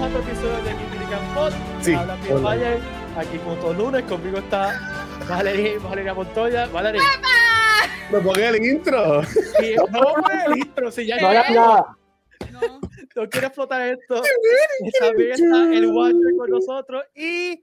bienvenidos 0.00 0.02
a 0.02 0.06
otro 0.06 0.20
episodio 0.20 0.62
de 0.62 0.76
Kikirikan 0.76 1.34
Pod. 1.34 1.52
Sí, 1.82 1.94
Habla 1.94 2.16
Pierre 2.16 2.40
Valle, 2.40 2.78
aquí 3.16 3.38
junto 3.44 3.72
lunes, 3.72 4.02
conmigo 4.04 4.38
está 4.38 5.18
Valeria, 5.28 5.78
Valeria 5.78 6.14
Montoya. 6.14 6.66
Valeria. 6.66 7.02
¿Me 8.10 8.18
pongo 8.20 8.34
el 8.34 8.64
intro? 8.64 9.22
Sí, 9.24 9.74
no 9.90 10.14
el 10.46 10.58
intro, 10.58 10.90
si 10.90 11.06
ya 11.06 11.18
no. 11.18 11.96
No. 12.50 12.80
no 13.14 13.28
quiero 13.28 13.46
explotar 13.46 13.82
esto. 13.82 14.22
También 15.00 15.32
está 15.32 15.74
el 15.74 15.86
Watcher 15.86 16.36
con 16.36 16.50
nosotros 16.50 17.04
y 17.14 17.62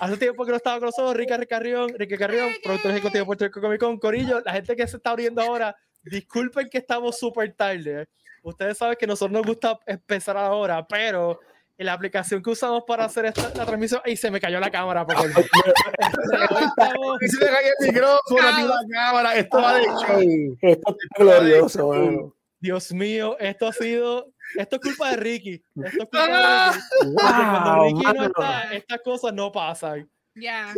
hace 0.00 0.16
tiempo 0.16 0.44
que 0.44 0.50
no 0.50 0.56
estaba 0.56 0.78
con 0.78 0.86
nosotros 0.86 1.16
Rica 1.16 1.36
Ricarrión, 1.36 1.92
Rica 1.98 2.16
Carrión, 2.16 2.50
productor 2.62 2.92
ejecutivo 2.92 3.20
de 3.20 3.26
Puerto 3.26 3.44
Rico 3.46 3.60
Comic 3.60 3.80
Con, 3.80 3.98
Corillo, 3.98 4.40
la 4.44 4.52
gente 4.52 4.76
que 4.76 4.86
se 4.86 4.96
está 4.96 5.10
abriendo 5.10 5.42
ahora, 5.42 5.76
disculpen 6.02 6.68
que 6.68 6.78
estamos 6.78 7.18
súper 7.18 7.52
tarde. 7.52 8.06
Ustedes 8.42 8.76
saben 8.78 8.96
que 8.98 9.06
a 9.06 9.08
nosotros 9.08 9.32
nos 9.32 9.46
gusta 9.46 9.78
empezar 9.86 10.36
ahora, 10.36 10.86
pero 10.86 11.40
en 11.76 11.86
la 11.86 11.92
aplicación 11.92 12.40
que 12.42 12.50
usamos 12.50 12.84
para 12.86 13.04
hacer 13.04 13.24
esta, 13.26 13.52
la 13.54 13.66
transmisión, 13.66 14.00
y 14.06 14.16
se 14.16 14.30
me 14.30 14.40
cayó 14.40 14.60
la 14.60 14.70
cámara. 14.70 15.04
Porque... 15.04 15.22
se 17.28 17.44
me 17.44 17.50
cayó 17.50 17.68
el 17.80 17.86
micrófono, 17.86 18.40
la 18.40 18.80
cámara, 18.90 19.36
esto 19.36 19.60
va 19.60 19.74
de 19.74 19.84
show. 19.84 20.56
Esto 20.60 20.90
es 20.90 20.96
glorioso. 21.18 22.34
Dios 22.60 22.92
mío, 22.92 23.36
esto 23.40 23.66
ha 23.66 23.72
sido, 23.72 24.32
esto 24.56 24.76
es 24.76 24.82
culpa 24.82 25.10
de 25.10 25.16
Ricky. 25.16 25.60
Esto 25.84 25.84
es 25.84 25.98
culpa 25.98 26.26
de 26.26 26.32
Ricky. 26.72 26.80
cuando 27.14 27.84
Ricky 27.84 28.04
no 28.18 28.24
está, 28.24 28.72
estas 28.72 29.00
cosas 29.02 29.34
no 29.34 29.52
pasan. 29.52 30.08
Ya. 30.34 30.72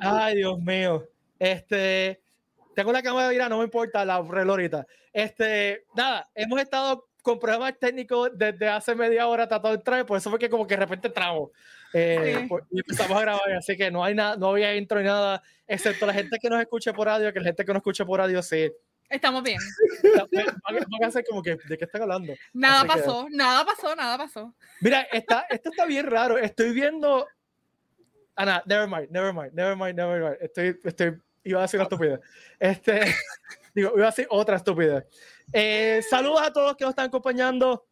Ay, 0.00 0.36
Dios 0.36 0.58
mío. 0.60 1.06
Este, 1.38 2.22
tengo 2.74 2.92
la 2.92 3.02
cámara 3.02 3.28
de 3.28 3.48
no 3.48 3.58
me 3.58 3.64
importa, 3.64 4.04
la 4.04 4.22
reloj 4.22 4.52
ahorita. 4.52 4.86
Este, 5.12 5.84
nada, 5.94 6.30
hemos 6.34 6.60
estado 6.60 7.06
con 7.22 7.38
problemas 7.38 7.78
técnicos 7.78 8.30
desde 8.34 8.68
hace 8.68 8.94
media 8.94 9.26
hora 9.28 9.48
tratando 9.48 9.70
de 9.70 9.76
entrar, 9.76 10.04
por 10.04 10.18
eso 10.18 10.28
fue 10.28 10.38
que 10.38 10.50
como 10.50 10.66
que 10.66 10.74
de 10.74 10.80
repente 10.80 11.08
entramos 11.08 11.50
eh, 11.94 12.46
pues, 12.48 12.64
y 12.70 12.80
empezamos 12.80 13.16
a 13.16 13.20
grabar, 13.20 13.52
así 13.52 13.76
que 13.76 13.90
no 13.90 14.04
hay 14.04 14.14
nada, 14.14 14.36
no 14.36 14.50
había 14.50 14.74
intro 14.76 14.98
ni 14.98 15.04
nada, 15.04 15.42
excepto 15.66 16.06
la 16.06 16.12
gente 16.12 16.38
que 16.38 16.50
nos 16.50 16.60
escuche 16.60 16.92
por 16.92 17.06
radio, 17.06 17.32
que 17.32 17.40
la 17.40 17.46
gente 17.46 17.64
que 17.64 17.72
no 17.72 17.78
escuche 17.78 18.04
por 18.04 18.18
radio 18.18 18.42
sí. 18.42 18.70
Estamos 19.08 19.42
bien. 19.42 19.58
Van 20.32 21.04
a 21.04 21.06
hacer 21.06 21.22
como 21.28 21.42
que, 21.42 21.58
¿de 21.68 21.76
qué 21.76 21.84
están 21.84 22.02
hablando? 22.02 22.32
Nada 22.54 22.86
pasó, 22.86 23.26
nada 23.30 23.62
pasó, 23.64 23.94
nada 23.94 24.16
pasó. 24.16 24.54
Mira, 24.80 25.02
está, 25.12 25.46
esto 25.50 25.68
está 25.68 25.84
bien 25.84 26.06
raro. 26.06 26.38
Estoy 26.38 26.72
viendo. 26.72 27.26
Ana, 28.34 28.62
never 28.64 28.88
mind, 28.88 29.10
never 29.10 29.34
mind, 29.34 29.52
never 29.52 29.76
mind, 29.76 29.96
never 29.96 30.22
mind. 30.22 30.36
Estoy, 30.40 30.80
estoy, 30.82 31.18
iba 31.44 31.58
a 31.58 31.62
decir 31.62 31.78
una 31.78 31.84
estupidez. 31.84 32.20
Este, 32.58 33.00
digo, 33.74 33.92
iba 33.94 34.06
a 34.06 34.10
decir 34.10 34.26
otra 34.30 34.56
estupidez. 34.56 35.04
Eh, 35.52 36.02
saludos 36.08 36.42
a 36.42 36.52
todos 36.52 36.76
que 36.76 36.84
nos 36.84 36.92
están 36.92 37.06
acompañando. 37.06 37.86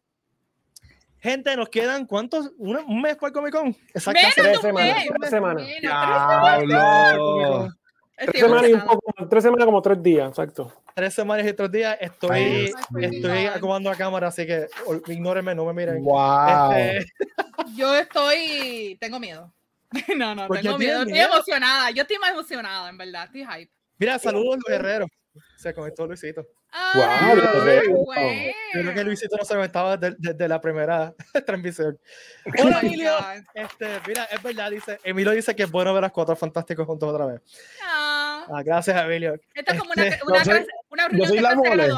Gente, 1.19 1.55
nos 1.55 1.69
quedan 1.69 2.05
cuántos? 2.05 2.51
¿Un, 2.57 3.01
mes 3.01 3.15
para 3.15 3.27
el 3.27 3.33
Comic 3.33 3.53
Con? 3.53 3.75
Exactamente. 3.93 4.41
Tres 4.41 4.61
semanas. 4.61 5.05
Tres 5.19 5.29
semanas. 5.29 5.67
Tres 8.17 8.39
semanas 8.39 8.69
y 8.69 8.73
un 8.73 8.81
poco, 8.81 9.27
tres 9.29 9.43
semanas 9.43 9.65
como 9.65 9.81
tres 9.81 10.03
días, 10.03 10.29
exacto. 10.29 10.71
Tres 10.93 11.13
semanas 11.13 11.47
y 11.47 11.53
tres 11.53 11.71
días. 11.71 11.97
Estoy, 11.99 12.71
estoy 12.99 13.45
acomodando 13.47 13.89
la 13.89 13.95
cámara, 13.95 14.27
así 14.27 14.45
que 14.45 14.67
ignórenme, 15.07 15.55
no 15.55 15.65
me 15.65 15.73
miren. 15.73 16.03
Wow. 16.03 16.71
Este... 16.71 17.11
Yo 17.75 17.95
estoy, 17.95 18.97
tengo 18.99 19.19
miedo. 19.19 19.53
No, 20.17 20.33
no, 20.33 20.47
tengo 20.47 20.77
miedo. 20.77 21.01
Estoy 21.03 21.19
emocionada. 21.19 21.91
Yo 21.91 22.03
estoy 22.03 22.17
más 22.17 22.31
emocionada, 22.31 22.89
en 22.89 22.97
verdad. 22.97 23.25
Estoy 23.25 23.45
hype. 23.45 23.71
Mira, 23.97 24.17
saludos, 24.19 24.59
Luis 24.65 24.79
Herrero. 24.79 25.07
Se 25.61 25.75
conectó 25.75 26.07
Luisito. 26.07 26.47
Ah, 26.71 27.35
wow, 27.35 28.05
creo 28.71 28.93
que 28.95 29.03
Luisito 29.03 29.37
no 29.37 29.45
se 29.45 29.53
conectaba 29.53 29.95
desde, 29.95 30.15
desde 30.17 30.47
la 30.47 30.59
primera 30.59 31.13
transmisión. 31.45 31.99
Hola, 32.59 32.79
oh 32.81 32.83
Emilio. 32.83 33.11
Este, 33.53 33.87
mira, 34.07 34.23
es 34.23 34.41
verdad, 34.41 34.71
dice. 34.71 34.97
Emilio 35.03 35.33
dice 35.33 35.55
que 35.55 35.61
es 35.61 35.69
bueno 35.69 35.93
ver 35.93 36.03
a 36.03 36.07
los 36.07 36.13
cuatro 36.13 36.35
fantásticos 36.35 36.87
juntos 36.87 37.07
otra 37.07 37.27
vez. 37.27 37.41
Ah, 37.83 38.47
ah 38.49 38.63
gracias, 38.63 39.05
Emilio. 39.05 39.35
Esto 39.53 39.73
es 39.73 39.79
como 39.79 39.91
una, 39.95 40.07
este, 40.07 40.23
una, 40.25 40.39
no 40.39 40.45
soy, 40.45 40.65
una 40.89 41.07
reunión 41.07 41.29
yo 41.29 41.35
soy 41.35 41.41
la 41.41 41.55
mole. 41.55 41.89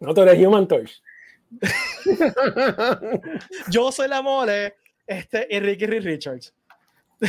No, 0.00 0.12
tú 0.12 0.22
eres 0.22 0.44
Human 0.44 0.66
Torch. 0.66 1.00
yo 3.68 3.92
soy 3.92 4.08
la 4.08 4.20
mole 4.20 4.74
este, 5.06 5.46
Ricky 5.60 5.86
Richards. 5.86 6.52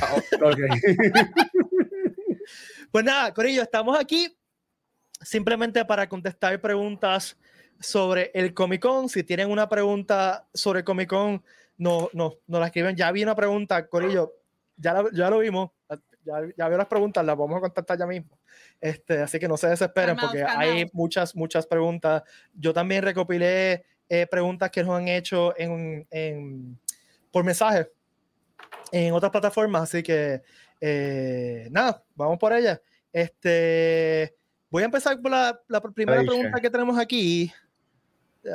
Oh, 0.01 0.47
okay. 0.47 0.67
Pues 2.91 3.05
nada, 3.05 3.31
Corillo, 3.31 3.61
estamos 3.61 3.99
aquí 3.99 4.35
simplemente 5.21 5.85
para 5.85 6.07
contestar 6.07 6.59
preguntas 6.59 7.37
sobre 7.79 8.31
el 8.33 8.53
Comic 8.53 8.81
Con. 8.81 9.09
Si 9.09 9.23
tienen 9.23 9.49
una 9.49 9.67
pregunta 9.67 10.47
sobre 10.53 10.79
el 10.79 10.85
Comic 10.85 11.09
Con, 11.09 11.43
no, 11.77 12.09
no, 12.13 12.35
no 12.47 12.59
la 12.59 12.67
escriben. 12.67 12.95
Ya 12.95 13.11
vi 13.11 13.23
una 13.23 13.35
pregunta, 13.35 13.87
Corillo, 13.87 14.33
ya, 14.77 15.03
ya 15.13 15.29
lo 15.29 15.39
vimos, 15.39 15.71
ya, 16.23 16.41
ya 16.55 16.69
vi 16.69 16.77
las 16.77 16.87
preguntas, 16.87 17.25
las 17.25 17.37
vamos 17.37 17.57
a 17.57 17.61
contestar 17.61 17.97
ya 17.97 18.05
mismo. 18.05 18.37
Este, 18.79 19.21
así 19.21 19.39
que 19.39 19.47
no 19.47 19.57
se 19.57 19.67
desesperen 19.67 20.17
porque 20.17 20.43
hay 20.43 20.89
muchas, 20.93 21.35
muchas 21.35 21.65
preguntas. 21.65 22.23
Yo 22.53 22.73
también 22.73 23.03
recopilé 23.03 23.85
eh, 24.09 24.27
preguntas 24.27 24.69
que 24.69 24.83
nos 24.83 24.97
han 24.97 25.07
hecho 25.07 25.57
en, 25.57 26.05
en, 26.11 26.79
por 27.31 27.43
mensaje 27.43 27.89
en 28.91 29.13
otras 29.13 29.31
plataformas, 29.31 29.83
así 29.83 30.03
que 30.03 30.41
eh, 30.79 31.67
nada, 31.71 32.03
vamos 32.15 32.37
por 32.37 32.53
ella. 32.53 32.81
Este, 33.13 34.35
voy 34.71 34.81
a 34.81 34.85
empezar 34.85 35.21
por 35.21 35.29
la, 35.29 35.59
la 35.67 35.81
primera 35.81 36.21
pregunta 36.23 36.59
que 36.59 36.69
tenemos 36.69 36.97
aquí. 36.97 37.51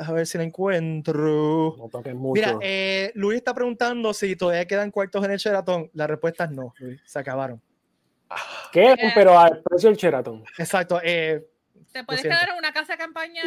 A 0.01 0.11
ver 0.11 0.27
si 0.27 0.37
la 0.37 0.43
encuentro. 0.43 1.89
Mira, 2.33 2.57
eh, 2.61 3.11
Luis 3.15 3.37
está 3.37 3.53
preguntando 3.53 4.13
si 4.13 4.35
todavía 4.35 4.65
quedan 4.65 4.91
cuartos 4.91 5.23
en 5.23 5.31
el 5.31 5.37
Sheraton. 5.37 5.89
La 5.93 6.07
respuesta 6.07 6.43
es 6.43 6.51
no, 6.51 6.73
Luis, 6.79 6.99
se 7.05 7.19
acabaron. 7.19 7.61
¿Qué? 8.73 8.91
Eh, 8.91 9.11
Pero 9.15 9.39
al 9.39 9.61
precio 9.63 9.87
del 9.87 9.97
Sheraton. 9.97 10.43
Exacto. 10.57 10.99
Eh, 11.01 11.47
¿Te 11.93 12.03
puedes 12.03 12.21
quedar 12.21 12.49
en 12.49 12.57
una 12.57 12.73
casa 12.73 12.93
de 12.93 12.97
campaña? 12.97 13.43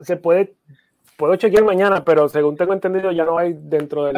Se 0.00 0.16
puede, 0.16 0.54
puedo 1.16 1.36
chequear 1.36 1.64
mañana, 1.64 2.04
pero 2.04 2.28
según 2.28 2.56
tengo 2.56 2.72
entendido, 2.72 3.12
ya 3.12 3.24
no 3.24 3.38
hay 3.38 3.54
dentro 3.56 4.04
del. 4.04 4.16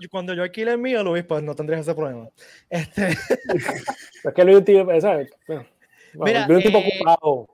si 0.00 0.08
cuando, 0.08 0.34
yo 0.34 0.42
alquile 0.42 0.72
el 0.72 0.78
mío, 0.78 1.02
Luis, 1.02 1.24
pues 1.24 1.42
no 1.42 1.54
tendrías 1.54 1.82
ese 1.82 1.94
problema. 1.94 2.28
Este... 2.68 3.08
es 4.24 4.34
que 4.34 4.44
Luis, 4.44 4.64
¿sabes? 5.02 5.30
Bueno, 5.46 5.66
Mira, 6.14 6.46
un 6.48 6.62
tipo 6.62 6.78
eh, 6.78 6.92
ocupado. 6.94 7.48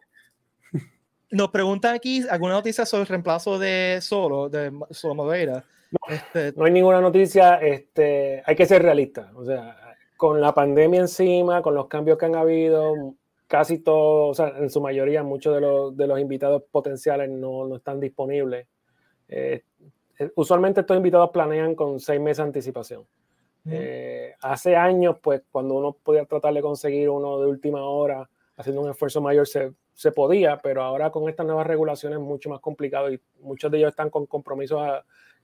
Nos 1.31 1.51
preguntan 1.51 1.95
aquí 1.95 2.27
alguna 2.29 2.55
noticia 2.55 2.87
sobre 2.87 3.03
el 3.03 3.09
reemplazo 3.09 3.59
de 3.59 3.99
Solo, 4.01 4.49
de 4.49 4.73
Solo 4.91 5.15
Madeira. 5.15 5.65
No, 5.91 6.15
este... 6.15 6.53
no 6.57 6.65
hay 6.65 6.73
ninguna 6.73 7.01
noticia, 7.01 7.57
este, 7.57 8.43
hay 8.45 8.57
que 8.57 8.67
ser 8.67 8.83
realista. 8.83 9.31
O 9.35 9.45
sea, 9.45 9.77
con 10.17 10.41
la 10.41 10.53
pandemia 10.53 11.01
encima, 11.01 11.63
con 11.63 11.75
los 11.75 11.87
cambios 11.87 12.19
que 12.19 12.27
han 12.27 12.35
habido, 12.35 13.15
casi 13.49 13.79
todos, 13.79 14.31
o 14.31 14.35
sea, 14.35 14.57
en 14.59 14.71
su 14.71 14.81
mayoría, 14.81 15.23
muchos 15.23 15.55
de 15.55 15.61
los, 15.63 15.97
de 15.97 16.07
los 16.07 16.21
invitados 16.21 16.63
potenciales 16.71 17.29
no, 17.31 17.67
no 17.67 17.77
están 17.77 17.99
disponibles. 17.99 18.69
Eh, 19.27 19.63
eh, 20.19 20.31
usualmente 20.37 20.81
estos 20.81 20.97
invitados 20.97 21.31
planean 21.31 21.75
con 21.75 21.99
seis 21.99 22.21
meses 22.21 22.39
de 22.39 22.45
anticipación. 22.45 23.07
Eh, 23.71 24.35
hace 24.41 24.77
años, 24.77 25.17
pues, 25.23 25.43
cuando 25.51 25.75
uno 25.75 25.97
podía 26.03 26.25
tratar 26.27 26.55
de 26.55 26.63
conseguir 26.63 27.09
uno 27.09 27.41
de 27.41 27.47
última 27.49 27.83
hora, 27.85 28.29
haciendo 28.57 28.83
un 28.83 28.91
esfuerzo 28.91 29.21
mayor, 29.21 29.47
se, 29.47 29.73
se 29.95 30.13
podía, 30.13 30.59
pero 30.59 30.83
ahora 30.83 31.11
con 31.11 31.29
estas 31.29 31.47
nuevas 31.47 31.67
regulaciones 31.67 32.19
es 32.19 32.25
mucho 32.25 32.51
más 32.51 32.61
complicado 32.61 33.13
y 33.13 33.21
muchos 33.41 33.71
de 33.71 33.79
ellos 33.79 33.91
están 33.91 34.11
con 34.11 34.27
compromisos 34.27 34.81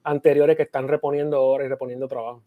anteriores 0.03 0.57
que 0.57 0.65
están 0.65 0.89
reponiendo 0.89 1.43
horas 1.43 1.67
y 1.67 1.69
reponiendo 1.69 2.07
trabajo. 2.07 2.43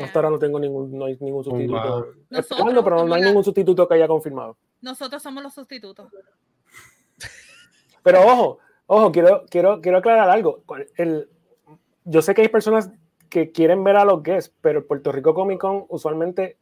Hasta 0.00 0.18
ahora 0.18 0.30
no 0.30 0.38
tengo 0.38 0.58
ningún, 0.58 0.96
no 0.98 1.04
hay 1.04 1.16
ningún 1.20 1.44
sustituto. 1.44 2.14
Nosotros, 2.28 2.84
pero 2.84 3.04
no, 3.04 3.14
hay 3.14 3.22
ningún 3.22 3.44
sustituto 3.44 3.86
que 3.86 3.94
haya 3.94 4.08
confirmado. 4.08 4.56
Nosotros 4.80 5.22
somos 5.22 5.42
los 5.42 5.54
sustitutos. 5.54 6.08
Pero 8.02 8.20
ojo, 8.24 8.58
ojo, 8.86 9.12
quiero, 9.12 9.44
quiero, 9.50 9.80
quiero 9.80 9.98
aclarar 9.98 10.30
algo. 10.30 10.62
El, 10.96 11.28
yo 12.04 12.22
sé 12.22 12.34
que 12.34 12.42
hay 12.42 12.48
personas 12.48 12.90
que 13.28 13.50
quieren 13.50 13.82
ver 13.82 13.96
a 13.96 14.04
los 14.04 14.22
guests, 14.22 14.54
pero 14.60 14.78
el 14.78 14.84
Puerto 14.84 15.10
Rico 15.10 15.34
Comic 15.34 15.58
Con, 15.58 15.86
usualmente 15.88 16.58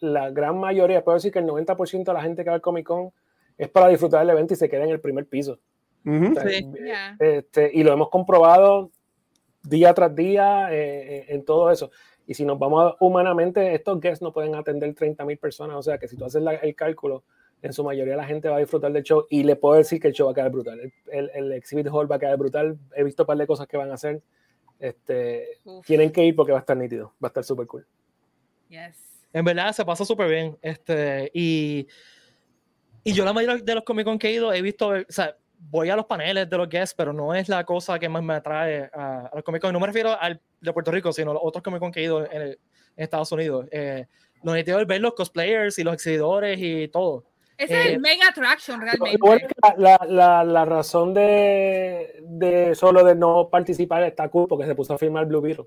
la 0.00 0.30
gran 0.30 0.58
mayoría, 0.58 1.04
puedo 1.04 1.16
decir 1.16 1.30
que 1.30 1.38
el 1.38 1.46
90% 1.46 2.04
de 2.04 2.12
la 2.12 2.22
gente 2.22 2.42
que 2.42 2.50
va 2.50 2.56
al 2.56 2.62
Comic 2.62 2.86
Con 2.86 3.12
es 3.58 3.68
para 3.68 3.88
disfrutar 3.88 4.20
del 4.20 4.30
evento 4.30 4.54
y 4.54 4.56
se 4.56 4.68
queda 4.68 4.84
en 4.84 4.90
el 4.90 5.00
primer 5.00 5.26
piso. 5.26 5.58
este, 7.18 7.70
y 7.72 7.84
lo 7.84 7.92
hemos 7.92 8.08
comprobado 8.08 8.90
día 9.62 9.94
tras 9.94 10.14
día 10.14 10.72
eh, 10.72 11.18
eh, 11.18 11.26
en 11.28 11.44
todo 11.44 11.70
eso. 11.70 11.90
Y 12.26 12.34
si 12.34 12.44
nos 12.44 12.58
vamos 12.58 12.94
humanamente, 13.00 13.74
estos 13.74 14.00
guests 14.00 14.22
no 14.22 14.32
pueden 14.32 14.54
atender 14.54 14.94
30 14.94 15.24
mil 15.24 15.38
personas. 15.38 15.76
O 15.76 15.82
sea 15.82 15.98
que 15.98 16.08
si 16.08 16.16
tú 16.16 16.24
haces 16.24 16.42
el 16.62 16.74
cálculo, 16.74 17.24
en 17.62 17.72
su 17.72 17.84
mayoría 17.84 18.16
la 18.16 18.24
gente 18.24 18.48
va 18.48 18.56
a 18.56 18.60
disfrutar 18.60 18.92
del 18.92 19.02
show. 19.02 19.26
Y 19.30 19.44
le 19.44 19.56
puedo 19.56 19.76
decir 19.76 20.00
que 20.00 20.08
el 20.08 20.14
show 20.14 20.26
va 20.26 20.32
a 20.32 20.34
quedar 20.34 20.50
brutal. 20.50 20.92
El, 21.10 21.30
el, 21.34 21.52
exhibit 21.52 21.88
hall 21.88 22.10
va 22.10 22.16
a 22.16 22.18
quedar 22.18 22.36
brutal. 22.36 22.78
He 22.94 23.04
visto 23.04 23.22
un 23.22 23.26
par 23.26 23.36
de 23.38 23.46
cosas 23.46 23.66
que 23.66 23.76
van 23.76 23.90
a 23.90 23.94
hacer. 23.94 24.22
Este, 24.78 25.60
tienen 25.86 26.10
que 26.10 26.24
ir 26.24 26.34
porque 26.34 26.52
va 26.52 26.58
a 26.58 26.60
estar 26.60 26.76
nítido. 26.76 27.14
Va 27.22 27.26
a 27.26 27.28
estar 27.28 27.44
súper 27.44 27.66
cool. 27.66 27.86
Yes. 28.68 29.12
En 29.32 29.44
verdad 29.44 29.72
se 29.72 29.84
pasa 29.84 30.04
súper 30.04 30.28
bien. 30.28 30.58
Este, 30.60 31.30
y, 31.32 31.86
y 33.04 33.12
yo 33.12 33.24
la 33.24 33.32
mayoría 33.32 33.62
de 33.62 33.74
los 33.74 33.84
Comic 33.84 34.04
Con 34.04 34.18
que 34.18 34.28
he 34.28 34.32
ido 34.32 34.52
he 34.52 34.60
visto, 34.60 34.88
o 34.88 35.04
sea, 35.08 35.36
voy 35.70 35.88
a 35.90 35.96
los 35.96 36.06
paneles 36.06 36.48
de 36.50 36.56
los 36.58 36.68
guests, 36.68 36.94
pero 36.96 37.12
no 37.12 37.34
es 37.34 37.48
la 37.48 37.64
cosa 37.64 37.98
que 37.98 38.08
más 38.08 38.22
me 38.22 38.34
atrae 38.34 38.90
a, 38.92 39.26
a 39.26 39.30
los 39.34 39.44
Comic 39.44 39.62
Con. 39.62 39.72
No 39.72 39.80
me 39.80 39.86
refiero 39.86 40.16
al 40.20 40.40
de 40.60 40.72
Puerto 40.72 40.90
Rico, 40.90 41.12
sino 41.12 41.30
a 41.30 41.34
los 41.34 41.42
otros 41.44 41.62
Comic 41.62 41.80
Con 41.80 41.92
que 41.92 42.00
he 42.00 42.04
ido 42.04 42.24
en, 42.30 42.42
el- 42.42 42.58
en 42.96 43.04
Estados 43.04 43.32
Unidos. 43.32 43.66
Eh, 43.70 44.06
lo 44.42 44.52
necesito 44.52 44.80
es 44.80 44.86
ver 44.86 45.00
los 45.00 45.14
cosplayers 45.14 45.78
y 45.78 45.84
los 45.84 45.94
exhibidores 45.94 46.58
y 46.60 46.88
todo. 46.88 47.24
Ese 47.56 47.78
es 47.80 47.86
Eh, 47.86 47.92
el 47.94 48.00
main 48.00 48.20
attraction 48.28 48.80
realmente. 48.80 49.16
es 49.16 49.78
la, 49.78 50.00
la, 50.08 50.42
la 50.44 50.64
razón 50.64 51.14
de, 51.14 52.16
de 52.22 52.74
solo 52.74 53.04
de 53.04 53.14
no 53.14 53.48
participar 53.50 54.02
está 54.02 54.28
cool 54.28 54.48
porque 54.48 54.66
se 54.66 54.74
puso 54.74 54.94
a 54.94 54.98
firmar 54.98 55.26
Blue 55.26 55.40
Beetle. 55.40 55.66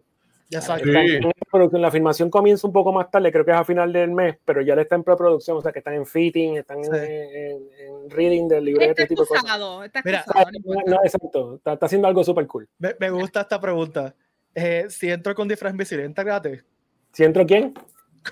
Ya 0.50 0.62
sabes. 0.62 0.84
Sí. 0.84 0.90
En 0.96 1.32
preproducción. 1.32 1.82
La 1.82 1.90
filmación 1.92 2.30
comienza 2.30 2.68
un 2.68 2.74
poco 2.74 2.94
más 2.94 3.10
tarde, 3.10 3.32
creo 3.32 3.44
que 3.44 3.52
es 3.52 3.58
a 3.58 3.66
final 3.66 3.92
del 3.92 4.12
mes, 4.12 4.38
pero 4.46 4.62
ya 4.62 4.76
le 4.76 4.84
está 4.84 4.96
en 4.96 5.04
preproducción, 5.04 5.58
o 5.58 5.62
sea 5.62 5.72
que 5.72 5.80
están 5.80 5.96
en 5.96 6.06
fitting, 6.06 6.58
están 6.58 6.78
en, 6.80 6.84
Sí. 6.86 6.92
en- 6.94 7.70
en 8.04 8.10
reading 8.12 8.48
del 8.48 8.66
libreto, 8.66 8.92
Está 8.92 9.08
tipo 9.08 9.24
de 9.24 9.28
cosas. 9.28 9.44
excusado, 9.44 9.84
está 9.84 10.02
Mira, 10.06 10.20
excusado, 10.20 10.50
no 10.64 10.74
No, 10.76 10.82
no, 10.96 11.04
exacto, 11.04 11.56
está, 11.56 11.74
está 11.74 11.86
haciendo 11.88 12.08
algo 12.08 12.24
súper 12.24 12.46
cool. 12.48 12.68
Me, 12.78 12.96
me 13.00 13.10
gusta 13.10 13.42
esta 13.42 13.60
pregunta. 13.60 14.14
Eh, 14.54 14.86
si 14.90 15.10
entro 15.10 15.34
con 15.36 15.48
disfraz 15.48 15.72
invisible, 15.74 16.06
¿entra 16.06 16.24
gratis? 16.24 16.64
¿Si 17.12 17.24
entro 17.24 17.46
quién? 17.46 17.74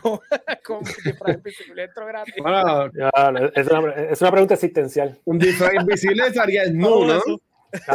Con, 0.02 0.20
con 0.66 0.80
disfraz 0.84 1.36
invisible, 1.36 1.84
entro 1.84 2.06
gratis. 2.06 2.36
Bueno, 2.42 2.86
es, 3.56 3.68
una, 3.68 3.92
es 3.94 4.22
una 4.22 4.32
pregunta 4.32 4.54
existencial. 4.54 5.18
un 5.26 5.40
disfraz 5.40 5.74
invisible 5.74 6.28
estaría 6.28 6.64
Todo 6.66 6.74
nu, 6.74 7.06
¿no? 7.06 7.22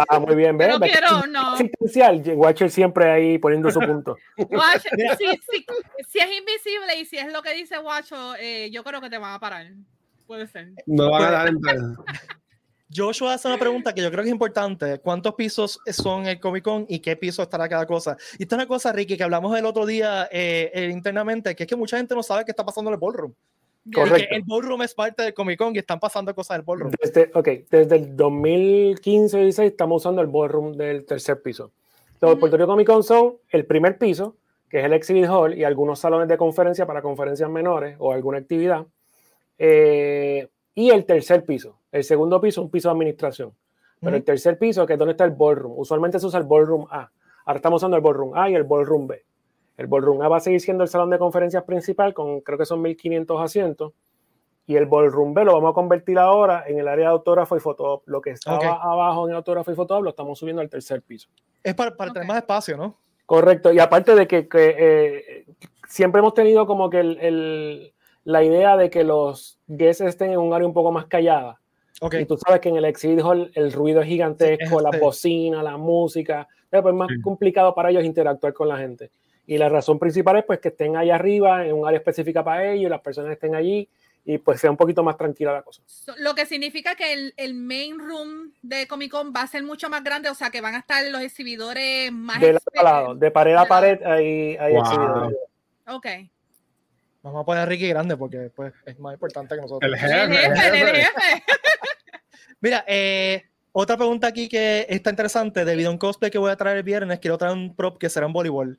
Ah, 0.08 0.18
muy 0.18 0.34
bien, 0.34 0.56
¿ves? 0.58 0.68
Pero 0.68 0.78
¿Ves 0.80 0.92
que 0.92 0.98
quiero, 0.98 1.18
es 1.24 1.30
no. 1.30 1.52
Existencial, 1.54 2.22
Watcher 2.36 2.70
siempre 2.70 3.10
ahí 3.10 3.38
poniendo 3.38 3.70
su 3.70 3.80
punto. 3.80 4.16
Watch, 4.36 4.82
si, 5.18 5.26
si- 5.26 5.66
si 6.08 6.18
es 6.18 6.38
invisible 6.38 6.98
y 7.00 7.04
si 7.04 7.16
es 7.18 7.32
lo 7.32 7.42
que 7.42 7.54
dice 7.54 7.78
Guacho, 7.78 8.34
eh, 8.36 8.70
yo 8.72 8.82
creo 8.84 9.00
que 9.00 9.10
te 9.10 9.18
van 9.18 9.34
a 9.34 9.40
parar. 9.40 9.66
Puede 10.26 10.46
ser. 10.46 10.72
No 10.86 11.10
van 11.10 11.22
a 11.24 11.30
dar 11.30 11.48
entrada. 11.48 11.96
Joshua 12.94 13.34
hace 13.34 13.46
una 13.48 13.58
pregunta 13.58 13.92
que 13.94 14.00
yo 14.00 14.10
creo 14.10 14.22
que 14.22 14.30
es 14.30 14.32
importante. 14.32 14.98
¿Cuántos 15.00 15.34
pisos 15.34 15.78
son 15.92 16.26
el 16.26 16.40
Comic 16.40 16.64
Con 16.64 16.86
y 16.88 17.00
qué 17.00 17.16
piso 17.16 17.42
estará 17.42 17.68
cada 17.68 17.86
cosa? 17.86 18.16
Y 18.38 18.44
esta 18.44 18.54
es 18.56 18.58
una 18.60 18.66
cosa, 18.66 18.92
Ricky, 18.92 19.16
que 19.16 19.24
hablamos 19.24 19.56
el 19.58 19.66
otro 19.66 19.84
día 19.84 20.26
eh, 20.32 20.70
eh, 20.72 20.88
internamente, 20.90 21.54
que 21.54 21.64
es 21.64 21.68
que 21.68 21.76
mucha 21.76 21.98
gente 21.98 22.14
no 22.14 22.22
sabe 22.22 22.46
qué 22.46 22.50
está 22.52 22.64
pasando 22.64 22.90
en 22.90 22.94
el 22.94 23.00
ballroom. 23.00 23.34
Correcto. 23.94 24.34
El 24.34 24.42
ballroom 24.46 24.82
es 24.82 24.94
parte 24.94 25.22
del 25.22 25.34
Comic 25.34 25.58
Con 25.58 25.74
y 25.74 25.78
están 25.78 26.00
pasando 26.00 26.34
cosas 26.34 26.58
del 26.58 26.64
ballroom. 26.64 26.92
Desde, 27.00 27.30
ok, 27.34 27.48
desde 27.70 27.96
el 27.96 28.16
2015-16 28.16 29.64
estamos 29.64 30.02
usando 30.02 30.20
el 30.22 30.28
ballroom 30.28 30.72
del 30.72 31.04
tercer 31.04 31.40
piso. 31.42 31.72
Los 32.20 32.32
Ujú. 32.32 32.40
Puerto 32.40 32.56
Rico 32.56 32.68
Comic 32.68 32.86
Con 32.86 33.02
son 33.02 33.36
el 33.50 33.64
primer 33.66 33.98
piso, 33.98 34.36
que 34.68 34.80
es 34.80 34.84
el 34.84 34.92
Exhibit 34.92 35.26
Hall, 35.28 35.56
y 35.56 35.64
algunos 35.64 35.98
salones 36.00 36.28
de 36.28 36.36
conferencia 36.36 36.86
para 36.86 37.00
conferencias 37.02 37.48
menores 37.48 37.96
o 37.98 38.12
alguna 38.12 38.38
actividad. 38.38 38.84
Eh, 39.58 40.48
y 40.74 40.90
el 40.90 41.04
tercer 41.04 41.44
piso. 41.44 41.78
El 41.90 42.04
segundo 42.04 42.40
piso, 42.40 42.62
un 42.62 42.70
piso 42.70 42.88
de 42.88 42.92
administración. 42.92 43.52
Pero 44.00 44.14
el 44.14 44.22
Ujú. 44.22 44.26
tercer 44.26 44.58
piso, 44.58 44.86
que 44.86 44.92
es 44.92 44.98
donde 44.98 45.12
está 45.12 45.24
el 45.24 45.32
ballroom. 45.32 45.78
Usualmente 45.78 46.18
se 46.20 46.26
usa 46.26 46.38
el 46.38 46.46
ballroom 46.46 46.86
A. 46.90 47.10
Ahora 47.44 47.56
estamos 47.56 47.78
usando 47.82 47.96
el 47.96 48.02
ballroom 48.02 48.36
A 48.36 48.50
y 48.50 48.54
el 48.54 48.64
ballroom 48.64 49.06
B. 49.06 49.24
El 49.78 49.86
ballroom 49.86 50.20
A 50.22 50.28
va 50.28 50.36
a 50.36 50.40
seguir 50.40 50.60
siendo 50.60 50.82
el 50.82 50.90
salón 50.90 51.08
de 51.08 51.18
conferencias 51.18 51.62
principal, 51.62 52.12
con 52.12 52.40
creo 52.40 52.58
que 52.58 52.66
son 52.66 52.82
1500 52.82 53.40
asientos. 53.40 53.92
Y 54.66 54.76
el 54.76 54.84
ballroom 54.84 55.32
B 55.32 55.44
lo 55.44 55.54
vamos 55.54 55.70
a 55.70 55.72
convertir 55.72 56.18
ahora 56.18 56.64
en 56.66 56.78
el 56.78 56.88
área 56.88 57.06
de 57.06 57.12
autógrafo 57.12 57.56
y 57.56 57.60
foto. 57.60 58.02
Lo 58.04 58.20
que 58.20 58.30
estaba 58.30 58.58
Ok. 58.58 58.64
abajo 58.64 59.28
en 59.28 59.34
autógrafo 59.34 59.72
y 59.72 59.74
foto 59.74 60.02
lo 60.02 60.10
estamos 60.10 60.38
subiendo 60.38 60.60
al 60.60 60.68
tercer 60.68 61.00
piso. 61.00 61.28
Es 61.62 61.74
para, 61.74 61.96
para 61.96 62.12
tener 62.12 62.24
Ok. 62.24 62.28
más 62.28 62.36
espacio, 62.38 62.76
¿no? 62.76 62.98
Correcto. 63.24 63.72
Y 63.72 63.78
aparte 63.78 64.14
de 64.14 64.26
que, 64.26 64.46
que, 64.48 64.74
eh, 64.78 65.44
siempre 65.88 66.18
hemos 66.18 66.34
tenido 66.34 66.66
como 66.66 66.90
que 66.90 67.00
el- 67.00 67.18
el- 67.20 67.92
la 68.24 68.42
idea 68.42 68.76
de 68.76 68.90
que 68.90 69.04
los 69.04 69.58
guests 69.68 70.02
estén 70.02 70.32
en 70.32 70.38
un 70.38 70.52
área 70.52 70.66
un 70.66 70.74
poco 70.74 70.90
más 70.92 71.06
callada. 71.06 71.60
Ok. 72.02 72.14
Y 72.20 72.24
tú 72.26 72.36
sabes 72.36 72.60
que 72.60 72.68
en 72.68 72.76
el 72.76 72.84
Exhibit 72.84 73.20
Hall 73.24 73.50
el 73.54 73.72
ruido 73.72 74.02
es 74.02 74.06
gigantesco, 74.08 74.78
Sí, 74.80 74.84
la 74.84 74.90
sí. 74.92 74.98
bocina, 74.98 75.62
la 75.62 75.76
música. 75.78 76.46
Es 76.70 76.84
más 76.84 77.08
Sí. 77.08 77.20
complicado 77.22 77.74
para 77.74 77.90
ellos 77.90 78.04
interactuar 78.04 78.52
con 78.52 78.68
la 78.68 78.76
gente. 78.76 79.10
Y 79.48 79.56
la 79.58 79.68
razón 79.70 79.98
principal 79.98 80.36
es 80.36 80.44
pues 80.44 80.58
que 80.60 80.68
estén 80.68 80.94
allá 80.96 81.14
arriba, 81.14 81.66
en 81.66 81.72
un 81.72 81.86
área 81.88 81.96
específica 81.98 82.44
para 82.44 82.70
ellos, 82.70 82.88
las 82.90 83.00
personas 83.00 83.32
estén 83.32 83.54
allí 83.54 83.88
y 84.26 84.36
pues 84.36 84.60
sea 84.60 84.70
un 84.70 84.76
poquito 84.76 85.02
más 85.02 85.16
tranquila 85.16 85.52
la 85.54 85.62
cosa. 85.62 85.80
Lo 86.18 86.34
que 86.34 86.44
significa 86.44 86.94
que 86.94 87.14
el, 87.14 87.32
el 87.38 87.54
main 87.54 87.98
room 87.98 88.52
de 88.60 88.86
Comic 88.86 89.10
Con 89.10 89.32
va 89.34 89.40
a 89.40 89.46
ser 89.46 89.62
mucho 89.62 89.88
más 89.88 90.04
grande, 90.04 90.28
o 90.28 90.34
sea 90.34 90.50
que 90.50 90.60
van 90.60 90.74
a 90.74 90.80
estar 90.80 91.02
los 91.10 91.22
exhibidores 91.22 92.12
más 92.12 92.38
De 92.40 92.52
lado 92.52 92.58
a 92.58 92.70
exper- 92.78 92.84
lado, 92.84 93.14
de 93.14 93.30
pared 93.30 93.54
a 93.56 93.64
pared, 93.64 94.02
hay, 94.04 94.54
hay 94.60 94.72
Wow. 94.74 94.82
exhibidores. 94.82 95.38
Ok. 95.86 96.06
Vamos 97.22 97.40
a 97.42 97.44
poner 97.46 97.62
a 97.62 97.66
Ricky 97.66 97.88
grande 97.88 98.18
porque 98.18 98.50
pues, 98.54 98.74
es 98.84 98.98
más 98.98 99.14
importante 99.14 99.54
que 99.54 99.62
nosotros. 99.62 99.90
El 99.90 99.98
jefe, 99.98 100.22
el 100.22 100.56
jefe, 100.56 100.80
el 100.80 100.86
jefe. 100.88 101.02
jefe. 101.04 101.44
Mira, 102.60 102.84
eh, 102.86 103.44
otra 103.72 103.96
pregunta 103.96 104.26
aquí 104.26 104.48
que 104.48 104.84
está 104.90 105.08
interesante. 105.10 105.64
Debido 105.64 105.88
a 105.88 105.92
un 105.92 105.98
cosplay 105.98 106.30
que 106.30 106.38
voy 106.38 106.50
a 106.50 106.56
traer 106.56 106.76
el 106.76 106.82
viernes, 106.82 107.18
quiero 107.18 107.38
traer 107.38 107.54
un 107.54 107.74
prop 107.74 107.98
que 107.98 108.10
será 108.10 108.26
en 108.26 108.32
voleibol. 108.34 108.78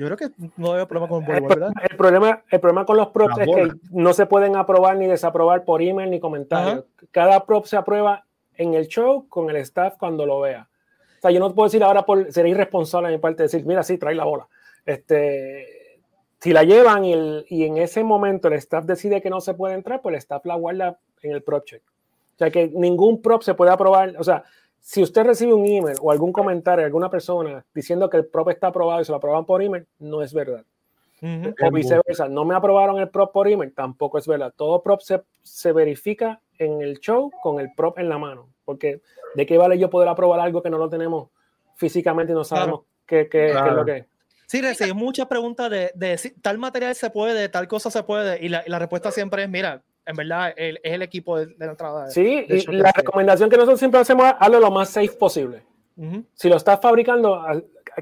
Yo 0.00 0.06
creo 0.06 0.16
que 0.16 0.30
no 0.56 0.72
veo 0.72 0.88
problema 0.88 1.08
con 1.08 1.22
el 1.22 1.30
El, 1.30 1.40
voleibol, 1.42 1.48
¿verdad? 1.60 1.72
el 1.90 1.96
problema, 1.98 2.42
el 2.50 2.58
problema 2.60 2.86
con 2.86 2.96
los 2.96 3.08
props 3.08 3.38
es 3.38 3.46
que 3.46 3.70
no 3.90 4.14
se 4.14 4.24
pueden 4.24 4.56
aprobar 4.56 4.96
ni 4.96 5.06
desaprobar 5.06 5.62
por 5.64 5.82
email 5.82 6.10
ni 6.10 6.18
comentarios. 6.18 6.86
Cada 7.10 7.44
prop 7.44 7.66
se 7.66 7.76
aprueba 7.76 8.24
en 8.56 8.72
el 8.72 8.86
show 8.88 9.28
con 9.28 9.50
el 9.50 9.56
staff 9.56 9.96
cuando 9.98 10.24
lo 10.24 10.40
vea. 10.40 10.66
O 11.18 11.20
sea, 11.20 11.30
yo 11.30 11.38
no 11.38 11.54
puedo 11.54 11.66
decir 11.66 11.84
ahora 11.84 12.06
por 12.06 12.32
ser 12.32 12.46
irresponsable 12.46 13.10
de 13.10 13.16
mi 13.16 13.20
parte 13.20 13.42
decir, 13.42 13.66
mira, 13.66 13.82
sí, 13.82 13.98
trae 13.98 14.14
la 14.14 14.24
bola. 14.24 14.48
Este, 14.86 16.00
si 16.38 16.54
la 16.54 16.64
llevan 16.64 17.04
y, 17.04 17.12
el- 17.12 17.44
y 17.50 17.64
en 17.64 17.76
ese 17.76 18.02
momento 18.02 18.48
el 18.48 18.54
staff 18.54 18.86
decide 18.86 19.20
que 19.20 19.28
no 19.28 19.42
se 19.42 19.52
puede 19.52 19.74
entrar, 19.74 20.00
pues 20.00 20.14
el 20.14 20.18
staff 20.18 20.46
la 20.46 20.54
guarda 20.54 20.98
en 21.22 21.32
el 21.32 21.42
prop 21.42 21.64
check. 21.66 21.82
O 22.36 22.38
sea, 22.38 22.50
que 22.50 22.68
ningún 22.68 23.20
prop 23.20 23.42
se 23.42 23.52
puede 23.52 23.70
aprobar. 23.70 24.14
O 24.18 24.24
sea, 24.24 24.44
si 24.80 25.02
usted 25.02 25.24
recibe 25.24 25.52
un 25.54 25.66
email 25.66 25.96
o 26.00 26.10
algún 26.10 26.32
comentario 26.32 26.80
de 26.82 26.86
alguna 26.86 27.10
persona 27.10 27.64
diciendo 27.74 28.08
que 28.10 28.16
el 28.16 28.26
prop 28.26 28.48
está 28.50 28.68
aprobado 28.68 29.00
y 29.00 29.04
se 29.04 29.12
lo 29.12 29.16
aproban 29.18 29.44
por 29.44 29.62
email, 29.62 29.86
no 29.98 30.22
es 30.22 30.32
verdad 30.34 30.64
Ujú. 31.22 31.54
o 31.62 31.70
viceversa. 31.70 32.28
No 32.28 32.44
me 32.44 32.54
aprobaron 32.54 32.98
el 32.98 33.08
prop 33.10 33.32
por 33.32 33.46
email, 33.46 33.72
tampoco 33.74 34.18
es 34.18 34.26
verdad. 34.26 34.52
Todo 34.56 34.82
prop 34.82 35.00
se, 35.02 35.22
se 35.42 35.72
verifica 35.72 36.40
en 36.58 36.80
el 36.82 36.98
show 36.98 37.30
con 37.42 37.60
el 37.60 37.72
prop 37.74 37.98
en 37.98 38.08
la 38.08 38.18
mano. 38.18 38.48
Porque 38.64 39.00
de 39.34 39.46
qué 39.46 39.58
vale 39.58 39.78
yo 39.78 39.90
poder 39.90 40.08
aprobar 40.08 40.40
algo 40.40 40.62
que 40.62 40.70
no 40.70 40.78
lo 40.78 40.88
tenemos 40.88 41.28
físicamente 41.76 42.32
y 42.32 42.34
no 42.34 42.44
sabemos 42.44 42.82
qué, 43.06 43.24
qué- 43.24 43.28
qué 43.30 43.46
es 43.48 43.52
Claro. 43.52 43.74
lo 43.76 43.84
que 43.84 43.96
es. 43.98 44.06
Sí, 44.46 44.60
recibí 44.60 44.92
muchas 44.94 45.26
preguntas 45.26 45.70
de, 45.70 45.92
de 45.94 46.18
si 46.18 46.30
tal 46.40 46.58
material 46.58 46.94
se 46.94 47.10
puede, 47.10 47.48
tal 47.48 47.68
cosa 47.68 47.90
se 47.90 48.02
puede, 48.02 48.44
y 48.44 48.48
la, 48.48 48.64
y 48.66 48.70
la 48.70 48.78
respuesta 48.80 49.10
siempre 49.12 49.44
es, 49.44 49.48
mira, 49.48 49.82
en 50.10 50.16
verdad 50.16 50.52
el- 50.56 50.78
es 50.82 50.92
el 50.92 51.02
equipo 51.02 51.38
de, 51.38 51.46
de 51.46 51.64
la 51.66 51.72
entrada. 51.72 52.10
Sí, 52.10 52.44
de 52.48 52.58
y 52.68 52.72
la 52.76 52.92
recomendación 52.92 53.48
que 53.48 53.56
nosotros 53.56 53.78
siempre 53.78 54.00
hacemos 54.00 54.26
es 54.26 54.34
hazlo 54.38 54.60
lo 54.60 54.70
más 54.70 54.90
safe 54.90 55.08
posible. 55.18 55.62
Ujú. 55.96 56.24
Si 56.34 56.48
lo 56.48 56.56
estás 56.56 56.80
fabricando, 56.80 57.42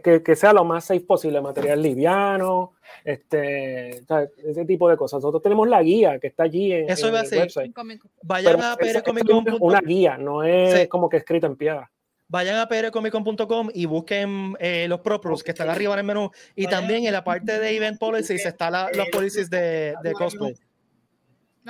que, 0.04 0.22
que 0.22 0.36
sea 0.36 0.52
lo 0.52 0.64
más 0.64 0.84
safe 0.84 1.00
posible, 1.00 1.40
material 1.40 1.82
liviano, 1.82 2.74
este, 3.04 4.00
o 4.02 4.06
sea, 4.06 4.26
ese 4.44 4.64
tipo 4.64 4.88
de 4.88 4.96
cosas. 4.96 5.18
Nosotros 5.18 5.42
tenemos 5.42 5.68
la 5.68 5.82
guía 5.82 6.18
que 6.18 6.28
está 6.28 6.44
allí 6.44 6.72
en, 6.72 6.88
Eso 6.90 7.06
en 7.06 7.12
iba 7.12 7.18
a 7.20 7.22
el 7.22 7.30
decir. 7.30 7.42
website. 7.42 7.74
Vayan 8.22 8.54
Pero 8.56 8.66
a 8.66 8.76
es 8.80 9.60
una 9.60 9.80
guía, 9.80 10.16
no 10.18 10.42
es 10.44 10.80
Sí. 10.82 10.88
como 10.88 11.08
que 11.08 11.16
escrito 11.18 11.46
en 11.46 11.56
piedra. 11.56 11.90
vayan 12.28 12.56
a 12.58 12.68
prcomiccon.com 12.68 13.70
y 13.72 13.86
busquen 13.86 14.54
eh, 14.60 14.86
los 14.88 15.00
propros 15.00 15.42
que 15.42 15.52
están 15.52 15.70
arriba 15.70 15.94
en 15.94 16.00
el 16.00 16.04
menú. 16.04 16.30
Y 16.54 16.66
también 16.66 17.06
en 17.06 17.12
la 17.12 17.24
parte 17.24 17.58
de 17.58 17.74
Event 17.76 17.98
Policies 17.98 18.44
está 18.44 18.70
la, 18.70 18.90
los 18.94 19.08
policies 19.08 19.48
de, 19.50 19.94
de 20.02 20.12
cosplay 20.12 20.54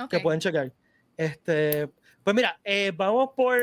Que 0.07 0.19
pueden 0.19 0.39
checar. 0.39 0.71
Este, 1.17 1.89
pues 2.23 2.35
mira, 2.35 2.59
eh, 2.63 2.91
vamos 2.95 3.31
por 3.35 3.57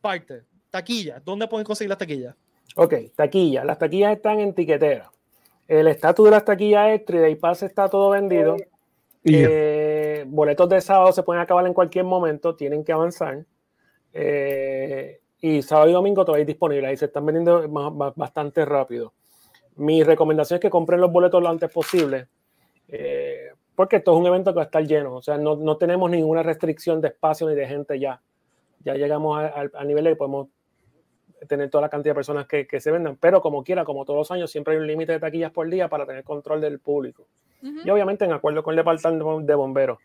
parte. 0.00 0.42
Taquilla. 0.70 1.20
¿Dónde 1.24 1.46
pueden 1.48 1.64
conseguir 1.64 1.88
las 1.90 1.98
taquillas? 1.98 2.34
Ok, 2.76 2.94
taquilla. 3.16 3.64
Las 3.64 3.78
taquillas 3.78 4.16
están 4.16 4.40
en 4.40 4.54
tiquetera. 4.54 5.10
El 5.68 5.86
estatus 5.86 6.24
de 6.26 6.30
las 6.30 6.44
taquillas 6.44 6.90
es 6.90 7.04
3 7.04 7.36
Pass 7.38 7.62
está 7.62 7.88
todo 7.88 8.10
vendido. 8.10 8.56
Y 9.24 9.40
ya. 9.40 9.46
Eh, 9.50 10.24
boletos 10.26 10.68
de 10.68 10.80
sábado 10.80 11.12
se 11.12 11.22
pueden 11.22 11.40
acabar 11.42 11.66
en 11.66 11.72
cualquier 11.74 12.04
momento, 12.04 12.54
tienen 12.56 12.82
que 12.84 12.92
avanzar. 12.92 13.44
Eh, 14.12 15.20
y 15.40 15.62
sábado 15.62 15.88
y 15.88 15.92
domingo 15.92 16.24
todavía 16.24 16.44
disponibles 16.44 16.92
y 16.92 16.96
se 16.96 17.04
están 17.06 17.24
vendiendo 17.26 17.68
más- 17.68 17.92
más- 17.92 18.14
bastante 18.14 18.64
rápido. 18.64 19.12
Mi 19.76 20.02
recomendación 20.02 20.56
es 20.56 20.60
que 20.60 20.70
compren 20.70 21.00
los 21.00 21.10
boletos 21.10 21.42
lo 21.42 21.48
antes 21.48 21.70
posible, 21.72 22.26
eh, 22.88 23.31
porque 23.74 23.96
esto 23.96 24.12
es 24.12 24.18
un 24.18 24.26
evento 24.26 24.52
que 24.52 24.56
va 24.56 24.62
a 24.62 24.66
estar 24.66 24.86
lleno. 24.86 25.16
O 25.16 25.22
sea, 25.22 25.38
no, 25.38 25.56
no 25.56 25.76
tenemos 25.76 26.10
ninguna 26.10 26.42
restricción 26.42 27.00
de 27.00 27.08
espacio 27.08 27.48
ni 27.48 27.54
de 27.54 27.66
gente 27.66 27.98
ya. 27.98 28.20
Ya 28.84 28.94
llegamos 28.94 29.40
al 29.54 29.88
nivel 29.88 30.04
de 30.04 30.10
que 30.10 30.16
podemos 30.16 30.48
tener 31.48 31.70
toda 31.70 31.82
la 31.82 31.88
cantidad 31.88 32.12
de 32.12 32.16
personas 32.16 32.46
que, 32.46 32.66
que 32.66 32.80
se 32.80 32.90
vendan, 32.90 33.16
pero 33.16 33.40
como 33.40 33.64
quiera, 33.64 33.84
como 33.84 34.04
todos 34.04 34.18
los 34.18 34.30
años, 34.30 34.50
siempre 34.50 34.74
hay 34.74 34.80
un 34.80 34.86
límite 34.86 35.12
de 35.12 35.20
taquillas 35.20 35.50
por 35.50 35.68
día 35.68 35.88
para 35.88 36.06
tener 36.06 36.24
control 36.24 36.60
del 36.60 36.78
público 36.78 37.26
Ujú. 37.62 37.80
y 37.84 37.90
obviamente 37.90 38.24
en 38.24 38.32
acuerdo 38.32 38.62
con 38.62 38.72
el 38.72 38.76
departamento 38.76 39.40
de 39.40 39.54
bomberos. 39.54 39.98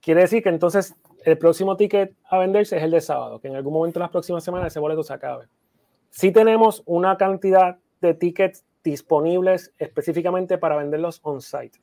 Quiere 0.00 0.22
decir 0.22 0.42
que 0.42 0.48
entonces 0.48 0.94
el 1.24 1.36
próximo 1.38 1.76
ticket 1.76 2.14
a 2.30 2.38
venderse 2.38 2.76
es 2.76 2.82
el 2.82 2.92
de 2.92 3.00
sábado, 3.00 3.40
que 3.40 3.48
en 3.48 3.56
algún 3.56 3.72
momento 3.72 3.98
en 3.98 4.02
las 4.02 4.10
próximas 4.10 4.44
semanas 4.44 4.68
ese 4.68 4.78
boleto 4.78 5.02
se 5.02 5.12
acabe. 5.12 5.46
Sí 6.10 6.30
tenemos 6.30 6.82
una 6.86 7.16
cantidad 7.16 7.78
de 8.00 8.14
tickets 8.14 8.64
disponibles 8.84 9.74
específicamente 9.78 10.58
para 10.58 10.76
venderlos 10.76 11.18
on-site, 11.22 11.78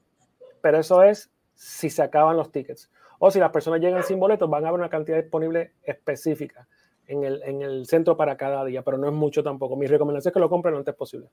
pero 0.63 0.79
eso 0.79 1.03
es 1.03 1.29
si 1.55 1.89
se 1.89 2.01
acaban 2.01 2.37
los 2.37 2.53
tickets. 2.53 2.89
o 3.19 3.29
si 3.29 3.37
las 3.37 3.51
personas 3.51 3.81
llegan 3.81 4.01
sin 4.03 4.17
boletos, 4.17 4.49
van 4.49 4.63
a 4.63 4.69
haber 4.69 4.79
una 4.79 4.89
cantidad 4.89 5.17
disponible 5.21 5.73
específica 5.83 6.67
en 7.05 7.25
el, 7.25 7.43
en 7.43 7.61
el 7.61 7.85
centro 7.85 8.15
para 8.15 8.37
cada 8.37 8.63
día, 8.63 8.81
pero 8.81 8.97
no 8.97 9.07
es 9.07 9.13
mucho 9.13 9.43
tampoco. 9.43 9.75
Mi 9.75 9.87
recomendación 9.87 10.31
es 10.31 10.33
que 10.33 10.39
lo 10.39 10.49
compren 10.49 10.71
lo 10.71 10.79
antes 10.79 10.95
posible. 10.95 11.27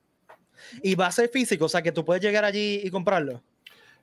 ¿Y 0.82 0.96
va 0.96 1.06
a 1.06 1.12
ser 1.12 1.28
físico? 1.28 1.66
O 1.66 1.68
sea, 1.68 1.80
que 1.80 1.92
tú 1.92 2.04
puedes 2.04 2.20
llegar 2.20 2.44
allí 2.44 2.80
y 2.82 2.90
comprarlo. 2.90 3.40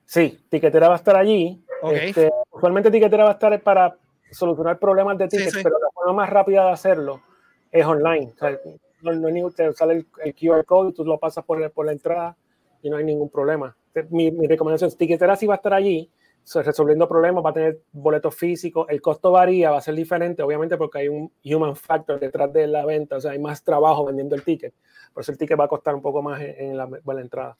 Sí, 0.06 0.40
Tiquetera 0.48 0.88
va 0.88 0.94
a 0.94 0.96
estar 0.96 1.16
allí. 1.16 1.62
Este, 1.92 2.30
usualmente 2.50 2.90
Tiquetera 2.90 3.24
va 3.24 3.30
a 3.30 3.34
estar 3.34 3.62
para 3.62 3.98
solucionar 4.30 4.78
problemas 4.78 5.18
de 5.18 5.28
tickets, 5.28 5.58
pero 5.62 5.78
la 5.78 5.90
forma 5.92 6.12
más 6.14 6.30
rápida 6.30 6.64
de 6.64 6.72
hacerlo 6.72 7.22
es 7.70 7.84
online. 7.84 8.32
O 8.34 8.38
sea, 8.38 8.58
no, 9.02 9.12
no 9.12 9.28
ni 9.28 9.44
usted 9.44 9.72
sale 9.74 10.06
el, 10.24 10.34
QR 10.34 10.64
code, 10.64 10.94
tú 10.94 11.04
lo 11.04 11.18
pasas 11.18 11.44
por, 11.44 11.70
por 11.72 11.84
la 11.84 11.92
entrada 11.92 12.36
y 12.82 12.88
no 12.88 12.96
hay 12.96 13.04
ningún 13.04 13.28
problema. 13.30 13.76
Mi, 14.10 14.30
mi 14.30 14.46
recomendación 14.46 14.88
es 14.88 14.96
Tiquetera 14.96 15.36
sí 15.36 15.46
va 15.46 15.54
a 15.54 15.56
estar 15.56 15.72
allí, 15.74 16.10
resolviendo 16.54 17.08
problemas, 17.08 17.44
va 17.44 17.50
a 17.50 17.52
tener 17.52 17.80
boletos 17.92 18.34
físicos, 18.34 18.86
el 18.88 19.00
costo 19.00 19.30
varía, 19.30 19.70
va 19.70 19.78
a 19.78 19.82
ser 19.82 19.94
diferente, 19.94 20.42
obviamente 20.42 20.76
porque 20.76 20.98
hay 20.98 21.08
un 21.08 21.30
human 21.44 21.76
factor 21.76 22.18
detrás 22.18 22.52
de 22.52 22.66
la 22.66 22.84
venta, 22.84 23.16
o 23.16 23.20
sea, 23.20 23.32
hay 23.32 23.38
más 23.38 23.62
trabajo 23.62 24.06
vendiendo 24.06 24.34
el 24.34 24.42
ticket, 24.42 24.72
por 25.12 25.22
eso 25.22 25.32
el 25.32 25.38
ticket 25.38 25.58
va 25.58 25.64
a 25.64 25.68
costar 25.68 25.94
un 25.94 26.02
poco 26.02 26.22
más 26.22 26.40
en, 26.40 26.76
la, 26.76 26.88
la, 27.04 27.20
entrada. 27.20 27.56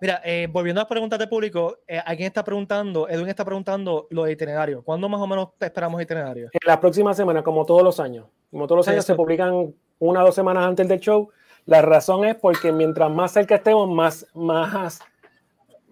Mira, 0.00 0.22
eh, 0.24 0.48
volviendo 0.50 0.80
a 0.80 0.84
las 0.84 0.88
preguntas 0.88 1.18
de 1.18 1.26
público, 1.26 1.78
eh, 1.86 2.00
alguien 2.04 2.28
está 2.28 2.42
preguntando, 2.42 3.08
Edwin 3.08 3.28
está 3.28 3.44
preguntando 3.44 4.06
lo 4.10 4.24
de 4.24 4.32
itinerario. 4.32 4.82
¿Cuándo 4.82 5.08
más 5.08 5.20
o 5.20 5.26
menos 5.26 5.48
esperamos 5.60 6.00
itinerario? 6.00 6.48
En 6.52 6.66
la 6.66 6.80
próxima 6.80 7.12
semana, 7.12 7.42
como 7.42 7.66
todos 7.66 7.82
los 7.82 8.00
años. 8.00 8.26
Como 8.50 8.66
todos 8.66 8.78
los 8.78 8.88
años 8.88 9.04
se 9.04 9.14
publican 9.14 9.74
una 9.98 10.22
o 10.22 10.26
dos 10.26 10.34
semanas 10.34 10.64
antes 10.64 10.88
del 10.88 10.98
show. 10.98 11.28
La 11.66 11.82
razón 11.82 12.24
es 12.24 12.36
porque 12.36 12.72
mientras 12.72 13.10
más 13.10 13.32
cerca 13.32 13.56
estemos, 13.56 13.88
más, 13.88 14.26
más 14.34 15.00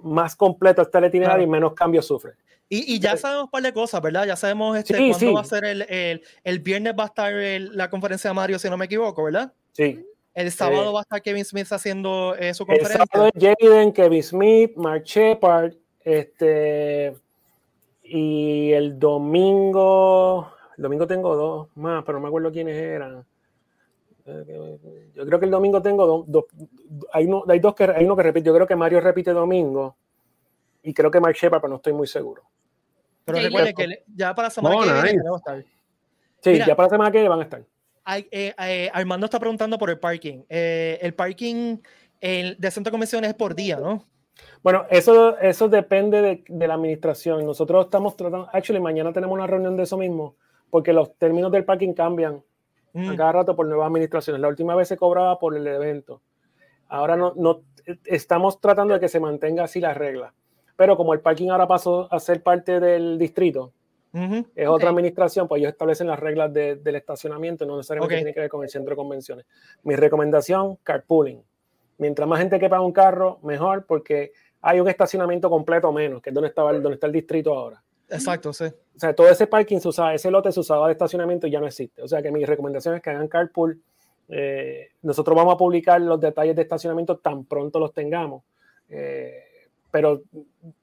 más 0.05 0.37
completo 0.37 0.83
está 0.83 0.99
el 0.99 1.07
itinerario 1.07 1.45
y 1.45 1.49
menos 1.49 1.75
cambios 1.75 2.07
sufre. 2.07 2.35
Y, 2.69 2.95
y, 2.95 2.99
ya 2.99 3.17
sabemos 3.17 3.45
un 3.45 3.51
par 3.51 3.63
de 3.63 3.73
cosas, 3.73 4.01
¿verdad? 4.01 4.27
Ya 4.27 4.37
sabemos 4.37 4.77
este, 4.77 4.95
cuándo 5.11 5.35
va 5.35 5.41
a 5.43 5.45
ser 5.45 5.65
el, 5.65 5.83
el, 5.83 6.23
el, 6.43 6.59
viernes 6.61 6.95
va 6.99 7.05
a 7.05 7.07
estar 7.07 7.33
la 7.33 7.91
conferencia 7.91 8.31
de 8.31 8.35
Mario, 8.35 8.59
si 8.59 8.71
no 8.71 8.77
me 8.77 8.87
equivoco, 8.87 9.23
¿verdad? 9.23 9.53
Sí. 9.73 10.05
El 10.35 10.51
sábado 10.51 10.93
va 10.93 11.01
a 11.01 11.03
estar 11.03 11.23
Kevin 11.23 11.45
Smith 11.45 11.71
haciendo 11.71 12.35
eh, 12.37 12.55
su 12.55 12.67
conferencia. 12.67 13.03
El 13.03 13.09
sábado 13.09 13.31
es 13.33 13.57
Jaden, 13.61 13.93
Kevin 13.93 14.23
Smith, 14.23 14.73
Mark 14.77 15.05
Shepard, 15.05 15.75
este, 16.01 17.15
y 18.03 18.73
el 18.73 18.99
domingo, 18.99 20.51
el 20.77 20.83
domingo 20.83 21.07
tengo 21.07 21.37
dos 21.37 21.69
más, 21.77 22.03
pero 22.05 22.19
no 22.19 22.23
me 22.23 22.29
acuerdo 22.29 22.51
quiénes 22.51 22.77
eran. 22.77 23.25
Yo 24.27 25.27
creo 25.27 25.39
que 25.39 25.45
el 25.45 25.51
domingo 25.51 25.83
tengo 25.83 26.25
dos. 26.27 26.45
hay, 27.13 27.27
uno, 27.27 27.45
hay 27.47 27.59
dos 27.59 27.75
que 27.75 27.85
hay 27.85 28.05
uno 28.05 28.17
que 28.17 28.23
repite. 28.23 28.47
Yo 28.47 28.55
creo 28.55 28.67
que 28.67 28.77
Mario 28.77 29.01
repite 29.01 29.33
domingo 29.33 29.97
y 30.83 30.95
creo 30.95 31.11
que 31.11 31.21
Mark 31.21 31.37
Shepard, 31.37 31.61
pero 31.61 31.71
no 31.71 31.77
estoy 31.77 31.93
muy 31.93 32.07
seguro. 32.07 32.43
Pero 33.25 33.39
recuerde 33.39 33.75
que 33.75 34.05
ya 34.15 34.35
para 34.35 34.47
la 34.47 34.51
semana 34.51 34.77
que 34.77 35.13
viene 35.13 35.23
van 35.23 35.35
a 35.35 35.37
estar. 35.37 35.65
Sí, 36.41 36.59
ya 36.59 36.75
para 36.75 36.87
la 36.87 36.91
semana 36.91 37.11
que 37.11 37.19
viene 37.19 37.29
van 37.29 37.41
a 37.41 37.43
estar. 37.43 37.65
Eh, 38.31 38.55
eh, 38.59 38.91
Armando 38.93 39.27
está 39.27 39.39
preguntando 39.39 39.79
por 39.79 39.91
el 39.91 39.99
parking. 39.99 40.43
Eh, 40.49 40.99
el 41.03 41.15
parking 41.15 41.79
el 42.21 42.57
de 42.59 42.71
centro 42.71 42.91
de 42.91 42.93
convenciones 42.93 43.31
es 43.31 43.37
por 43.37 43.55
día, 43.55 43.77
¿no? 43.77 44.07
Bueno, 44.63 44.87
eso, 44.91 45.39
eso 45.39 45.69
depende 45.69 46.23
de, 46.23 46.45
de, 46.49 46.67
la 46.67 46.75
administración. 46.75 47.45
Nosotros 47.45 47.85
estamos 47.85 48.17
tratando, 48.17 48.49
actually, 48.53 48.81
mañana 48.81 49.13
tenemos 49.13 49.35
una 49.35 49.47
reunión 49.47 49.77
de 49.77 49.83
eso 49.83 49.99
mismo, 49.99 50.37
porque 50.71 50.93
los 50.93 51.17
términos 51.19 51.53
del 51.53 51.65
parking 51.65 51.93
cambian 51.93 52.43
mm. 52.95 53.17
cada 53.17 53.33
rato 53.33 53.57
por 53.57 53.67
nuevas 53.67 53.87
administraciones. 53.87 54.41
La 54.41 54.49
última 54.49 54.75
vez 54.75 54.89
se 54.89 54.97
cobraba 54.97 55.39
por 55.39 55.57
el 55.57 55.67
evento. 55.67 56.23
Ahora 56.89 57.17
no, 57.17 57.33
no 57.37 57.63
estamos 58.05 58.61
tratando 58.61 58.95
de 58.95 59.01
que 59.01 59.09
se 59.09 59.21
mantenga 59.21 59.65
así 59.65 59.81
la 59.81 59.95
regla. 59.95 60.33
Pero 60.77 60.97
como 60.97 61.15
el 61.15 61.21
parking 61.21 61.51
ahora 61.51 61.67
pasó 61.69 62.13
a 62.13 62.19
ser 62.19 62.43
parte 62.43 62.81
del 62.81 63.19
distrito, 63.19 63.73
es 64.55 64.69
otra 64.69 64.91
administración, 64.91 65.49
pues 65.49 65.61
ellos 65.61 65.73
establecen 65.73 66.07
las 66.07 66.21
reglas 66.21 66.53
de, 66.53 66.77
del 66.77 66.95
estacionamiento, 66.95 67.67
no 67.67 67.77
necesariamente 67.77 68.15
tiene 68.15 68.33
que 68.33 68.41
ver 68.41 68.49
con 68.49 68.63
el 68.63 68.69
centro 68.69 68.91
de 68.91 68.97
convenciones. 68.97 69.45
Mi 69.83 69.97
recomendación, 69.97 70.77
carpooling. 70.85 71.43
Mientras 71.99 72.29
más 72.29 72.39
gente 72.39 72.61
quepa 72.61 72.81
un 72.81 72.93
carro, 72.93 73.41
mejor, 73.43 73.87
porque 73.87 74.33
hay 74.63 74.79
un 74.79 74.89
estacionamiento 74.89 75.51
completo 75.51 75.93
menos, 75.93 76.23
que 76.23 76.31
es 76.31 76.35
donde, 76.35 76.49
estaba 76.49 76.73
donde 76.73 76.95
está 76.95 77.09
el 77.09 77.13
distrito 77.13 77.53
ahora. 77.53 77.83
Exacto, 78.15 78.53
sí. 78.53 78.65
O 78.65 78.99
sea, 78.99 79.15
todo 79.15 79.29
ese 79.29 79.47
parking 79.47 79.79
se 79.79 79.89
usaba, 79.89 80.15
ese 80.15 80.31
lote 80.31 80.53
se 80.53 80.61
usaba 80.61 80.87
de 80.87 80.93
estacionamiento 80.93 81.47
y 81.47 81.51
ya 81.51 81.61
no 81.61 81.67
existe. 81.67 82.03
O 82.03 82.09
sea 82.09 82.23
que 82.23 82.31
mi 82.31 82.45
recomendación 82.45 82.95
es 82.95 83.03
que 83.03 83.11
hagan 83.11 83.29
carpool. 83.29 83.81
Eh, 84.29 84.89
nosotros 85.03 85.37
vamos 85.37 85.55
a 85.55 85.57
publicar 85.57 86.01
los 86.01 86.21
detalles 86.21 86.57
de 86.57 86.63
estacionamiento 86.63 87.19
tan 87.19 87.45
pronto 87.45 87.79
los 87.79 87.93
tengamos. 87.93 88.43
Eh, 88.89 89.43
pero 89.91 90.23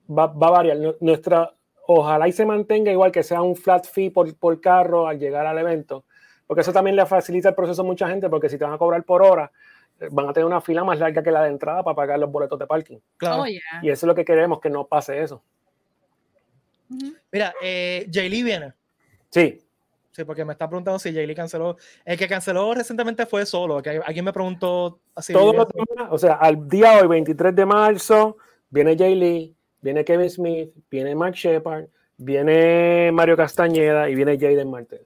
va, 0.10 0.28
va, 0.28 0.48
a 0.48 0.52
variar. 0.52 0.78
Nuestra, 1.00 1.54
ojalá 1.88 2.28
y 2.28 2.32
se 2.32 2.46
mantenga 2.46 2.92
igual 2.92 3.12
que 3.12 3.24
sea 3.24 3.42
un 3.42 3.56
flat 3.56 3.86
fee 3.86 4.10
por, 4.10 4.34
por 4.38 4.60
carro 4.62 5.08
al 5.08 5.20
llegar 5.20 5.46
al 5.46 5.58
evento, 5.58 6.06
porque 6.48 6.62
eso 6.62 6.72
también 6.72 6.96
le 6.96 7.06
facilita 7.06 7.50
el 7.50 7.56
proceso 7.56 7.82
a 7.82 7.86
mucha 7.86 8.08
gente, 8.08 8.30
porque 8.30 8.50
si 8.50 8.58
te 8.58 8.64
van 8.64 8.74
a 8.74 8.78
cobrar 8.78 9.04
por 9.04 9.22
hora, 9.22 9.52
eh, 10.00 10.08
van 10.12 10.30
a 10.30 10.34
tener 10.34 10.46
una 10.46 10.62
fila 10.62 10.84
más 10.84 11.00
larga 11.00 11.22
que 11.22 11.32
la 11.32 11.44
de 11.44 11.50
entrada 11.50 11.84
para 11.84 11.96
pagar 11.96 12.20
los 12.20 12.32
boletos 12.32 12.58
de 12.58 12.68
parking. 12.68 13.00
Claro. 13.18 13.44
Oh, 13.44 13.48
y 13.48 13.58
eso 13.84 13.92
es 13.92 14.04
lo 14.04 14.16
que 14.16 14.26
queremos, 14.26 14.60
que 14.60 14.70
no 14.70 14.88
pase 14.88 15.22
eso. 15.22 15.44
Mira, 17.32 17.54
eh, 17.62 18.08
Lee 18.12 18.44
viene. 18.44 18.74
Sí. 19.30 19.62
Sí, 20.12 20.26
porque 20.26 20.44
me 20.44 20.52
está 20.52 20.68
preguntando 20.68 21.00
si 21.00 21.12
Lee 21.12 21.34
canceló. 21.34 21.78
El 22.04 22.18
que 22.18 22.28
canceló 22.28 22.74
recientemente 22.74 23.26
fue 23.26 23.46
solo. 23.46 23.82
Que 23.82 24.02
alguien 24.06 24.26
me 24.26 24.34
preguntó 24.34 25.00
así. 25.16 25.32
Todos 25.32 25.56
los 25.56 25.68
días, 25.70 26.08
o 26.10 26.18
sea, 26.18 26.34
al 26.34 26.68
día 26.68 27.00
hoy, 27.00 27.08
23 27.08 27.56
de 27.56 27.66
marzo, 27.66 28.38
viene 28.70 28.96
Lee, 28.96 29.56
viene 29.82 30.04
Kevin 30.04 30.30
Smith, 30.30 30.72
viene 30.90 31.16
Mark 31.16 31.36
Shepard, 31.36 31.86
viene 32.18 33.10
Mario 33.14 33.38
Castañeda 33.38 34.10
y 34.10 34.16
viene 34.16 34.38
Jaden 34.38 34.70
Martel. 34.70 35.06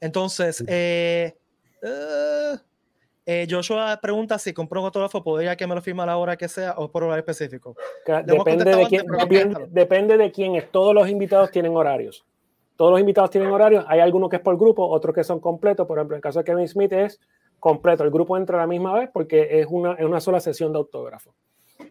Entonces, 0.00 0.62
eh, 0.66 1.36
uh, 1.82 2.58
eh, 3.26 3.46
Joshua 3.48 3.98
pregunta 4.02 4.38
si 4.38 4.52
compró 4.52 4.80
un 4.80 4.86
autógrafo, 4.86 5.22
¿podría 5.22 5.56
que 5.56 5.66
me 5.66 5.74
lo 5.74 5.80
firme 5.80 6.02
a 6.02 6.06
la 6.06 6.16
hora 6.16 6.36
que 6.36 6.48
sea 6.48 6.74
o 6.76 6.90
por 6.90 7.04
horario 7.04 7.20
específico? 7.20 7.74
Depende 8.06 8.64
de, 8.64 8.86
quién, 8.86 9.06
depende, 9.70 10.16
de 10.18 10.30
quién 10.30 10.54
es. 10.56 10.70
Todos 10.70 10.94
los 10.94 11.08
invitados 11.08 11.50
tienen 11.50 11.74
horarios. 11.74 12.24
Todos 12.76 12.90
los 12.90 13.00
invitados 13.00 13.30
tienen 13.30 13.50
horarios. 13.50 13.84
Hay 13.88 14.00
algunos 14.00 14.28
que 14.28 14.36
es 14.36 14.42
por 14.42 14.58
grupo, 14.58 14.86
otros 14.86 15.14
que 15.14 15.24
son 15.24 15.40
completos. 15.40 15.86
Por 15.86 15.98
ejemplo, 15.98 16.16
en 16.16 16.18
el 16.18 16.22
caso 16.22 16.40
de 16.40 16.44
Kevin 16.44 16.68
Smith 16.68 16.92
es 16.92 17.20
completo. 17.60 18.04
El 18.04 18.10
grupo 18.10 18.36
entra 18.36 18.58
a 18.58 18.60
la 18.60 18.66
misma 18.66 18.92
vez 18.92 19.10
porque 19.12 19.60
es 19.60 19.66
una, 19.70 19.94
es 19.94 20.04
una 20.04 20.20
sola 20.20 20.40
sesión 20.40 20.72
de 20.72 20.78
autógrafo. 20.78 21.34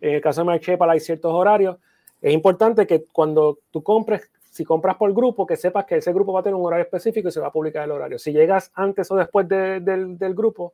En 0.01 0.15
el 0.15 0.21
caso 0.21 0.43
de 0.43 0.59
Shepard 0.59 0.91
hay 0.91 0.99
ciertos 0.99 1.33
horarios. 1.33 1.77
Es 2.21 2.33
importante 2.33 2.85
que 2.85 3.05
cuando 3.05 3.59
tú 3.71 3.81
compres, 3.81 4.29
si 4.51 4.63
compras 4.63 4.97
por 4.97 5.11
grupo, 5.13 5.47
que 5.47 5.57
sepas 5.57 5.85
que 5.85 5.95
ese 5.95 6.13
grupo 6.13 6.31
va 6.31 6.41
a 6.41 6.43
tener 6.43 6.55
un 6.55 6.65
horario 6.65 6.83
específico 6.83 7.29
y 7.29 7.31
se 7.31 7.39
va 7.39 7.47
a 7.47 7.51
publicar 7.51 7.85
el 7.85 7.91
horario. 7.91 8.19
Si 8.19 8.31
llegas 8.31 8.71
antes 8.75 9.09
o 9.09 9.15
después 9.15 9.47
del, 9.47 9.83
del 9.83 10.35
grupo, 10.35 10.73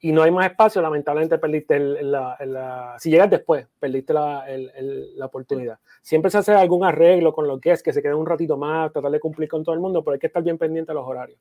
y 0.00 0.12
no 0.12 0.22
hay 0.22 0.30
más 0.30 0.50
espacio, 0.50 0.80
lamentablemente 0.80 1.38
perdiste 1.38 1.78
la, 1.78 2.96
si 2.98 3.10
llegas 3.10 3.30
después, 3.30 3.66
perdiste 3.78 4.12
la, 4.12 4.44
la, 4.48 5.26
oportunidad. 5.26 5.78
Siempre 6.02 6.30
se 6.30 6.38
hace 6.38 6.52
algún 6.52 6.84
arreglo 6.84 7.32
con 7.32 7.46
lo 7.46 7.58
que 7.60 7.72
es, 7.72 7.82
que 7.82 7.92
se 7.92 8.02
quede 8.02 8.14
un 8.14 8.26
ratito 8.26 8.56
más, 8.56 8.92
tratar 8.92 9.10
de 9.10 9.20
cumplir 9.20 9.48
con 9.48 9.64
todo 9.64 9.74
el 9.74 9.80
mundo, 9.80 10.02
pero 10.02 10.14
hay 10.14 10.20
que 10.20 10.28
estar 10.28 10.42
bien 10.42 10.58
pendiente 10.58 10.92
de 10.92 10.94
los 10.94 11.06
horarios. 11.06 11.38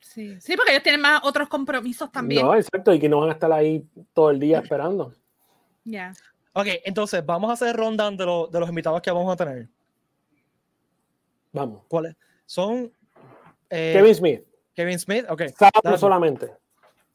Sí, 0.00 0.40
sí, 0.40 0.56
porque 0.56 0.72
ellos 0.72 0.82
tienen 0.82 1.00
más 1.00 1.20
otros 1.24 1.48
compromisos 1.48 2.10
también. 2.12 2.46
No, 2.46 2.54
exacto, 2.54 2.92
y 2.92 2.98
que 2.98 3.08
no 3.08 3.20
van 3.20 3.30
a 3.30 3.32
estar 3.32 3.52
ahí 3.52 3.84
todo 4.12 4.30
el 4.30 4.38
día 4.38 4.60
esperando. 4.60 5.12
Ya. 5.84 6.12
Ok, 6.52 6.66
entonces 6.84 7.24
vamos 7.24 7.50
a 7.50 7.54
hacer 7.54 7.76
ronda 7.76 8.10
de, 8.10 8.16
de 8.16 8.60
los 8.60 8.68
invitados 8.68 9.02
que 9.02 9.10
vamos 9.10 9.32
a 9.32 9.36
tener. 9.36 9.68
Vamos. 11.52 11.82
¿Cuáles? 11.88 12.14
Son. 12.44 12.92
Eh, 13.70 13.92
Kevin 13.94 14.14
Smith. 14.14 14.44
Kevin 14.74 14.98
Smith, 14.98 15.24
ok. 15.28 15.42
Sábado 15.56 15.98
solamente. 15.98 16.50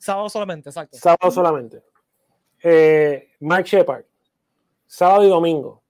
Sábado 0.02 0.30
solamente, 0.30 0.70
exacto. 0.70 0.98
Sábado 0.98 1.30
solamente. 1.30 1.84
Eh, 2.64 3.34
Mike 3.40 3.70
Shepard. 3.70 4.04
Sábado 4.88 5.24
y 5.24 5.30
domingo. 5.30 5.84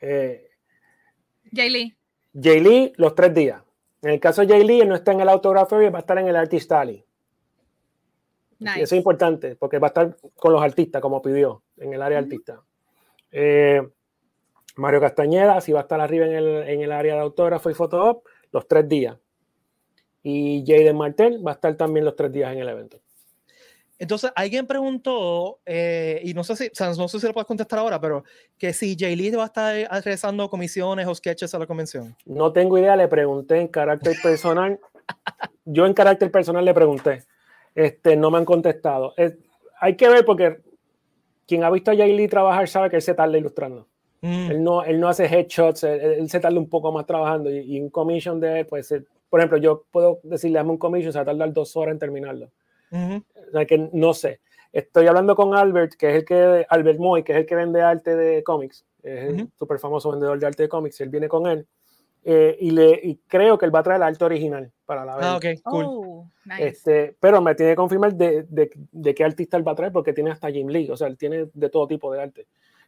Eh, 0.00 0.50
Jay 1.54 1.70
Lee. 1.70 1.96
Jay 2.34 2.58
Lee, 2.58 2.92
los 2.96 3.14
tres 3.14 3.32
días. 3.32 3.62
En 4.02 4.10
el 4.10 4.18
caso 4.18 4.40
de 4.40 4.48
Jay 4.48 4.64
Lee, 4.64 4.80
él 4.80 4.88
no 4.88 4.96
está 4.96 5.12
en 5.12 5.20
el 5.20 5.28
Autograph 5.28 5.72
va 5.72 5.98
a 5.98 6.00
estar 6.00 6.18
en 6.18 6.26
el 6.26 6.34
Artist 6.34 6.72
Alley. 6.72 7.04
Nice. 8.58 8.82
Eso 8.82 8.94
es 8.96 8.98
importante, 8.98 9.54
porque 9.54 9.78
va 9.78 9.86
a 9.86 9.90
estar 9.90 10.16
con 10.34 10.52
los 10.52 10.60
artistas, 10.60 11.00
como 11.00 11.22
pidió, 11.22 11.62
en 11.76 11.94
el 11.94 12.02
área 12.02 12.18
artista. 12.18 12.60
Eh, 13.30 13.80
Mario 14.74 15.00
Castañeda, 15.00 15.60
si 15.60 15.70
va 15.70 15.80
a 15.80 15.82
estar 15.82 16.00
arriba 16.00 16.26
en 16.26 16.32
el, 16.32 16.68
en 16.68 16.80
el 16.82 16.90
área 16.90 17.14
de 17.14 17.20
autógrafo 17.20 17.70
y 17.70 17.74
foto 17.74 18.24
los 18.50 18.66
tres 18.66 18.88
días 18.88 19.16
y 20.22 20.64
Jaden 20.66 20.96
Martel 20.96 21.44
va 21.46 21.52
a 21.52 21.54
estar 21.54 21.74
también 21.76 22.04
los 22.04 22.16
tres 22.16 22.32
días 22.32 22.52
en 22.52 22.58
el 22.58 22.68
evento. 22.68 23.00
Entonces, 23.98 24.32
alguien 24.34 24.66
preguntó, 24.66 25.60
eh, 25.66 26.22
y 26.24 26.32
no 26.32 26.42
sé, 26.42 26.56
si, 26.56 26.66
o 26.68 26.70
sea, 26.72 26.90
no 26.94 27.06
sé 27.06 27.20
si 27.20 27.26
lo 27.26 27.34
puedes 27.34 27.46
contestar 27.46 27.78
ahora, 27.78 28.00
pero 28.00 28.24
que 28.56 28.72
si 28.72 28.96
Jay 28.98 29.14
Lee 29.14 29.30
va 29.32 29.42
a 29.42 29.46
estar 29.46 30.02
realizando 30.02 30.48
comisiones 30.48 31.06
o 31.06 31.14
sketches 31.14 31.54
a 31.54 31.58
la 31.58 31.66
convención. 31.66 32.16
No 32.24 32.50
tengo 32.50 32.78
idea, 32.78 32.96
le 32.96 33.08
pregunté 33.08 33.60
en 33.60 33.68
carácter 33.68 34.16
personal. 34.22 34.80
yo 35.66 35.84
en 35.84 35.92
carácter 35.92 36.30
personal 36.30 36.64
le 36.64 36.72
pregunté. 36.72 37.24
Este, 37.74 38.16
no 38.16 38.30
me 38.30 38.38
han 38.38 38.46
contestado. 38.46 39.14
hay 39.80 39.96
que 39.96 40.08
ver 40.08 40.24
porque 40.24 40.60
quien 41.46 41.62
ha 41.62 41.70
visto 41.70 41.90
a 41.90 41.96
Jay 41.96 42.16
Lee 42.16 42.26
trabajar 42.26 42.68
sabe 42.68 42.88
que 42.88 42.96
él 42.96 43.02
se 43.02 43.12
tarda 43.12 43.36
ilustrando. 43.36 43.86
Mm. 44.22 44.50
Él, 44.50 44.64
no, 44.64 44.82
él 44.82 44.98
no 44.98 45.08
hace 45.08 45.26
headshots, 45.26 45.84
él, 45.84 46.28
se 46.30 46.40
tarda 46.40 46.58
un 46.58 46.70
poco 46.70 46.90
más 46.90 47.04
trabajando 47.04 47.50
y, 47.50 47.78
un 47.78 47.90
commission 47.90 48.40
de 48.40 48.60
él, 48.60 48.66
pues, 48.66 48.94
por 49.30 49.40
ejemplo, 49.40 49.58
yo 49.58 49.84
puedo 49.90 50.20
decirle, 50.22 50.58
a 50.58 50.62
un 50.62 50.76
commission, 50.76 51.12
se 51.12 51.18
va 51.18 51.22
a 51.22 51.26
tardar 51.26 51.52
dos 51.52 51.76
horas 51.76 51.92
en 51.92 51.98
terminarlo. 51.98 52.50
O 52.92 53.50
sea, 53.52 53.64
que 53.64 53.88
no 53.92 54.12
sé. 54.12 54.40
Estoy 54.72 55.06
hablando 55.06 55.34
con 55.34 55.54
Albert, 55.54 55.94
que 55.94 56.10
es 56.10 56.14
el 56.16 56.24
que, 56.24 56.66
Albert 56.68 56.98
Moy, 56.98 57.22
que 57.22 57.32
es 57.32 57.38
el 57.38 57.46
que 57.46 57.54
vende 57.54 57.80
arte 57.80 58.14
de 58.14 58.42
cómics, 58.42 58.84
es 59.02 59.30
el 59.30 59.48
súper 59.58 59.78
famoso 59.78 60.10
vendedor 60.10 60.38
de 60.38 60.46
arte 60.46 60.64
de 60.64 60.68
cómics, 60.68 61.00
él 61.00 61.08
viene 61.08 61.28
con 61.28 61.46
él. 61.46 61.66
Eh, 62.22 62.56
y, 62.60 62.70
le, 62.70 63.00
y 63.02 63.16
creo 63.26 63.56
que 63.56 63.64
él 63.64 63.74
va 63.74 63.78
a 63.78 63.82
traer 63.82 63.96
el 63.96 64.02
arte 64.02 64.24
original 64.24 64.70
para 64.84 65.06
la 65.06 65.12
venta. 65.16 65.32
Ah, 65.32 65.36
ok, 65.36 65.44
cool. 65.64 65.84
Oh, 65.88 66.30
este, 66.58 67.16
pero 67.18 67.40
me 67.40 67.54
tiene 67.54 67.72
que 67.72 67.76
confirmar 67.76 68.14
de, 68.14 68.42
de, 68.42 68.70
de, 68.74 69.14
qué 69.14 69.24
artista 69.24 69.56
él 69.56 69.66
va 69.66 69.72
a 69.72 69.76
traer, 69.76 69.92
porque 69.92 70.12
tiene 70.12 70.30
hasta 70.30 70.50
Jim 70.50 70.68
Lee, 70.68 70.90
o 70.90 70.96
sea, 70.96 71.06
él 71.06 71.16
tiene 71.16 71.48
de 71.52 71.70
todo 71.70 71.86
tipo 71.86 72.12
de 72.12 72.20
arte. 72.20 72.46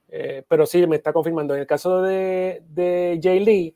Eh, 0.09 0.45
pero 0.47 0.67
sí, 0.67 0.87
me 0.87 0.97
está 0.97 1.13
confirmando. 1.13 1.55
En 1.55 1.61
el 1.61 1.67
caso 1.67 2.03
de, 2.03 2.63
de 2.69 3.19
Jay 3.23 3.43
Lee, 3.43 3.75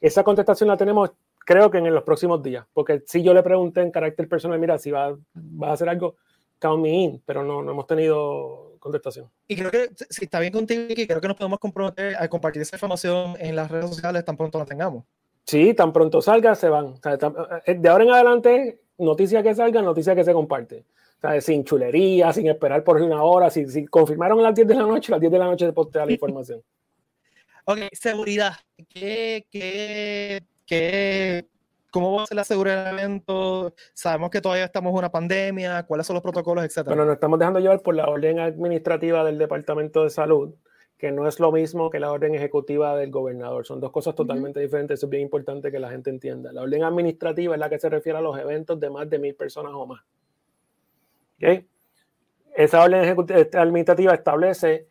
esa 0.00 0.24
contestación 0.24 0.68
la 0.68 0.76
tenemos, 0.76 1.12
creo 1.46 1.70
que 1.70 1.78
en 1.78 1.94
los 1.94 2.02
próximos 2.02 2.42
días, 2.42 2.66
porque 2.74 3.02
si 3.06 3.22
yo 3.22 3.32
le 3.32 3.42
pregunté 3.42 3.80
en 3.80 3.90
carácter 3.90 4.28
personal, 4.28 4.58
mira, 4.58 4.76
si 4.78 4.90
va, 4.90 5.16
va 5.34 5.70
a 5.70 5.72
hacer 5.72 5.88
algo, 5.88 6.16
count 6.58 6.82
me 6.82 6.90
in, 6.90 7.22
pero 7.24 7.42
no, 7.42 7.62
no 7.62 7.72
hemos 7.72 7.86
tenido 7.86 8.76
contestación. 8.78 9.30
Y 9.48 9.56
creo 9.56 9.70
que 9.70 9.88
si 10.10 10.24
está 10.24 10.40
bien 10.40 10.52
contigo, 10.52 10.82
creo 10.88 11.20
que 11.20 11.28
nos 11.28 11.36
podemos 11.36 11.58
comprometer 11.58 12.16
a 12.16 12.28
compartir 12.28 12.60
esa 12.60 12.76
información 12.76 13.36
en 13.38 13.56
las 13.56 13.70
redes 13.70 13.88
sociales 13.88 14.24
tan 14.24 14.36
pronto 14.36 14.58
la 14.58 14.66
tengamos. 14.66 15.04
Sí, 15.44 15.72
tan 15.72 15.92
pronto 15.92 16.20
salga, 16.20 16.54
se 16.54 16.68
van. 16.68 16.94
Eh, 17.64 17.74
de 17.74 17.88
ahora 17.88 18.04
en 18.04 18.10
adelante, 18.10 18.80
noticia 18.98 19.42
que 19.42 19.54
salga, 19.54 19.80
noticia 19.80 20.14
que 20.14 20.24
se 20.24 20.32
comparte 20.32 20.84
sin 21.40 21.64
chulería, 21.64 22.32
sin 22.32 22.46
esperar 22.48 22.84
por 22.84 23.00
una 23.00 23.22
hora. 23.22 23.50
Si, 23.50 23.66
si, 23.68 23.86
confirmaron 23.86 24.40
a 24.40 24.42
las 24.42 24.54
10 24.54 24.68
de 24.68 24.74
la 24.74 24.82
noche, 24.82 25.12
a 25.12 25.16
las 25.16 25.20
10 25.20 25.32
de 25.32 25.38
la 25.38 25.46
noche 25.46 25.66
se 25.66 25.72
postea 25.72 26.06
la 26.06 26.12
información. 26.12 26.62
ok, 27.64 27.78
seguridad. 27.92 28.54
¿Qué, 28.88 29.46
qué, 29.50 30.42
qué, 30.66 31.48
¿Cómo 31.96 32.14
va 32.14 32.24
a 32.24 32.26
ser 32.26 32.36
la 32.36 32.44
seguridad 32.44 32.84
del 32.84 32.98
evento? 32.98 33.72
Sabemos 33.94 34.28
que 34.28 34.42
todavía 34.42 34.66
estamos 34.66 34.90
en 34.90 34.98
una 34.98 35.10
pandemia. 35.10 35.84
¿Cuáles 35.84 36.06
son 36.06 36.12
los 36.12 36.22
protocolos, 36.22 36.62
etcétera? 36.62 36.94
Bueno, 36.94 37.06
nos 37.06 37.14
estamos 37.14 37.38
dejando 37.38 37.58
llevar 37.58 37.80
por 37.80 37.94
la 37.94 38.06
orden 38.06 38.38
administrativa 38.38 39.24
del 39.24 39.38
Departamento 39.38 40.04
de 40.04 40.10
Salud, 40.10 40.54
que 40.98 41.10
no 41.10 41.26
es 41.26 41.40
lo 41.40 41.50
mismo 41.52 41.88
que 41.88 41.98
la 41.98 42.12
orden 42.12 42.34
ejecutiva 42.34 42.94
del 42.96 43.10
gobernador. 43.10 43.66
Son 43.66 43.80
dos 43.80 43.92
cosas 43.92 44.14
totalmente 44.14 44.60
diferentes. 44.60 44.98
Eso 44.98 45.06
es 45.06 45.10
bien 45.10 45.22
importante 45.22 45.72
que 45.72 45.78
la 45.78 45.88
gente 45.88 46.10
entienda. 46.10 46.52
La 46.52 46.60
orden 46.60 46.84
administrativa 46.84 47.54
es 47.54 47.60
la 47.60 47.70
que 47.70 47.78
se 47.78 47.88
refiere 47.88 48.18
a 48.18 48.20
los 48.20 48.38
eventos 48.38 48.78
de 48.78 48.90
más 48.90 49.08
de 49.08 49.18
mil 49.18 49.34
personas 49.34 49.72
o 49.74 49.86
más. 49.86 50.04
Esa 52.54 52.82
orden 52.82 53.16
este, 53.30 53.56
administrativa 53.56 54.12
establece 54.12 54.86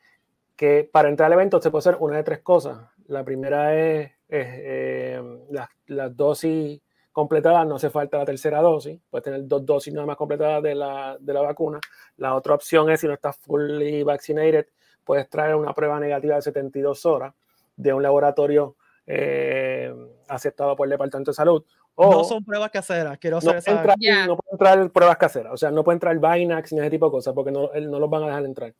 que 0.56 0.90
para 0.92 1.10
entrar 1.10 1.28
al 1.28 1.34
evento 1.34 1.62
se 1.62 1.70
puede 1.70 1.82
hacer 1.82 1.98
una 2.00 2.18
de 2.18 2.24
tres 2.24 2.40
cosas. 2.40 2.80
La 3.06 3.24
primera 3.24 3.76
es, 3.76 4.12
eh, 4.44 5.40
las, 5.88 6.16
dosis 6.16 6.82
completadas, 7.12 7.66
no 7.66 7.76
hace 7.76 7.90
falta 7.90 8.18
la 8.18 8.26
tercera 8.26 8.62
dosis, 8.62 9.00
puedes 9.10 9.24
tener 9.24 9.48
dos 9.48 9.66
dosis 9.66 9.94
nada 9.94 10.06
más 10.06 10.18
completadas 10.18 10.62
de 10.64 10.76
la, 10.76 11.18
de 11.20 11.34
la 11.34 11.42
vacuna. 11.42 11.80
La 12.18 12.36
otra 12.36 12.56
opción 12.56 12.90
es, 12.90 13.00
si 13.00 13.08
no 13.08 13.14
estás 13.14 13.38
fully 13.38 14.04
vaccinated, 14.04 14.68
puedes 15.04 15.30
traer 15.30 15.56
una 15.56 15.74
prueba 15.74 16.00
negativa 16.00 16.36
de 16.36 16.42
72 16.42 17.06
horas 17.06 17.34
de 17.76 17.94
un 17.94 18.04
laboratorio 18.04 18.76
eh, 19.08 19.94
aceptado 20.28 20.76
por 20.76 20.88
el 20.88 20.92
Departamento 20.92 21.32
de 21.32 21.36
Salud 21.36 21.64
no 21.98 22.24
son 22.24 22.44
pruebas 22.44 22.72
caseras, 22.72 23.18
quiero 23.18 23.40
no, 23.42 23.52
entrar, 23.52 23.98
no 24.28 24.38
pueden 24.38 24.52
entrar 24.52 24.92
pruebas 24.92 25.18
caseras, 25.18 25.54
o 25.54 25.58
sea, 25.58 25.72
no 25.72 25.84
puede 25.84 25.96
entrar 25.96 26.18
Vinax 26.18 26.74
ni 26.74 26.80
ese 26.80 26.90
tipo 26.90 27.06
de 27.06 27.12
cosas 27.12 27.34
porque 27.34 27.52
no, 27.52 27.70
no 27.74 28.00
los 28.00 28.10
van 28.10 28.24
a 28.24 28.28
dejar 28.28 28.46
entrar. 28.46 28.74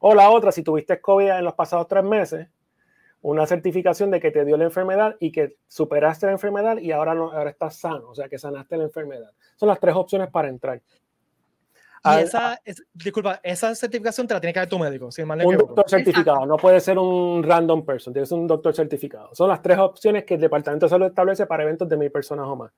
O 0.00 0.14
la 0.14 0.30
otra, 0.30 0.52
si 0.52 0.62
tuviste 0.62 1.00
COVID 1.00 1.28
en 1.28 1.44
los 1.44 1.54
pasados 1.54 1.86
tres 1.88 2.04
meses, 2.04 2.48
una 3.22 3.46
certificación 3.46 4.10
de 4.10 4.20
que 4.20 4.30
te 4.30 4.44
dio 4.44 4.56
la 4.56 4.64
enfermedad 4.64 5.16
y 5.18 5.32
que 5.32 5.56
superaste 5.66 6.26
la 6.26 6.32
enfermedad 6.32 6.78
y 6.78 6.92
ahora, 6.92 7.14
no, 7.14 7.32
ahora 7.32 7.50
estás 7.50 7.76
sano, 7.76 8.10
o 8.10 8.14
sea, 8.14 8.28
que 8.28 8.38
sanaste 8.38 8.76
la 8.76 8.84
enfermedad. 8.84 9.30
Son 9.56 9.68
las 9.68 9.80
tres 9.80 9.94
opciones 9.94 10.30
para 10.30 10.48
entrar. 10.48 10.80
Y 12.04 12.20
esa, 12.20 12.60
disculpa, 12.94 13.40
esa 13.42 13.74
certificación 13.74 14.28
te 14.28 14.34
la 14.34 14.40
tiene 14.40 14.52
que 14.52 14.60
dar 14.60 14.68
tu 14.68 14.78
médico, 14.78 15.10
si 15.10 15.24
mal 15.24 15.44
Un 15.44 15.56
doctor 15.56 15.88
certificado, 15.88 16.46
no 16.46 16.56
puede 16.56 16.78
ser 16.78 16.98
un 16.98 17.42
random 17.42 17.84
person, 17.84 18.12
tiene 18.12 18.24
que 18.24 18.28
ser 18.28 18.38
un 18.38 18.46
doctor 18.46 18.74
certificado. 18.74 19.34
Son 19.34 19.48
las 19.48 19.60
tres 19.60 19.78
opciones 19.78 20.24
que 20.24 20.34
el 20.34 20.40
Departamento 20.40 20.86
de 20.86 20.90
Salud 20.90 21.06
establece 21.06 21.46
para 21.46 21.64
eventos 21.64 21.88
de 21.88 21.96
mil 21.96 22.12
personas 22.12 22.46
o 22.46 22.54
más. 22.54 22.72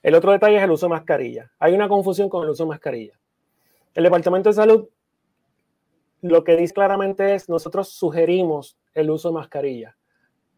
El 0.00 0.14
otro 0.14 0.30
detalle 0.30 0.58
es 0.58 0.62
el 0.62 0.70
uso 0.70 0.86
de 0.86 0.90
mascarilla. 0.90 1.50
Hay 1.58 1.74
una 1.74 1.88
confusión 1.88 2.28
con 2.28 2.44
el 2.44 2.50
uso 2.50 2.62
de 2.64 2.68
mascarilla. 2.68 3.18
El 3.94 4.04
Departamento 4.04 4.50
de 4.50 4.54
Salud 4.54 4.88
lo 6.20 6.44
que 6.44 6.56
dice 6.56 6.72
claramente 6.74 7.34
es, 7.34 7.48
nosotros 7.48 7.88
sugerimos 7.88 8.77
el 8.98 9.10
uso 9.10 9.28
de 9.28 9.34
mascarilla, 9.34 9.96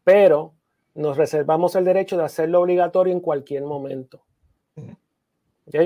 pero 0.05 0.55
nos 0.95 1.17
reservamos 1.17 1.75
el 1.77 1.85
derecho 1.85 2.17
de 2.17 2.25
hacerlo 2.25 2.61
obligatorio 2.61 3.13
en 3.13 3.21
cualquier 3.21 3.65
momento. 3.65 4.23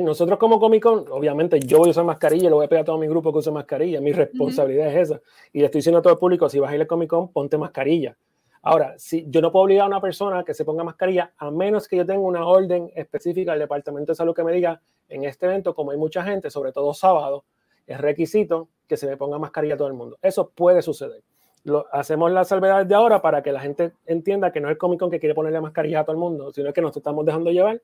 Nosotros 0.03 0.39
como 0.39 0.59
Comic 0.59 0.83
Con, 0.83 1.05
obviamente 1.11 1.61
yo 1.61 1.79
voy 1.79 1.89
a 1.89 1.91
usar 1.91 2.05
mascarilla, 2.05 2.49
lo 2.49 2.57
voy 2.57 2.65
a 2.65 2.69
pedir 2.69 2.83
a 2.83 2.85
todo 2.85 2.97
mi 2.97 3.07
grupo 3.07 3.31
que 3.33 3.39
use 3.39 3.51
mascarilla, 3.51 4.01
mi 4.01 4.13
responsabilidad 4.13 4.89
es 4.89 5.11
esa. 5.11 5.21
Y 5.53 5.59
le 5.59 5.67
estoy 5.67 5.81
diciendo 5.81 5.99
a 5.99 6.03
todo 6.03 6.15
el 6.15 6.19
público, 6.19 6.49
si 6.49 6.59
vas 6.59 6.71
a 6.71 6.75
ir 6.75 6.81
al 6.81 6.87
Comic 6.87 7.11
Con, 7.11 7.31
ponte 7.31 7.59
mascarilla. 7.59 8.17
Ahora, 8.63 8.95
si 8.97 9.27
yo 9.29 9.43
no 9.43 9.53
puedo 9.53 9.65
obligar 9.65 9.85
a 9.85 9.89
una 9.89 10.01
persona 10.01 10.43
que 10.43 10.55
se 10.55 10.65
ponga 10.65 10.85
mascarilla, 10.85 11.35
a 11.37 11.51
menos 11.51 11.87
que 11.87 11.99
yo 11.99 12.07
tenga 12.07 12.21
una 12.21 12.47
orden 12.47 12.91
específica 12.95 13.51
del 13.51 13.61
Departamento 13.61 14.13
de 14.13 14.17
Salud 14.17 14.35
que 14.35 14.43
me 14.43 14.53
diga, 14.53 14.81
en 15.11 15.25
este 15.25 15.45
evento, 15.45 15.75
como 15.75 15.91
hay 15.91 15.99
mucha 15.99 16.25
gente, 16.25 16.49
sobre 16.49 16.73
todo 16.73 16.95
sábado, 16.95 17.45
es 17.87 18.01
requisito 18.01 18.71
que 18.89 18.97
se 18.97 19.07
me 19.07 19.19
ponga 19.19 19.39
mascarilla 19.39 19.75
a 19.75 19.77
todo 19.77 19.89
el 19.89 19.95
mundo. 19.95 20.17
Eso 20.23 20.49
puede 20.49 20.81
suceder. 20.81 21.23
Lo, 21.65 21.87
hacemos 21.93 22.31
la 22.31 22.45
salvedad 22.45 22.85
de 22.85 22.95
ahora 22.95 23.21
para 23.23 23.43
que 23.43 23.51
la 23.51 23.61
gente 23.61 23.93
entienda 24.07 24.53
que 24.53 24.61
no 24.61 24.69
es 24.69 24.73
el 24.73 24.79
Comic 24.79 25.01
Con 25.01 25.11
que 25.11 25.19
quiere 25.19 25.35
ponerle 25.35 25.61
mascarilla 25.61 26.01
a 26.01 26.05
todo 26.05 26.13
el 26.13 26.19
mundo, 26.19 26.53
sino 26.53 26.73
que 26.73 26.83
nos 26.83 26.97
estamos 26.97 27.25
dejando 27.25 27.51
llevar 27.51 27.81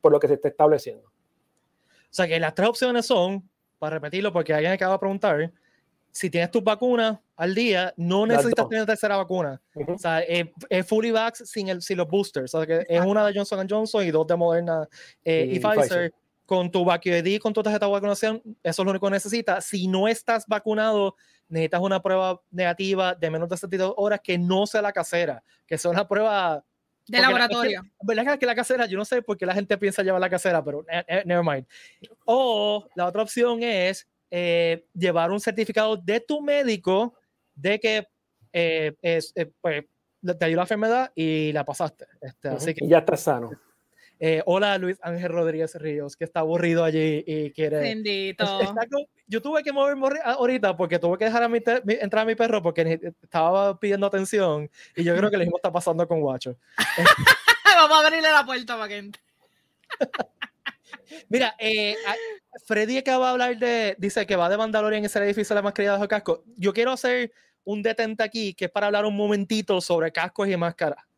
por 0.00 0.12
lo 0.12 0.18
que 0.18 0.28
se 0.28 0.34
está 0.34 0.48
estableciendo. 0.48 1.06
O 1.06 2.12
sea 2.12 2.26
que 2.26 2.40
las 2.40 2.54
tres 2.54 2.68
opciones 2.68 3.06
son, 3.06 3.48
para 3.78 3.96
repetirlo, 3.96 4.32
porque 4.32 4.52
alguien 4.52 4.72
acaba 4.72 4.94
de 4.94 4.98
preguntar, 4.98 5.52
si 6.10 6.28
tienes 6.28 6.50
tus 6.50 6.62
vacunas 6.62 7.18
al 7.36 7.54
día, 7.54 7.94
no 7.96 8.26
necesitas 8.26 8.68
tener 8.68 8.84
tercera 8.84 9.16
vacuna. 9.16 9.60
O 9.86 9.98
sea, 9.98 10.20
es, 10.20 10.48
fully 10.86 11.10
vax 11.10 11.48
sin, 11.48 11.68
el, 11.68 11.82
sin 11.82 11.96
los 11.98 12.08
boosters. 12.08 12.54
O 12.54 12.58
sea, 12.58 12.66
que 12.66 12.86
es 12.88 13.00
una 13.00 13.24
de 13.26 13.32
Johnson 13.32 13.66
Johnson 13.68 14.04
y 14.04 14.10
dos 14.10 14.26
de 14.26 14.36
Moderna 14.36 14.88
eh, 15.24 15.48
y, 15.50 15.58
Pfizer. 15.58 16.12
Con 16.44 16.68
tu 16.68 16.84
ID, 16.84 17.38
con 17.38 17.52
tu 17.52 17.62
tarjeta 17.62 17.86
de 17.86 17.92
vacunación, 17.92 18.42
eso 18.64 18.82
es 18.82 18.84
lo 18.84 18.90
único 18.90 19.06
que 19.06 19.12
necesitas. 19.12 19.64
Si 19.64 19.86
no 19.86 20.08
estás 20.08 20.44
vacunado, 20.48 21.14
necesitas 21.50 21.80
una 21.80 22.00
prueba 22.00 22.40
negativa 22.50 23.14
de 23.14 23.30
menos 23.30 23.48
de 23.48 23.56
72 23.56 23.94
horas 23.96 24.20
que 24.22 24.38
no 24.38 24.66
sea 24.66 24.80
la 24.80 24.92
casera, 24.92 25.42
que 25.66 25.76
sea 25.76 25.90
una 25.90 26.08
prueba 26.08 26.64
de 27.06 27.20
laboratorio. 27.20 27.82
La, 27.82 27.90
¿Verdad 28.02 28.38
que 28.38 28.46
la 28.46 28.54
casera? 28.54 28.86
Yo 28.86 28.96
no 28.96 29.04
sé 29.04 29.20
por 29.20 29.36
qué 29.36 29.44
la 29.44 29.54
gente 29.54 29.76
piensa 29.76 30.02
llevar 30.02 30.20
la 30.20 30.30
casera, 30.30 30.64
pero 30.64 30.84
eh, 30.90 31.04
eh, 31.06 31.22
never 31.26 31.44
mind. 31.44 31.66
O 32.24 32.86
la 32.94 33.06
otra 33.06 33.22
opción 33.22 33.62
es 33.62 34.06
eh, 34.30 34.86
llevar 34.94 35.30
un 35.30 35.40
certificado 35.40 35.96
de 35.96 36.20
tu 36.20 36.40
médico 36.40 37.14
de 37.54 37.80
que 37.80 38.08
es, 38.52 39.34
pues, 39.60 39.84
te 40.38 40.46
dio 40.46 40.56
la 40.56 40.62
enfermedad 40.62 41.12
y 41.14 41.52
la 41.52 41.64
pasaste. 41.64 42.06
Este, 42.20 42.48
así 42.48 42.74
que, 42.74 42.86
ya 42.86 42.98
estás 42.98 43.22
sano. 43.22 43.50
Eh, 44.22 44.42
hola 44.44 44.76
Luis 44.76 44.98
Ángel 45.00 45.30
Rodríguez 45.30 45.74
Ríos, 45.76 46.14
que 46.14 46.24
está 46.24 46.40
aburrido 46.40 46.84
allí 46.84 47.24
y 47.26 47.50
quiere. 47.52 47.78
Bendito. 47.78 48.44
yo 49.26 49.40
tuve 49.40 49.62
que 49.62 49.72
moverme 49.72 50.08
ahorita 50.22 50.76
porque 50.76 50.98
tuve 50.98 51.16
que 51.16 51.24
dejar 51.24 51.42
a 51.42 51.48
mi 51.48 51.56
entrar 51.56 52.22
a 52.22 52.24
mi 52.26 52.34
perro 52.34 52.62
porque 52.62 53.00
estaba 53.22 53.80
pidiendo 53.80 54.06
atención 54.06 54.70
y 54.94 55.04
yo 55.04 55.16
creo 55.16 55.30
que 55.30 55.38
lo 55.38 55.44
mismo 55.44 55.56
está 55.56 55.72
pasando 55.72 56.06
con 56.06 56.20
Guacho. 56.20 56.58
Vamos 57.64 57.96
a 57.96 58.06
abrirle 58.06 58.30
la 58.30 58.44
puerta 58.44 58.76
para 58.76 58.88
que 58.88 58.98
entre. 58.98 59.22
Mira, 61.30 61.54
eh, 61.58 61.96
Freddy 62.66 62.98
acaba 62.98 63.26
de 63.26 63.32
hablar 63.32 63.58
de. 63.58 63.96
Dice 63.98 64.26
que 64.26 64.36
va 64.36 64.46
a 64.46 64.50
demandar 64.50 64.92
en 64.92 65.06
ese 65.06 65.18
edificio 65.20 65.54
de 65.54 65.60
la 65.60 65.62
mascarilla 65.62 65.96
de 65.96 66.08
casco. 66.08 66.44
Yo 66.56 66.74
quiero 66.74 66.92
hacer 66.92 67.32
un 67.64 67.82
detente 67.82 68.22
aquí 68.22 68.52
que 68.52 68.66
es 68.66 68.70
para 68.70 68.88
hablar 68.88 69.06
un 69.06 69.16
momentito 69.16 69.80
sobre 69.80 70.12
cascos 70.12 70.46
y 70.46 70.56
máscaras. 70.58 71.09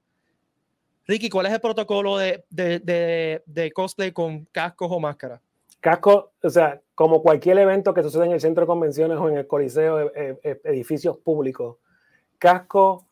Ricky, 1.07 1.29
¿cuál 1.29 1.47
es 1.47 1.53
el 1.53 1.61
protocolo 1.61 2.17
de, 2.17 2.45
de, 2.51 3.43
de, 3.45 3.73
cosplay 3.73 4.12
con 4.12 4.45
cascos 4.47 4.88
o 4.91 5.01
máscaras? 5.01 5.41
Casco, 5.81 6.33
o 6.43 6.51
sea, 6.51 6.81
como 6.95 7.23
cualquier 7.23 7.59
evento 7.59 7.93
que 7.93 8.03
sucede 8.03 8.27
en 8.27 8.33
el 8.33 8.41
centro 8.41 8.62
de 8.62 8.69
convenciones 8.69 9.19
o 9.19 9.29
en 9.29 9.38
el 9.38 9.47
coliseo, 9.49 10.01
eh, 10.01 10.12
eh, 10.15 10.38
eh, 10.45 10.61
edificios 10.65 11.19
públicos, 11.19 11.79
cascos 12.38 13.05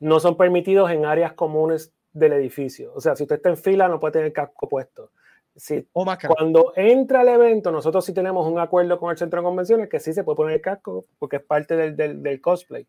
no 0.00 0.18
son 0.18 0.36
permitidos 0.36 0.90
en 0.90 1.04
áreas 1.04 1.34
comunes 1.34 1.92
del 2.12 2.32
edificio. 2.32 2.92
O 2.94 3.00
sea, 3.00 3.14
si 3.14 3.22
usted 3.22 3.36
está 3.36 3.50
en 3.50 3.56
fila, 3.56 3.88
no 3.88 4.00
puede 4.00 4.12
tener 4.14 4.32
casco 4.32 4.68
puesto. 4.68 5.10
Si, 5.54 5.86
o 5.92 6.04
máscara. 6.04 6.34
Cuando 6.34 6.72
entra 6.76 7.20
al 7.20 7.28
evento, 7.28 7.70
nosotros 7.70 8.04
sí 8.04 8.12
tenemos 8.12 8.46
un 8.46 8.58
acuerdo 8.58 8.98
con 8.98 9.10
el 9.10 9.16
centro 9.16 9.40
de 9.40 9.44
convenciones 9.44 9.88
que 9.88 10.00
sí 10.00 10.12
se 10.12 10.24
puede 10.24 10.36
poner 10.36 10.54
el 10.56 10.60
casco 10.60 11.04
porque 11.18 11.36
es 11.36 11.42
parte 11.42 11.76
del, 11.76 11.96
del, 11.96 12.22
del 12.22 12.40
cosplay. 12.40 12.86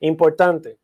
Importante 0.00 0.78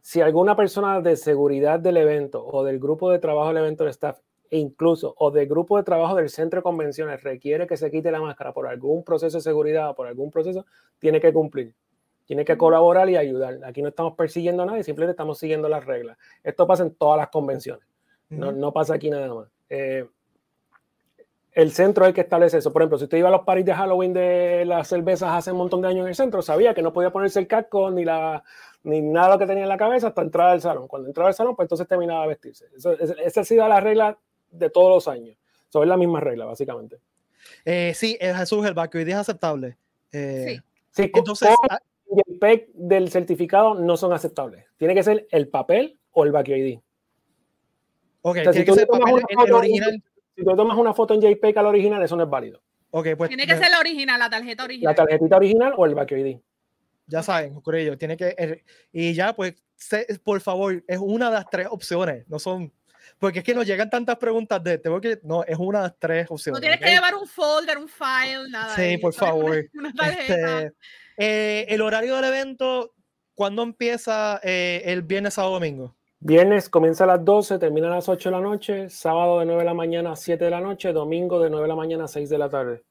si 0.00 0.20
alguna 0.20 0.56
persona 0.56 1.00
de 1.00 1.16
seguridad 1.16 1.80
del 1.80 1.96
evento 1.98 2.44
o 2.44 2.64
del 2.64 2.78
grupo 2.78 3.10
de 3.10 3.18
trabajo 3.18 3.48
del 3.48 3.58
evento 3.58 3.84
de 3.84 3.90
staff, 3.90 4.18
e 4.50 4.58
incluso 4.58 5.14
o 5.16 5.30
del 5.30 5.46
grupo 5.46 5.76
de 5.76 5.84
trabajo 5.84 6.16
del 6.16 6.28
centro 6.28 6.58
de 6.58 6.62
convenciones 6.64 7.22
requiere 7.22 7.66
que 7.66 7.76
se 7.76 7.90
quite 7.90 8.10
la 8.10 8.20
máscara 8.20 8.52
por 8.52 8.66
algún 8.66 9.04
proceso 9.04 9.38
de 9.38 9.42
seguridad 9.42 9.90
o 9.90 9.94
por 9.94 10.08
algún 10.08 10.30
proceso, 10.30 10.66
tiene 10.98 11.20
que 11.20 11.32
cumplir. 11.32 11.74
Tiene 12.26 12.44
que 12.44 12.56
colaborar 12.56 13.08
y 13.10 13.16
ayudar. 13.16 13.58
Aquí 13.64 13.82
no 13.82 13.88
estamos 13.88 14.14
persiguiendo 14.14 14.62
a 14.62 14.66
nadie, 14.66 14.82
simplemente 14.82 15.12
estamos 15.12 15.38
siguiendo 15.38 15.68
las 15.68 15.84
reglas. 15.84 16.18
Esto 16.42 16.66
pasa 16.66 16.82
en 16.82 16.94
todas 16.94 17.18
las 17.18 17.28
convenciones. 17.28 17.84
No, 18.28 18.52
no 18.52 18.72
pasa 18.72 18.94
aquí 18.94 19.10
nada 19.10 19.32
más. 19.34 19.48
Eh, 19.68 20.06
el 21.52 21.72
centro 21.72 22.04
hay 22.04 22.12
que 22.12 22.20
establecer 22.20 22.58
eso. 22.58 22.72
Por 22.72 22.82
ejemplo, 22.82 22.98
si 22.98 23.04
usted 23.04 23.18
iba 23.18 23.28
a 23.28 23.32
los 23.32 23.42
paris 23.42 23.64
de 23.64 23.74
Halloween 23.74 24.12
de 24.12 24.64
las 24.64 24.88
cervezas 24.88 25.30
hace 25.32 25.50
un 25.50 25.58
montón 25.58 25.82
de 25.82 25.88
años 25.88 26.02
en 26.02 26.08
el 26.08 26.14
centro, 26.14 26.42
sabía 26.42 26.74
que 26.74 26.82
no 26.82 26.92
podía 26.92 27.10
ponerse 27.10 27.40
el 27.40 27.48
casco 27.48 27.90
ni, 27.90 28.04
la, 28.04 28.44
ni 28.82 29.00
nada 29.00 29.38
que 29.38 29.46
tenía 29.46 29.64
en 29.64 29.68
la 29.68 29.76
cabeza 29.76 30.08
hasta 30.08 30.22
entrar 30.22 30.48
al 30.48 30.60
salón. 30.60 30.88
Cuando 30.88 31.08
entraba 31.08 31.28
al 31.28 31.34
salón, 31.34 31.56
pues 31.56 31.64
entonces 31.64 31.86
terminaba 31.86 32.22
de 32.22 32.28
vestirse. 32.28 32.66
esa 33.24 33.40
ha 33.40 33.44
sido 33.44 33.68
la 33.68 33.80
regla 33.80 34.18
de 34.50 34.70
todos 34.70 34.90
los 34.90 35.08
años. 35.08 35.36
Eso 35.68 35.82
es 35.82 35.88
la 35.88 35.96
misma 35.96 36.20
regla, 36.20 36.46
básicamente. 36.46 36.98
Eh, 37.64 37.92
sí, 37.94 38.16
Jesús, 38.20 38.66
el 38.66 38.72
ID 38.72 39.08
es 39.08 39.14
aceptable. 39.14 39.76
Eh, 40.12 40.44
sí. 40.90 41.02
sí. 41.02 41.12
Entonces, 41.14 41.50
el 42.26 42.38
PEC 42.38 42.68
del 42.74 43.10
certificado 43.10 43.74
no 43.74 43.96
son 43.96 44.12
aceptables. 44.12 44.64
Tiene 44.76 44.94
que 44.94 45.02
ser 45.02 45.26
el 45.30 45.48
papel 45.48 45.98
o 46.12 46.24
el 46.24 46.34
ID. 46.34 46.80
Ok, 48.22 48.38
si 48.52 48.64
tú 48.64 48.74
tomas 50.56 50.76
una 50.76 50.92
foto 50.92 51.14
en 51.14 51.20
JPEG 51.20 51.58
al 51.58 51.66
original, 51.66 52.02
eso 52.02 52.16
no 52.16 52.24
es 52.24 52.30
válido. 52.30 52.60
Okay, 52.90 53.14
pues, 53.14 53.28
tiene 53.28 53.46
que 53.46 53.56
ser 53.56 53.70
la 53.70 53.78
original, 53.78 54.18
la 54.18 54.28
tarjeta 54.28 54.64
original. 54.64 54.90
La 54.90 54.94
tarjetita 54.96 55.36
original 55.36 55.74
o 55.76 55.86
el 55.86 55.92
ID. 55.92 56.40
Ya 57.10 57.22
saben, 57.22 57.60
ello, 57.74 57.98
tiene 57.98 58.16
que. 58.16 58.64
Y 58.92 59.12
ya, 59.14 59.34
pues, 59.34 59.54
por 60.22 60.40
favor, 60.40 60.82
es 60.86 60.98
una 60.98 61.26
de 61.26 61.34
las 61.34 61.50
tres 61.50 61.66
opciones, 61.70 62.26
no 62.28 62.38
son 62.38 62.72
porque 63.18 63.40
es 63.40 63.44
que 63.44 63.54
nos 63.54 63.66
llegan 63.66 63.90
tantas 63.90 64.16
preguntas 64.16 64.62
de 64.64 64.78
tengo 64.78 65.00
que 65.00 65.20
no 65.24 65.44
es 65.44 65.58
una 65.58 65.80
de 65.80 65.84
las 65.88 65.98
tres 65.98 66.26
opciones. 66.30 66.58
No 66.58 66.60
tienes 66.60 66.80
que 66.80 66.90
llevar 66.90 67.14
un 67.14 67.26
folder, 67.26 67.76
un 67.76 67.88
file, 67.88 68.48
nada. 68.48 68.74
Sí, 68.74 68.96
por 68.98 69.12
favor. 69.12 69.56
Este, 69.56 70.72
eh, 71.18 71.66
el 71.68 71.82
horario 71.82 72.16
del 72.16 72.24
evento, 72.24 72.94
¿cuándo 73.34 73.62
empieza 73.62 74.40
eh, 74.42 74.82
el 74.86 75.02
viernes, 75.02 75.34
sábado, 75.34 75.54
domingo? 75.54 75.94
Viernes 76.18 76.68
comienza 76.68 77.04
a 77.04 77.08
las 77.08 77.24
12, 77.24 77.58
termina 77.58 77.88
a 77.88 77.96
las 77.96 78.08
8 78.08 78.30
de 78.30 78.36
la 78.36 78.42
noche, 78.42 78.90
sábado 78.90 79.40
de 79.40 79.46
9 79.46 79.60
de 79.60 79.66
la 79.66 79.74
mañana 79.74 80.12
a 80.12 80.16
7 80.16 80.42
de 80.42 80.50
la 80.50 80.60
noche, 80.60 80.92
domingo 80.92 81.40
de 81.40 81.50
9 81.50 81.64
de 81.64 81.68
la 81.68 81.76
mañana 81.76 82.04
a 82.04 82.08
6 82.08 82.28
de 82.28 82.38
la 82.38 82.48
tarde. 82.48 82.82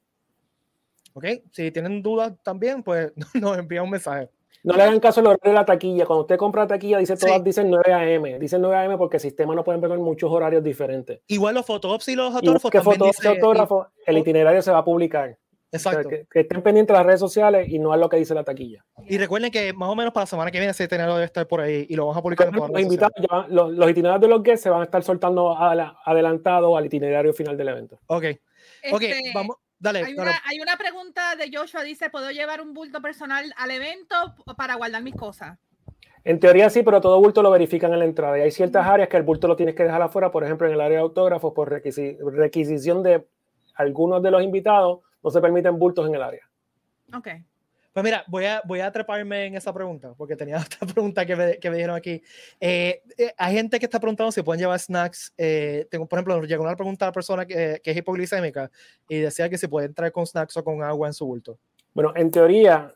Ok, 1.19 1.25
si 1.51 1.69
tienen 1.71 2.01
dudas 2.01 2.32
también, 2.43 2.82
pues 2.82 3.12
nos 3.34 3.58
envían 3.58 3.84
un 3.84 3.89
mensaje. 3.89 4.29
No 4.63 4.73
le 4.75 4.84
hagan 4.84 4.99
caso 5.01 5.19
al 5.19 5.27
horario 5.27 5.51
de 5.51 5.53
la 5.53 5.65
taquilla. 5.65 6.05
Cuando 6.05 6.21
usted 6.21 6.38
compra 6.38 6.62
la 6.63 6.67
taquilla, 6.67 6.97
dice 6.97 7.17
todas 7.17 7.43
dicen 7.43 7.69
9 7.69 7.93
a.m. 7.93 8.39
Dicen 8.39 8.62
9 8.62 8.75
a.m. 8.75 8.97
porque 8.97 9.17
el 9.17 9.21
sistema 9.21 9.53
no 9.53 9.65
puede 9.65 9.77
empezar 9.77 9.97
muchos 9.97 10.32
horarios 10.32 10.63
diferentes. 10.63 11.19
Igual 11.27 11.55
los 11.55 11.65
fotógrafos 11.65 12.08
y 12.08 12.15
los 12.15 12.34
autógrafos. 12.34 12.71
Que 12.71 12.82
fotógrafos 12.82 13.25
autógrafos, 13.25 13.88
el 14.05 14.17
itinerario 14.17 14.62
se 14.62 14.71
va 14.71 14.77
a 14.77 14.86
publicar. 14.86 15.38
Exacto. 15.71 16.10
que, 16.10 16.39
estén 16.39 16.62
pendientes 16.62 16.93
de 16.93 16.97
las 16.97 17.05
redes 17.05 17.19
sociales 17.19 17.69
y 17.69 17.77
no 17.79 17.93
es 17.93 17.99
lo 17.99 18.10
que 18.10 18.17
dice 18.17 18.34
la 18.34 18.43
taquilla. 18.43 18.84
Y 19.08 19.17
recuerden 19.17 19.51
que 19.51 19.73
más 19.73 19.89
o 19.89 19.95
menos 19.95 20.13
para 20.13 20.23
la 20.23 20.27
semana 20.27 20.51
que 20.51 20.58
viene 20.58 20.71
ese 20.71 20.86
itinerario 20.86 21.15
debe 21.15 21.25
estar 21.25 21.47
por 21.47 21.62
ahí 21.62 21.86
y 21.88 21.95
lo 21.95 22.05
vamos 22.05 22.17
a 22.17 22.21
publicar 22.21 22.47
en 22.47 22.55
los, 22.55 22.69
invitados 22.79 23.13
los, 23.49 23.71
los, 23.71 23.89
itinerarios 23.89 24.21
de 24.21 24.27
los 24.29 24.41
guests 24.41 24.63
se 24.63 24.69
van 24.69 24.82
a 24.82 24.86
estar 24.86 25.03
soltando 25.03 25.55
adelantado 25.58 26.75
al 26.75 26.86
itinerario 26.86 27.34
final 27.34 27.55
del 27.55 27.67
evento. 27.67 27.99
Ok. 28.08 28.25
Ok, 28.91 29.01
este, 29.03 29.32
vamos. 29.34 29.58
Dale, 29.79 30.03
hay, 30.03 30.13
una, 30.13 30.77
pregunta 30.77 31.37
de 31.37 31.49
Joshua, 31.53 31.83
dice, 31.83 32.09
¿puedo 32.09 32.31
llevar 32.31 32.59
un 32.59 32.73
bulto 32.73 33.01
personal 33.01 33.53
al 33.55 33.71
evento 33.71 34.35
para 34.57 34.75
guardar 34.75 35.01
mis 35.01 35.15
cosas? 35.15 35.57
En 36.25 36.39
teoría 36.41 36.69
sí, 36.69 36.83
pero 36.83 36.99
todo 36.99 37.17
bulto 37.19 37.41
lo 37.41 37.49
verifican 37.49 37.93
en 37.93 37.99
la 37.99 38.05
entrada. 38.05 38.37
Y 38.37 38.41
hay 38.41 38.51
ciertas 38.51 38.85
áreas 38.85 39.07
que 39.07 39.15
el 39.15 39.23
bulto 39.23 39.47
lo 39.47 39.55
tienes 39.55 39.75
que 39.75 39.83
dejar 39.83 40.01
afuera, 40.01 40.31
por 40.31 40.43
ejemplo, 40.43 40.67
en 40.67 40.73
el 40.73 40.81
área 40.81 40.97
de 40.97 41.03
autógrafos, 41.03 41.53
por 41.53 41.69
requisición 41.69 43.03
de 43.03 43.25
algunos 43.75 44.21
de 44.21 44.31
los 44.31 44.43
invitados, 44.43 44.99
no 45.23 45.29
se 45.29 45.39
permiten 45.39 45.79
bultos 45.79 46.07
en 46.07 46.15
el 46.15 46.23
área. 46.23 46.49
Ok. 47.15 47.29
Pues 47.91 48.04
mira, 48.04 48.23
voy 48.28 48.45
a, 48.45 48.62
voy 48.65 48.82
a 48.82 48.91
treparme 48.91 49.45
en 49.45 49.56
esa 49.56 49.73
pregunta, 49.73 50.13
porque 50.15 50.36
tenía 50.36 50.58
otra 50.65 50.88
pregunta 50.88 51.25
que 51.25 51.36
me, 51.36 51.58
que 51.58 51.69
me 51.69 51.78
dijeron 51.78 51.95
aquí. 51.95 52.21
Eh, 52.60 53.02
eh, 53.17 53.34
hay 53.38 53.56
gente 53.56 53.80
que 53.80 53.86
está 53.86 53.99
preguntando 53.99 54.32
si 54.32 54.43
pueden 54.43 54.60
llevar 54.60 54.80
snacks. 54.80 55.34
Eh, 55.38 55.88
tengo, 55.89 56.06
por 56.06 56.19
ejemplo, 56.19 56.43
llegó 56.43 56.63
una 56.63 56.75
pregunta 56.75 57.06
a 57.06 57.10
la 57.10 57.13
persona 57.13 57.45
que, 57.45 57.80
que, 57.84 57.91
es 57.91 57.97
hipoglicémica 57.97 58.69
y 59.08 59.17
decía 59.19 59.49
que 59.49 59.58
si 59.58 59.67
pueden 59.67 59.93
traer 59.93 60.12
con 60.12 60.25
snacks 60.25 60.58
o 60.58 60.63
con 60.63 60.84
agua 60.84 61.08
en 61.08 61.13
su 61.13 61.25
bulto. 61.25 61.58
Bueno, 61.93 62.13
en 62.15 62.30
teoría, 62.30 62.93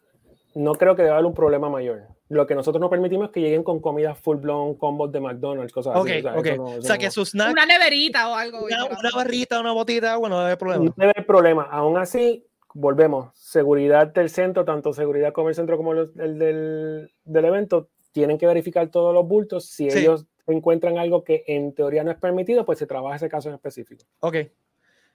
no 0.55 0.75
creo 0.75 0.95
que 0.95 1.01
deba 1.01 1.15
haber 1.15 1.25
un 1.25 1.33
problema 1.33 1.69
mayor. 1.69 2.03
Lo 2.29 2.47
que 2.47 2.55
nosotros 2.55 2.79
no 2.79 2.89
permitimos 2.89 3.27
es 3.27 3.31
que 3.31 3.41
lleguen 3.41 3.63
con 3.63 3.79
comida 3.79 4.15
full 4.15 4.37
blown, 4.37 4.75
combos 4.75 5.11
de 5.11 5.19
McDonald's, 5.19 5.73
cosas 5.73 5.95
así. 5.95 6.19
O 6.19 6.21
sea, 6.21 6.37
okay. 6.37 6.57
o 6.57 6.81
sea 6.81 6.97
que 6.97 7.11
sus 7.11 7.31
snacks. 7.31 7.51
Una 7.51 7.65
neverita 7.65 8.29
o 8.29 8.35
algo. 8.35 8.65
Una, 8.65 8.85
una 8.85 9.09
barrita, 9.13 9.59
una 9.59 9.71
botita 9.71 10.13
agua, 10.13 10.29
no 10.29 10.37
debe 10.37 10.47
haber 10.47 10.57
problema. 10.57 10.85
No 10.85 10.93
debe 10.95 11.11
haber 11.15 11.25
problema. 11.25 11.63
Aún 11.63 11.97
así, 11.97 12.45
volvemos, 12.73 13.29
seguridad 13.35 14.07
del 14.07 14.29
centro, 14.29 14.65
tanto 14.65 14.93
seguridad 14.93 15.33
como 15.33 15.49
el 15.49 15.55
centro 15.55 15.77
como 15.77 15.93
el 15.93 16.13
del, 16.13 17.11
del, 17.23 17.45
evento, 17.45 17.89
tienen 18.11 18.37
que 18.37 18.47
verificar 18.47 18.89
todos 18.89 19.13
los 19.13 19.27
bultos. 19.27 19.65
Si 19.65 19.87
ellos 19.87 20.25
encuentran 20.47 20.97
algo 20.97 21.23
que 21.23 21.43
en 21.47 21.73
teoría 21.73 22.03
no 22.03 22.11
es 22.11 22.17
permitido, 22.17 22.65
pues 22.65 22.79
se 22.79 22.87
trabaja 22.87 23.15
ese 23.15 23.29
caso 23.29 23.49
en 23.49 23.55
específico. 23.55 24.05
Ok. 24.19 24.37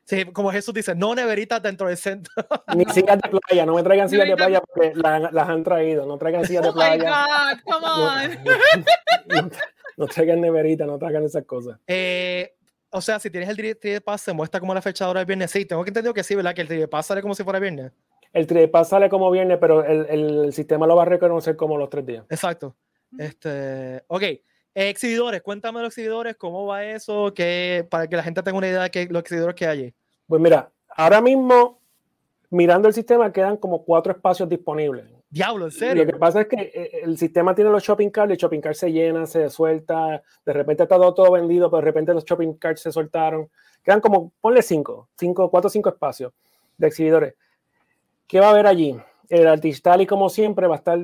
Sí, 0.05 0.25
como 0.25 0.51
Jesús 0.51 0.73
dice, 0.73 0.95
no 0.95 1.15
neveritas 1.15 1.63
dentro 1.63 1.87
del 1.87 1.99
centro. 1.99 2.33
Ni 2.75 2.87
sillas 2.87 3.19
de 3.21 3.29
playa, 3.29 3.67
no 3.67 3.75
me 3.75 3.83
traigan 3.83 4.09
sillas 4.09 4.27
de 4.27 4.37
playa 4.37 4.61
porque 4.63 4.95
las, 4.95 5.49
han 5.49 5.63
traído, 5.63 6.07
no 6.07 6.17
traigan 6.17 6.47
sillas 6.47 6.65
de 6.65 6.73
playa. 6.73 7.27
Oh 7.69 7.75
my 7.75 7.75
God, 7.75 7.75
come 7.75 9.43
on. 9.43 9.51
No, 9.99 10.07
traigan 10.07 10.41
neveritas, 10.41 10.87
no 10.87 10.99
traigan 10.99 11.25
esas 11.25 11.45
cosas. 11.45 11.79
Eh, 11.87 12.55
o 12.91 13.01
sea, 13.01 13.19
si 13.19 13.31
tienes 13.31 13.49
el 13.49 13.79
3 13.79 14.01
Pass, 14.01 14.23
se 14.23 14.33
muestra 14.33 14.61
como 14.61 14.75
la 14.75 14.83
fecha 14.83 15.05
ahora 15.05 15.21
del 15.21 15.27
viernes. 15.27 15.51
Sí, 15.51 15.65
tengo 15.65 15.85
que 15.85 15.91
entender 15.91 16.13
que 16.13 16.23
sí, 16.23 16.35
¿verdad? 16.35 16.55
Que 16.55 16.63
el 16.63 16.69
3 16.69 16.89
Pass 16.89 17.07
sale 17.07 17.23
como 17.23 17.35
si 17.35 17.45
fuera 17.45 17.59
viernes. 17.59 17.93
El 18.33 18.47
3 18.47 18.69
Pass 18.71 18.91
sale 18.91 19.09
como 19.09 19.31
viernes, 19.31 19.59
pero 19.61 19.85
el, 19.85 20.07
el, 20.07 20.53
sistema 20.53 20.87
lo 20.87 20.97
va 20.97 21.03
a 21.03 21.07
reconocer 21.07 21.57
como 21.57 21.77
los 21.77 21.89
tres 21.89 22.07
días. 22.07 22.25
Exacto. 22.29 22.77
Este, 23.19 24.03
ok. 24.07 24.23
exhibidores, 24.75 25.43
cuéntame 25.43 25.81
los 25.81 25.89
exhibidores, 25.89 26.37
cómo 26.37 26.67
va 26.67 26.85
eso, 26.85 27.33
que, 27.35 27.87
para 27.89 28.07
que 28.07 28.17
la 28.17 28.23
gente 28.23 28.43
tenga 28.43 28.59
una 28.59 28.69
idea 28.69 28.83
de 28.83 28.91
que, 28.91 29.07
los 29.07 29.21
exhibidores 29.21 29.55
que 29.55 29.67
hay. 29.67 29.95
Pues 30.27 30.41
mira, 30.41 30.71
ahora 30.95 31.21
mismo, 31.21 31.81
mirando 32.51 32.89
el 32.89 32.95
sistema, 32.95 33.33
quedan 33.33 33.57
como 33.57 33.85
cuatro 33.85 34.13
espacios 34.13 34.49
disponibles. 34.49 35.07
Diablo, 35.31 35.67
en 35.67 35.71
serio. 35.71 36.05
Lo 36.05 36.13
que 36.13 36.19
pasa 36.19 36.43
es 36.43 36.47
que 36.49 36.57
eh, 36.57 37.01
el 37.03 37.19
sistema 37.19 37.55
tiene 37.55 37.71
los 37.71 37.83
shopping 37.83 38.09
carts, 38.09 38.33
el 38.33 38.39
shopping 38.39 38.61
cart 38.61 38.77
se 38.77 38.91
llena, 38.91 39.27
se 39.27 39.51
suelta, 39.51 40.23
de 40.45 40.53
repente 40.53 40.85
está 40.85 40.97
todo, 40.97 41.13
todo 41.13 41.33
vendido, 41.33 41.71
pero 41.71 41.81
de 41.81 41.85
repente 41.85 42.15
los 42.15 42.25
shopping 42.25 42.55
carts 42.55 42.81
se 42.81 42.93
soltaron. 42.93 43.51
Quedan 43.83 44.01
como, 44.01 44.33
ponle 44.41 44.63
cinco, 44.63 45.09
cinco, 45.19 45.51
cuatro 45.51 45.69
o 45.69 45.71
cinco 45.71 45.91
espacios 45.91 46.33
de 46.79 46.87
exhibidores. 46.87 47.35
¿Qué 48.27 48.41
va 48.41 48.47
a 48.47 48.51
haber 48.51 48.67
allí? 48.67 48.99
El 49.29 49.47
artista, 49.47 50.01
y 50.01 50.07
como 50.07 50.31
siempre, 50.31 50.67
va 50.67 50.77
a 50.77 50.79
estar 50.79 50.99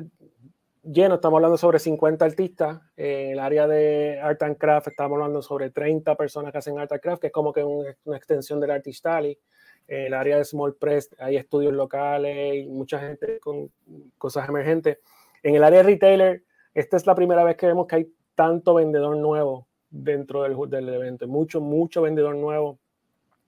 lleno. 0.83 1.17
Estamos 1.17 1.37
hablando 1.39 1.59
sobre 1.59 1.79
50 1.79 2.25
artistas. 2.25 2.81
En 2.97 3.33
el 3.33 3.39
área 3.39 3.67
de 3.67 4.19
Art 4.23 4.43
and 4.43 4.57
Craft 4.57 4.89
estamos 4.89 5.17
hablando 5.17 5.43
sobre 5.43 5.71
30 5.71 6.15
personas 6.15 6.53
que 6.53 6.59
hacen 6.59 6.79
Art 6.79 6.93
and 6.93 7.01
Craft, 7.01 7.21
que 7.21 7.27
es 7.29 7.33
como 7.33 7.53
que 7.53 7.63
una 7.63 8.17
extensión 8.17 8.61
del 8.61 8.71
Artistali 8.71 9.39
el 9.87 10.15
área 10.15 10.39
de 10.39 10.45
Small 10.45 10.75
Press 10.75 11.11
hay 11.19 11.37
estudios 11.37 11.73
locales 11.73 12.65
y 12.65 12.67
mucha 12.69 12.99
gente 12.99 13.39
con 13.41 13.71
cosas 14.19 14.49
emergentes. 14.49 14.99
En 15.43 15.55
el 15.55 15.65
área 15.65 15.79
de 15.79 15.85
retailer, 15.85 16.43
esta 16.73 16.97
es 16.97 17.07
la 17.07 17.15
primera 17.15 17.45
vez 17.45 17.57
que 17.57 17.67
vemos 17.67 17.87
que 17.87 17.97
hay 17.97 18.13
tanto 18.35 18.75
vendedor 18.75 19.17
nuevo 19.17 19.69
dentro 19.91 20.43
del, 20.43 20.57
del 20.71 20.89
evento, 20.89 21.29
mucho, 21.29 21.61
mucho 21.61 22.03
vendedor 22.03 22.35
nuevo 22.35 22.79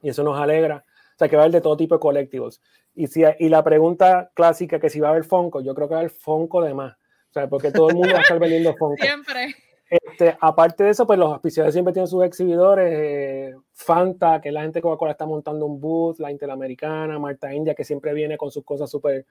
y 0.03 0.11
eso 0.11 0.23
nos 0.23 0.39
alegra. 0.39 0.85
O 1.15 1.19
sea, 1.19 1.29
que 1.29 1.37
va 1.37 1.43
a 1.43 1.45
haber 1.47 1.55
de 1.55 1.61
todo 1.63 1.77
tipo 1.77 1.95
de 1.95 2.01
colectivos. 2.01 2.61
Y, 2.95 3.07
si, 3.07 3.23
y 3.39 3.49
la 3.49 3.65
pregunta 3.65 4.31
clásica 4.35 4.79
que 4.79 4.91
si 4.91 5.01
va 5.01 5.09
a 5.09 5.11
haber 5.13 5.25
Fonco, 5.25 5.61
yo 5.61 5.75
creo 5.75 5.89
que 5.89 5.95
va 5.95 6.01
a 6.01 6.03
haber 6.03 6.11
Fonco 6.11 6.63
de 6.63 6.75
más. 6.75 6.95
O 6.95 7.33
sea, 7.33 7.49
porque 7.49 7.73
todo 7.73 7.89
el 7.89 7.97
mundo 7.97 8.13
va 8.13 8.19
a 8.19 8.23
estar 8.23 8.39
vendiendo 8.39 8.75
Fonco. 8.77 8.97
Siempre. 9.03 9.55
Este, 9.89 10.37
aparte 10.41 10.85
de 10.85 10.91
eso, 10.91 11.07
pues 11.07 11.19
los 11.19 11.33
auspiciadores 11.33 11.75
siempre 11.75 11.93
tienen 11.93 12.09
sus 12.09 12.25
exhibidores. 12.25 12.93
Eh, 12.93 13.55
Fanta, 13.73 14.41
que 14.41 14.51
la 14.51 14.63
gente 14.63 14.81
Coca-Cola 14.81 15.13
está 15.13 15.27
montando 15.27 15.67
un 15.67 15.81
booth, 15.81 16.19
la 16.19 16.31
Interamericana, 16.31 17.19
Marta 17.19 17.53
India, 17.53 17.75
que 17.75 17.85
siempre 17.85 18.13
viene 18.13 18.37
con 18.37 18.51
sus 18.51 18.65
cosas 18.65 18.91
súper 18.91 19.27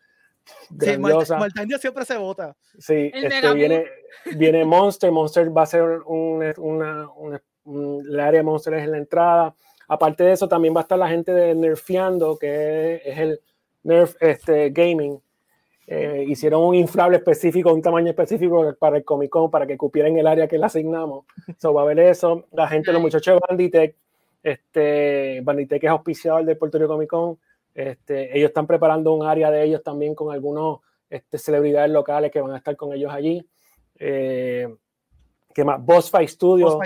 grandiosas. 0.69 1.27
Sí, 1.27 1.33
Marta, 1.39 1.63
India 1.63 1.77
siempre 1.77 2.05
se 2.05 2.17
vota. 2.17 2.55
Sí, 2.77 3.11
este, 3.13 3.53
viene, 3.53 3.85
viene 4.37 4.63
Monster. 4.63 5.11
Monster 5.11 5.55
va 5.55 5.63
a 5.63 5.67
ser 5.67 5.83
un, 6.05 6.53
una, 6.57 7.09
el 7.65 8.19
área 8.19 8.39
de 8.39 8.43
Monster 8.43 8.75
es 8.75 8.83
en 8.83 8.91
la 8.91 8.97
entrada. 8.97 9.55
Aparte 9.87 10.23
de 10.23 10.31
eso, 10.31 10.47
también 10.47 10.73
va 10.73 10.79
a 10.79 10.83
estar 10.83 10.97
la 10.97 11.09
gente 11.09 11.31
de 11.31 11.53
Nerfeando, 11.53 12.37
que 12.37 13.01
es, 13.03 13.17
el 13.17 13.41
Nerf 13.83 14.15
este, 14.19 14.69
Gaming 14.69 15.19
eh, 15.87 16.25
hicieron 16.27 16.63
un 16.63 16.75
inflable 16.75 17.17
específico, 17.17 17.71
un 17.71 17.81
tamaño 17.81 18.09
específico 18.09 18.75
para 18.79 18.97
el 18.97 19.05
Comic 19.05 19.29
Con, 19.29 19.51
para 19.51 19.67
que 19.67 19.77
cupieran 19.77 20.17
el 20.17 20.25
área 20.25 20.47
que 20.47 20.57
le 20.57 20.65
asignamos. 20.65 21.25
So, 21.59 21.73
va 21.73 21.81
a 21.81 21.83
haber 21.83 21.99
eso. 21.99 22.45
La 22.51 22.67
gente, 22.67 22.91
los 22.91 23.01
muchachos 23.01 23.35
de 23.35 23.41
Banditech, 23.47 23.95
este, 24.41 25.41
Banditech 25.41 25.83
es 25.83 25.89
auspiciador 25.89 26.43
del 26.45 26.57
Puerto 26.57 26.77
Rico 26.77 26.93
Comic 26.93 27.09
Con. 27.09 27.37
Este, 27.73 28.35
ellos 28.35 28.49
están 28.49 28.67
preparando 28.67 29.13
un 29.13 29.25
área 29.25 29.51
de 29.51 29.63
ellos 29.63 29.83
también 29.83 30.15
con 30.15 30.33
algunos 30.33 30.79
este, 31.09 31.37
celebridades 31.37 31.91
locales 31.91 32.31
que 32.31 32.41
van 32.41 32.51
a 32.51 32.57
estar 32.57 32.75
con 32.75 32.93
ellos 32.93 33.11
allí. 33.11 33.47
Eh, 33.99 34.67
¿Qué 35.53 35.63
más? 35.63 35.83
Boss 35.83 36.09
Fight 36.09 36.29
Studio. 36.29 36.79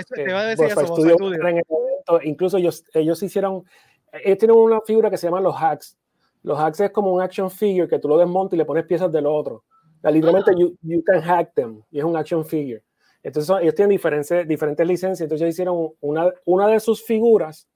Incluso 2.22 2.58
ellos, 2.58 2.84
ellos 2.92 3.22
hicieron, 3.22 3.64
ellos 4.12 4.38
tienen 4.38 4.56
una 4.56 4.80
figura 4.80 5.10
que 5.10 5.16
se 5.16 5.26
llama 5.26 5.40
los 5.40 5.54
hacks, 5.54 5.96
los 6.42 6.58
hacks 6.58 6.80
es 6.80 6.90
como 6.90 7.12
un 7.12 7.20
action 7.20 7.50
figure 7.50 7.88
que 7.88 7.98
tú 7.98 8.08
lo 8.08 8.18
desmontas 8.18 8.54
y 8.54 8.58
le 8.58 8.64
pones 8.64 8.84
piezas 8.86 9.12
del 9.12 9.26
otro. 9.26 9.64
literalmente, 10.02 10.52
you, 10.56 10.76
you, 10.82 11.02
can 11.04 11.20
hack 11.20 11.54
them. 11.54 11.82
Y 11.90 11.98
es 11.98 12.04
un 12.04 12.16
action 12.16 12.44
figure. 12.44 12.82
Entonces, 13.22 13.54
ellos 13.60 13.74
tienen 13.74 13.90
diferentes, 13.90 14.48
diferentes 14.48 14.86
licencias. 14.86 15.20
Entonces, 15.20 15.42
ellos 15.42 15.54
hicieron 15.54 15.90
una, 16.00 16.32
una 16.46 16.68
de 16.68 16.80
sus 16.80 17.04
figuras, 17.04 17.68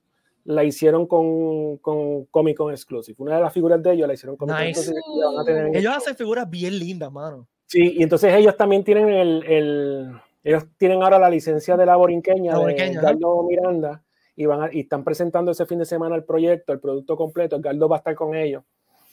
la 0.45 0.65
hicieron 0.65 1.07
con, 1.07 1.79
con 1.79 2.25
Comic 2.27 2.57
Con 2.57 2.71
Exclusive. 2.73 3.17
Una 3.19 3.37
de 3.37 3.43
las 3.43 3.53
figuras 3.53 3.83
de 3.83 3.93
ellos 3.93 4.09
la 4.09 4.15
hicieron 4.15 4.37
con 4.37 4.49
nice. 4.49 4.87
Con 4.87 4.97
Exclusive. 4.97 5.79
Ellos 5.79 5.95
hacen 5.97 6.17
figuras 6.17 6.49
bien 6.49 6.79
lindas, 6.79 7.13
mano. 7.13 7.47
Sí, 7.67 7.95
y 7.99 8.03
entonces 8.03 8.33
ellos 8.35 8.57
también 8.57 8.85
tienen 8.85 9.09
el, 9.09 9.45
el 9.47 10.21
ellos 10.43 10.65
tienen 10.77 11.03
ahora 11.03 11.19
la 11.19 11.31
licencia 11.31 11.77
de 11.77 11.87
la 11.87 11.97
borinqueña, 11.97 12.59
de 12.59 12.93
Galdo 12.95 13.43
Miranda 13.45 14.03
y, 14.37 14.47
van 14.47 14.71
y 14.73 14.81
están 14.81 15.05
presentando 15.05 15.53
ese 15.53 15.67
fin 15.67 15.79
de 15.79 15.85
semana 15.85 16.17
el 16.17 16.25
proyecto, 16.25 16.73
el 16.73 16.81
producto 16.81 17.17
completo. 17.17 17.61
Galdo 17.61 17.89
va 17.89 17.97
a 17.97 17.99
estar 17.99 18.15
con 18.15 18.35
ellos. 18.35 18.65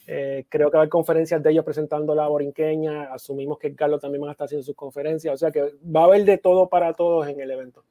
Eh, 0.07 0.45
creo 0.49 0.71
que 0.71 0.77
va 0.77 0.79
a 0.79 0.83
haber 0.83 0.89
conferencias 0.89 1.41
de 1.43 1.51
ellos 1.51 1.63
presentando 1.63 2.15
la 2.15 2.27
borinqueña. 2.27 3.13
Asumimos 3.13 3.59
que 3.59 3.75
Carlos 3.75 4.01
también 4.01 4.23
va 4.23 4.29
a 4.29 4.31
estar 4.31 4.45
haciendo 4.45 4.65
sus 4.65 4.75
conferencias. 4.75 5.33
O 5.33 5.37
sea 5.37 5.51
que 5.51 5.75
va 5.95 6.01
a 6.01 6.05
haber 6.05 6.25
de 6.25 6.37
todo 6.37 6.69
para 6.69 6.93
todos 6.93 7.27
en 7.27 7.39
el 7.39 7.51
evento. 7.51 7.83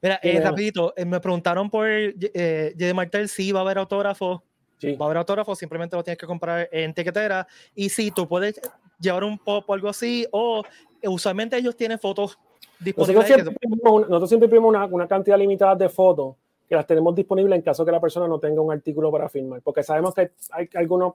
Mira, 0.00 0.18
eh, 0.22 0.40
rapidito, 0.40 0.92
eh, 0.96 1.04
me 1.04 1.20
preguntaron 1.20 1.70
por 1.70 1.86
eh. 1.88 2.92
Martel 2.94 3.28
si 3.28 3.52
va 3.52 3.60
a 3.60 3.62
haber 3.62 3.78
autógrafo. 3.78 4.42
Sí. 4.78 4.96
Va 4.96 5.04
a 5.04 5.06
haber 5.06 5.18
autógrafo, 5.18 5.54
simplemente 5.54 5.94
lo 5.94 6.02
tienes 6.02 6.18
que 6.18 6.26
comprar 6.26 6.68
en 6.72 6.92
tiquetera. 6.92 7.46
Y 7.72 7.88
si 7.88 8.10
tú 8.10 8.26
puedes 8.26 8.60
llevar 8.98 9.22
un 9.22 9.38
pop 9.38 9.64
o 9.68 9.74
algo 9.74 9.88
así, 9.88 10.26
o 10.32 10.64
usualmente 11.04 11.56
ellos 11.56 11.76
tienen 11.76 12.00
fotos 12.00 12.36
disponibles. 12.82 13.16
Nosotros 13.16 14.28
siempre 14.28 14.46
imprimimos, 14.46 14.68
una, 14.68 14.86
una, 14.86 15.08
cantidad 15.08 15.38
limitada 15.38 15.74
de 15.74 15.88
fotos 15.88 16.36
que 16.68 16.74
las 16.74 16.86
tenemos 16.86 17.14
disponibles 17.14 17.56
en 17.56 17.62
caso 17.62 17.84
que 17.84 17.92
la 17.92 18.00
persona 18.00 18.26
no 18.26 18.38
tenga 18.38 18.60
un 18.60 18.72
artículo 18.72 19.10
para 19.10 19.28
firmar, 19.28 19.60
porque 19.62 19.82
sabemos 19.82 20.14
que 20.14 20.32
hay 20.52 20.68
algunos 20.74 21.14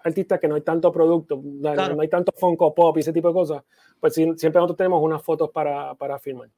artistas 0.00 0.38
que 0.38 0.48
no 0.48 0.54
hay 0.54 0.60
tanto 0.60 0.92
producto, 0.92 1.40
no, 1.42 2.00
hay 2.00 2.08
tanto 2.08 2.32
Funko 2.32 2.74
Pop 2.74 2.96
y 2.96 3.00
ese 3.00 3.12
tipo 3.12 3.28
de 3.28 3.34
cosas, 3.34 3.62
pues 3.98 4.14
siempre 4.14 4.52
nosotros 4.52 4.76
tenemos 4.76 5.02
unas 5.02 5.22
fotos 5.22 5.50
para, 5.50 5.94
para 5.94 6.18
firmar. 6.18 6.48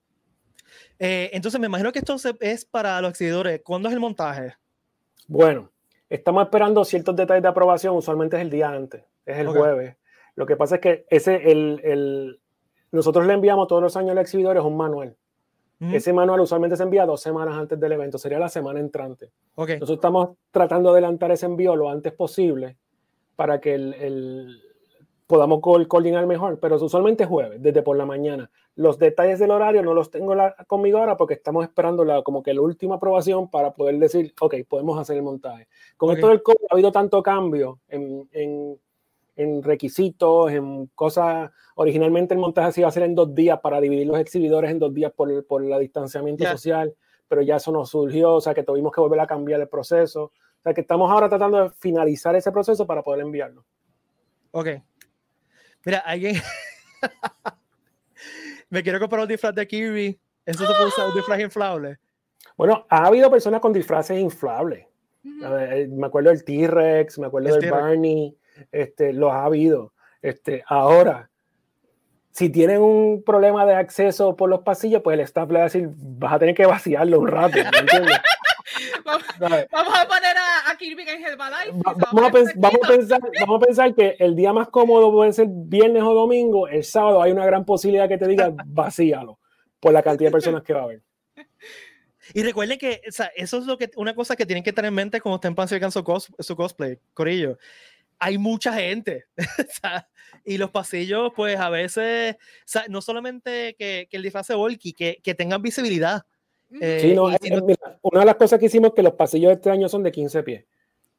Eh, 0.98 1.30
entonces 1.32 1.60
me 1.60 1.66
imagino 1.66 1.92
que 1.92 2.00
esto 2.00 2.16
es 2.40 2.64
para 2.64 3.00
los 3.00 3.10
exhibidores. 3.10 3.62
¿Cuándo 3.62 3.88
es 3.88 3.94
el 3.94 4.00
montaje? 4.00 4.54
Bueno, 5.26 5.70
estamos 6.08 6.42
esperando 6.44 6.84
ciertos 6.84 7.16
detalles 7.16 7.42
de 7.42 7.48
aprobación, 7.48 7.96
usualmente 7.96 8.36
es 8.36 8.42
el 8.42 8.50
día 8.50 8.68
antes, 8.68 9.04
es 9.24 9.38
el 9.38 9.48
jueves. 9.48 9.96
Lo 10.34 10.46
que 10.46 10.56
pasa 10.56 10.76
es 10.76 10.80
que 10.80 11.06
ese, 11.10 11.50
el, 11.50 11.80
el, 11.84 12.40
nosotros 12.92 13.26
le 13.26 13.34
enviamos 13.34 13.68
todos 13.68 13.82
los 13.82 13.96
años 13.96 14.12
al 14.12 14.18
exhibidor 14.18 14.58
un 14.58 14.76
manual. 14.76 15.16
Ese 15.80 16.12
manual 16.12 16.40
usualmente 16.40 16.76
se 16.76 16.82
envía 16.82 17.06
dos 17.06 17.20
semanas 17.20 17.56
antes 17.56 17.78
del 17.78 17.92
evento, 17.92 18.18
sería 18.18 18.40
la 18.40 18.48
semana 18.48 18.80
entrante. 18.80 19.30
Okay. 19.54 19.76
Nosotros 19.76 19.98
estamos 19.98 20.30
tratando 20.50 20.90
de 20.90 20.98
adelantar 20.98 21.30
ese 21.30 21.46
envío 21.46 21.76
lo 21.76 21.88
antes 21.88 22.12
posible 22.12 22.76
para 23.36 23.60
que 23.60 23.74
el, 23.74 23.94
el 23.94 24.60
podamos 25.28 25.60
coordinar 25.60 26.26
mejor, 26.26 26.58
pero 26.58 26.76
usualmente 26.76 27.24
es 27.24 27.28
jueves, 27.28 27.62
desde 27.62 27.82
por 27.82 27.96
la 27.98 28.06
mañana. 28.06 28.50
Los 28.74 28.98
detalles 28.98 29.38
del 29.38 29.50
horario 29.50 29.82
no 29.82 29.92
los 29.92 30.10
tengo 30.10 30.34
la, 30.34 30.56
conmigo 30.66 30.98
ahora 30.98 31.18
porque 31.18 31.34
estamos 31.34 31.64
esperando 31.64 32.02
la, 32.02 32.22
como 32.22 32.42
que 32.42 32.54
la 32.54 32.62
última 32.62 32.94
aprobación 32.94 33.50
para 33.50 33.74
poder 33.74 33.98
decir, 33.98 34.32
ok, 34.40 34.54
podemos 34.66 34.98
hacer 34.98 35.16
el 35.16 35.22
montaje. 35.22 35.68
Con 35.98 36.14
esto 36.14 36.28
del 36.28 36.42
COVID 36.42 36.56
ha 36.70 36.74
habido 36.74 36.90
tanto 36.90 37.22
cambio 37.22 37.78
en, 37.88 38.26
en 38.32 38.80
en 39.38 39.62
requisitos, 39.62 40.50
en 40.50 40.86
cosas. 40.88 41.50
Originalmente 41.76 42.34
el 42.34 42.40
montaje 42.40 42.72
se 42.72 42.80
iba 42.80 42.88
a 42.88 42.90
hacer 42.90 43.04
en 43.04 43.14
dos 43.14 43.34
días 43.34 43.60
para 43.60 43.80
dividir 43.80 44.06
los 44.06 44.18
exhibidores 44.18 44.70
en 44.70 44.80
dos 44.80 44.92
días 44.92 45.12
por 45.12 45.30
el, 45.30 45.44
por 45.44 45.64
el 45.64 45.78
distanciamiento 45.78 46.44
social, 46.44 46.94
pero 47.28 47.40
ya 47.42 47.56
eso 47.56 47.70
no 47.70 47.86
surgió, 47.86 48.34
o 48.34 48.40
sea 48.40 48.52
que 48.52 48.64
tuvimos 48.64 48.92
que 48.92 49.00
volver 49.00 49.20
a 49.20 49.26
cambiar 49.26 49.60
el 49.60 49.68
proceso. 49.68 50.24
O 50.24 50.62
sea 50.62 50.74
que 50.74 50.80
estamos 50.80 51.10
ahora 51.10 51.28
tratando 51.28 51.62
de 51.62 51.70
finalizar 51.70 52.34
ese 52.34 52.50
proceso 52.50 52.84
para 52.84 53.02
poder 53.02 53.20
enviarlo. 53.20 53.64
Ok. 54.50 54.68
Mira, 55.84 55.98
alguien. 56.00 56.34
Me 58.70 58.82
quiero 58.82 58.98
comprar 58.98 59.22
un 59.22 59.28
disfraz 59.28 59.54
de 59.54 59.66
Kirby. 59.68 60.20
¿Eso 60.44 60.66
se 60.66 60.74
puede 60.74 60.88
usar 60.88 61.08
un 61.08 61.14
disfraz 61.14 61.40
inflable? 61.40 61.98
Bueno, 62.56 62.86
ha 62.88 63.06
habido 63.06 63.30
personas 63.30 63.60
con 63.60 63.72
disfraces 63.72 64.18
inflables. 64.18 64.84
me 65.22 66.06
acuerdo 66.06 66.30
del 66.30 66.42
T-Rex, 66.44 67.20
me 67.20 67.28
acuerdo 67.28 67.56
del 67.56 67.70
Barney 67.70 68.36
este, 68.72 69.12
los 69.12 69.32
ha 69.32 69.44
habido. 69.44 69.92
Este, 70.22 70.64
ahora, 70.66 71.30
si 72.38 72.50
tienen 72.50 72.80
un 72.80 73.22
problema 73.24 73.66
de 73.66 73.74
acceso 73.74 74.36
por 74.36 74.48
los 74.48 74.60
pasillos, 74.60 75.02
pues 75.02 75.14
el 75.14 75.20
staff 75.24 75.48
le 75.48 75.54
va 75.54 75.60
a 75.62 75.64
decir, 75.64 75.88
vas 75.92 76.34
a 76.34 76.38
tener 76.38 76.54
que 76.54 76.66
vaciarlo 76.66 77.18
un 77.20 77.26
rato. 77.26 77.58
vamos, 79.04 79.24
a 79.72 80.06
poner 80.06 80.36
a, 80.66 80.76
Kirby 80.76 81.02
en 81.02 81.24
Herbalife. 81.24 81.72
vamos, 81.72 82.04
a 82.04 82.52
vamos, 82.54 82.80
a 82.82 82.88
pensar, 82.88 83.20
vamos 83.40 83.62
a 83.62 83.66
pensar 83.66 83.94
que 83.94 84.16
el 84.20 84.36
día 84.36 84.52
más 84.52 84.68
cómodo 84.68 85.10
puede 85.10 85.32
ser 85.32 85.48
viernes 85.50 86.02
o 86.02 86.14
domingo. 86.14 86.68
El 86.68 86.84
sábado 86.84 87.22
hay 87.22 87.32
una 87.32 87.44
gran 87.44 87.64
posibilidad 87.64 88.08
que 88.08 88.18
te 88.18 88.28
diga 88.28 88.52
vacíalo 88.66 89.38
por 89.80 89.92
la 89.92 90.02
cantidad 90.02 90.28
de 90.28 90.32
personas 90.32 90.62
que 90.62 90.74
va 90.74 90.80
a 90.80 90.84
haber. 90.84 91.02
Y 92.34 92.42
recuerden 92.42 92.78
que 92.78 93.00
o 93.08 93.10
sea, 93.10 93.32
eso 93.34 93.58
es 93.58 93.66
lo 93.66 93.78
que, 93.78 93.90
una 93.96 94.14
cosa 94.14 94.36
que 94.36 94.46
tienen 94.46 94.62
que 94.62 94.72
tener 94.72 94.90
en 94.90 94.94
mente 94.94 95.20
cuando 95.20 95.36
estén 95.36 95.54
planificando 95.54 95.90
su, 95.90 96.04
cos, 96.04 96.28
su 96.38 96.54
cosplay, 96.54 96.98
Corillo 97.14 97.58
hay 98.18 98.38
mucha 98.38 98.72
gente. 98.72 99.26
y 100.44 100.58
los 100.58 100.70
pasillos, 100.70 101.32
pues 101.34 101.58
a 101.58 101.70
veces, 101.70 102.36
no 102.88 103.00
solamente 103.00 103.74
que, 103.78 104.08
que, 104.10 104.16
el 104.16 104.22
disfraz 104.22 104.46
se 104.46 104.54
volky, 104.54 104.92
que, 104.92 105.20
que 105.22 105.34
tengan 105.34 105.62
visibilidad. 105.62 106.22
Eh, 106.80 106.98
sí, 107.00 107.14
no, 107.14 107.24
una 108.02 108.20
de 108.20 108.26
las 108.26 108.36
cosas 108.36 108.58
que 108.58 108.66
hicimos 108.66 108.90
es 108.90 108.94
que 108.94 109.02
los 109.02 109.14
pasillos 109.14 109.48
de 109.48 109.54
este 109.54 109.70
año 109.70 109.88
son 109.88 110.02
de 110.02 110.12
15 110.12 110.42
pies. 110.42 110.64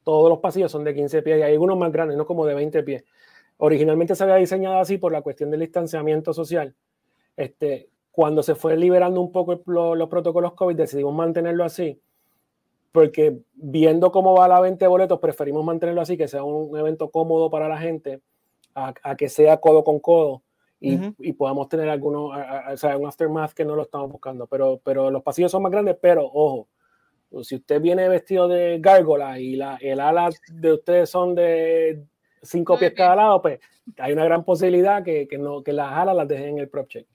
Todos 0.03 0.29
los 0.29 0.39
pasillos 0.39 0.71
son 0.71 0.83
de 0.83 0.93
15 0.93 1.21
pies 1.21 1.39
y 1.39 1.41
hay 1.41 1.53
algunos 1.53 1.77
más 1.77 1.91
grandes, 1.91 2.17
no 2.17 2.25
como 2.25 2.45
de 2.45 2.55
20 2.55 2.83
pies. 2.83 3.03
Originalmente 3.57 4.15
se 4.15 4.23
había 4.23 4.35
diseñado 4.35 4.79
así 4.79 4.97
por 4.97 5.11
la 5.11 5.21
cuestión 5.21 5.51
del 5.51 5.59
distanciamiento 5.61 6.33
social. 6.33 6.73
Este, 7.35 7.89
cuando 8.11 8.43
se 8.43 8.55
fue 8.55 8.77
liberando 8.77 9.21
un 9.21 9.31
poco 9.31 9.61
los 9.65 10.09
protocolos 10.09 10.53
COVID, 10.53 10.75
decidimos 10.75 11.13
mantenerlo 11.13 11.63
así 11.63 11.99
porque 12.91 13.39
viendo 13.53 14.11
cómo 14.11 14.33
va 14.33 14.47
la 14.47 14.59
venta 14.59 14.85
de 14.85 14.89
boletos, 14.89 15.19
preferimos 15.19 15.63
mantenerlo 15.63 16.01
así, 16.01 16.17
que 16.17 16.27
sea 16.27 16.43
un 16.43 16.75
evento 16.77 17.09
cómodo 17.11 17.49
para 17.49 17.67
la 17.67 17.77
gente, 17.77 18.21
a, 18.73 19.15
que 19.15 19.29
sea 19.29 19.57
codo 19.57 19.83
con 19.83 19.99
codo 19.99 20.43
y, 20.79 20.97
y 21.19 21.33
podamos 21.33 21.67
tener 21.67 21.89
algunos, 21.89 22.31
o 22.71 22.77
sea, 22.77 22.97
un 22.97 23.07
aftermath 23.07 23.51
que 23.51 23.65
no 23.65 23.75
lo 23.75 23.83
estamos 23.83 24.11
buscando. 24.11 24.47
Pero, 24.47 24.79
pero 24.83 25.11
los 25.11 25.21
pasillos 25.21 25.51
son 25.51 25.63
más 25.63 25.71
grandes, 25.71 25.97
pero 26.01 26.25
ojo, 26.25 26.67
si 27.43 27.55
usted 27.55 27.81
viene 27.81 28.09
vestido 28.09 28.47
de 28.47 28.79
gárgola 28.79 29.39
y 29.39 29.55
la, 29.55 29.77
el 29.81 29.99
ala 29.99 30.29
de 30.51 30.73
ustedes 30.73 31.09
son 31.09 31.35
de 31.35 32.03
cinco 32.41 32.77
pies 32.79 32.93
cada 32.95 33.15
lado, 33.15 33.41
pues 33.41 33.59
hay 33.97 34.13
una 34.13 34.23
gran 34.23 34.43
posibilidad 34.43 35.03
que, 35.03 35.27
que, 35.27 35.37
no, 35.37 35.61
que 35.63 35.73
las 35.73 35.91
alas 35.91 36.15
las 36.15 36.27
dejen 36.27 36.49
en 36.49 36.59
el 36.59 36.69
prop 36.69 36.87
check. 36.87 37.07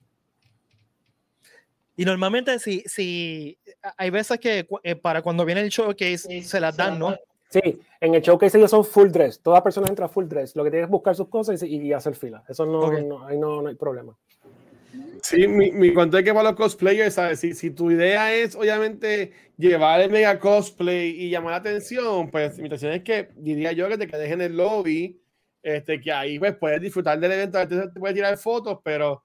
Y 1.97 2.05
normalmente 2.05 2.59
si, 2.59 2.83
si 2.87 3.57
hay 3.97 4.11
veces 4.11 4.39
que 4.39 4.67
eh, 4.83 4.97
para 4.97 5.23
cuando 5.23 5.45
viene 5.45 5.61
el 5.61 5.69
showcase 5.69 6.43
se 6.43 6.61
las 6.61 6.77
dan, 6.77 6.99
¿no? 6.99 7.17
Sí, 7.49 7.81
en 8.01 8.15
el 8.15 8.21
showcase 8.21 8.59
ellos 8.59 8.71
son 8.71 8.85
full 8.85 9.11
dress. 9.11 9.41
Toda 9.41 9.63
persona 9.63 9.87
entra 9.89 10.09
full 10.09 10.27
dress. 10.27 10.57
Lo 10.57 10.65
que 10.65 10.71
tienes 10.71 10.87
es 10.87 10.91
buscar 10.91 11.15
sus 11.15 11.29
cosas 11.29 11.63
y, 11.63 11.93
hacer 11.93 12.17
fila. 12.17 12.43
Eso 12.49 12.67
no, 12.67 12.91
no, 13.01 13.27
ahí 13.27 13.39
no, 13.39 13.63
no, 13.63 13.69
hay 13.69 13.77
problema. 13.77 14.17
Sí, 15.23 15.47
mi, 15.47 15.71
mi 15.71 15.95
cuento 15.95 16.19
es 16.19 16.25
que 16.25 16.35
para 16.35 16.51
los 16.51 16.57
cosplayers, 16.57 17.15
¿sabes? 17.15 17.41
Si, 17.41 17.55
si 17.55 17.71
tu 17.71 17.91
idea 17.91 18.35
es 18.35 18.57
obviamente 18.57 19.33
llevar 19.57 20.01
el 20.01 20.11
mega 20.11 20.39
cosplay 20.39 21.11
y 21.11 21.31
llamar 21.31 21.53
la 21.53 21.57
atención, 21.59 22.31
pues 22.31 22.59
mi 22.59 22.65
intención 22.65 22.93
es 22.93 23.03
que 23.03 23.31
diría 23.37 23.73
yo 23.73 23.89
que 23.89 23.99
te 23.99 24.09
quedes 24.09 24.33
en 24.33 24.41
el 24.41 24.57
lobby, 24.57 25.21
este, 25.63 26.01
que 26.01 26.13
ahí 26.13 26.39
pues 26.39 26.57
puedes 26.57 26.81
disfrutar 26.81 27.19
del 27.19 27.33
evento, 27.33 27.67
te 27.67 28.01
puedes 28.01 28.15
tirar 28.15 28.37
fotos, 28.37 28.81
pero 28.83 29.25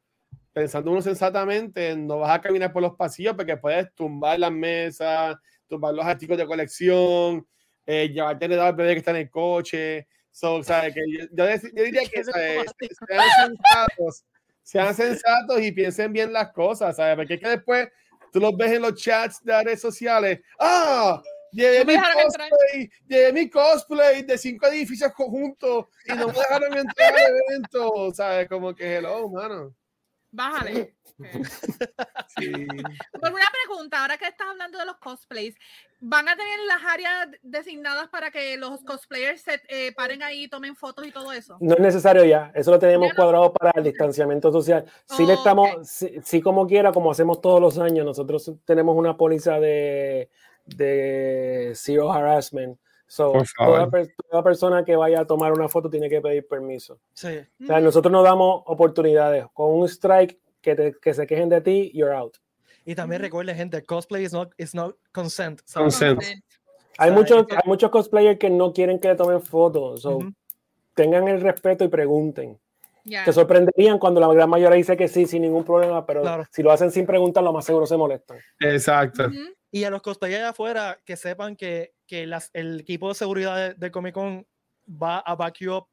pensando 0.54 0.92
uno 0.92 1.02
sensatamente, 1.02 1.96
no 1.96 2.20
vas 2.20 2.32
a 2.32 2.42
caminar 2.42 2.72
por 2.72 2.82
los 2.82 2.96
pasillos 2.96 3.36
porque 3.36 3.58
puedes 3.58 3.94
tumbar 3.94 4.40
las 4.40 4.52
mesas, 4.52 5.38
tumbar 5.68 5.94
los 5.94 6.06
artículos 6.06 6.38
de 6.38 6.48
colección, 6.48 7.48
eh, 7.86 8.10
llevarte 8.10 8.46
el 8.46 8.60
al 8.60 8.76
bebé 8.76 8.94
que 8.94 9.00
está 9.00 9.12
en 9.12 9.18
el 9.18 9.30
coche. 9.30 10.08
So, 10.32 10.64
¿sabes? 10.64 10.94
Que 10.94 11.02
yo, 11.12 11.26
yo, 11.32 11.84
diría 11.84 12.02
que 12.10 12.24
sean 12.24 12.66
sensatos, 13.48 14.24
sean 14.64 14.96
sensatos 14.96 15.62
y 15.62 15.72
piensen 15.72 16.14
bien 16.14 16.32
las 16.32 16.52
cosas, 16.52 16.96
¿sabes? 16.96 17.16
Porque 17.16 17.34
es 17.36 17.40
que 17.40 17.50
después 17.50 17.90
tú 18.32 18.40
los 18.40 18.56
ves 18.56 18.72
en 18.74 18.82
los 18.82 18.96
chats 18.96 19.44
de 19.44 19.64
redes 19.64 19.82
sociales. 19.82 20.40
¡Ah! 20.60 21.22
Llevé 21.52 21.84
mi, 21.84 21.96
cosplay, 21.96 22.92
llevé 23.08 23.34
mi 23.34 23.50
cosplay 23.50 24.22
de 24.22 24.38
cinco 24.38 24.68
edificios 24.68 25.12
conjuntos 25.14 25.88
y 26.06 26.14
no 26.14 26.28
me 26.28 26.34
dejaron 26.34 26.78
entrar 26.78 27.12
al 27.16 27.34
evento, 27.48 28.12
¿sabes? 28.14 28.48
Como 28.48 28.76
que 28.76 28.98
hello, 28.98 29.28
mano. 29.30 29.74
Bájale. 30.32 30.96
Sí. 32.38 32.46
una 33.22 33.48
pregunta, 33.66 34.02
ahora 34.02 34.18
que 34.18 34.28
estás 34.28 34.48
hablando 34.48 34.78
de 34.78 34.86
los 34.86 34.98
cosplays, 34.98 35.56
¿van 36.00 36.30
a 36.30 36.36
tener 36.36 36.60
las 36.68 36.84
áreas 36.84 37.28
designadas 37.42 38.08
para 38.10 38.32
que 38.32 38.56
los 38.58 38.82
cosplayers 38.84 39.42
se 39.42 39.62
eh, 39.68 39.92
paren 39.94 40.24
ahí, 40.24 40.48
tomen 40.48 40.76
fotos 40.76 41.06
y 41.08 41.12
todo 41.12 41.34
eso? 41.34 41.58
No 41.60 41.74
es 41.74 41.80
necesario 41.80 42.24
ya, 42.24 42.52
eso 42.54 42.72
lo 42.72 42.80
tenemos 42.80 43.14
cuadrado 43.14 43.52
para 43.52 43.72
el 43.76 43.84
distanciamiento 43.84 44.52
social. 44.52 44.86
Sí 45.06 45.26
le 45.26 45.34
estamos, 45.34 45.70
sí, 45.88 46.42
como 46.42 46.68
quiera, 46.68 46.92
como 46.92 47.12
hacemos 47.12 47.42
todos 47.42 47.60
los 47.60 47.78
años, 47.80 48.06
nosotros 48.06 48.52
tenemos 48.66 48.96
una 48.96 49.18
póliza 49.18 49.60
de, 49.60 50.30
de 50.66 51.74
zero 51.76 52.12
harassment. 52.12 52.80
So, 53.10 53.34
toda, 53.58 53.90
toda, 54.30 54.44
persona 54.44 54.86
que 54.86 54.96
vaya 54.96 55.22
a 55.22 55.26
tomar 55.26 55.52
una 55.52 55.68
foto 55.68 55.90
tiene 55.90 56.10
que 56.10 56.22
pedir 56.22 56.48
permiso. 56.48 57.00
Sí. 57.14 57.40
O 57.64 57.66
sea, 57.66 57.80
nosotros 57.80 58.12
no 58.12 58.22
damos 58.22 58.62
oportunidades. 58.68 59.48
Con 59.52 59.74
un 59.74 59.90
strike 59.90 60.40
que, 60.62 60.76
te, 60.76 60.94
que 61.02 61.16
se 61.16 61.26
quejen 61.26 61.50
de 61.50 61.60
ti, 61.60 61.92
you're 61.96 62.14
out. 62.14 62.38
Y 62.86 62.94
también 62.94 63.22
recuerde, 63.22 63.56
gente, 63.56 63.84
cosplay 63.84 64.24
is 64.24 64.32
not, 64.32 64.54
is 64.58 64.76
not 64.76 64.96
consent. 65.12 65.62
Consent. 65.74 66.22
Hay, 67.00 67.12
muchos, 67.12 67.48
hay 67.50 67.62
muchos 67.66 67.90
cosplayers 67.90 68.38
que 68.38 68.52
no 68.52 68.74
quieren 68.74 69.00
que 69.00 69.08
le 69.08 69.16
tomen 69.16 69.42
fotos. 69.42 70.04
So, 70.04 70.20
Tengan 70.94 71.28
el 71.30 71.42
respeto 71.42 71.86
y 71.86 71.88
pregunten. 71.88 72.60
Yeah. 73.04 73.26
Te 73.26 73.34
sorprenderían 73.34 73.98
cuando 74.00 74.20
la 74.20 74.28
gran 74.34 74.50
mayoría 74.50 74.76
dice 74.76 74.96
que 74.98 75.08
sí, 75.08 75.26
sin 75.26 75.42
ningún 75.42 75.64
problema, 75.64 76.06
pero 76.06 76.22
claro. 76.22 76.46
si 76.52 76.64
lo 76.64 76.72
hacen 76.72 76.92
sin 76.92 77.06
preguntar, 77.06 77.44
lo 77.44 77.54
más 77.54 77.66
seguro 77.66 77.86
se 77.86 77.98
molestan. 77.98 78.40
Exacto. 78.60 79.24
Uh 79.24 79.30
-huh. 79.30 79.56
Y 79.72 79.84
a 79.84 79.90
los 79.90 80.02
cosplayers 80.02 80.46
afuera, 80.46 81.00
que 81.06 81.16
sepan 81.16 81.56
que, 81.56 81.94
que 82.08 82.26
las, 82.26 82.50
el 82.54 82.82
equipo 82.82 83.10
de 83.10 83.16
seguridad 83.16 83.56
de, 83.56 83.74
de, 83.76 83.92
Comic 83.92 84.14
Con 84.14 84.46
va 84.88 85.20
a 85.20 85.36
back 85.36 85.60
you 85.60 85.74
up 85.74 85.88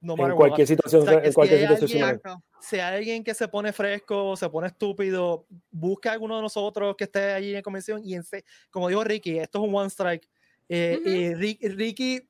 no 0.00 0.12
en 0.14 0.36
cualquier 0.36 0.60
what. 0.60 0.66
situación. 0.66 1.02
O 1.02 1.04
sea, 1.04 1.24
en 1.24 1.32
cualquier 1.32 1.60
si 1.60 1.74
situación. 1.74 2.02
Alguien, 2.02 2.36
si 2.60 2.76
hay 2.76 2.96
alguien 2.96 3.24
que 3.24 3.34
se 3.34 3.48
pone 3.48 3.72
fresco, 3.72 4.36
se 4.36 4.48
pone 4.48 4.68
estúpido, 4.68 5.46
busca 5.70 6.10
a 6.10 6.12
alguno 6.12 6.36
de 6.36 6.42
nosotros 6.42 6.94
que 6.96 7.04
esté 7.04 7.32
allí 7.32 7.54
en 7.54 7.62
comisión 7.62 8.00
y 8.04 8.14
en, 8.14 8.22
como 8.70 8.88
dijo 8.88 9.02
Ricky, 9.02 9.38
esto 9.38 9.58
es 9.58 9.68
un 9.68 9.74
one 9.74 9.88
strike. 9.88 10.28
Eh, 10.68 10.98
uh 11.00 11.08
-huh. 11.08 11.58
y 11.60 11.68
Ricky 11.68 12.28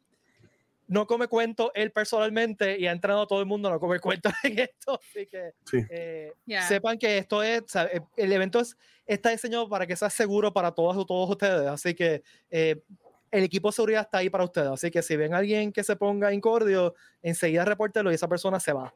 no 0.88 1.07
come 1.07 1.29
cuento 1.29 1.70
él 1.74 1.92
personalmente 1.92 2.79
y 2.79 2.87
ha 2.87 2.92
entrenado 2.92 3.22
a 3.22 3.27
todo 3.27 3.40
el 3.40 3.46
mundo 3.46 3.68
a 3.68 3.72
no 3.72 3.81
comer 3.81 4.01
cuentos 4.01 4.33
en 4.42 4.59
esto. 4.59 4.98
Así 5.11 5.27
que 5.27 5.53
sí. 5.64 5.79
eh, 5.90 6.33
yeah. 6.46 6.66
sepan 6.66 6.98
que 6.98 7.18
esto 7.18 7.42
es, 7.42 7.62
o 7.62 7.68
sea, 7.68 7.88
el 8.16 8.33
evento 8.33 8.61
es, 8.61 8.77
está 9.07 9.31
diseñado 9.31 9.68
para 9.68 9.87
que 9.87 9.96
sea 9.96 10.11
seguro 10.11 10.53
para 10.53 10.72
todos, 10.72 11.07
todos 11.07 11.31
ustedes. 11.31 11.68
Así 11.68 11.94
que 11.94 12.22
eh, 12.51 12.83
el 13.31 13.44
equipo 13.44 13.68
de 13.68 13.72
seguridad 13.72 14.03
está 14.03 14.18
ahí 14.18 14.31
para 14.31 14.44
ustedes. 14.44 14.68
Así 14.68 14.90
que 14.90 15.03
si 15.03 15.16
ven 15.16 15.35
a 15.35 15.38
alguien 15.38 15.72
que 15.72 15.85
se 15.85 15.96
ponga 15.96 16.33
incordio, 16.33 16.94
enseguida 17.22 17.64
repórtelo 17.64 18.11
y 18.11 18.14
esa 18.14 18.29
persona 18.29 18.59
se 18.59 18.72
va. 18.72 18.92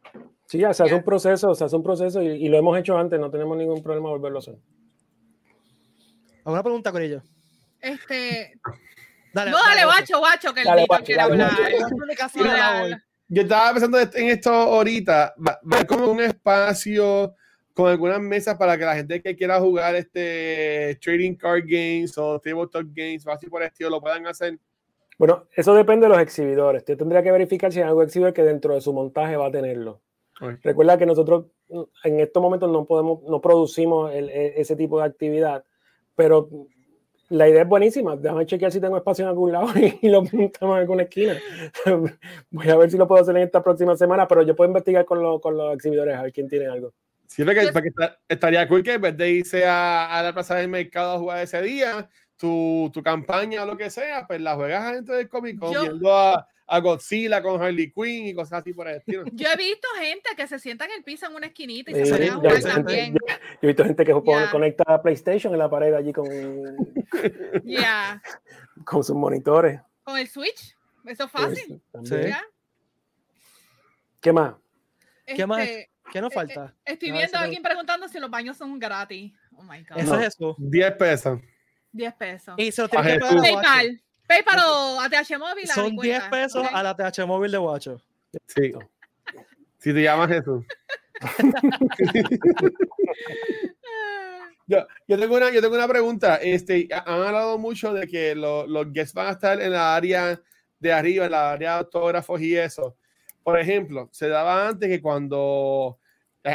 Sí, 0.46 0.58
ya 0.58 0.72
se 0.72 0.82
hace 0.82 0.90
yeah. 0.90 0.98
un 0.98 1.04
proceso, 1.04 1.54
se 1.54 1.64
hace 1.64 1.76
un 1.76 1.82
proceso 1.82 2.22
y, 2.22 2.28
y, 2.28 2.48
lo 2.48 2.58
hemos 2.58 2.78
hecho 2.78 2.96
antes, 2.96 3.20
no 3.20 3.30
tenemos 3.30 3.56
ningún 3.56 3.82
problema 3.82 4.08
volverlo 4.08 4.38
a 4.38 4.40
hacer. 4.40 4.56
¿Alguna 6.44 6.62
pregunta, 6.62 6.90
Corillo? 6.90 7.22
Este, 7.80 8.54
Dale, 9.32 9.50
no, 9.50 9.58
dale, 9.58 9.84
guacho, 9.84 10.18
guacho, 10.18 10.54
que 10.54 10.60
el 10.60 10.66
dale, 10.66 10.86
quiere 11.04 11.20
hablar. 11.20 11.52
Yo 13.28 13.42
estaba 13.42 13.72
pensando 13.72 13.98
en 13.98 14.28
esto 14.28 14.50
ahorita, 14.50 15.34
va, 15.46 15.58
va 15.70 15.84
como 15.84 16.10
un 16.10 16.20
espacio 16.20 17.34
con 17.74 17.88
algunas 17.88 18.20
mesas 18.20 18.56
para 18.56 18.76
que 18.76 18.84
la 18.84 18.94
gente 18.94 19.22
que 19.22 19.34
quiera 19.34 19.58
jugar 19.58 19.94
este 19.94 20.98
trading 21.02 21.34
card 21.34 21.62
games 21.66 22.16
o 22.18 22.38
tabletop 22.38 22.86
games, 22.92 23.26
así 23.26 23.48
por 23.48 23.62
el 23.62 23.68
estilo, 23.68 23.90
lo 23.90 24.00
puedan 24.00 24.26
hacer. 24.26 24.58
Bueno, 25.18 25.46
eso 25.54 25.74
depende 25.74 26.06
de 26.06 26.12
los 26.12 26.20
exhibidores. 26.20 26.82
Usted 26.82 26.98
tendría 26.98 27.22
que 27.22 27.32
verificar 27.32 27.72
si 27.72 27.80
hay 27.80 27.86
algún 27.86 28.04
exhibidor 28.04 28.32
que 28.32 28.42
dentro 28.42 28.74
de 28.74 28.80
su 28.80 28.92
montaje 28.92 29.36
va 29.36 29.46
a 29.46 29.50
tenerlo. 29.50 30.00
Okay. 30.40 30.56
Recuerda 30.62 30.98
que 30.98 31.06
nosotros 31.06 31.46
en 32.04 32.20
estos 32.20 32.42
momentos 32.42 32.70
no 32.70 32.84
podemos, 32.84 33.22
no 33.22 33.40
producimos 33.40 34.12
el, 34.12 34.28
ese 34.30 34.76
tipo 34.76 34.98
de 34.98 35.06
actividad, 35.06 35.64
pero 36.16 36.48
la 37.32 37.48
idea 37.48 37.62
es 37.62 37.68
buenísima. 37.68 38.14
Déjame 38.16 38.46
chequear 38.46 38.70
si 38.70 38.80
tengo 38.80 38.96
espacio 38.96 39.24
en 39.24 39.30
algún 39.30 39.52
lado 39.52 39.68
y, 40.02 40.08
lo 40.08 40.22
montamos 40.22 40.76
en 40.76 40.80
alguna 40.80 41.02
esquina. 41.04 41.36
Voy 42.50 42.68
a 42.68 42.76
ver 42.76 42.90
si 42.90 42.98
lo 42.98 43.08
puedo 43.08 43.22
hacer 43.22 43.36
en 43.36 43.44
esta 43.44 43.62
próxima 43.62 43.96
semana, 43.96 44.28
pero 44.28 44.42
yo 44.42 44.54
puedo 44.54 44.68
investigar 44.68 45.04
con, 45.04 45.22
lo, 45.22 45.40
con 45.40 45.56
los 45.56 45.74
exhibidores 45.74 46.14
a 46.14 46.22
ver 46.22 46.32
quién 46.32 46.48
tiene 46.48 46.66
algo. 46.66 46.92
Sí, 47.26 47.44
porque, 47.44 47.70
porque 47.72 47.90
estaría 48.28 48.68
cool 48.68 48.82
que 48.82 48.94
en 48.94 49.00
vez 49.00 49.16
de 49.16 49.30
irse 49.30 49.64
a, 49.64 50.18
a 50.18 50.22
la 50.22 50.34
plaza 50.34 50.56
del 50.56 50.68
mercado 50.68 51.14
a 51.14 51.18
jugar 51.18 51.38
ese 51.38 51.62
día, 51.62 52.10
tu, 52.36 52.90
tu 52.92 53.02
campaña 53.02 53.62
o 53.62 53.66
lo 53.66 53.76
que 53.76 53.88
sea, 53.88 54.26
pues 54.26 54.40
la 54.40 54.54
juegas 54.54 54.92
dentro 54.92 55.14
del 55.14 55.30
Comic 55.30 55.58
Con, 55.58 55.70
viendo 55.70 56.14
a, 56.14 56.46
a 56.72 56.80
Godzilla 56.80 57.42
con 57.42 57.62
Harley 57.62 57.92
Quinn 57.92 58.28
y 58.28 58.34
cosas 58.34 58.60
así 58.60 58.72
por 58.72 58.88
el 58.88 58.96
estilo. 58.96 59.24
Yo 59.32 59.46
he 59.46 59.56
visto 59.56 59.86
gente 60.00 60.30
que 60.34 60.46
se 60.46 60.58
sienta 60.58 60.86
en 60.86 60.92
el 60.92 61.04
piso 61.04 61.26
en 61.26 61.34
una 61.34 61.48
esquinita 61.48 61.90
y 61.90 61.94
se 61.94 62.06
sí, 62.06 62.28
a 62.28 62.34
jugar 62.34 62.62
también. 62.62 63.12
Yo, 63.12 63.18
yo, 63.28 63.34
he 63.60 63.66
visto 63.66 63.84
gente 63.84 64.04
que 64.06 64.12
yeah. 64.24 64.50
conecta 64.50 64.84
a 64.86 65.02
PlayStation 65.02 65.52
en 65.52 65.58
la 65.58 65.68
pared 65.68 65.92
allí 65.92 66.14
con, 66.14 66.26
yeah. 67.64 68.22
con 68.86 69.04
sus 69.04 69.14
monitores. 69.14 69.82
Con 70.02 70.16
el 70.16 70.26
Switch, 70.26 70.74
eso 71.04 71.24
es 71.24 71.30
fácil. 71.30 71.82
Sí. 72.04 72.16
¿Qué 74.22 74.32
más? 74.32 74.54
¿Qué 75.26 75.32
este, 75.32 75.46
más? 75.46 75.68
¿Qué 76.10 76.20
nos 76.22 76.32
falta? 76.32 76.74
Eh, 76.86 76.92
estoy 76.94 77.12
viendo 77.12 77.36
a 77.36 77.42
alguien 77.42 77.62
preguntando 77.62 78.08
si 78.08 78.18
los 78.18 78.30
baños 78.30 78.56
son 78.56 78.78
gratis. 78.78 79.30
Oh 79.54 79.62
my 79.62 79.84
God. 79.84 79.98
Eso 79.98 80.14
no. 80.14 80.20
es 80.20 80.28
eso. 80.28 80.56
10 80.58 80.92
pesos. 80.92 81.38
10 81.92 82.14
pesos. 82.14 82.54
Y 82.56 82.72
se 82.72 82.80
lo 82.80 82.88
tiene 82.88 83.12
que 83.12 83.18
pagar 83.18 83.42
PayPal. 83.42 84.02
PayPal 84.32 84.58
o 84.66 85.00
ATH 85.00 85.38
móvil. 85.38 85.68
Son 85.68 85.94
10 85.94 86.22
pesos 86.30 86.64
okay. 86.64 86.70
a 86.72 86.82
la 86.82 86.90
ATH 86.90 87.26
móvil 87.26 87.52
de 87.52 87.58
Guacho. 87.58 88.00
Sí. 88.46 88.72
Si 89.78 89.92
te 89.92 90.02
llamas 90.02 90.30
Jesús. 90.30 90.64
yo, 94.66 94.86
yo, 95.06 95.18
tengo 95.18 95.36
una, 95.36 95.50
yo 95.50 95.60
tengo 95.60 95.74
una 95.74 95.86
pregunta. 95.86 96.36
Este, 96.36 96.88
han 96.90 97.20
hablado 97.20 97.58
mucho 97.58 97.92
de 97.92 98.06
que 98.06 98.34
lo, 98.34 98.66
los 98.66 98.90
guests 98.90 99.14
van 99.14 99.26
a 99.26 99.32
estar 99.32 99.60
en 99.60 99.72
la 99.72 99.94
área 99.94 100.40
de 100.78 100.92
arriba, 100.92 101.26
en 101.26 101.32
la 101.32 101.52
área 101.52 101.72
de 101.72 101.78
autógrafos 101.80 102.40
y 102.40 102.56
eso. 102.56 102.96
Por 103.42 103.58
ejemplo, 103.58 104.08
se 104.12 104.28
daba 104.28 104.68
antes 104.68 104.88
que 104.88 105.02
cuando 105.02 105.98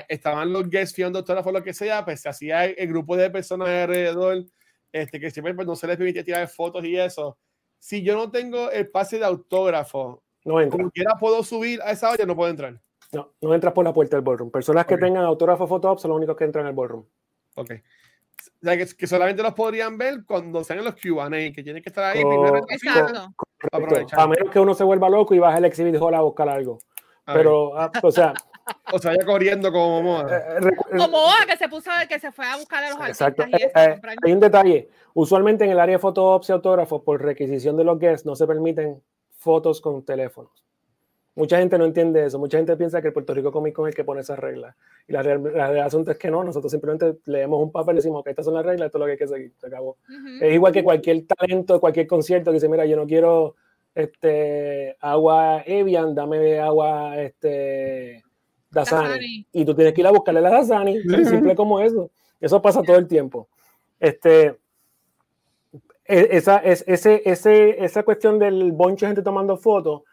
estaban 0.09 0.51
los 0.51 0.67
guests 0.67 0.95
fiando 0.95 1.19
autógrafos, 1.19 1.53
lo 1.53 1.63
que 1.63 1.73
sea, 1.73 2.03
pues 2.03 2.21
se 2.21 2.29
hacía 2.29 2.65
el, 2.65 2.73
el 2.77 2.87
grupo 2.87 3.15
de 3.15 3.29
personas 3.29 3.69
alrededor, 3.69 4.45
este, 4.91 5.19
que 5.19 5.29
siempre 5.29 5.53
pues, 5.53 5.67
no 5.67 5.75
se 5.75 5.85
les 5.85 5.97
permitía 5.97 6.23
tirar 6.23 6.47
fotos 6.47 6.83
y 6.83 6.97
eso 6.97 7.37
si 7.79 8.03
yo 8.03 8.15
no 8.15 8.31
tengo 8.31 8.69
el 8.71 8.89
pase 8.89 9.19
de 9.19 9.25
autógrafo, 9.25 10.23
no 10.45 10.61
entra. 10.61 10.77
como 10.77 10.91
quiera 10.91 11.15
puedo 11.19 11.43
subir 11.43 11.81
a 11.81 11.91
esa 11.91 12.11
olla, 12.11 12.25
no 12.25 12.35
puedo 12.35 12.49
entrar. 12.49 12.79
No, 13.11 13.33
no 13.41 13.53
entras 13.53 13.73
por 13.73 13.85
la 13.85 13.93
puerta 13.93 14.17
del 14.17 14.23
ballroom. 14.23 14.51
Personas 14.51 14.83
okay. 14.83 14.97
que 14.97 15.05
tengan 15.05 15.23
autógrafo 15.23 15.67
photo 15.67 15.97
son 15.97 16.09
los 16.09 16.17
únicos 16.17 16.35
que 16.35 16.43
entran 16.43 16.65
al 16.65 16.73
ballroom. 16.73 17.05
Ok. 17.55 17.71
O 17.71 18.65
sea, 18.65 18.77
que, 18.77 18.87
que, 18.95 19.07
solamente 19.07 19.41
los 19.41 19.53
podrían 19.53 19.97
ver 19.97 20.25
cuando 20.25 20.63
sean 20.63 20.79
en 20.79 20.85
los 20.85 20.95
Q&A, 20.95 21.29
que 21.29 21.63
tienen 21.63 21.81
que 21.81 21.89
estar 21.89 22.03
ahí 22.03 22.21
Co 22.21 22.29
primero. 22.29 22.65
Exacto. 22.69 23.33
A 24.17 24.27
menos 24.27 24.49
que 24.51 24.59
uno 24.59 24.73
se 24.73 24.83
vuelva 24.83 25.09
loco 25.09 25.33
y 25.33 25.39
baje 25.39 25.57
el 25.59 25.65
exhibit 25.65 25.95
hall 25.99 26.13
a 26.15 26.21
buscar 26.21 26.49
algo. 26.49 26.79
A 27.25 27.33
Pero, 27.33 27.77
ah, 27.77 27.91
o 28.01 28.11
sea... 28.11 28.33
o 28.93 28.99
sea, 28.99 29.13
ya 29.15 29.25
corriendo 29.25 29.71
como 29.71 30.01
Momoa. 30.01 30.27
Eh, 30.29 30.43
eh, 30.57 30.75
como 30.89 31.07
Momoa, 31.07 31.45
que 31.47 31.57
se 31.57 31.69
puso, 31.69 31.91
que 32.07 32.19
se 32.19 32.31
fue 32.31 32.45
a 32.45 32.57
buscar 32.57 32.83
a 32.83 32.89
los 32.89 33.07
Exacto. 33.07 33.43
artistas 33.43 33.61
y 33.61 33.63
eso, 33.63 33.91
eh, 33.91 34.15
hay 34.23 34.31
un 34.33 34.39
detalle. 34.39 34.89
Usualmente 35.13 35.65
en 35.65 35.71
el 35.71 35.79
área 35.79 35.95
de 35.95 35.99
fotops 35.99 36.49
y 36.49 36.51
autógrafos, 36.53 37.01
por 37.01 37.21
requisición 37.21 37.77
de 37.77 37.83
los 37.83 37.99
guests, 37.99 38.25
no 38.25 38.35
se 38.35 38.47
permiten 38.47 39.01
fotos 39.37 39.81
con 39.81 40.03
teléfonos. 40.03 40.67
Mucha 41.37 41.59
gente 41.59 41.77
no 41.77 41.85
entiende 41.85 42.25
eso. 42.25 42.39
Mucha 42.39 42.57
gente 42.57 42.75
piensa 42.75 42.99
que 42.99 43.09
el 43.09 43.13
Puerto 43.13 43.31
Rico 43.31 43.51
Comic 43.51 43.75
Con 43.75 43.87
es 43.87 43.91
el 43.91 43.95
que 43.95 44.03
pone 44.03 44.21
esas 44.21 44.39
reglas. 44.39 44.75
Y 45.07 45.13
la 45.13 45.21
realidad 45.21 45.69
del 45.69 45.81
asunto 45.81 46.09
es 46.09 46.17
que 46.17 46.31
no. 46.31 46.43
Nosotros 46.43 46.71
simplemente 46.71 47.19
leemos 47.25 47.61
un 47.61 47.71
papel 47.71 47.93
y 47.93 47.97
decimos 47.97 48.23
que 48.23 48.31
estas 48.31 48.45
son 48.45 48.55
las 48.55 48.65
reglas, 48.65 48.87
esto 48.87 48.97
es 48.97 48.99
lo 48.99 49.05
que 49.05 49.11
hay 49.11 49.17
que 49.19 49.27
seguir. 49.27 49.53
Se 49.55 49.67
acabó. 49.67 49.97
Uh 50.09 50.13
-huh. 50.13 50.41
Es 50.41 50.53
igual 50.55 50.73
que 50.73 50.83
cualquier 50.83 51.27
talento, 51.27 51.79
cualquier 51.79 52.07
concierto 52.07 52.49
que 52.49 52.55
dice, 52.55 52.67
mira, 52.67 52.87
yo 52.87 52.95
no 52.97 53.05
quiero 53.05 53.55
este, 53.93 54.97
agua 54.99 55.61
Evian, 55.63 56.15
dame 56.15 56.59
agua 56.59 57.19
este, 57.19 58.23
Dasani. 58.71 59.07
Dasani. 59.07 59.45
Y 59.53 59.65
tú 59.65 59.75
tienes 59.75 59.93
que 59.93 60.01
ir 60.01 60.07
a 60.07 60.11
buscarle 60.11 60.41
la 60.41 60.49
Dasani. 60.49 60.97
-huh. 60.97 61.29
Simple 61.29 61.55
como 61.55 61.79
eso. 61.79 62.09
Eso 62.39 62.61
pasa 62.61 62.81
todo 62.81 62.97
el 62.97 63.07
tiempo. 63.07 63.47
Este, 63.99 64.57
esa, 66.05 66.57
es, 66.57 66.83
ese, 66.87 67.21
ese, 67.25 67.83
esa 67.83 68.03
cuestión 68.03 68.39
del 68.39 68.71
bonche 68.71 69.05
de 69.05 69.09
gente 69.09 69.21
tomando 69.23 69.57
fotos, 69.57 70.03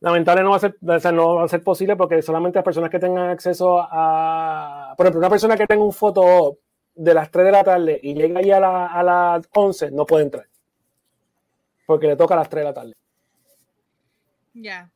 lamentable 0.00 0.42
no 0.42 0.50
va, 0.50 0.56
a 0.56 0.60
ser, 0.60 0.76
o 0.86 1.00
sea, 1.00 1.12
no 1.12 1.36
va 1.36 1.44
a 1.44 1.48
ser 1.48 1.62
posible 1.62 1.96
porque 1.96 2.20
solamente 2.20 2.58
las 2.58 2.64
personas 2.64 2.90
que 2.90 2.98
tengan 2.98 3.30
acceso 3.30 3.78
a, 3.80 4.94
por 4.96 5.06
ejemplo, 5.06 5.20
una 5.20 5.30
persona 5.30 5.56
que 5.56 5.66
tenga 5.66 5.84
un 5.84 5.92
foto 5.92 6.58
de 6.94 7.14
las 7.14 7.30
3 7.30 7.46
de 7.46 7.52
la 7.52 7.64
tarde 7.64 8.00
y 8.02 8.14
llega 8.14 8.40
ahí 8.40 8.50
a, 8.50 8.60
la, 8.60 8.86
a 8.86 9.02
las 9.02 9.48
11, 9.54 9.90
no 9.90 10.04
puede 10.04 10.24
entrar. 10.24 10.46
Porque 11.86 12.08
le 12.08 12.16
toca 12.16 12.34
a 12.34 12.38
las 12.38 12.48
3 12.48 12.60
de 12.60 12.64
la 12.64 12.74
tarde. 12.74 12.92
Ya. 14.54 14.62
Yeah. 14.62 14.90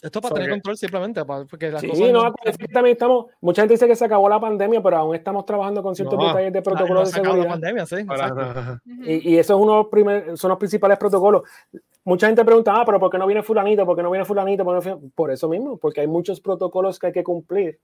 Esto 0.00 0.20
para 0.20 0.36
tener 0.36 0.50
control 0.50 0.76
simplemente, 0.76 1.24
porque 1.24 1.72
las 1.72 1.80
sí, 1.80 1.88
cosas 1.88 2.12
no, 2.12 2.22
no... 2.22 2.34
también 2.72 2.94
estamos, 2.94 3.26
mucha 3.40 3.62
gente 3.62 3.74
dice 3.74 3.88
que 3.88 3.96
se 3.96 4.04
acabó 4.04 4.28
la 4.28 4.38
pandemia, 4.38 4.80
pero 4.80 4.98
aún 4.98 5.16
estamos 5.16 5.44
trabajando 5.44 5.82
con 5.82 5.96
ciertos 5.96 6.16
no, 6.16 6.28
detalles 6.28 6.52
de 6.52 6.62
protocolos 6.62 6.94
no 6.94 7.06
de 7.06 7.06
seguridad. 7.06 7.44
La 7.44 7.50
pandemia, 7.50 7.86
sí, 7.86 7.96
y, 9.04 9.34
y, 9.34 9.38
eso 9.38 9.56
es 9.56 9.60
uno 9.60 9.90
primer, 9.90 10.38
son 10.38 10.50
los 10.50 10.58
principales 10.58 10.98
protocolos. 10.98 11.42
Mucha 12.04 12.28
gente 12.28 12.44
pregunta, 12.44 12.74
ah, 12.76 12.84
pero 12.86 13.00
¿por 13.00 13.10
qué 13.10 13.18
no 13.18 13.26
viene 13.26 13.42
fulanito? 13.42 13.84
¿Por 13.84 13.96
qué 13.96 14.02
no 14.04 14.10
viene 14.10 14.24
fulanito? 14.24 14.64
¿Por, 14.64 14.74
no 14.76 14.80
viene... 14.80 15.10
por 15.16 15.32
eso 15.32 15.48
mismo, 15.48 15.78
porque 15.78 16.00
hay 16.00 16.06
muchos 16.06 16.40
protocolos 16.40 16.98
que 17.00 17.08
hay 17.08 17.12
que 17.12 17.24
cumplir 17.24 17.80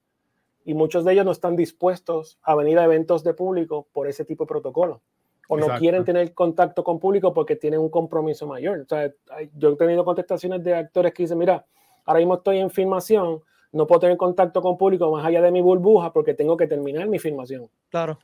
y 0.64 0.74
muchos 0.74 1.04
de 1.04 1.12
ellos 1.12 1.24
no 1.24 1.32
están 1.32 1.56
dispuestos 1.56 2.38
a 2.42 2.54
venir 2.54 2.78
a 2.78 2.84
eventos 2.84 3.24
de 3.24 3.34
público 3.34 3.88
por 3.92 4.06
ese 4.06 4.24
tipo 4.24 4.44
de 4.44 4.48
protocolo 4.48 5.02
o 5.48 5.56
no 5.56 5.64
Exacto. 5.64 5.80
quieren 5.80 6.04
tener 6.04 6.32
contacto 6.32 6.84
con 6.84 6.98
público 6.98 7.34
porque 7.34 7.56
tienen 7.56 7.80
un 7.80 7.90
compromiso 7.90 8.46
mayor. 8.46 8.80
O 8.80 8.86
sea, 8.86 9.12
yo 9.54 9.72
he 9.72 9.76
tenido 9.76 10.04
contestaciones 10.04 10.62
de 10.64 10.74
actores 10.74 11.12
que 11.12 11.24
dicen, 11.24 11.38
mira, 11.38 11.66
ahora 12.04 12.20
mismo 12.20 12.34
estoy 12.34 12.58
en 12.58 12.70
filmación, 12.70 13.42
no 13.72 13.86
puedo 13.86 14.00
tener 14.00 14.16
contacto 14.16 14.62
con 14.62 14.78
público 14.78 15.10
más 15.10 15.24
allá 15.24 15.42
de 15.42 15.50
mi 15.50 15.60
burbuja 15.60 16.12
porque 16.12 16.34
tengo 16.34 16.56
que 16.56 16.66
terminar 16.66 17.06
mi 17.08 17.18
filmación. 17.18 17.68
Claro. 17.90 18.18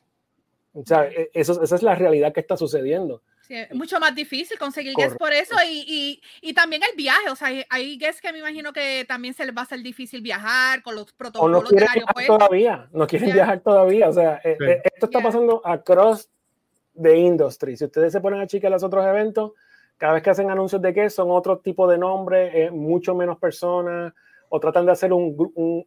O 0.73 0.85
sea, 0.85 1.07
e, 1.07 1.31
eso, 1.35 1.63
esa 1.63 1.75
es 1.75 1.83
la 1.83 1.95
realidad 1.95 2.33
que 2.33 2.41
está 2.41 2.57
sucediendo. 2.57 3.23
mucho 3.73 3.99
más 3.99 4.15
difícil 4.15 4.57
conseguir 4.59 4.95
guests 4.97 5.19
por 5.19 5.33
eso 5.33 5.57
y, 5.69 6.21
y, 6.41 6.55
también 6.55 6.83
el 6.89 6.97
viaje, 6.97 7.29
o 7.31 7.35
sea, 7.35 7.49
hay, 7.69 7.99
guests 7.99 8.21
que 8.21 8.33
me 8.33 8.39
imagino 8.39 8.73
que 8.73 9.05
también 9.09 9.35
se 9.35 9.45
les 9.45 9.57
va 9.57 9.63
a 9.63 9.67
ser 9.67 9.83
difícil 9.83 10.23
viajar 10.23 10.83
con 10.83 10.95
los 10.95 11.13
protocolos 11.13 11.59
o 11.59 11.63
no 11.63 11.69
quieren 11.69 11.89
viajar 11.95 12.27
todavía, 12.27 12.89
no 12.93 13.07
quieren 13.09 13.33
viajar 13.33 13.61
todavía, 13.61 14.09
o 14.09 14.13
sea, 14.13 14.41
eh, 14.45 14.57
eh, 14.61 14.83
esto 14.85 15.07
está 15.07 15.21
pasando 15.21 15.61
across 15.65 16.29
the 17.01 17.17
industry. 17.17 17.77
Si 17.77 17.85
ustedes 17.85 18.13
se 18.13 18.21
ponen 18.21 18.41
a 18.41 18.47
chequear 18.47 18.71
los 18.71 18.85
otros 18.85 19.05
eventos, 19.05 19.53
cada 20.01 20.15
vez 20.15 20.23
que 20.23 20.31
hacen 20.31 20.51
anuncios 20.51 20.81
de 20.81 20.95
que 20.95 21.11
son 21.11 21.31
otro 21.31 21.59
tipo 21.59 21.87
de 21.87 21.99
nombre, 21.99 22.65
eh, 22.65 22.71
mucho 22.71 23.15
menos 23.15 23.39
personas, 23.39 24.15
o 24.49 24.59
tratan 24.59 24.87
de 24.87 24.93
hacer 24.93 25.13
un, 25.13 25.37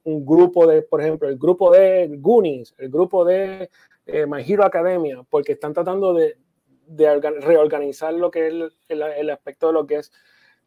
un, 0.03 0.25
grupo 0.25 0.67
de, 0.67 0.83
por 0.83 1.01
ejemplo, 1.01 1.27
el 1.27 1.35
grupo 1.35 1.71
de 1.71 2.07
Goonies, 2.19 2.75
el 2.77 2.89
grupo 2.89 3.25
de 3.25 3.71
My 4.05 4.43
Hero 4.47 4.63
Academia, 4.63 5.23
porque 5.27 5.53
están 5.53 5.73
tratando 5.73 6.13
de, 6.13 6.37
de 6.85 7.19
reorganizar 7.41 8.13
lo 8.13 8.29
que 8.29 8.47
es 8.47 8.53
el, 8.87 9.01
el, 9.01 9.29
aspecto 9.31 9.67
de 9.67 9.73
lo 9.73 9.87
que 9.87 9.95
es. 9.95 10.11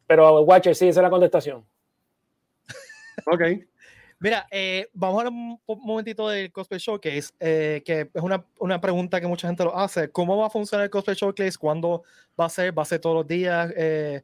Pero, 0.05 0.41
Watcher, 0.41 0.75
sí, 0.75 0.89
esa 0.89 0.99
es 0.99 1.03
la 1.03 1.09
contestación. 1.09 1.65
ok. 3.25 3.41
Mira, 4.19 4.47
eh, 4.49 4.89
vamos 4.93 5.17
a 5.17 5.27
hablar 5.27 5.33
un, 5.33 5.59
momentito 5.85 6.27
del 6.27 6.51
Cosplay 6.51 6.79
Showcase, 6.79 7.33
eh, 7.39 7.83
que 7.85 8.09
es 8.11 8.21
una, 8.23 8.43
una, 8.59 8.81
pregunta 8.81 9.21
que 9.21 9.27
mucha 9.27 9.47
gente 9.47 9.63
lo 9.63 9.77
hace. 9.77 10.09
¿Cómo 10.09 10.35
va 10.37 10.47
a 10.47 10.49
funcionar 10.49 10.85
el 10.85 10.89
Cosplay 10.89 11.15
Showcase? 11.15 11.57
¿Cuándo 11.59 12.03
va 12.39 12.45
a 12.45 12.49
ser? 12.49 12.75
¿Va 12.75 12.81
a 12.81 12.85
ser 12.85 12.99
todos 12.99 13.15
los 13.15 13.27
días? 13.27 13.71
Eh, 13.75 14.23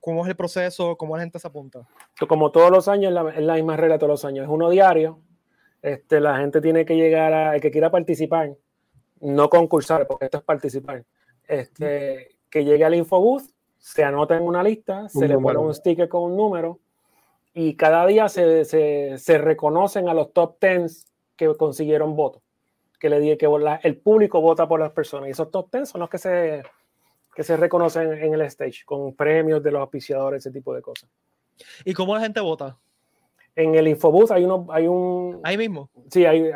¿Cómo 0.00 0.24
es 0.24 0.30
el 0.30 0.36
proceso? 0.36 0.96
¿Cómo 0.96 1.16
la 1.16 1.22
gente 1.22 1.38
se 1.38 1.46
apunta? 1.46 1.86
Como 2.26 2.50
todos 2.50 2.70
los 2.70 2.88
años, 2.88 3.12
es 3.36 3.42
la, 3.42 3.54
misma 3.54 3.76
regla 3.76 3.98
todos 3.98 4.10
los 4.10 4.24
años. 4.24 4.44
Es 4.44 4.50
uno 4.50 4.70
diario. 4.70 5.20
Este, 5.82 6.18
la 6.18 6.38
gente 6.38 6.62
tiene 6.62 6.86
que 6.86 6.96
llegar 6.96 7.34
a, 7.34 7.54
el 7.54 7.60
que 7.60 7.70
quiera 7.70 7.90
participar, 7.90 8.56
no 9.20 9.50
concursar, 9.50 10.06
porque 10.06 10.24
esto 10.24 10.38
es 10.38 10.44
participar 10.44 11.04
este, 11.46 12.38
que 12.50 12.64
llegue 12.64 12.84
al 12.84 12.94
infobooth, 12.94 13.44
se 13.78 14.02
anota 14.02 14.36
en 14.36 14.42
una 14.42 14.62
lista, 14.62 15.08
se 15.08 15.28
le 15.28 15.38
pone 15.38 15.58
un 15.58 15.74
sticker 15.74 16.08
con 16.08 16.22
un 16.22 16.36
número 16.36 16.80
y 17.58 17.74
cada 17.74 18.06
día 18.06 18.28
se, 18.28 18.66
se, 18.66 19.16
se 19.16 19.38
reconocen 19.38 20.10
a 20.10 20.14
los 20.14 20.34
top 20.34 20.58
10 20.60 21.06
que 21.36 21.54
consiguieron 21.54 22.14
votos. 22.14 22.42
Que 23.00 23.08
le 23.08 23.18
dije 23.18 23.38
que 23.38 23.48
el 23.82 23.96
público 23.96 24.42
vota 24.42 24.68
por 24.68 24.78
las 24.78 24.92
personas 24.92 25.28
y 25.28 25.30
esos 25.30 25.50
top 25.50 25.72
10 25.72 25.88
son 25.88 26.02
los 26.02 26.10
que 26.10 26.18
se, 26.18 26.62
que 27.34 27.42
se 27.42 27.56
reconocen 27.56 28.12
en 28.12 28.34
el 28.34 28.42
stage 28.42 28.84
con 28.84 29.14
premios 29.14 29.62
de 29.62 29.70
los 29.70 29.80
auspiciadores, 29.80 30.44
ese 30.44 30.52
tipo 30.52 30.74
de 30.74 30.82
cosas. 30.82 31.08
¿Y 31.86 31.94
cómo 31.94 32.14
la 32.14 32.20
gente 32.20 32.40
vota? 32.40 32.76
En 33.54 33.74
el 33.74 33.88
infobooth 33.88 34.32
hay, 34.32 34.44
uno, 34.44 34.66
hay 34.68 34.86
un. 34.86 35.40
Ahí 35.42 35.56
mismo. 35.56 35.88
Sí, 36.10 36.26
hay, 36.26 36.52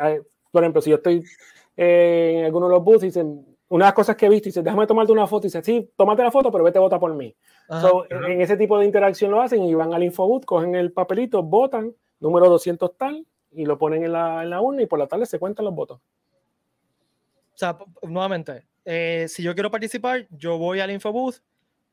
por 0.51 0.61
ejemplo, 0.61 0.83
si 0.83 0.91
yo 0.91 0.97
estoy 0.97 1.23
en 1.77 2.45
alguno 2.45 2.67
de 2.67 2.75
los 2.75 2.83
booths 2.83 3.03
y 3.05 3.07
dicen 3.07 3.50
una 3.71 3.85
de 3.85 3.87
las 3.87 3.93
cosas 3.93 4.17
que 4.17 4.25
he 4.25 4.29
visto, 4.29 4.49
y 4.49 4.51
dice, 4.51 4.61
déjame 4.61 4.85
tomarte 4.85 5.13
una 5.13 5.25
foto, 5.25 5.47
y 5.47 5.49
dice, 5.49 5.63
sí, 5.63 5.89
tómate 5.95 6.21
la 6.21 6.29
foto, 6.29 6.51
pero 6.51 6.61
vete 6.61 6.77
a 6.77 6.81
votar 6.81 6.99
por 6.99 7.13
mí. 7.15 7.33
En 8.09 8.41
ese 8.41 8.57
tipo 8.57 8.77
de 8.77 8.85
interacción 8.85 9.31
lo 9.31 9.41
hacen 9.41 9.63
y 9.63 9.73
van 9.73 9.93
al 9.93 10.03
infobooth, 10.03 10.43
cogen 10.43 10.75
el 10.75 10.91
papelito, 10.91 11.41
votan, 11.41 11.95
número 12.19 12.49
200 12.49 12.97
tal, 12.97 13.25
y 13.53 13.65
lo 13.65 13.77
ponen 13.77 14.03
en 14.03 14.11
la, 14.11 14.43
en 14.43 14.49
la 14.49 14.59
urna 14.59 14.81
y 14.81 14.87
por 14.87 14.99
la 14.99 15.07
tarde 15.07 15.25
se 15.25 15.39
cuentan 15.39 15.63
los 15.63 15.73
votos. 15.73 15.99
O 17.53 17.57
sea, 17.57 17.77
nuevamente, 18.01 18.65
eh, 18.83 19.27
si 19.29 19.41
yo 19.41 19.53
quiero 19.53 19.71
participar, 19.71 20.27
yo 20.31 20.57
voy 20.57 20.81
al 20.81 20.91
infobooth, 20.91 21.35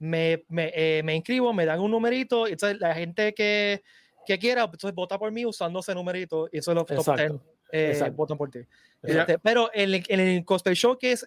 me, 0.00 0.44
me, 0.48 0.72
eh, 0.74 1.02
me, 1.04 1.14
inscribo, 1.14 1.52
me 1.52 1.64
dan 1.64 1.78
un 1.78 1.92
numerito, 1.92 2.48
y 2.48 2.52
entonces 2.52 2.80
la 2.80 2.92
gente 2.92 3.32
que, 3.34 3.84
que 4.26 4.36
quiera, 4.40 4.64
entonces 4.64 4.94
vota 4.94 5.16
por 5.16 5.30
mí 5.30 5.46
usando 5.46 5.78
ese 5.78 5.94
numerito, 5.94 6.48
y 6.50 6.58
eso 6.58 6.72
es 6.72 6.74
lo 6.74 6.84
top 6.84 7.16
10, 7.16 7.32
eh, 7.70 8.10
votan 8.16 8.36
por 8.36 8.50
ti. 8.50 8.60
Este, 9.00 9.38
pero 9.38 9.70
en 9.72 9.94
el, 9.94 10.04
en 10.08 10.18
el 10.18 10.44
cosplay 10.44 10.74
showcase 10.74 11.24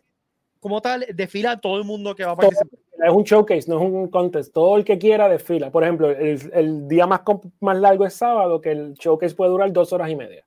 como 0.61 0.79
tal, 0.81 1.05
desfila 1.13 1.59
todo 1.59 1.77
el 1.77 1.83
mundo 1.83 2.15
que 2.15 2.23
va 2.23 2.31
a 2.31 2.35
participar. 2.37 2.79
Es 3.03 3.11
un 3.11 3.23
showcase, 3.23 3.67
no 3.67 3.79
es 3.79 3.83
un 3.83 4.07
contest. 4.09 4.53
Todo 4.53 4.77
el 4.77 4.85
que 4.85 4.99
quiera 4.99 5.27
desfila. 5.27 5.71
Por 5.71 5.83
ejemplo, 5.83 6.11
el, 6.11 6.39
el 6.53 6.87
día 6.87 7.07
más, 7.07 7.21
más 7.59 7.77
largo 7.79 8.05
es 8.05 8.13
sábado, 8.13 8.61
que 8.61 8.71
el 8.71 8.93
showcase 8.93 9.33
puede 9.33 9.49
durar 9.49 9.73
dos 9.73 9.91
horas 9.91 10.09
y 10.11 10.15
media, 10.15 10.45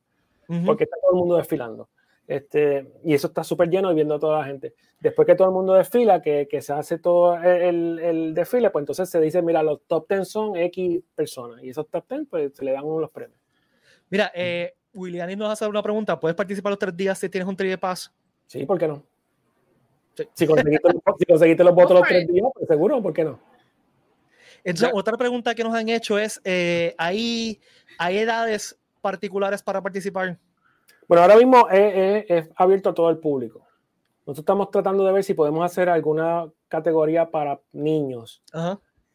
porque 0.64 0.84
está 0.84 0.96
todo 1.02 1.12
el 1.12 1.18
mundo 1.18 1.36
desfilando. 1.36 1.88
Este, 2.26 2.90
y 3.04 3.12
eso 3.12 3.26
está 3.26 3.44
súper 3.44 3.68
lleno 3.68 3.90
y 3.90 3.94
viendo 3.96 4.14
a 4.14 4.18
toda 4.20 4.38
la 4.38 4.44
gente. 4.44 4.74
Después 5.00 5.26
que 5.26 5.34
todo 5.34 5.48
el 5.48 5.54
mundo 5.54 5.74
desfila, 5.74 6.22
que, 6.22 6.46
que 6.48 6.62
se 6.62 6.72
hace 6.72 6.98
todo 6.98 7.36
el, 7.36 7.98
el, 7.98 8.34
desfile, 8.34 8.70
pues 8.70 8.82
entonces 8.82 9.10
se 9.10 9.20
dice, 9.20 9.42
mira, 9.42 9.62
los 9.62 9.82
top 9.86 10.08
10 10.08 10.26
son 10.26 10.56
X 10.56 11.02
personas 11.14 11.62
y 11.62 11.70
esos 11.70 11.88
top 11.88 12.04
10 12.08 12.22
pues 12.30 12.52
se 12.54 12.64
le 12.64 12.72
dan 12.72 12.84
los 12.84 13.10
premios. 13.10 13.38
Mira, 14.08 14.30
eh, 14.34 14.74
William 14.94 15.36
nos 15.36 15.50
hace 15.50 15.66
una 15.66 15.82
pregunta, 15.82 16.18
¿puedes 16.18 16.36
participar 16.36 16.70
los 16.70 16.78
tres 16.78 16.96
días 16.96 17.18
si 17.18 17.28
tienes 17.28 17.48
un 17.48 17.56
tri 17.56 17.68
de 17.68 17.78
paz? 17.78 18.14
Sí, 18.46 18.64
¿por 18.64 18.78
qué 18.78 18.88
no? 18.88 19.02
Si, 20.34 20.46
conseguiste, 20.46 21.64
los, 21.64 21.74
votos 21.74 21.98
los 21.98 22.08
tres 22.08 22.28
días, 22.28 22.46
pues 22.54 22.68
seguro, 22.68 23.02
¿por 23.02 23.12
qué 23.12 23.24
no? 23.24 23.40
Entonces, 24.62 24.90
otra 24.94 25.16
pregunta 25.16 25.54
que 25.54 25.64
nos 25.64 25.74
han 25.74 25.88
hecho 25.88 26.18
es, 26.18 26.40
eh, 26.44 26.94
¿hay, 26.96 27.60
¿hay 27.98 28.18
edades 28.18 28.78
particulares 29.00 29.62
para 29.62 29.82
participar? 29.82 30.38
Bueno, 31.06 31.22
ahora 31.22 31.36
mismo 31.36 31.68
es, 31.70 32.48
abierto 32.56 32.90
a 32.90 32.94
todo 32.94 33.10
el 33.10 33.18
público. 33.18 33.66
Nosotros 34.26 34.42
estamos 34.42 34.70
tratando 34.70 35.04
de 35.04 35.12
ver 35.12 35.22
si 35.24 35.34
podemos 35.34 35.64
hacer 35.64 35.90
alguna 35.90 36.50
categoría 36.68 37.30
para 37.30 37.60
niños, 37.72 38.42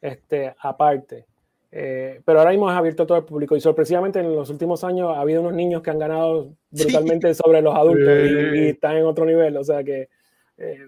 este, 0.00 0.54
aparte. 0.60 1.26
Eh, 1.72 2.20
pero 2.24 2.40
ahora 2.40 2.50
mismo 2.50 2.70
es 2.70 2.76
abierto 2.76 3.04
a 3.04 3.06
todo 3.06 3.18
el 3.18 3.24
público 3.24 3.56
y 3.56 3.60
sorpresivamente 3.60 4.18
en 4.18 4.34
los 4.34 4.50
últimos 4.50 4.82
años 4.82 5.16
ha 5.16 5.20
habido 5.20 5.40
unos 5.40 5.52
niños 5.52 5.82
que 5.82 5.90
han 5.90 6.00
ganado 6.00 6.52
brutalmente 6.68 7.32
sobre 7.32 7.62
los 7.62 7.74
adultos 7.76 8.08
y, 8.08 8.58
y, 8.58 8.68
están 8.70 8.96
en 8.96 9.04
otro 9.04 9.24
nivel. 9.24 9.56
O 9.56 9.62
sea 9.62 9.84
que 9.84 10.08
eh, 10.60 10.78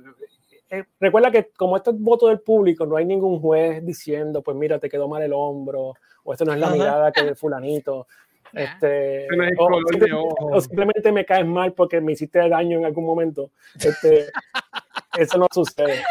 eh, 0.70 0.84
recuerda 1.00 1.30
que 1.30 1.50
como 1.56 1.76
esto 1.76 1.90
es 1.90 1.98
voto 1.98 2.28
del 2.28 2.40
público, 2.40 2.86
no 2.86 2.96
hay 2.96 3.04
ningún 3.04 3.40
juez 3.40 3.84
diciendo, 3.84 4.42
pues 4.42 4.56
mira, 4.56 4.78
te 4.78 4.88
quedó 4.88 5.08
mal 5.08 5.22
el 5.22 5.32
hombro, 5.32 5.94
o 6.24 6.32
esto 6.32 6.44
no 6.44 6.52
es 6.52 6.58
la 6.58 6.70
mirada 6.70 7.12
que 7.12 7.24
de 7.24 7.34
fulanito. 7.34 8.06
Este, 8.52 9.26
o, 9.58 10.60
simplemente, 10.60 11.10
me 11.10 11.24
caes 11.24 11.46
mal 11.46 11.72
porque 11.72 12.00
me 12.02 12.12
hiciste 12.12 12.46
daño 12.48 12.78
en 12.78 12.84
algún 12.84 13.06
momento. 13.06 13.50
Este, 13.74 14.26
eso 15.18 15.38
no 15.38 15.46
sucede. 15.50 16.02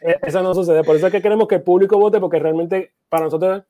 E, 0.00 0.16
eso 0.22 0.42
no 0.42 0.54
sucede. 0.54 0.84
Por 0.84 0.96
eso 0.96 1.06
es 1.06 1.12
que 1.12 1.22
queremos 1.22 1.48
que 1.48 1.56
el 1.56 1.62
público 1.62 1.98
vote, 1.98 2.20
porque 2.20 2.38
realmente 2.38 2.92
para 3.08 3.24
nosotros, 3.24 3.64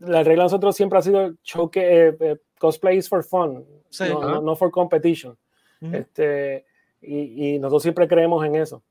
la 0.00 0.22
regla 0.22 0.44
de 0.44 0.46
nosotros 0.46 0.74
siempre 0.74 0.98
ha 0.98 1.02
sido 1.02 1.34
show 1.42 1.70
que, 1.70 2.16
eh, 2.18 2.36
cosplay 2.58 2.96
is 2.96 3.08
for 3.08 3.22
fun, 3.22 3.66
no, 4.00 4.56
for 4.56 4.70
competition. 4.70 5.36
este, 5.80 6.64
y, 7.02 7.58
nosotros 7.58 7.82
siempre 7.82 8.08
creemos 8.08 8.44
en 8.44 8.56
eso. 8.56 8.82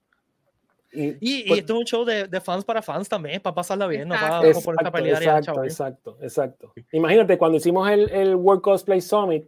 Y, 0.93 1.15
y, 1.21 1.47
pues 1.47 1.61
esto 1.61 1.73
es 1.73 1.79
un 1.79 1.85
show 1.85 2.03
de, 2.03 2.27
de, 2.27 2.41
fans 2.41 2.65
para 2.65 2.81
fans 2.81 3.07
también, 3.07 3.41
para 3.41 3.55
pasarla 3.55 3.87
bien, 3.87 4.09
no 4.09 4.15
para 4.15 4.45
exacto, 4.45 4.91
pelear 4.91 5.23
exacto, 5.23 5.63
exacto, 5.63 6.17
exacto. 6.21 6.73
Imagínate, 6.91 7.37
cuando 7.37 7.57
hicimos 7.57 7.89
el, 7.89 8.09
el 8.09 8.35
World 8.35 8.61
Cosplay 8.61 8.99
Summit, 8.99 9.45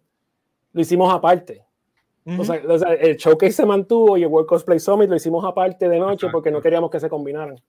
lo 0.72 0.82
hicimos 0.82 1.14
aparte. 1.14 1.66
o, 2.26 2.46
sea, 2.46 2.62
o, 2.66 2.80
sea, 2.80 2.94
el 2.94 3.18
showcase 3.18 3.52
se 3.52 3.66
mantuvo 3.66 4.18
y 4.18 4.24
el 4.24 4.30
World 4.30 4.48
Cosplay 4.48 4.80
Summit 4.80 5.10
lo 5.10 5.18
hicimos 5.18 5.44
aparte 5.44 5.90
de 5.90 6.00
noche 6.00 6.28
porque 6.32 6.50
no 6.50 6.62
queríamos 6.62 6.90
que 6.90 7.02
se 7.02 7.10
combinaran. 7.10 7.62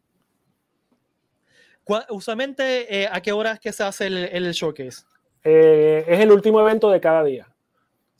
Usualmente, 2.10 3.02
eh, 3.02 3.08
¿a 3.10 3.20
qué 3.20 3.32
hora 3.32 3.52
es 3.52 3.60
que 3.60 3.72
se 3.72 3.82
hace 3.82 4.06
el, 4.06 4.16
el 4.16 4.52
showcase? 4.52 5.02
Eh, 5.42 6.04
es 6.08 6.20
el 6.20 6.32
último 6.32 6.60
evento 6.60 6.90
de 6.90 7.00
cada 7.00 7.22
día. 7.22 7.53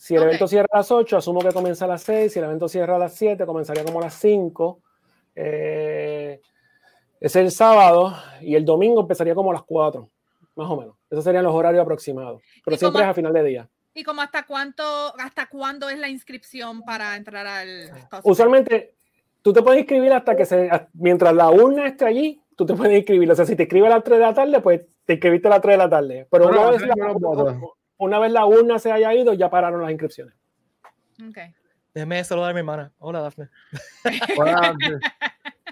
Si 0.04 0.14
el 0.14 0.22
evento 0.22 0.46
cierra 0.46 0.68
a 0.70 0.76
las 0.76 0.90
8, 0.90 1.16
asumo 1.16 1.40
que 1.40 1.48
comienza 1.48 1.86
a 1.86 1.88
las 1.88 2.02
6. 2.02 2.30
Si 2.30 2.38
el 2.38 2.44
evento 2.44 2.68
cierra 2.68 2.96
a 2.96 2.98
las 2.98 3.14
7, 3.14 3.46
comenzaría 3.46 3.86
como 3.86 4.00
a 4.00 4.02
las 4.02 4.14
5. 4.16 4.82
Eh, 5.34 6.42
es 7.18 7.36
el 7.36 7.50
sábado 7.50 8.14
y 8.42 8.54
el 8.54 8.66
domingo 8.66 9.00
empezaría 9.00 9.34
como 9.34 9.50
a 9.50 9.54
las 9.54 9.62
4, 9.62 10.06
más 10.56 10.70
o 10.70 10.76
menos. 10.76 10.96
Esos 11.08 11.24
serían 11.24 11.42
los 11.42 11.54
horarios 11.54 11.82
aproximados. 11.82 12.42
Pero 12.62 12.76
siempre 12.76 13.00
es 13.00 13.08
a 13.08 13.14
final 13.14 13.32
de 13.32 13.44
día. 13.44 13.70
¿Y 13.94 14.04
como 14.04 14.20
hasta 14.20 14.44
cuánto, 14.44 14.84
hasta 15.18 15.48
cuándo 15.48 15.88
es 15.88 15.98
la 15.98 16.10
inscripción 16.10 16.82
para 16.82 17.16
entrar 17.16 17.46
al 17.46 17.90
Usualmente, 18.24 18.96
tú 19.40 19.54
te 19.54 19.62
puedes 19.62 19.80
inscribir 19.80 20.12
hasta 20.12 20.36
que 20.36 20.44
se, 20.44 20.68
mientras 20.92 21.32
la 21.32 21.50
urna 21.50 21.86
esté 21.86 22.04
allí, 22.04 22.42
tú 22.56 22.66
te 22.66 22.74
puedes 22.74 22.94
inscribir. 22.94 23.32
O 23.32 23.34
sea, 23.34 23.46
si 23.46 23.56
te 23.56 23.62
inscribes 23.62 23.90
a 23.90 23.94
las 23.94 24.04
3 24.04 24.18
de 24.18 24.24
la 24.26 24.34
tarde, 24.34 24.60
pues 24.60 24.82
te 25.06 25.14
inscribiste 25.14 25.48
a 25.48 25.52
las 25.52 25.62
3 25.62 25.72
de 25.72 25.78
la 25.78 25.88
tarde. 25.88 26.28
Pero 26.30 26.48
una 26.48 26.68
vez 26.68 26.82
la, 26.82 27.58
una 27.98 28.18
vez 28.18 28.32
la 28.32 28.46
urna 28.46 28.78
se 28.78 28.92
haya 28.92 29.14
ido, 29.14 29.34
ya 29.34 29.50
pararon 29.50 29.82
las 29.82 29.90
inscripciones. 29.90 30.34
Ok. 31.28 31.38
Déjeme 31.94 32.24
saludar 32.24 32.50
a 32.50 32.52
mi 32.54 32.58
hermana. 32.58 32.92
Hola, 32.98 33.20
Dafne. 33.20 33.48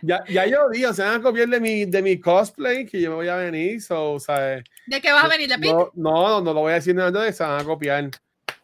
ya, 0.03 0.25
ya 0.29 0.47
yo 0.47 0.69
digo, 0.71 0.93
se 0.93 1.03
van 1.03 1.21
a 1.21 1.23
copiar 1.23 1.49
de 1.49 1.59
mi, 1.59 1.85
de 1.85 2.01
mi 2.01 2.21
cosplay 2.21 2.87
que 2.87 3.01
yo 3.01 3.17
voy 3.17 3.27
a 3.27 3.37
venir. 3.37 3.83
So, 3.83 4.21
¿sabes? 4.21 4.63
¿De 4.87 5.01
qué 5.01 5.13
vas 5.13 5.25
a 5.25 5.29
venir? 5.29 5.49
¿De 5.49 5.59
no, 5.59 5.91
no, 5.95 6.41
no, 6.41 6.55
lo 6.55 6.61
voy 6.61 6.73
a 6.73 6.77
decir 6.77 6.95
nada 6.95 7.11
de 7.11 7.33
se 7.33 7.43
van 7.43 7.61
a 7.61 7.65
copiar. 7.65 8.09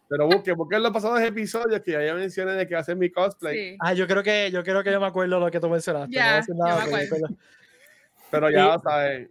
Pero 0.09 0.27
busque, 0.27 0.55
porque 0.55 0.77
en 0.77 0.85
los 0.85 0.93
pasados 0.93 1.21
episodios 1.21 1.81
que 1.81 1.93
ya 1.93 2.15
mencioné 2.15 2.53
de 2.53 2.67
que 2.67 2.77
hacer 2.77 2.97
mi 2.97 3.11
cosplay. 3.11 3.77
Ah, 3.81 3.93
yo 3.93 4.07
creo 4.07 4.23
que 4.23 4.51
yo 4.51 4.63
creo 4.63 4.83
que 4.83 4.93
yo 4.93 5.01
me 5.01 5.07
acuerdo 5.07 5.39
lo 5.39 5.51
que 5.51 5.61
tú 5.61 5.69
mencionaste. 5.69 6.15
Ya, 6.15 6.41
no 6.49 6.65
nada, 6.65 6.87
pero 8.31 8.51
ya, 8.51 8.79
¿sabes? 8.79 9.29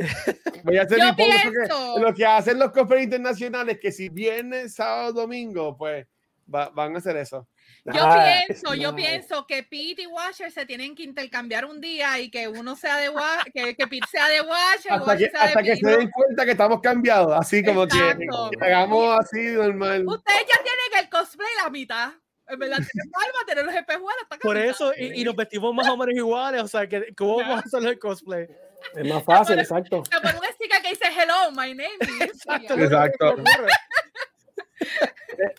Voy 0.64 0.78
a 0.78 0.82
hacer 0.82 0.98
mi 0.98 2.00
lo 2.00 2.14
que 2.14 2.26
hacen 2.26 2.58
los 2.58 2.70
cosplays 2.72 3.04
internacionales, 3.04 3.78
que 3.80 3.92
si 3.92 4.08
viene 4.08 4.68
sábado 4.68 5.12
domingo, 5.12 5.76
pues 5.76 6.06
van 6.46 6.94
a 6.94 6.98
hacer 6.98 7.16
eso. 7.16 7.46
Yo 7.84 8.02
ah, 8.04 8.42
pienso, 8.46 8.74
yo 8.74 8.94
pienso 8.94 9.46
que 9.46 9.62
Pete 9.62 10.02
y 10.02 10.06
Washer 10.06 10.50
se 10.50 10.66
tienen 10.66 10.94
que 10.94 11.02
intercambiar 11.02 11.64
un 11.64 11.80
día 11.80 12.18
y 12.18 12.30
que 12.30 12.46
uno 12.46 12.76
sea 12.76 12.98
de 12.98 13.08
Washer, 13.08 13.52
que, 13.52 13.74
que 13.74 13.86
Pete 13.86 14.06
sea 14.10 14.28
de 14.28 14.40
Washer. 14.42 14.92
Hasta, 14.92 15.16
que, 15.16 15.30
hasta 15.32 15.62
que 15.62 15.76
se 15.76 15.88
den 15.88 16.10
cuenta 16.10 16.44
que 16.44 16.50
estamos 16.50 16.80
cambiados, 16.80 17.32
así 17.38 17.64
como 17.64 17.86
que, 17.86 18.16
hagamos 18.60 19.18
así 19.20 19.52
normal. 19.52 20.06
Ustedes 20.06 20.40
ya 20.40 20.62
tienen 20.62 21.04
el 21.04 21.08
cosplay 21.08 21.48
la 21.62 21.70
mitad. 21.70 22.12
En 22.48 22.58
verdad, 22.58 22.78
tienen 22.78 23.10
palma, 23.12 23.46
tener 23.46 23.64
los 23.64 23.74
espejuelos. 23.74 24.24
Por 24.42 24.56
eso, 24.56 24.92
y, 24.98 25.20
y, 25.20 25.24
nos 25.24 25.36
vestimos 25.36 25.72
más 25.72 25.88
o 25.88 25.96
menos 25.96 26.16
iguales, 26.16 26.60
o 26.62 26.68
sea, 26.68 26.88
que 26.88 27.14
¿cómo 27.16 27.36
vamos 27.36 27.60
a 27.60 27.62
hacer 27.64 27.88
el 27.88 27.98
cosplay? 27.98 28.48
Es 28.94 29.08
más 29.08 29.24
fácil, 29.24 29.58
exacto. 29.58 30.02
Te 30.02 30.20
pongo 30.20 30.38
una 30.38 30.52
sticker 30.52 30.82
que 30.82 30.90
dice 30.90 31.04
hello, 31.06 31.50
my 31.52 31.74
name 31.74 31.88
is. 32.00 32.20
Exacto. 32.20 32.74
exacto. 32.74 33.36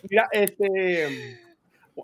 Mira, 0.09 0.27
este 0.31 1.39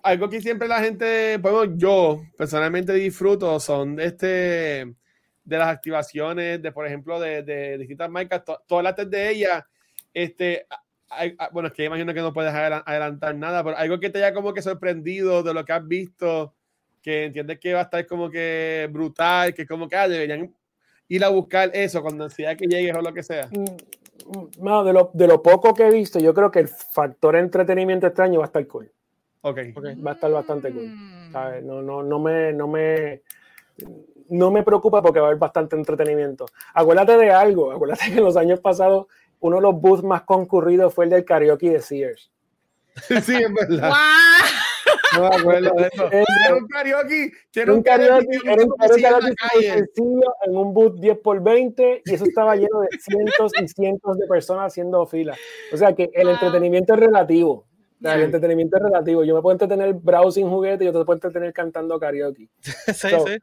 algo 0.03 0.30
que 0.30 0.41
siempre 0.41 0.68
la 0.68 0.80
gente, 0.80 1.38
bueno, 1.38 1.76
yo 1.76 2.22
personalmente 2.38 2.93
disfruto 2.93 3.59
son 3.59 3.99
este 3.99 4.93
de 5.43 5.57
las 5.57 5.70
activaciones 5.70 6.61
de, 6.61 6.72
por 6.72 6.86
ejemplo, 6.86 7.20
de, 7.20 7.41
de 7.41 7.78
distintas 7.78 8.09
marcas, 8.09 8.43
todas 8.68 8.84
las 8.84 9.09
de 9.09 9.30
ellas, 9.30 9.63
este, 10.13 10.68
bueno, 11.51 11.70
es 11.70 11.74
que 11.74 11.86
imagino 11.86 12.13
que 12.13 12.20
no 12.20 12.34
puedes 12.34 12.53
adelantar 12.53 13.34
nada, 13.36 13.63
pero 13.63 13.78
algo 13.78 13.99
que 13.99 14.09
te 14.09 14.18
haya 14.18 14.34
como 14.34 14.53
que 14.53 14.61
sorprendido 14.61 15.43
de 15.43 15.53
lo 15.53 15.63
que 15.63 15.72
has 15.72 15.88
visto, 15.88 16.53
que 17.01 17.26
entiendes 17.26 17.59
que 17.59 17.74
va 17.74 17.80
a 17.80 17.84
estar 17.84 18.05
como 18.05 18.30
que 18.30 18.89
brutal, 18.91 19.53
que 19.53 19.65
como 19.65 19.88
que 19.88 19.95
ah, 19.95 20.09
deberían 20.09 20.53
ir 21.10 21.24
a 21.24 21.30
buscar 21.30 21.72
eso 21.74 22.01
cuando 22.01 22.30
sea 22.30 22.55
que 22.55 22.68
llegues 22.68 22.95
o 22.95 23.01
lo 23.01 23.14
que 23.14 23.24
sea. 23.24 23.47
Mm, 23.47 24.60
mm, 24.60 24.86
de, 24.86 24.93
lo, 24.93 25.12
de 25.14 25.28
lo 25.28 25.41
poco 25.41 25.74
que 25.74 25.88
he 25.88 25.91
visto, 25.91 26.20
yo 26.20 26.34
creo 26.34 26.51
que 26.51 26.60
el 26.60 26.68
factor 26.68 27.36
entretenimiento 27.36 28.08
extraño 28.08 28.39
va 28.39 28.45
a 28.45 28.47
estar 28.47 28.66
cool. 28.68 28.91
Okay. 29.41 29.72
Va 29.74 30.12
a 30.12 30.14
estar 30.16 30.32
bastante 30.32 30.72
cool. 30.72 30.88
Mm. 30.88 31.66
No, 31.66 31.82
no, 31.82 32.03
no, 32.03 32.20
me, 32.20 32.51
no, 32.51 32.68
me, 32.68 33.22
no 34.30 34.51
me 34.51 34.64
preocupa 34.64 35.01
porque 35.01 35.20
va 35.20 35.28
a 35.28 35.30
haber 35.30 35.39
bastante 35.39 35.76
entretenimiento. 35.76 36.45
Acuérdate 36.74 37.18
de 37.18 37.32
algo, 37.32 37.72
acuérdate 37.72 38.12
que 38.12 38.18
en 38.18 38.24
los 38.24 38.36
años 38.36 38.60
pasados 38.60 39.08
uno 39.39 39.58
de 39.58 39.62
los 39.62 39.80
booths 39.80 40.03
más 40.03 40.24
concurridos 40.24 40.93
fue 40.93 41.05
el 41.05 41.12
del 41.12 41.26
karaoke 41.26 41.70
de 41.70 41.82
Sears. 41.82 42.32
sí, 43.24 43.36
es 43.36 43.53
verdad. 43.53 43.91
No 45.18 45.30
me 45.30 45.36
acuerdo 45.36 45.74
de 45.76 45.89
eso. 45.91 46.09
Era 46.11 46.55
un 46.55 46.68
karaoke. 46.68 47.32
Era 47.53 47.74
un 47.74 47.84
karaoke, 47.84 48.39
era 48.45 48.63
un 48.63 48.70
karaoke 48.70 49.34
sencillo 49.61 50.36
en 50.43 50.57
un 50.57 50.74
booth 50.74 50.99
10 50.99 51.18
por 51.20 51.41
20 51.41 52.03
y 52.05 52.13
eso 52.13 52.26
estaba 52.26 52.55
lleno 52.55 52.82
de 52.82 52.89
cientos 52.99 53.51
y 53.61 53.68
cientos 53.68 54.18
de 54.18 54.28
personas 54.28 54.68
haciendo 54.68 55.05
fila. 55.05 55.36
O 55.74 55.78
sea 55.78 55.93
que 55.93 56.09
el 56.13 56.30
entretenimiento 56.30 56.93
es 56.93 56.99
relativo. 56.99 57.65
El 58.01 58.22
entretenimiento 58.22 58.78
es 58.78 58.84
relativo. 58.84 59.24
Yo 59.24 59.36
me 59.36 59.41
puedo 59.41 59.53
entretener 59.53 59.93
browsing 59.93 60.49
juguete 60.49 60.84
y 60.84 60.88
yo 60.88 60.93
te 60.93 61.05
puedo 61.05 61.18
entretener 61.18 61.51
cantando 61.53 61.99
karaoke. 61.99 62.49
sí, 62.61 63.07
sí. 63.09 63.38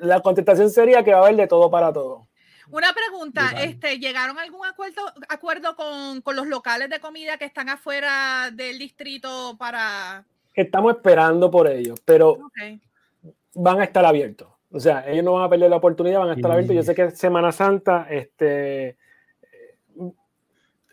La 0.00 0.20
contestación 0.20 0.70
sería 0.70 1.02
que 1.02 1.12
va 1.12 1.20
a 1.20 1.22
haber 1.22 1.36
de 1.36 1.46
todo 1.48 1.70
para 1.70 1.92
todo. 1.92 2.28
Una 2.70 2.92
pregunta, 2.94 3.50
este, 3.60 3.98
¿llegaron 3.98 4.38
a 4.38 4.42
algún 4.42 4.64
acuerdo, 4.64 5.02
acuerdo 5.28 5.76
con, 5.76 6.22
con, 6.22 6.36
los 6.36 6.46
locales 6.46 6.88
de 6.88 7.00
comida 7.00 7.36
que 7.36 7.44
están 7.44 7.68
afuera 7.68 8.50
del 8.52 8.78
distrito 8.78 9.56
para... 9.58 10.24
Estamos 10.54 10.96
esperando 10.96 11.50
por 11.50 11.68
ellos, 11.68 12.00
pero 12.04 12.38
van 13.54 13.80
a 13.80 13.84
estar 13.84 14.04
abiertos. 14.04 14.48
O 14.70 14.80
sea, 14.80 15.08
ellos 15.08 15.24
no 15.24 15.34
van 15.34 15.44
a 15.44 15.48
perder 15.48 15.70
la 15.70 15.76
oportunidad, 15.76 16.20
van 16.20 16.30
a 16.30 16.34
estar 16.34 16.50
abiertos. 16.50 16.74
Yo 16.76 16.82
sé 16.82 16.94
que 16.94 17.10
Semana 17.10 17.52
Santa, 17.52 18.06
este, 18.10 18.96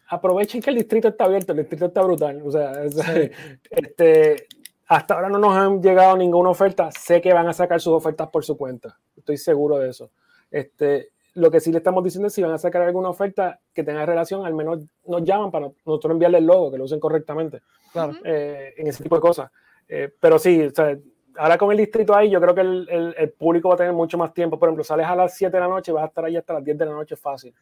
aprovechen 0.10 0.62
que 0.62 0.70
el 0.70 0.78
distrito 0.78 1.08
está 1.08 1.26
abierto, 1.26 1.54
el 1.54 1.60
distrito 1.60 1.86
está 1.86 2.02
brutal. 2.02 2.42
O 2.44 2.52
sea, 2.52 2.74
este, 3.70 4.48
hasta 4.88 5.14
ahora 5.14 5.30
no 5.30 5.40
nos 5.40 5.56
han 5.56 5.82
llegado 5.82 6.18
ninguna 6.18 6.50
oferta. 6.50 6.92
Sé 6.92 7.22
que 7.22 7.34
van 7.34 7.48
a 7.48 7.54
sacar 7.54 7.80
sus 7.80 7.94
ofertas 7.94 8.28
por 8.30 8.44
su 8.44 8.58
cuenta. 8.58 8.98
Estoy 9.16 9.38
seguro 9.38 9.78
de 9.78 9.90
eso. 9.90 10.12
Este, 10.52 11.12
lo 11.40 11.50
que 11.50 11.60
sí 11.60 11.72
le 11.72 11.78
estamos 11.78 12.04
diciendo 12.04 12.28
es 12.28 12.34
si 12.34 12.42
van 12.42 12.52
a 12.52 12.58
sacar 12.58 12.82
alguna 12.82 13.10
oferta 13.10 13.60
que 13.74 13.84
tenga 13.84 14.06
relación, 14.06 14.46
al 14.46 14.54
menos 14.54 14.80
nos 15.06 15.24
llaman 15.24 15.52
para 15.52 15.70
nosotros 15.86 16.12
enviarle 16.12 16.40
el 16.40 16.46
logo, 16.46 16.72
que 16.72 16.78
lo 16.78 16.84
usen 16.84 17.00
correctamente. 17.00 17.62
Claro. 17.92 18.14
Eh, 18.24 18.74
en 18.78 18.88
ese 18.88 19.04
tipo 19.04 19.16
de 19.16 19.22
cosas. 19.22 19.50
Eh, 19.88 20.14
pero 20.20 20.38
sí, 20.38 20.62
o 20.62 20.70
sea, 20.70 20.98
ahora 21.38 21.58
con 21.58 21.72
el 21.72 21.78
distrito 21.78 22.14
ahí, 22.14 22.30
yo 22.30 22.40
creo 22.42 22.54
que 22.54 22.62
el, 22.62 23.16
el, 23.18 23.32
público 23.32 23.70
va 23.70 23.76
a 23.76 23.78
tener 23.78 23.94
mucho 23.94 24.18
más 24.18 24.34
tiempo. 24.34 24.60
Por 24.60 24.70
ejemplo, 24.70 24.84
sales 24.84 25.08
a 25.08 25.16
las 25.16 25.36
7 25.36 25.56
de 25.56 25.62
la 25.62 25.68
noche, 25.68 25.92
vas 25.92 26.04
a 26.04 26.08
estar 26.08 26.26
ahí 26.26 26.36
hasta 26.36 26.54
las 26.54 26.64
10 26.64 26.78
de 26.78 26.86
la 26.86 26.92
noche 26.92 27.16
fácil. 27.16 27.54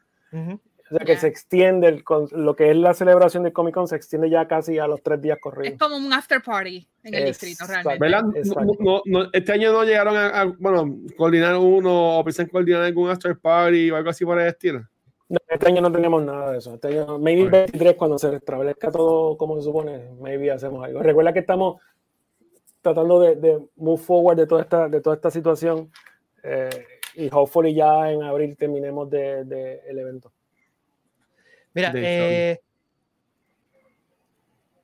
O 0.90 0.96
sea, 0.96 1.06
que 1.06 1.18
se 1.18 1.28
extiende, 1.28 1.88
el, 1.88 2.04
lo 2.32 2.56
que 2.56 2.72
es 2.72 2.78
la 2.78 2.94
celebración 2.94 3.44
del 3.44 3.54
Comic 3.54 3.74
Con 3.74 3.88
se 3.88 3.96
extiende 3.96 4.30
ya 4.30 4.48
casi 4.48 4.80
a 4.80 4.88
los 4.88 5.02
tres 5.02 5.22
días 5.22 5.38
corridos. 5.42 5.74
Es 5.74 5.80
como 5.80 5.98
un 5.98 6.14
after 6.14 6.42
party 6.42 6.88
en 7.04 7.14
el 7.14 7.26
distrito, 7.26 7.66
realmente. 7.68 8.42
No, 8.80 9.02
no, 9.06 9.30
este 9.34 9.52
año 9.52 9.72
no 9.72 9.84
llegaron 9.84 10.16
a, 10.16 10.46
bueno, 10.60 11.00
coordinar 11.18 11.56
uno 11.58 12.20
o 12.20 12.24
piensan 12.24 12.48
coordinar 12.48 12.84
algún 12.84 13.10
after 13.10 13.38
party 13.38 13.92
o 13.92 13.96
algo 13.96 14.10
así 14.10 14.24
por 14.26 14.40
el 14.40 14.48
estilo. 14.48 14.88
No, 15.30 15.40
este 15.50 15.68
año 15.68 15.82
no 15.82 15.92
tenemos 15.92 16.24
nada 16.24 16.52
de 16.52 16.60
eso. 16.60 16.76
Este 16.76 16.88
año, 16.88 17.20
maybe 17.20 17.50
23, 17.50 17.96
cuando 17.96 18.18
se 18.18 18.32
restablezca 18.32 18.90
todo 18.92 19.36
como 19.36 19.58
se 19.58 19.64
supone, 19.64 20.10
maybe 20.22 20.52
hacemos 20.52 20.86
algo. 20.86 21.02
Recuerda 21.02 21.34
que 21.34 21.40
estamos 21.40 21.82
tratando 22.82 23.20
de, 23.20 23.36
de 23.36 23.60
move 23.76 24.02
forward 24.02 24.38
de 24.38 24.48
toda 24.48 24.62
esta, 24.62 24.88
de 24.88 25.02
toda 25.02 25.18
esta 25.18 25.30
situación 25.30 25.92
eh, 26.44 26.70
y 27.16 27.30
hopefully 27.32 27.74
ya 27.74 28.12
en 28.12 28.24
abril 28.24 28.56
terminemos 28.58 29.10
de, 29.10 29.82
el 29.88 30.00
evento. 30.00 30.32
Mira, 31.78 31.92
eh, 31.96 32.60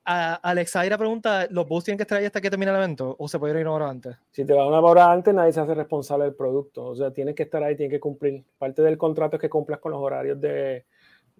Alexaira 0.04 0.96
pregunta, 0.96 1.48
¿los 1.50 1.66
bus 1.66 1.82
tienen 1.82 1.96
que 1.96 2.04
estar 2.04 2.18
ahí 2.18 2.24
hasta 2.24 2.40
que 2.40 2.50
termine 2.50 2.70
el 2.70 2.76
evento 2.76 3.16
o 3.18 3.26
se 3.26 3.36
puede 3.40 3.58
ir 3.58 3.66
una 3.66 3.72
hora 3.72 3.90
antes? 3.90 4.16
Si 4.30 4.44
te 4.44 4.52
va 4.52 4.68
una 4.68 4.78
hora 4.78 5.10
antes, 5.10 5.34
nadie 5.34 5.52
se 5.52 5.58
hace 5.58 5.74
responsable 5.74 6.26
del 6.26 6.34
producto. 6.34 6.84
O 6.84 6.94
sea, 6.94 7.10
tienes 7.10 7.34
que 7.34 7.42
estar 7.42 7.64
ahí, 7.64 7.74
tienes 7.74 7.96
que 7.96 7.98
cumplir. 7.98 8.44
Parte 8.58 8.82
del 8.82 8.96
contrato 8.96 9.34
es 9.36 9.40
que 9.40 9.48
cumplas 9.48 9.80
con 9.80 9.90
los 9.90 10.00
horarios 10.00 10.40
de, 10.40 10.84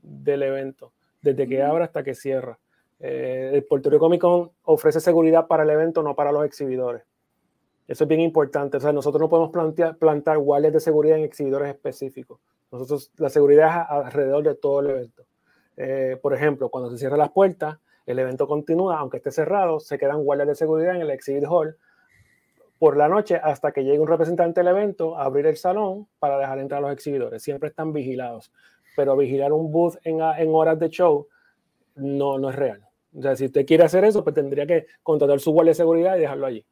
del 0.03 0.43
evento, 0.43 0.93
desde 1.23 1.47
que 1.47 1.63
abra 1.63 1.85
hasta 1.85 2.03
que 2.03 2.17
cierra. 2.17 2.59
Eh, 2.99 3.53
el 3.55 3.63
Puerto 3.63 3.91
Rico 3.91 4.07
Comic 4.07 4.23
Con 4.23 4.51
ofrece 4.65 4.99
seguridad 4.99 5.47
para 5.47 5.63
el 5.63 5.71
evento, 5.71 6.03
no 6.03 6.17
para 6.17 6.33
los 6.33 6.45
exhibidores. 6.45 7.05
Eso 7.87 8.03
es 8.03 8.09
bien 8.09 8.23
importante. 8.23 8.79
O 8.79 8.81
sea, 8.81 8.93
nosotros 8.93 9.21
no 9.21 9.29
podemos 9.29 9.53
plantear, 9.53 9.99
plantar 9.99 10.39
guardias 10.39 10.73
de 10.73 10.81
seguridad 10.81 11.17
en 11.17 11.23
exhibidores 11.23 11.69
específicos. 11.69 12.41
Nosotros, 12.73 13.13
la 13.19 13.29
seguridad 13.29 13.69
es 13.69 13.87
alrededor 13.89 14.43
de 14.43 14.57
todo 14.57 14.81
el 14.81 14.91
evento. 14.91 15.25
Eh, 15.77 16.19
por 16.21 16.35
ejemplo, 16.35 16.69
cuando 16.69 16.91
se 16.91 16.99
cierran 16.99 17.19
las 17.19 17.31
puertas, 17.31 17.79
el 18.07 18.19
evento 18.19 18.47
continúa, 18.47 18.99
aunque 18.99 19.17
esté 19.17 19.31
cerrado, 19.31 19.81
se 19.81 19.99
quedan 19.99 20.23
guardias 20.23 20.49
de 20.49 20.55
seguridad 20.55 20.95
en 20.95 21.03
el 21.03 21.11
exhibit 21.11 21.45
hall 21.49 21.77
por 22.79 22.97
la 22.97 23.09
noche 23.09 23.37
hasta 23.37 23.73
que 23.73 23.85
llegue 23.85 23.99
un 23.99 24.09
representante 24.09 24.61
del 24.61 24.69
evento 24.69 25.17
a 25.17 25.25
abrir 25.25 25.47
el 25.47 25.57
salón 25.57 26.07
para 26.19 26.39
dejar 26.39 26.59
entrar 26.59 26.79
a 26.79 26.89
los 26.89 26.93
exhibidores. 26.93 27.43
Siempre 27.43 27.71
están 27.71 27.93
vigilados, 27.93 28.53
pero 28.97 29.17
vigilar 29.17 29.53
un 29.53 29.73
booth 29.73 29.97
en, 30.05 30.21
en 30.21 30.55
horas 30.55 30.79
de 30.79 30.91
show 30.91 31.27
no, 31.97 32.39
no 32.39 32.51
es 32.51 32.57
real. 32.57 32.87
O 33.17 33.23
sea, 33.23 33.37
si 33.37 33.47
usted 33.47 33.65
quiere 33.65 33.85
hacer 33.85 34.05
eso, 34.05 34.25
pues 34.25 34.35
tendría 34.35 34.67
que 34.67 34.87
contratar 35.03 35.39
su 35.41 35.53
guardia 35.53 35.71
de 35.71 35.77
seguridad 35.77 36.17
y 36.17 36.21
dejarlo 36.21 36.47
allí. 36.47 36.67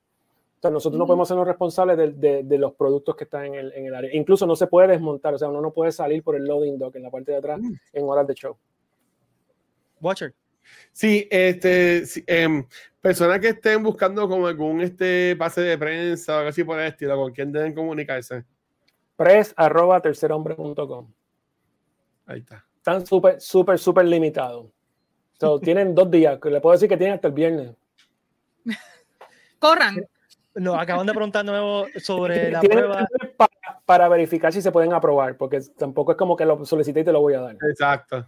O 0.58 0.60
sea, 0.60 0.70
nosotros 0.70 0.98
no 0.98 1.06
podemos 1.06 1.26
sernos 1.26 1.46
responsables 1.46 1.96
de, 1.96 2.12
de, 2.12 2.42
de, 2.44 2.58
los 2.58 2.74
productos 2.74 3.16
que 3.16 3.24
están 3.24 3.46
en 3.46 3.54
el, 3.54 3.72
en 3.72 3.86
el, 3.86 3.94
área. 3.94 4.14
Incluso 4.14 4.46
no 4.46 4.54
se 4.54 4.66
puede 4.66 4.88
desmontar, 4.88 5.34
o 5.34 5.38
sea, 5.38 5.48
uno 5.48 5.60
no 5.60 5.72
puede 5.72 5.90
salir 5.92 6.22
por 6.22 6.36
el 6.36 6.44
loading 6.44 6.78
dock 6.78 6.94
en 6.96 7.02
la 7.02 7.10
parte 7.10 7.32
de 7.32 7.38
atrás 7.38 7.60
en 7.92 8.04
horas 8.04 8.26
de 8.26 8.34
show. 8.34 8.56
Watcher. 10.02 10.34
Sí, 10.92 11.26
este, 11.30 12.04
em, 12.26 12.66
personas 13.00 13.40
que 13.40 13.48
estén 13.48 13.82
buscando 13.82 14.28
como 14.28 14.46
algún 14.46 14.80
este 14.80 15.34
pase 15.36 15.62
de 15.62 15.78
prensa 15.78 16.34
o 16.34 16.38
algo 16.38 16.50
así 16.50 16.64
por 16.64 16.78
el 16.78 16.88
estilo, 16.88 17.16
¿con 17.16 17.32
quién 17.32 17.52
deben 17.52 17.74
comunicarse? 17.74 18.44
Press 19.16 19.54
arroba 19.56 20.00
tercerhombre.com. 20.00 21.10
Ahí 22.26 22.40
está. 22.40 22.64
Están 22.76 23.06
súper, 23.06 23.40
súper, 23.40 23.78
súper 23.78 24.04
limitados. 24.04 24.66
tienen 25.62 25.94
dos 25.94 26.10
días, 26.10 26.38
que 26.40 26.50
le 26.50 26.60
puedo 26.60 26.72
decir 26.72 26.88
que 26.88 26.96
tienen 26.96 27.14
hasta 27.14 27.28
el 27.28 27.34
viernes. 27.34 27.74
Corran. 29.58 30.04
No, 30.54 30.74
acaban 30.74 31.06
de 31.06 31.14
preguntar 31.14 31.44
nuevo 31.44 31.86
sobre 31.96 32.50
la 32.50 32.60
prueba. 32.60 33.06
Para, 33.38 33.80
para, 33.86 34.08
verificar 34.08 34.52
si 34.52 34.60
se 34.60 34.70
pueden 34.70 34.92
aprobar, 34.92 35.36
porque 35.38 35.60
tampoco 35.78 36.12
es 36.12 36.18
como 36.18 36.36
que 36.36 36.44
lo 36.44 36.66
solicité 36.66 37.00
y 37.00 37.04
te 37.04 37.12
lo 37.12 37.22
voy 37.22 37.34
a 37.34 37.40
dar. 37.40 37.56
Exacto. 37.70 38.26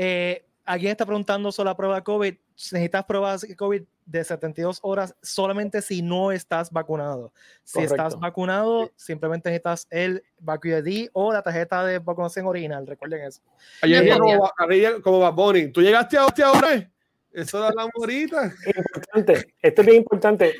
Eh, 0.00 0.44
alguien 0.64 0.92
está 0.92 1.04
preguntando 1.04 1.50
sobre 1.50 1.70
la 1.70 1.76
prueba 1.76 1.96
de 1.96 2.02
COVID. 2.02 2.34
Necesitas 2.72 3.04
pruebas 3.04 3.40
de 3.40 3.56
COVID 3.56 3.82
de 4.06 4.24
72 4.24 4.78
horas 4.82 5.16
solamente 5.20 5.82
si 5.82 6.02
no 6.02 6.30
estás 6.30 6.70
vacunado. 6.70 7.32
Si 7.64 7.80
estás 7.80 8.16
vacunado, 8.16 8.92
simplemente 8.94 9.50
necesitas 9.50 9.88
el 9.90 10.22
ID 10.40 11.08
o 11.12 11.32
la 11.32 11.42
tarjeta 11.42 11.84
de 11.84 11.98
vacunación 11.98 12.46
original. 12.46 12.86
Recuerden 12.86 13.24
eso. 13.24 13.42
Ayer 13.82 14.16
como, 14.16 14.50
como 15.02 15.18
va 15.18 15.30
Bonnie. 15.30 15.68
¿Tú 15.68 15.82
llegaste 15.82 16.16
a 16.16 16.22
ahora? 16.22 16.88
Eso 17.32 17.58
da 17.58 17.72
la 17.74 17.88
morita. 17.96 18.52
Importante. 18.66 19.54
Esto 19.60 19.82
es 19.82 19.86
bien 19.86 19.98
importante. 19.98 20.54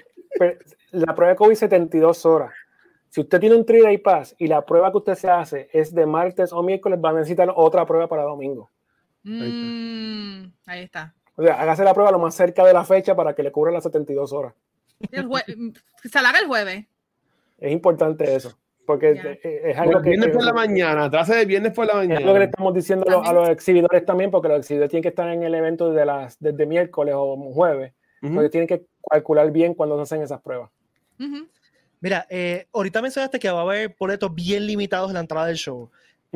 La 0.91 1.15
prueba 1.15 1.31
de 1.31 1.37
COVID 1.37 1.55
72 1.55 2.27
horas. 2.27 2.53
Si 3.09 3.21
usted 3.21 3.39
tiene 3.39 3.55
un 3.55 3.65
3-day 3.65 3.99
pass 3.99 4.35
y 4.37 4.49
la 4.49 4.67
prueba 4.67 4.91
que 4.91 4.99
usted 4.99 5.15
se 5.15 5.31
hace 5.31 5.69
es 5.73 5.95
de 5.95 6.07
martes 6.07 6.53
o 6.53 6.61
miércoles, 6.61 6.99
va 7.03 7.11
a 7.11 7.15
necesitar 7.15 7.53
otra 7.55 7.87
prueba 7.87 8.09
para 8.09 8.25
domingo. 8.25 8.69
Mm, 9.29 10.53
ahí 10.67 10.83
está. 10.85 11.15
O 11.37 11.43
sea, 11.43 11.61
hágase 11.61 11.85
la 11.85 11.95
prueba 11.95 12.11
lo 12.11 12.19
más 12.19 12.35
cerca 12.35 12.65
de 12.65 12.73
la 12.73 12.85
fecha 12.85 13.15
para 13.15 13.35
que 13.35 13.43
le 13.43 13.53
cubra 13.53 13.71
las 13.71 13.85
72 13.85 14.33
horas. 14.33 14.55
se 16.05 16.23
la 16.23 16.31
haga 16.31 16.41
el 16.41 16.47
jueves. 16.47 16.87
Es 17.59 17.73
importante 17.73 18.35
eso. 18.35 18.59
Porque 18.87 19.39
es 19.43 19.77
algo 19.77 20.01
que. 20.01 20.11
Viernes 20.11 20.31
por 20.35 20.43
la 20.43 20.55
mañana, 20.55 21.11
trate 21.11 21.35
de 21.35 21.45
viernes 21.45 21.73
por 21.75 21.87
la 21.87 21.95
mañana. 21.95 22.21
Es 22.21 22.27
lo 22.27 22.33
que 22.33 22.39
le 22.39 22.45
estamos 22.47 22.73
diciendo 22.73 23.23
a 23.23 23.33
los, 23.35 23.51
exhibidores 23.51 24.07
también, 24.07 24.31
porque 24.31 24.49
los 24.49 24.61
exhibidores 24.61 24.91
tienen 24.91 25.03
que 25.03 25.11
estar 25.11 25.29
en 25.29 25.43
el 25.43 25.55
evento 25.55 25.91
desde, 25.91 26.07
las, 26.07 26.39
desde 26.41 26.65
miércoles 26.65 27.15
o 27.17 27.37
jueves. 27.53 27.93
Porque 28.21 28.49
tienen 28.49 28.67
que 28.67 28.87
calcular 29.09 29.51
bien 29.53 29.75
cuando 29.75 29.97
se 29.97 30.03
hacen 30.03 30.23
esas 30.23 30.41
pruebas. 30.41 30.71
Mira, 32.01 32.27
eh, 32.31 32.67
ahorita 32.73 33.03
mencionaste 33.03 33.39
que 33.39 33.51
va 33.51 33.59
a 33.59 33.63
haber 33.63 33.95
boletos 33.99 34.35
bien 34.35 34.67
limitados 34.67 35.11
en 35.11 35.15
la 35.15 35.21
entrada 35.21 35.47
del 35.47 35.57
show. 35.57 35.91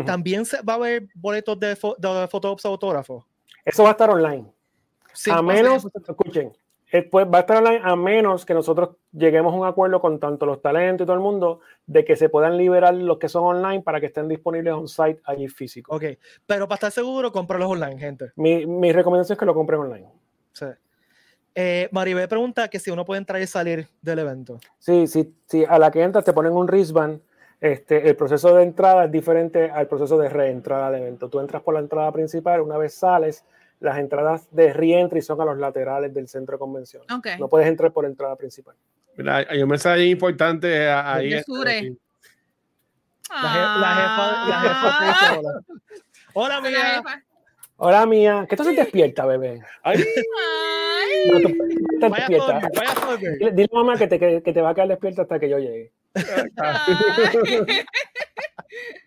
¿También 0.06 0.44
va 0.68 0.74
a 0.74 0.76
haber 0.76 1.08
boletos 1.14 1.58
de, 1.58 1.68
de 1.68 1.76
fotógrafos 1.76 2.64
autógrafos? 2.64 3.24
Eso 3.64 3.82
va 3.82 3.90
a 3.90 3.92
estar 3.92 4.10
online. 4.10 4.46
a 5.30 5.42
menos, 5.42 5.86
escuchen, 6.08 6.52
pues 7.10 7.26
va 7.26 7.38
a 7.38 7.40
estar 7.40 7.58
online 7.58 7.80
a 7.82 7.96
menos 7.96 8.44
que 8.44 8.54
nosotros 8.54 8.96
lleguemos 9.12 9.52
a 9.52 9.56
un 9.56 9.66
acuerdo 9.66 10.00
con 10.00 10.18
tanto 10.18 10.46
los 10.46 10.60
talentos 10.60 11.04
y 11.04 11.06
todo 11.06 11.14
el 11.14 11.22
mundo 11.22 11.60
de 11.86 12.04
que 12.04 12.16
se 12.16 12.28
puedan 12.28 12.56
liberar 12.56 12.94
los 12.94 13.18
que 13.18 13.28
son 13.28 13.44
online 13.44 13.82
para 13.82 14.00
que 14.00 14.06
estén 14.06 14.28
disponibles 14.28 14.74
on 14.74 14.88
site 14.88 15.20
allí 15.24 15.48
físico. 15.48 15.94
Ok, 15.94 16.04
pero 16.46 16.66
para 16.66 16.76
estar 16.76 16.92
seguro, 16.92 17.32
cómpralos 17.32 17.70
online, 17.70 17.98
gente. 17.98 18.32
Mi, 18.36 18.66
mi 18.66 18.92
recomendación 18.92 19.34
es 19.34 19.38
que 19.38 19.46
lo 19.46 19.54
compren 19.54 19.80
online. 19.80 20.08
Sí. 20.52 20.66
Eh, 21.54 21.88
Maribel 21.92 22.28
pregunta 22.28 22.68
que 22.68 22.78
si 22.78 22.90
uno 22.90 23.04
puede 23.04 23.18
entrar 23.18 23.40
y 23.40 23.46
salir 23.46 23.86
del 24.00 24.20
evento. 24.20 24.58
Sí, 24.78 25.06
sí, 25.06 25.34
sí. 25.46 25.64
A 25.68 25.78
la 25.78 25.90
que 25.90 26.02
entras 26.02 26.24
te 26.24 26.32
ponen 26.32 26.52
un 26.52 26.66
wristband. 26.66 27.20
Este, 27.62 28.08
el 28.08 28.16
proceso 28.16 28.56
de 28.56 28.64
entrada 28.64 29.04
es 29.04 29.12
diferente 29.12 29.70
al 29.70 29.86
proceso 29.86 30.18
de 30.18 30.28
reentrada 30.28 30.88
al 30.88 30.96
evento. 30.96 31.28
Tú 31.28 31.38
entras 31.38 31.62
por 31.62 31.74
la 31.74 31.80
entrada 31.80 32.10
principal, 32.10 32.60
una 32.60 32.76
vez 32.76 32.92
sales, 32.92 33.44
las 33.78 33.98
entradas 33.98 34.48
de 34.50 34.72
reentry 34.72 35.22
son 35.22 35.40
a 35.40 35.44
los 35.44 35.56
laterales 35.58 36.12
del 36.12 36.26
centro 36.26 36.56
de 36.56 36.58
convención. 36.58 37.04
No 37.38 37.48
puedes 37.48 37.68
entrar 37.68 37.92
por 37.92 38.02
la 38.02 38.10
entrada 38.10 38.34
principal. 38.34 38.74
Mira, 39.16 39.46
hay 39.48 39.62
un 39.62 39.68
mensaje 39.68 40.06
importante 40.06 40.88
ahí. 40.90 41.30
La, 41.30 41.42
jefa, 43.48 43.78
la 44.48 44.60
jefa, 44.60 45.32
hola. 46.34 46.58
Hola. 46.58 47.22
Hola, 47.84 48.06
mía. 48.06 48.46
¿Qué 48.48 48.56
tú 48.56 48.62
se 48.62 48.74
despierta, 48.74 49.26
bebé? 49.26 49.60
Ay. 49.82 50.04
vaya 52.08 52.28
Dile, 52.28 53.68
a 53.72 53.74
mamá 53.74 53.98
que 53.98 54.06
te, 54.06 54.20
que, 54.20 54.52
te 54.52 54.60
va 54.60 54.70
a 54.70 54.74
quedar 54.74 54.86
despierta 54.86 55.22
hasta 55.22 55.40
que 55.40 55.48
yo 55.48 55.58
llegue. 55.58 55.90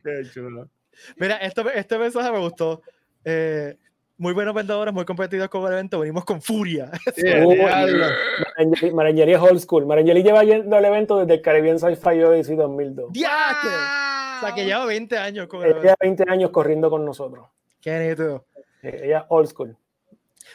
Qué 0.03 0.23
chulo. 0.33 0.67
Mira, 1.15 1.37
este, 1.37 1.63
este 1.73 1.97
mensaje 1.97 2.29
me 2.33 2.39
gustó. 2.39 2.81
Eh, 3.23 3.77
muy 4.17 4.33
buenos 4.33 4.53
vendedores, 4.53 4.93
muy 4.93 5.05
competidos 5.05 5.47
con 5.47 5.65
el 5.67 5.71
evento, 5.71 6.01
venimos 6.01 6.25
con 6.25 6.41
furia. 6.41 6.91
Marangeli 8.93 9.31
es 9.31 9.39
old 9.39 9.61
school. 9.61 9.85
Marangeli 9.85 10.21
lleva 10.21 10.43
yendo 10.43 10.75
al 10.75 10.83
evento 10.83 11.19
desde 11.19 11.35
el 11.35 11.41
Caribbean 11.41 11.79
Sci-Fi 11.79 12.23
Odyssey 12.23 12.57
2002. 12.57 13.13
¡Diate! 13.13 13.67
O 13.67 14.41
sea, 14.41 14.53
que 14.53 14.65
lleva 14.65 14.85
20 14.85 15.17
años 15.17 15.47
con 15.47 15.63
Ella 15.63 15.79
lleva 15.81 15.95
20 16.01 16.25
años 16.27 16.49
corriendo 16.49 16.89
con 16.89 17.05
nosotros. 17.05 17.47
Qué 17.79 17.91
neto. 17.99 18.43
Ella 18.85 19.25
old 19.29 19.47
school. 19.47 19.77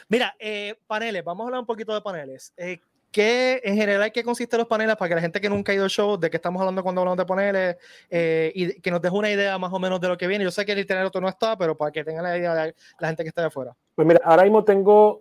Mira, 0.07 0.35
eh, 0.39 0.75
paneles, 0.87 1.23
vamos 1.23 1.43
a 1.43 1.47
hablar 1.47 1.59
un 1.61 1.65
poquito 1.65 1.93
de 1.93 2.01
paneles. 2.01 2.53
Eh, 2.57 2.79
¿Qué 3.11 3.59
en 3.65 3.75
general 3.75 4.09
qué 4.13 4.23
consisten 4.23 4.57
los 4.57 4.67
paneles 4.69 4.95
para 4.95 5.09
que 5.09 5.15
la 5.15 5.21
gente 5.21 5.41
que 5.41 5.49
nunca 5.49 5.73
ha 5.73 5.75
ido 5.75 5.83
al 5.83 5.89
show, 5.89 6.17
de 6.17 6.29
qué 6.29 6.37
estamos 6.37 6.61
hablando 6.61 6.81
cuando 6.81 7.01
hablamos 7.01 7.17
de 7.17 7.25
paneles 7.25 7.75
eh, 8.09 8.53
y 8.55 8.79
que 8.79 8.89
nos 8.89 9.01
deje 9.01 9.13
una 9.13 9.29
idea 9.29 9.57
más 9.57 9.73
o 9.73 9.79
menos 9.79 9.99
de 9.99 10.07
lo 10.07 10.17
que 10.17 10.27
viene? 10.27 10.45
Yo 10.45 10.51
sé 10.51 10.65
que 10.65 10.71
el 10.71 10.79
itinerario 10.79 11.11
no 11.19 11.27
está, 11.27 11.57
pero 11.57 11.75
para 11.75 11.91
que 11.91 12.05
tengan 12.05 12.23
la 12.23 12.37
idea 12.37 12.53
de 12.55 12.73
la 12.99 13.07
gente 13.09 13.23
que 13.23 13.29
está 13.29 13.41
de 13.41 13.47
afuera. 13.47 13.75
Pues 13.95 14.07
mira, 14.07 14.21
ahora 14.23 14.43
mismo 14.43 14.63
tengo, 14.63 15.19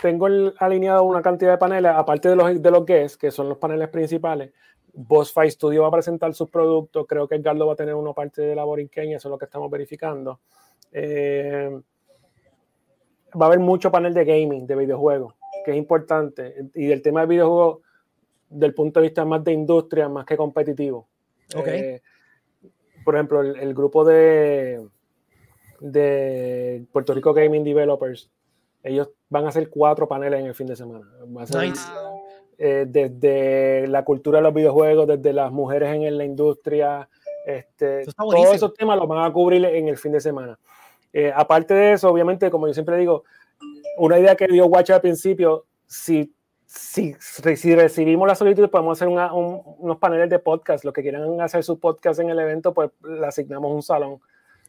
tengo 0.00 0.28
alineado 0.58 1.02
una 1.02 1.22
cantidad 1.22 1.50
de 1.50 1.58
paneles, 1.58 1.90
aparte 1.92 2.28
de 2.28 2.36
los, 2.36 2.62
de 2.62 2.70
los 2.70 2.86
guests, 2.86 3.18
que 3.18 3.32
son 3.32 3.48
los 3.48 3.58
paneles 3.58 3.88
principales. 3.88 4.52
Fight 5.32 5.50
Studio 5.50 5.82
va 5.82 5.88
a 5.88 5.92
presentar 5.92 6.32
sus 6.34 6.48
productos. 6.48 7.04
Creo 7.08 7.26
que 7.26 7.34
Edgardo 7.34 7.66
va 7.66 7.72
a 7.72 7.76
tener 7.76 7.96
una 7.96 8.12
parte 8.12 8.42
de 8.42 8.54
la 8.54 8.62
Borinqueña, 8.62 9.16
eso 9.16 9.26
es 9.28 9.30
lo 9.30 9.38
que 9.38 9.46
estamos 9.46 9.68
verificando. 9.68 10.38
Eh, 10.92 11.80
va 13.40 13.46
a 13.46 13.48
haber 13.48 13.60
mucho 13.60 13.90
panel 13.90 14.14
de 14.14 14.24
gaming, 14.24 14.66
de 14.66 14.76
videojuegos, 14.76 15.34
que 15.64 15.72
es 15.72 15.76
importante. 15.76 16.54
Y 16.74 16.86
del 16.86 17.02
tema 17.02 17.22
de 17.22 17.26
videojuegos, 17.26 17.78
del 18.48 18.74
punto 18.74 19.00
de 19.00 19.06
vista 19.08 19.24
más 19.24 19.42
de 19.44 19.52
industria, 19.52 20.08
más 20.08 20.24
que 20.24 20.36
competitivo. 20.36 21.08
Okay. 21.54 21.80
Eh, 21.80 22.02
por 23.04 23.14
ejemplo, 23.14 23.40
el, 23.40 23.74
grupo 23.74 24.04
de, 24.04 24.86
de 25.80 26.84
Puerto 26.92 27.12
Rico 27.12 27.34
Gaming 27.34 27.64
Developers, 27.64 28.30
ellos 28.82 29.10
van 29.28 29.44
a 29.44 29.48
hacer 29.48 29.68
cuatro 29.68 30.08
paneles 30.08 30.40
en 30.40 30.46
el 30.46 30.54
fin 30.54 30.66
de 30.66 30.76
semana. 30.76 31.06
Eh, 32.56 32.86
desde 32.88 33.88
la 33.88 34.04
cultura 34.04 34.38
de 34.38 34.44
los 34.44 34.54
videojuegos, 34.54 35.08
desde 35.08 35.32
las 35.32 35.50
mujeres 35.50 35.92
en 35.92 36.16
la 36.16 36.24
industria, 36.24 37.08
este, 37.44 38.06
todos 38.16 38.54
esos 38.54 38.72
temas 38.74 38.96
los 38.96 39.08
van 39.08 39.24
a 39.24 39.32
cubrir 39.32 39.64
en 39.64 39.88
el 39.88 39.96
fin 39.96 40.12
de 40.12 40.20
semana. 40.20 40.58
Eh, 41.16 41.32
aparte 41.34 41.72
de 41.74 41.92
eso, 41.92 42.10
obviamente, 42.10 42.50
como 42.50 42.66
yo 42.66 42.74
siempre 42.74 42.98
digo, 42.98 43.22
una 43.98 44.18
idea 44.18 44.34
que 44.34 44.48
dio 44.48 44.66
Watch 44.66 44.90
al 44.90 45.00
principio, 45.00 45.64
si, 45.86 46.34
si, 46.66 47.14
si 47.20 47.74
recibimos 47.76 48.26
la 48.26 48.34
solicitud, 48.34 48.68
podemos 48.68 48.98
hacer 48.98 49.06
unos 49.06 49.98
paneles 49.98 50.28
de 50.28 50.40
podcast. 50.40 50.84
Los 50.84 50.92
que 50.92 51.02
quieran 51.02 51.40
hacer 51.40 51.62
su 51.62 51.78
podcast 51.78 52.18
en 52.18 52.30
el 52.30 52.38
evento, 52.40 52.74
pues 52.74 52.90
le 53.04 53.24
asignamos 53.24 53.72
un 53.72 53.82
salón. 53.82 54.20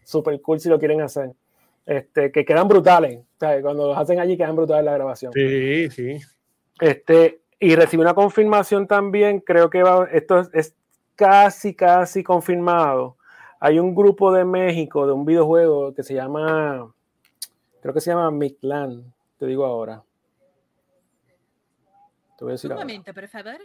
Super 0.04 0.40
cool 0.40 0.60
si 0.60 0.70
lo 0.70 0.78
quieren 0.78 1.02
hacer. 1.02 1.32
Este, 1.84 2.32
que 2.32 2.46
quedan 2.46 2.68
brutales. 2.68 3.22
Cuando 3.40 3.88
los 3.88 3.98
hacen 3.98 4.20
allí, 4.20 4.38
quedan 4.38 4.56
brutales 4.56 4.86
la 4.86 4.94
grabación. 4.94 5.34
Sí, 5.34 5.90
sí. 5.90 6.20
Este, 6.80 7.42
y 7.60 7.76
recibí 7.76 8.02
una 8.02 8.14
confirmación 8.14 8.86
también, 8.86 9.40
creo 9.40 9.72
que 9.72 9.82
va, 9.82 10.08
esto 10.12 10.48
es 10.54 10.76
casi, 11.16 11.74
casi 11.74 12.24
confirmado 12.24 13.18
hay 13.60 13.80
un 13.80 13.96
grupo 13.96 14.32
de 14.32 14.46
México 14.46 15.06
de 15.06 15.14
un 15.14 15.26
videojuego 15.26 15.94
que 15.94 16.04
se 16.04 16.14
llama, 16.14 16.92
creo 17.82 17.94
que 17.94 18.02
se 18.02 18.12
llama 18.12 18.32
Mictlan, 18.32 19.14
te 19.38 19.46
digo 19.46 19.66
ahora. 19.66 20.04
Te 22.38 22.44
voy 22.44 22.52
a 22.52 22.54
decir 22.54 22.72
un 22.72 22.78
momento, 22.78 23.14
por 23.14 23.28
favor. 23.28 23.58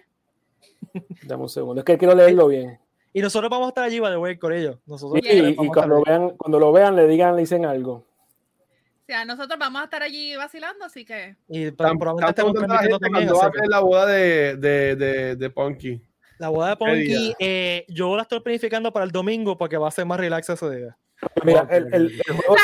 Dame 1.26 1.42
un 1.42 1.48
segundo, 1.48 1.80
es 1.80 1.84
que 1.84 1.98
quiero 1.98 2.14
leerlo 2.14 2.48
bien. 2.48 2.78
Y 3.12 3.20
nosotros 3.20 3.50
vamos 3.50 3.66
a 3.66 3.68
estar 3.70 3.84
allí, 3.84 3.98
va 3.98 4.10
de 4.10 4.38
con 4.38 4.52
ellos. 4.52 4.78
Nosotros 4.86 5.20
y, 5.24 5.56
cuando, 5.56 5.96
lo 5.96 6.02
vean, 6.02 6.30
cuando 6.36 6.58
lo 6.60 6.72
vean, 6.72 6.94
le 6.94 7.08
digan, 7.08 7.34
le 7.34 7.40
dicen 7.40 7.66
algo. 7.66 7.92
O 7.92 9.06
sea, 9.06 9.24
nosotros 9.24 9.58
vamos 9.58 9.80
a 9.80 9.84
estar 9.84 10.02
allí 10.04 10.36
vacilando, 10.36 10.84
así 10.84 11.04
que. 11.04 11.36
Y 11.48 11.72
probablemente 11.72 12.30
estamos 12.30 12.54
transmitiendo 12.54 12.98
también. 13.00 13.28
Cuando 13.28 13.58
va 13.58 13.64
a 13.64 13.68
la 13.68 13.80
boda 13.80 14.06
de, 14.06 14.56
de, 14.56 14.94
de, 14.94 15.36
de 15.36 15.50
Punky. 15.50 16.00
La 16.40 16.48
boda 16.48 16.70
de 16.70 16.76
Ponky, 16.76 17.34
eh, 17.38 17.84
yo 17.86 18.16
la 18.16 18.22
estoy 18.22 18.40
planificando 18.40 18.90
para 18.90 19.04
el 19.04 19.10
domingo 19.10 19.58
porque 19.58 19.76
va 19.76 19.88
a 19.88 19.90
ser 19.90 20.06
más 20.06 20.18
relax 20.18 20.48
ese 20.48 20.70
día. 20.70 20.96
Mira, 21.44 21.68
el, 21.70 21.92
el, 21.92 22.22
juego 22.24 22.56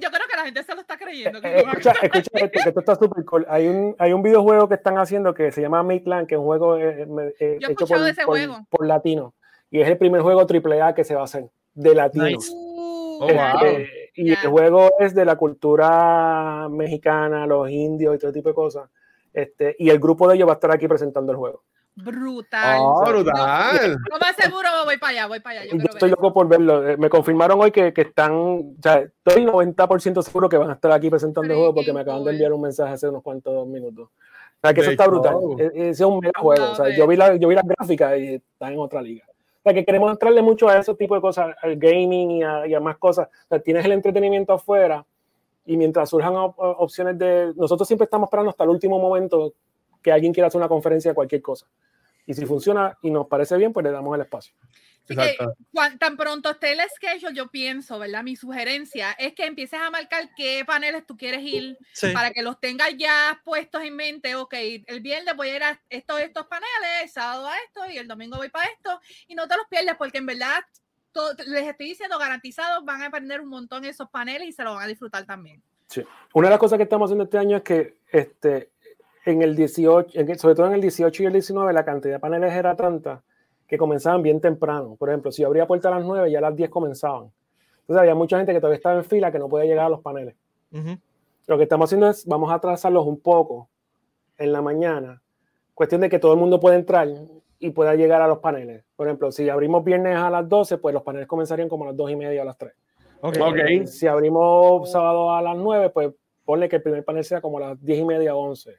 yo 0.00 0.08
creo 0.08 0.26
que 0.30 0.36
la 0.36 0.44
gente 0.44 0.62
se 0.62 0.72
lo 0.72 0.82
está 0.82 0.96
creyendo. 0.96 1.40
Eh, 1.42 1.64
escucha, 1.66 1.94
escucha 2.00 2.30
esto, 2.32 2.50
que 2.52 2.68
esto 2.68 2.78
está 2.78 2.94
súper 2.94 3.24
cool. 3.24 3.44
Hay 3.48 3.66
un, 3.66 3.96
hay 3.98 4.12
un 4.12 4.22
videojuego 4.22 4.68
que 4.68 4.76
están 4.76 4.98
haciendo 4.98 5.34
que 5.34 5.50
se 5.50 5.60
llama 5.60 5.82
Midland, 5.82 6.28
que 6.28 6.36
es 6.36 6.38
un 6.38 6.44
juego 6.44 6.76
eh, 6.76 7.08
eh 7.40 7.58
hecho 7.68 7.88
por, 7.88 8.14
por, 8.24 8.68
por, 8.70 8.86
latino. 8.86 9.34
Y 9.68 9.80
es 9.80 9.88
el 9.88 9.98
primer 9.98 10.20
juego 10.20 10.42
AAA 10.42 10.94
que 10.94 11.02
se 11.02 11.16
va 11.16 11.22
a 11.22 11.24
hacer 11.24 11.50
de 11.74 11.94
latino. 11.96 12.26
Nice. 12.26 12.52
Uh, 12.54 13.18
oh, 13.20 13.26
wow. 13.26 13.84
y 14.14 14.30
el 14.30 14.36
juego 14.36 14.92
es 15.00 15.12
de 15.12 15.24
la 15.24 15.34
cultura 15.34 16.68
mexicana, 16.70 17.48
los 17.48 17.68
indios 17.68 18.14
y 18.14 18.18
todo 18.20 18.30
tipo 18.30 18.50
de 18.50 18.54
cosas. 18.54 18.88
Este, 19.32 19.74
y 19.80 19.90
el 19.90 19.98
grupo 19.98 20.28
de 20.28 20.36
ellos 20.36 20.46
va 20.46 20.52
a 20.52 20.54
estar 20.54 20.70
aquí 20.70 20.86
presentando 20.86 21.32
el 21.32 21.38
juego 21.38 21.64
brutal. 21.94 22.78
Oh, 22.80 23.04
brutal. 23.06 23.96
No, 24.10 24.18
más 24.18 24.36
seguro 24.36 24.68
voy 24.84 24.98
para 24.98 25.10
allá, 25.10 25.26
voy 25.26 25.40
para 25.40 25.60
allá. 25.60 25.70
Yo, 25.70 25.84
estoy 25.90 26.10
loco 26.10 26.32
por 26.32 26.48
verlo. 26.48 26.88
Eh, 26.88 26.96
me 26.96 27.08
confirmaron 27.08 27.60
hoy 27.60 27.70
que, 27.70 27.92
que 27.92 28.02
están, 28.02 28.32
o 28.32 28.74
sea, 28.82 29.00
estoy 29.00 29.44
90% 29.44 30.22
seguro 30.22 30.48
que 30.48 30.56
van 30.56 30.70
a 30.70 30.74
estar 30.74 30.92
aquí 30.92 31.10
presentando 31.10 31.52
el 31.52 31.58
juego 31.58 31.74
porque 31.74 31.92
me 31.92 32.00
acaban 32.00 32.24
de 32.24 32.32
enviar 32.32 32.52
un 32.52 32.62
mensaje 32.62 32.94
hace 32.94 33.08
unos 33.08 33.22
cuantos 33.22 33.66
minutos. 33.66 34.08
O 34.08 34.66
sea, 34.66 34.74
que 34.74 34.80
eso 34.80 34.90
está 34.92 35.06
brutal. 35.06 35.36
E, 35.58 35.66
ese 35.74 35.90
es 35.90 36.00
un 36.00 36.20
mega 36.20 36.40
juego. 36.40 36.70
o 36.70 36.74
sea, 36.74 36.88
yo 36.96 37.06
vi, 37.06 37.16
la, 37.16 37.36
yo 37.36 37.48
vi 37.48 37.54
las 37.54 37.66
gráficas 37.66 38.18
y 38.18 38.34
está 38.34 38.70
en 38.70 38.78
otra 38.78 39.02
liga. 39.02 39.24
O 39.28 39.62
sea, 39.64 39.74
que 39.74 39.84
queremos 39.84 40.10
entrarle 40.10 40.42
mucho 40.42 40.68
a 40.68 40.78
ese 40.78 40.94
tipo 40.94 41.14
de 41.14 41.20
cosas, 41.20 41.54
al 41.62 41.76
gaming 41.76 42.30
y 42.30 42.42
a, 42.42 42.66
y 42.66 42.74
a 42.74 42.80
más 42.80 42.96
cosas. 42.96 43.28
O 43.28 43.48
sea, 43.48 43.60
tienes 43.60 43.84
el 43.84 43.92
entretenimiento 43.92 44.52
afuera 44.52 45.04
y 45.64 45.76
mientras 45.76 46.10
surjan 46.10 46.34
opciones 46.36 47.18
de... 47.18 47.52
Nosotros 47.56 47.86
siempre 47.86 48.04
estamos 48.04 48.26
esperando 48.26 48.50
hasta 48.50 48.64
el 48.64 48.70
último 48.70 48.98
momento 48.98 49.52
que 50.02 50.12
alguien 50.12 50.32
quiera 50.32 50.48
hacer 50.48 50.58
una 50.58 50.68
conferencia 50.68 51.10
de 51.10 51.14
cualquier 51.14 51.42
cosa. 51.42 51.66
Y 52.26 52.34
si 52.34 52.46
funciona 52.46 52.96
y 53.02 53.10
nos 53.10 53.26
parece 53.26 53.56
bien, 53.56 53.72
pues 53.72 53.84
le 53.84 53.90
damos 53.90 54.14
el 54.14 54.22
espacio. 54.22 54.54
tan 55.98 56.16
pronto 56.16 56.50
esté 56.50 56.72
el 56.72 56.80
schedule, 56.94 57.34
yo 57.34 57.48
pienso, 57.48 57.98
¿verdad? 57.98 58.22
Mi 58.22 58.36
sugerencia 58.36 59.12
es 59.12 59.34
que 59.34 59.44
empieces 59.44 59.80
a 59.80 59.90
marcar 59.90 60.30
qué 60.36 60.64
paneles 60.64 61.04
tú 61.04 61.16
quieres 61.16 61.42
ir 61.42 61.76
para 62.12 62.30
que 62.30 62.42
los 62.42 62.60
tengas 62.60 62.96
ya 62.96 63.40
puestos 63.44 63.82
en 63.82 63.96
mente. 63.96 64.36
Ok, 64.36 64.54
el 64.54 65.00
viernes 65.00 65.34
voy 65.36 65.48
a 65.48 65.56
ir 65.56 65.62
a 65.64 65.80
estos, 65.90 66.20
estos 66.20 66.46
paneles, 66.46 67.02
el 67.02 67.08
sábado 67.08 67.48
a 67.48 67.56
esto 67.66 67.90
y 67.90 67.98
el 67.98 68.06
domingo 68.06 68.36
voy 68.36 68.50
para 68.50 68.68
esto. 68.70 69.00
Y 69.26 69.34
no 69.34 69.48
te 69.48 69.56
los 69.56 69.66
pierdas 69.68 69.96
porque 69.96 70.18
en 70.18 70.26
verdad 70.26 70.62
les 71.46 71.66
estoy 71.66 71.88
diciendo 71.88 72.18
garantizado, 72.18 72.84
van 72.84 73.02
a 73.02 73.06
aprender 73.06 73.40
un 73.40 73.48
montón 73.48 73.84
esos 73.84 74.08
paneles 74.08 74.48
y 74.48 74.52
se 74.52 74.64
lo 74.64 74.74
van 74.74 74.84
a 74.84 74.86
disfrutar 74.86 75.26
también. 75.26 75.62
Sí. 75.88 76.02
Una 76.32 76.48
de 76.48 76.52
las 76.52 76.58
cosas 76.58 76.78
que 76.78 76.84
estamos 76.84 77.08
haciendo 77.08 77.24
este 77.24 77.38
año 77.38 77.58
es 77.58 77.62
que 77.62 77.96
este, 78.10 78.71
en 79.24 79.42
el 79.42 79.54
18, 79.54 80.38
sobre 80.38 80.54
todo 80.54 80.66
en 80.66 80.74
el 80.74 80.80
18 80.80 81.22
y 81.22 81.26
el 81.26 81.32
19, 81.32 81.72
la 81.72 81.84
cantidad 81.84 82.14
de 82.14 82.20
paneles 82.20 82.52
era 82.52 82.74
tanta 82.76 83.22
que 83.66 83.78
comenzaban 83.78 84.22
bien 84.22 84.40
temprano. 84.40 84.96
Por 84.96 85.08
ejemplo, 85.08 85.32
si 85.32 85.44
abría 85.44 85.66
puerta 85.66 85.88
a 85.88 85.92
las 85.92 86.04
9, 86.04 86.30
ya 86.30 86.38
a 86.38 86.42
las 86.42 86.56
10 86.56 86.68
comenzaban. 86.70 87.30
Entonces 87.80 88.00
había 88.00 88.14
mucha 88.14 88.36
gente 88.36 88.52
que 88.52 88.60
todavía 88.60 88.76
estaba 88.76 88.96
en 88.96 89.04
fila 89.04 89.32
que 89.32 89.38
no 89.38 89.48
podía 89.48 89.66
llegar 89.66 89.86
a 89.86 89.88
los 89.88 90.00
paneles. 90.00 90.34
Lo 91.46 91.56
que 91.56 91.64
estamos 91.64 91.88
haciendo 91.88 92.08
es, 92.08 92.26
vamos 92.26 92.52
a 92.52 92.58
trazarlos 92.60 93.06
un 93.06 93.20
poco 93.20 93.68
en 94.38 94.52
la 94.52 94.62
mañana. 94.62 95.22
Cuestión 95.74 96.00
de 96.00 96.08
que 96.08 96.18
todo 96.18 96.32
el 96.34 96.38
mundo 96.38 96.60
pueda 96.60 96.76
entrar 96.76 97.08
y 97.58 97.70
pueda 97.70 97.94
llegar 97.94 98.20
a 98.22 98.28
los 98.28 98.38
paneles. 98.38 98.84
Por 98.96 99.06
ejemplo, 99.06 99.32
si 99.32 99.48
abrimos 99.48 99.84
viernes 99.84 100.16
a 100.16 100.30
las 100.30 100.48
12, 100.48 100.78
pues 100.78 100.92
los 100.92 101.02
paneles 101.02 101.28
comenzarían 101.28 101.68
como 101.68 101.84
a 101.84 101.88
las 101.88 101.96
2 101.96 102.10
y 102.10 102.16
media 102.16 102.40
o 102.40 102.42
a 102.42 102.46
las 102.46 102.58
3. 102.58 102.72
Okay. 103.22 103.86
Si 103.86 104.06
abrimos 104.06 104.90
sábado 104.90 105.32
a 105.32 105.40
las 105.40 105.56
9, 105.56 105.90
pues 105.90 106.12
ponle 106.44 106.68
que 106.68 106.76
el 106.76 106.82
primer 106.82 107.04
panel 107.04 107.24
sea 107.24 107.40
como 107.40 107.58
a 107.58 107.60
las 107.60 107.84
10 107.84 108.00
y 108.00 108.04
media 108.04 108.34
o 108.34 108.40
11. 108.40 108.72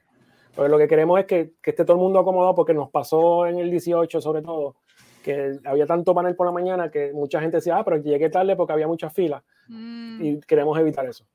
Pero 0.56 0.68
lo 0.68 0.78
que 0.78 0.88
queremos 0.88 1.20
es 1.20 1.26
que, 1.26 1.54
que, 1.62 1.72
esté 1.72 1.84
todo 1.84 1.98
el 1.98 2.02
mundo 2.04 2.20
acomodado 2.20 2.54
porque 2.54 2.74
nos 2.74 2.90
pasó 2.90 3.48
en 3.48 3.58
el 3.58 3.72
18 3.72 4.22
sobre 4.22 4.42
todo 4.42 4.76
que 5.24 5.58
había 5.64 5.88
tanto 5.88 6.14
panel 6.14 6.36
por 6.36 6.46
la 6.46 6.52
mañana 6.52 6.92
que 6.92 7.12
mucha 7.14 7.40
gente 7.40 7.58
decía, 7.58 7.78
ah, 7.78 7.84
pero 7.84 7.98
llegué 7.98 8.30
tarde 8.30 8.56
porque 8.56 8.74
había 8.74 8.88
muchas 8.88 9.12
filas 9.14 9.42
mm. 9.68 10.24
y 10.24 10.40
queremos 10.42 10.78
evitar 10.78 11.06
eso. 11.08 11.26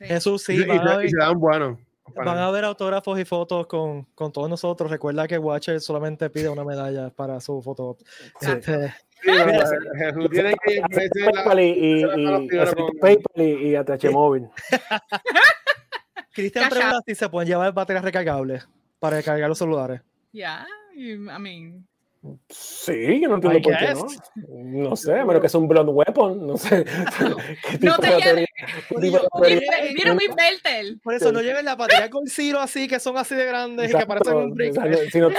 Eso 0.00 0.38
sí, 0.38 0.54
y, 0.54 0.64
van, 0.66 1.04
y, 1.04 1.10
se 1.10 1.16
dan 1.18 1.38
buenos. 1.38 1.78
Van 2.14 2.38
a 2.38 2.46
haber 2.46 2.64
autógrafos 2.64 3.18
y 3.18 3.24
fotos 3.24 3.66
con, 3.66 4.04
con, 4.14 4.32
todos 4.32 4.48
nosotros. 4.48 4.90
Recuerda 4.90 5.26
que 5.26 5.38
Watcher 5.38 5.80
solamente 5.80 6.30
pide 6.30 6.48
una 6.48 6.64
medalla 6.64 7.10
para 7.10 7.40
su 7.40 7.60
foto. 7.62 7.96
Sí. 8.40 8.50
Este, 8.50 8.94
Jesús 9.96 10.30
tiene 10.30 10.54
que 10.64 10.82
PayPal 10.90 11.60
y, 11.60 12.04
y, 13.40 13.70
y 13.70 13.74
ATH 13.74 14.10
móvil. 14.10 14.48
Cristian 16.34 16.68
pregunta 16.68 17.00
si 17.06 17.14
se 17.14 17.28
pueden 17.28 17.48
llevar 17.48 17.72
baterías 17.72 18.04
recargables 18.04 18.68
para 18.98 19.16
recargar 19.16 19.48
los 19.48 19.58
celulares. 19.58 20.00
Ya, 20.32 20.66
yeah, 20.96 21.36
I 21.36 21.40
mean, 21.40 21.86
Sí, 22.48 23.20
yo 23.20 23.28
no 23.28 23.34
entiendo 23.34 23.60
por 23.60 23.76
qué 23.76 23.94
no. 23.94 24.88
No 24.88 24.96
sé, 24.96 25.12
pero 25.26 25.40
que 25.40 25.46
es 25.46 25.54
un 25.54 25.68
blood 25.68 25.88
weapon, 25.88 26.46
no 26.46 26.56
sé. 26.56 26.84
no 27.80 27.98
te 27.98 28.16
lleves. 28.16 28.46
Mira 29.94 30.14
mi 30.14 30.26
beltel. 30.34 31.00
Por 31.02 31.14
eso 31.14 31.32
no 31.32 31.42
lleven 31.42 31.66
la 31.66 31.76
batería 31.76 32.08
con 32.08 32.26
Ciro 32.26 32.60
así, 32.60 32.88
que 32.88 32.98
son 32.98 33.18
así 33.18 33.34
de 33.34 33.44
grandes 33.44 33.90
y 33.90 33.94
que 33.94 34.06
parecen 34.06 34.36
un 34.36 34.54
brick. 34.54 34.72
Sino, 35.10 35.28
de, 35.28 35.34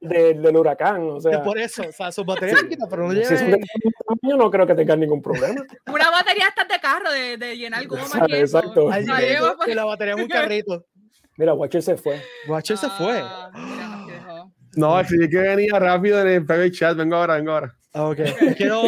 del 0.00 0.56
huracán, 0.56 1.08
o 1.10 1.20
sea. 1.20 1.42
Por 1.42 1.58
eso, 1.58 1.82
o 1.88 1.92
sea, 1.92 2.10
sus 2.10 2.24
baterías 2.24 2.60
sí. 2.60 2.76
pero 2.88 3.06
no 3.06 3.12
lleven. 3.12 3.38
Si 3.38 4.28
yo 4.28 4.36
no 4.36 4.50
creo 4.50 4.66
que 4.66 4.74
tengan 4.74 5.00
ningún 5.00 5.20
problema. 5.20 5.62
Una 5.92 6.10
batería 6.10 6.48
está 6.48 6.64
de 6.64 6.80
carro, 6.80 7.10
de, 7.12 7.36
de 7.36 7.56
llenar 7.56 7.86
goma. 7.86 8.02
Exacto. 8.28 8.92
exacto. 8.92 9.56
que 9.64 9.74
la 9.74 9.84
batería 9.84 10.14
es 10.14 10.20
un 10.20 10.28
carrito. 10.28 10.86
Mira, 11.36 11.54
Watcher 11.54 11.82
se 11.82 11.96
fue. 11.96 12.20
Watcher 12.48 12.76
se 12.76 12.88
fue. 12.90 13.20
Ah, 13.22 14.46
no, 14.76 15.02
si 15.04 15.16
que 15.28 15.38
venía 15.38 15.78
rápido 15.78 16.20
en 16.20 16.28
el 16.28 16.46
private 16.46 16.70
chat, 16.70 16.96
vengo 16.96 17.16
ahora, 17.16 17.36
vengo 17.36 17.52
ahora. 17.52 17.74
Ah, 17.94 18.08
ok. 18.08 18.18
Quiero. 18.56 18.82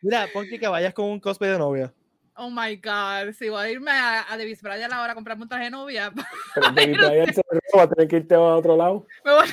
Mira, 0.00 0.28
ponte 0.32 0.58
que 0.58 0.66
vayas 0.66 0.94
con 0.94 1.06
un 1.06 1.20
cosplay 1.20 1.50
de 1.50 1.58
novia. 1.58 1.92
Oh 2.34 2.50
my 2.50 2.76
god, 2.76 3.32
si 3.38 3.50
voy 3.50 3.62
a 3.62 3.70
irme 3.70 3.90
a, 3.90 4.32
a 4.32 4.38
Davis 4.38 4.62
Bryan 4.62 4.92
ahora 4.92 5.12
a 5.12 5.14
comprarme 5.14 5.42
un 5.42 5.48
traje 5.48 5.64
de 5.64 5.70
novia. 5.70 6.10
Pero 6.54 6.70
Davis 6.70 6.96
Bryan 6.96 7.34
se 7.34 7.42
va 7.76 7.82
a 7.82 7.88
tener 7.88 8.08
que 8.08 8.16
irte 8.16 8.34
a 8.34 8.40
otro 8.40 8.74
lado. 8.76 9.06
Me 9.24 9.32
voy 9.32 9.42
a 9.42 9.44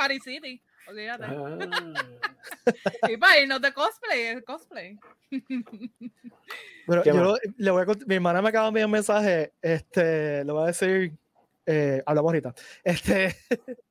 Paris 0.00 0.22
City. 0.24 0.62
Olvídate. 0.88 1.24
Ah. 1.26 1.58
y 3.10 3.16
para 3.18 3.38
irnos 3.38 3.60
de 3.60 3.70
cosplay, 3.74 4.20
es 4.22 4.42
cosplay. 4.44 4.98
Bueno, 6.86 7.04
yo 7.04 7.36
le 7.58 7.70
voy 7.70 7.82
a 7.82 7.86
mi 8.06 8.14
hermana 8.14 8.40
me 8.40 8.48
acaba 8.48 8.64
de 8.64 8.68
enviar 8.68 8.86
un 8.86 8.92
mensaje, 8.92 9.52
este, 9.60 10.42
le 10.42 10.52
voy 10.52 10.64
a 10.64 10.66
decir 10.68 11.12
eh, 11.66 12.02
hablamos 12.06 12.30
ahorita. 12.30 12.54
Este, 12.82 13.36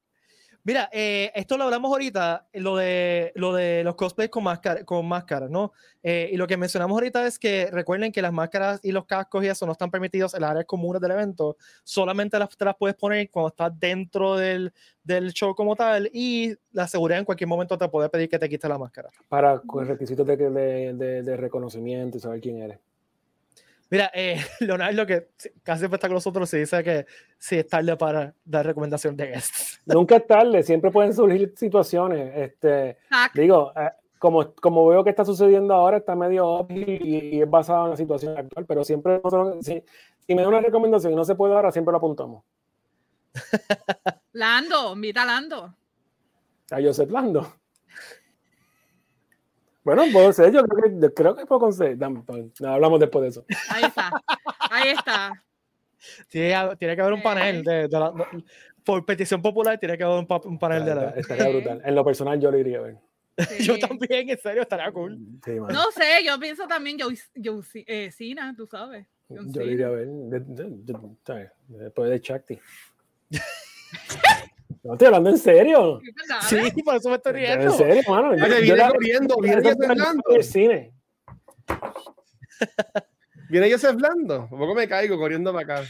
mira, 0.70 0.88
eh, 0.92 1.32
esto 1.34 1.58
lo 1.58 1.64
hablamos 1.64 1.92
ahorita, 1.92 2.48
lo 2.54 2.76
de, 2.76 3.32
lo 3.34 3.54
de 3.54 3.84
los 3.84 3.96
cosplays 3.96 4.30
con, 4.30 4.44
máscara, 4.44 4.84
con 4.86 5.04
máscaras, 5.04 5.50
¿no? 5.50 5.72
Eh, 6.04 6.30
y 6.32 6.38
lo 6.38 6.46
que 6.46 6.58
mencionamos 6.58 6.94
ahorita 6.94 7.26
es 7.26 7.40
que 7.40 7.72
recuerden 7.72 8.12
que 8.12 8.22
las 8.22 8.32
máscaras 8.32 8.80
y 8.84 8.92
los 8.92 9.08
cascos 9.08 9.44
y 9.44 9.48
eso 9.48 9.66
no 9.66 9.72
están 9.72 9.90
permitidos 9.90 10.36
en 10.36 10.42
las 10.42 10.52
áreas 10.52 10.66
comunes 10.66 11.02
del 11.02 11.10
evento, 11.10 11.58
solamente 11.84 12.38
las, 12.38 12.56
te 12.56 12.66
las 12.66 12.76
puedes 12.76 12.96
poner 12.96 13.32
cuando 13.32 13.48
estás 13.48 13.80
dentro 13.80 14.36
del, 14.36 14.72
show 15.34 15.56
como 15.56 15.76
tal 15.76 16.08
y 16.14 16.54
la 16.72 16.88
seguridad 16.88 17.18
en 17.18 17.26
cualquier 17.26 17.48
momento 17.48 17.76
te 17.76 17.90
puede 17.90 18.10
pedir 18.10 18.30
que 18.30 18.38
te 18.38 18.48
quites 18.48 18.70
la 18.70 18.78
máscara. 18.78 19.10
Para 19.28 19.60
requisitos 19.88 20.28
de, 20.28 20.94
de 21.24 21.36
reconocimiento 21.38 22.18
y 22.18 22.20
saber 22.20 22.42
quién 22.42 22.62
eres. 22.62 22.78
Mira, 23.90 24.12
eh, 24.14 24.40
Leonardo, 24.60 25.06
que 25.06 25.30
casi 25.64 25.80
siempre 25.80 25.96
está 25.96 26.08
con 26.08 26.16
nosotros, 26.16 26.50
se 26.50 26.58
dice 26.58 26.84
que 26.84 27.06
sí 27.38 27.58
es 27.58 27.68
tarde 27.68 27.96
para 27.98 28.34
dar 28.46 28.66
recomendación 28.66 29.16
de 29.16 29.28
guests. 29.28 29.82
Nunca 29.86 30.18
es 30.18 30.28
tarde, 30.28 30.64
siempre 30.64 30.92
pueden 30.92 31.14
surgir 31.14 31.54
situaciones. 31.56 32.32
Este, 32.36 32.98
digo, 33.34 33.72
eh, 33.76 33.90
como, 34.20 34.54
como 34.54 34.88
veo 34.88 35.04
que 35.04 35.10
está 35.10 35.26
sucediendo 35.26 35.74
ahora, 35.74 35.98
está 35.98 36.16
medio 36.16 36.46
obvio 36.46 36.86
y, 36.88 37.42
es 37.42 37.50
basado 37.50 37.86
en 37.86 37.92
la 37.92 37.98
situación 37.98 38.38
actual, 38.38 38.66
pero 38.66 38.84
siempre 38.84 39.20
nosotros, 39.24 39.58
si, 39.66 39.82
si 40.28 40.36
me 40.36 40.42
da 40.42 40.50
una 40.50 40.62
recomendación 40.62 41.14
y 41.14 41.16
no 41.16 41.24
se 41.24 41.36
puede 41.36 41.54
dar, 41.54 41.72
siempre 41.72 41.92
lo 41.92 41.98
apuntamos. 41.98 42.44
Lando, 44.34 44.94
invita 44.94 45.24
a 45.24 45.26
Lando. 45.26 45.76
A 46.72 46.82
Joseph 46.82 47.10
Lando. 47.10 47.59
Bueno, 49.84 50.04
puedo 50.12 50.32
ser, 50.34 50.52
yo 50.52 50.64
creo 50.64 51.00
que, 51.00 51.14
creo 51.14 51.36
que 51.36 51.46
puedo 51.46 51.62
conseguir. 51.62 51.98
Pues, 52.26 52.62
hablamos 52.62 53.00
después 53.00 53.24
de 53.24 53.30
eso. 53.30 53.46
Ahí 53.70 53.84
está, 53.84 54.12
ahí 54.70 54.90
está. 54.90 55.44
Tiene, 56.28 56.76
tiene 56.78 56.96
que 56.96 57.02
haber 57.02 57.14
un 57.14 57.22
panel 57.22 57.64
de, 57.64 57.88
de 57.88 58.14
por 58.90 59.06
petición 59.06 59.42
popular 59.42 59.78
tiene 59.78 59.98
que 59.98 60.04
haber 60.04 60.26
un, 60.46 60.60
panel 60.60 60.86
de 60.86 60.96
la. 60.96 61.10
Estaría 61.12 61.48
brutal. 61.50 61.82
En 61.86 61.94
lo 61.94 62.04
personal 62.04 62.40
yo 62.40 62.50
lo 62.50 62.58
iría 62.58 62.80
a 62.80 62.82
ver. 62.82 62.98
yo 63.60 63.78
también, 63.80 64.30
en 64.30 64.40
serio, 64.40 64.64
estaría 64.64 64.92
cool. 64.92 65.18
no 65.46 65.92
sé, 65.92 66.24
yo 66.26 66.40
pienso 66.40 66.68
también 66.68 66.98
yo, 66.98 67.08
yo 67.36 67.62
eh, 67.74 68.12
Sina, 68.12 68.56
tú 68.56 68.66
sabes. 68.68 69.06
Yo 69.30 69.44
lo 69.44 69.64
iría 69.64 69.88
a 69.88 69.92
ver. 69.92 70.08
Después 71.68 72.10
de 72.10 72.22
Chakti. 72.22 72.60
No 74.84 74.94
estoy 74.94 75.08
hablando 75.08 75.30
en 75.30 75.38
serio. 75.38 76.02
Sí, 76.48 76.58
por 76.84 76.96
eso 76.96 77.10
me 77.10 77.16
estoy 77.16 77.34
riendo. 77.34 77.66
En 77.66 77.72
serio, 77.72 78.02
mano. 78.08 78.30
Oye, 78.30 78.62
viene 78.62 78.88
corriendo, 78.88 79.36
viene 79.42 79.62
Joseph 79.62 79.78
Blando. 79.78 80.30
El 80.30 80.44
cine. 80.44 80.94
Viene 83.50 83.72
Joseph 83.72 83.96
Blando. 83.96 84.48
Un 84.52 84.60
poco 84.60 84.76
me 84.76 84.88
caigo 84.88 85.18
corriendo 85.18 85.52
para 85.52 85.80
acá. 85.80 85.90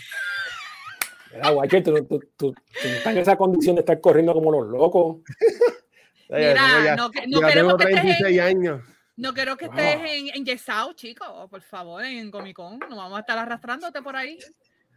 Mira, 1.34 1.50
guay, 1.52 1.70
tú, 1.70 1.82
tú, 2.06 2.20
tú, 2.36 2.56
estás 2.74 3.14
en 3.14 3.20
esa 3.20 3.36
condición 3.36 3.76
de 3.76 3.82
estar 3.82 4.02
corriendo 4.02 4.34
como 4.34 4.52
los 4.52 4.68
locos. 4.68 5.18
Mira, 6.30 6.96
no, 6.96 7.12
no 7.28 7.42
queremos 7.42 7.78
que 7.78 7.92
estés 7.92 8.22
en, 8.22 8.40
años. 8.40 8.82
No 9.18 9.34
quiero 9.34 9.58
que 9.58 9.66
estés 9.66 9.96
en, 9.96 10.30
en 10.34 10.46
Yesao, 10.46 10.94
chico, 10.94 11.48
por 11.50 11.62
favor, 11.62 12.04
en 12.04 12.32
Comic 12.32 12.56
Con. 12.56 12.80
No 12.80 12.96
vamos 12.96 13.18
a 13.18 13.22
estar 13.22 13.38
arrastrándote 13.38 14.02
por 14.02 14.16
ahí. 14.16 14.40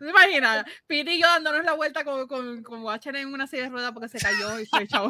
¿Te 0.03 0.11
imaginas? 0.11 0.65
Pete 0.89 1.15
y 1.15 1.21
yo 1.21 1.29
dándonos 1.29 1.65
la 1.65 1.75
vuelta 1.75 2.03
con, 2.03 2.27
con, 2.27 2.63
con 2.65 2.83
Watcher 2.83 3.15
en 3.15 3.33
una 3.33 3.47
silla 3.47 3.63
de 3.65 3.69
ruedas 3.69 3.93
porque 3.93 4.09
se 4.09 4.19
cayó 4.19 4.59
y 4.59 4.67
se 4.67 4.83
echó. 4.83 5.07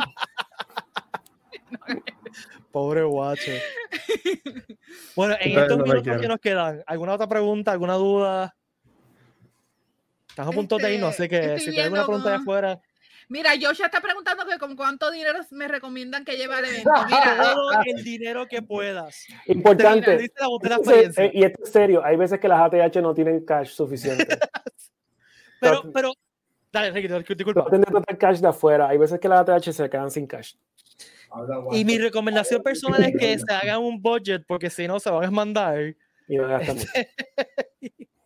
Pobre 2.70 3.04
Watcher. 3.04 3.62
Bueno, 5.16 5.36
en 5.40 5.58
estos 5.58 5.78
minutos 5.78 6.20
que 6.20 6.28
nos 6.28 6.38
quedan, 6.38 6.82
¿alguna 6.86 7.14
otra 7.14 7.26
pregunta, 7.26 7.72
alguna 7.72 7.94
duda? 7.94 8.54
Estamos 10.28 10.52
a 10.52 10.56
punto 10.56 10.76
de 10.76 10.94
irnos, 10.94 11.14
así 11.14 11.28
que 11.28 11.58
si 11.58 11.66
tienes 11.66 11.84
alguna 11.84 12.04
pregunta 12.04 12.30
de 12.30 12.36
afuera. 12.36 12.80
Mira, 13.28 13.52
Joshua 13.58 13.86
está 13.86 14.00
preguntando 14.00 14.44
que 14.46 14.58
con 14.58 14.76
cuánto 14.76 15.10
dinero 15.10 15.38
me 15.52 15.68
recomiendan 15.68 16.24
que 16.24 16.36
lleve 16.36 16.54
al 16.54 16.64
evento. 16.66 16.90
Mira, 17.06 17.52
todo 17.54 17.70
el 17.84 18.04
dinero 18.04 18.46
que 18.46 18.60
puedas. 18.60 19.26
Importante. 19.46 20.30
Eh, 21.16 21.30
y 21.32 21.44
esto 21.44 21.62
es 21.64 21.72
serio, 21.72 22.04
hay 22.04 22.16
veces 22.16 22.38
que 22.38 22.48
las 22.48 22.60
ATH 22.60 22.96
no 22.96 23.14
tienen 23.14 23.44
cash 23.44 23.68
suficiente. 23.68 24.26
pero, 25.62 25.92
pero, 25.92 26.12
dale, 26.72 26.92
disculpa. 26.92 27.66
No 27.70 27.80
tener 27.80 28.18
cash 28.18 28.40
de 28.40 28.48
afuera, 28.48 28.88
hay 28.88 28.98
veces 28.98 29.18
que 29.18 29.28
las 29.28 29.48
ATH 29.48 29.72
se 29.72 29.88
quedan 29.88 30.10
sin 30.10 30.26
cash. 30.26 30.54
Y 31.72 31.84
mi 31.84 31.98
recomendación 31.98 32.62
personal 32.62 33.02
es 33.02 33.16
que 33.18 33.38
se 33.38 33.52
hagan 33.54 33.80
un 33.80 34.00
budget 34.02 34.44
porque 34.46 34.68
si 34.68 34.86
no 34.86 35.00
se 35.00 35.10
van 35.10 35.24
a 35.24 35.30
mandar. 35.30 35.94
Y 36.28 36.36
no 36.36 36.48
gastan 36.48 36.76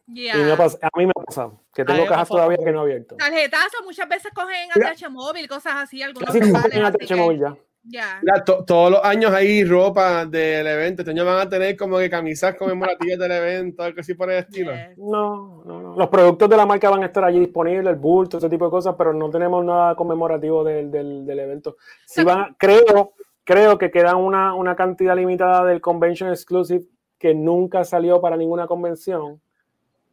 Y 0.09 0.29
me 0.33 0.53
a 0.53 0.91
mí 0.97 1.05
me 1.05 1.13
ha 1.15 1.25
pasado, 1.25 1.61
que 1.75 1.85
tengo 1.85 2.07
cajas 2.07 2.29
todavía 2.29 2.57
que 2.57 2.73
no 2.73 2.81
he 2.81 2.83
abierto. 2.85 3.17
Tarjetazo, 3.17 3.83
muchas 3.85 4.09
veces 4.09 4.33
cogen 4.33 4.71
ATH 4.73 5.11
móvil, 5.11 5.47
cosas 5.47 5.75
así. 5.77 6.03
Algunos 6.03 6.33
sí, 6.33 6.41
cogen 6.41 6.85
ATH 6.85 7.17
móvil 7.17 7.41
ya. 7.41 7.57
Ya. 7.89 8.21
todos 8.45 8.91
los 8.91 9.05
años 9.05 9.33
hay 9.33 9.65
ropa 9.65 10.27
del 10.27 10.67
evento. 10.67 11.03
Este 11.03 11.13
año 11.13 11.25
van 11.25 11.47
a 11.47 11.49
tener 11.49 11.77
como 11.77 11.99
que 11.99 12.11
camisas 12.11 12.55
conmemorativas 12.57 13.19
del 13.19 13.33
evento, 13.33 13.83
algo 13.83 14.01
así 14.01 14.15
por 14.15 14.31
el 14.31 14.39
estilo. 14.39 14.73
No, 14.97 15.63
no, 15.65 15.83
no. 15.83 15.97
Los 15.97 16.09
productos 16.09 16.49
de 16.51 16.57
la 16.57 16.67
marca 16.67 16.91
van 16.91 17.03
a 17.03 17.07
estar 17.07 17.25
allí 17.25 17.39
disponibles, 17.39 17.87
el 17.87 17.97
bulto, 17.97 18.39
ese 18.39 18.51
tipo 18.51 18.65
de 18.65 18.71
cosas, 18.71 18.95
pero 18.99 19.13
no 19.13 19.31
tenemos 19.31 19.65
nada 19.65 19.95
conmemorativo 19.95 20.65
del, 20.65 20.91
del, 20.91 21.25
del 21.25 21.39
evento. 21.39 21.77
Si 22.07 22.25
van, 22.25 22.57
creo, 22.59 23.13
creo 23.45 23.79
que 23.79 23.91
queda 23.91 24.17
una, 24.17 24.55
una 24.55 24.75
cantidad 24.75 25.15
limitada 25.17 25.65
del 25.65 25.81
Convention 25.81 26.31
Exclusive 26.31 26.85
que 27.19 27.35
nunca 27.35 27.85
salió 27.85 28.21
para 28.21 28.37
ninguna 28.37 28.67
convención. 28.67 29.41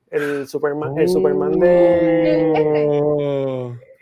El 0.10 0.48
Superman, 0.48 0.98
el 0.98 1.10
Superman 1.10 1.60
de. 1.60 2.54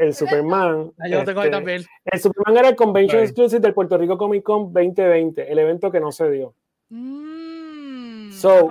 El 0.01 0.13
Superman. 0.15 0.91
Ah, 0.99 1.07
yo 1.07 1.19
lo 1.19 1.25
tengo 1.25 1.41
ahí 1.41 1.47
este, 1.47 1.57
también. 1.57 1.83
El 2.05 2.19
Superman 2.19 2.57
era 2.57 2.69
el 2.69 2.75
Convention 2.75 3.19
Right. 3.21 3.29
Exclusive 3.29 3.59
del 3.61 3.73
Puerto 3.73 3.97
Rico 3.97 4.17
Comic 4.17 4.43
Con 4.43 4.73
2020, 4.73 5.51
el 5.51 5.59
evento 5.59 5.91
que 5.91 5.99
no 5.99 6.11
se 6.11 6.29
dio. 6.31 6.53
Mm, 6.89 8.31
So. 8.31 8.69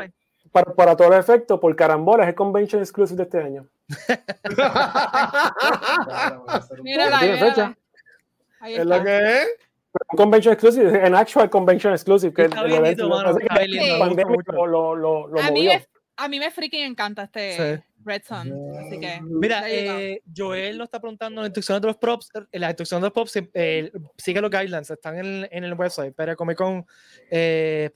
Para, 0.53 0.75
para 0.75 0.97
todo 0.97 1.17
efecto, 1.17 1.61
por 1.61 1.77
carambola, 1.77 2.25
es 2.25 2.31
el 2.31 2.35
Convention 2.35 2.83
Exclusive 2.83 3.17
de 3.19 3.23
este 3.23 3.39
año. 3.41 3.69
Mírala, 6.83 7.21
tiene 7.21 7.37
fecha. 7.39 7.77
Ahí 8.61 8.75
¿Es 8.75 8.85
lo 8.85 9.03
que 9.05 9.17
es? 9.17 9.49
Un 10.13 10.17
Convention 10.17 10.53
Exclusive, 10.55 11.07
en 11.07 11.15
actual 11.15 11.51
Convention 11.51 11.93
Exclusive. 11.93 12.33
Que 12.33 12.45
Está 12.47 12.63
el 12.63 12.73
evento- 12.73 13.03
lindo, 13.05 13.17
mano, 13.17 13.39
lindo, 13.67 13.99
pandemia 13.99 14.37
lo, 14.55 14.67
lo, 14.97 15.27
lo 15.29 15.41
a, 15.41 15.51
mí 15.51 15.67
movió. 15.67 15.73
me, 15.73 15.87
a 16.17 16.29
mí 16.29 16.39
me 16.39 16.51
freaking 16.51 16.85
encanta 16.85 17.25
este 17.25 17.77
Sí. 17.77 17.83
Red 18.05 18.23
Sun. 18.27 18.53
Así 18.79 18.99
que. 18.99 19.21
Mira, 19.23 19.63
eh, 19.71 20.23
Joel 20.37 20.79
nos 20.79 20.87
está 20.87 21.01
preguntando 21.01 21.41
las 21.41 21.49
instrucciones 21.49 21.83
de 21.83 21.89
los 21.89 21.97
props. 21.97 22.31
eh, 22.51 22.59
Las 22.59 22.71
instrucciones 22.71 23.03
de 23.03 23.07
los 23.07 23.13
props 23.13 23.37
eh, 23.55 23.93
sigue 24.17 24.41
los 24.41 24.51
guidelines, 24.51 24.91
están 24.91 25.19
en, 25.19 25.49
en 25.51 25.65
el 25.65 25.75
website, 25.75 26.15
peracomicon.com. 26.15 26.85
Eh, 27.31 27.91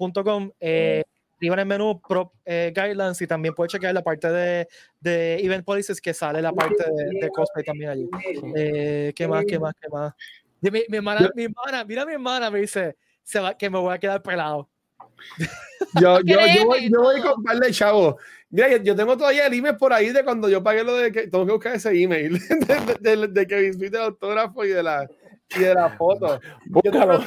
eh, 0.60 1.04
arriba 1.36 1.54
en 1.54 1.60
el 1.60 1.66
menú 1.66 2.00
prop 2.00 2.32
eh, 2.44 2.72
guidelines 2.74 3.20
y 3.20 3.26
también 3.26 3.54
puedes 3.54 3.72
chequear 3.72 3.92
la 3.92 4.02
parte 4.02 4.30
de, 4.30 4.68
de 5.00 5.36
event 5.44 5.64
policies 5.64 6.00
que 6.00 6.14
sale 6.14 6.40
la 6.40 6.52
parte 6.52 6.84
de, 6.84 7.20
de 7.20 7.28
cosplay 7.30 7.64
también 7.64 7.90
allí. 7.90 8.08
Eh, 8.56 9.12
¿Qué 9.14 9.26
más? 9.28 9.44
¿Qué 9.46 9.58
más? 9.58 9.74
¿Qué 9.80 9.88
más? 9.88 10.14
Y 10.62 10.70
Mi, 10.70 10.84
mi 10.88 10.96
hermana, 10.98 11.28
mi 11.34 11.44
hermana, 11.44 11.84
mira 11.84 12.06
mi 12.06 12.12
hermana, 12.12 12.50
me 12.50 12.60
dice 12.60 12.96
se 13.22 13.40
va, 13.40 13.56
que 13.56 13.68
me 13.68 13.78
voy 13.78 13.92
a 13.94 13.98
quedar 13.98 14.22
pelado. 14.22 14.68
Yo, 16.00 16.20
yo, 16.24 16.36
yo, 16.46 16.66
voy, 16.66 16.90
yo 16.90 17.00
voy 17.00 17.18
a 17.18 17.22
todo. 17.22 17.34
comprarle, 17.34 17.70
chavo. 17.72 18.18
Mira, 18.54 18.68
yo, 18.68 18.76
yo 18.76 18.94
tengo 18.94 19.16
todavía 19.16 19.48
el 19.48 19.54
email 19.54 19.76
por 19.76 19.92
ahí 19.92 20.10
de 20.10 20.22
cuando 20.22 20.48
yo 20.48 20.62
pagué 20.62 20.84
lo 20.84 20.96
de 20.96 21.10
que 21.10 21.26
tengo 21.26 21.44
que 21.44 21.52
buscar 21.52 21.74
ese 21.74 21.90
email 21.90 22.38
de, 22.48 22.94
de, 23.00 23.16
de, 23.16 23.26
de 23.26 23.46
que 23.48 23.56
visite 23.56 23.96
el 23.96 24.04
autógrafo 24.04 24.64
y 24.64 24.68
de 24.68 24.80
la 24.80 25.10
y 25.56 25.58
de 25.58 25.74
la 25.74 25.90
foto. 25.96 26.40
Yo 26.66 26.80
tengo, 26.82 27.18
Búscalo. 27.18 27.24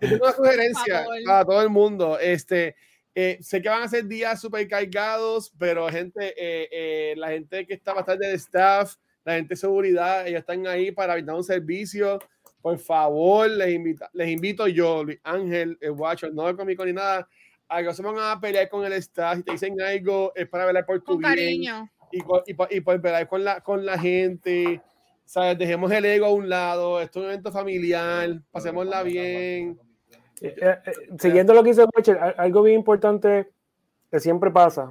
yo 0.00 0.08
tengo 0.08 0.24
una 0.24 0.32
sugerencia 0.32 1.04
para 1.26 1.44
todo 1.44 1.60
el 1.60 1.68
mundo. 1.68 2.18
Este, 2.18 2.74
eh, 3.14 3.36
sé 3.42 3.60
que 3.60 3.68
van 3.68 3.82
a 3.82 3.88
ser 3.88 4.06
días 4.06 4.40
súper 4.40 4.66
cargados, 4.66 5.52
pero 5.58 5.90
gente, 5.90 6.28
eh, 6.38 6.68
eh, 6.72 7.14
la 7.18 7.28
gente 7.28 7.66
que 7.66 7.74
está 7.74 7.92
bastante 7.92 8.28
de 8.28 8.34
staff, 8.36 8.94
la 9.26 9.34
gente 9.34 9.50
de 9.50 9.56
seguridad, 9.56 10.26
ellos 10.26 10.40
están 10.40 10.66
ahí 10.66 10.90
para 10.90 11.12
brindar 11.12 11.36
un 11.36 11.44
servicio. 11.44 12.18
Por 12.62 12.78
favor, 12.78 13.50
les, 13.50 13.74
invita, 13.74 14.08
les 14.14 14.30
invito 14.30 14.66
yo, 14.68 15.04
Luis 15.04 15.20
Ángel, 15.22 15.76
el 15.82 15.90
Watcher, 15.90 16.32
no 16.32 16.46
de 16.46 16.56
cómico 16.56 16.86
ni 16.86 16.94
nada, 16.94 17.28
a 17.74 17.78
que 17.78 17.84
no 17.84 17.92
se 17.94 18.02
van 18.02 18.16
a 18.18 18.38
pelear 18.40 18.68
con 18.68 18.84
el 18.84 18.92
staff. 18.94 19.36
Si 19.36 19.42
te 19.42 19.52
dicen 19.52 19.80
algo, 19.80 20.32
es 20.34 20.48
para 20.48 20.66
velar 20.66 20.84
por 20.86 20.98
tu 21.00 21.12
Con 21.12 21.18
bien 21.18 21.30
cariño. 21.34 21.88
y, 22.10 22.18
y, 22.46 22.54
pa- 22.54 22.68
y 22.70 22.80
por 22.80 23.00
velar 23.00 23.26
con 23.28 23.44
la, 23.44 23.60
con 23.60 23.84
la 23.86 23.98
gente. 23.98 24.80
¿Sabes? 25.24 25.56
Dejemos 25.56 25.90
el 25.92 26.04
ego 26.04 26.26
a 26.26 26.30
un 26.32 26.48
lado. 26.48 27.00
Esto 27.00 27.20
es 27.20 27.24
un 27.24 27.30
evento 27.30 27.50
familiar. 27.52 28.40
Pasémosla 28.50 29.02
bien. 29.02 29.78
Eh, 30.40 30.54
eh, 30.60 30.76
siguiendo 31.18 31.54
lo 31.54 31.62
que 31.62 31.70
dice 31.70 31.84
Watcher, 31.94 32.18
al- 32.18 32.34
algo 32.36 32.62
bien 32.62 32.78
importante 32.80 33.48
que 34.10 34.20
siempre 34.20 34.50
pasa, 34.50 34.90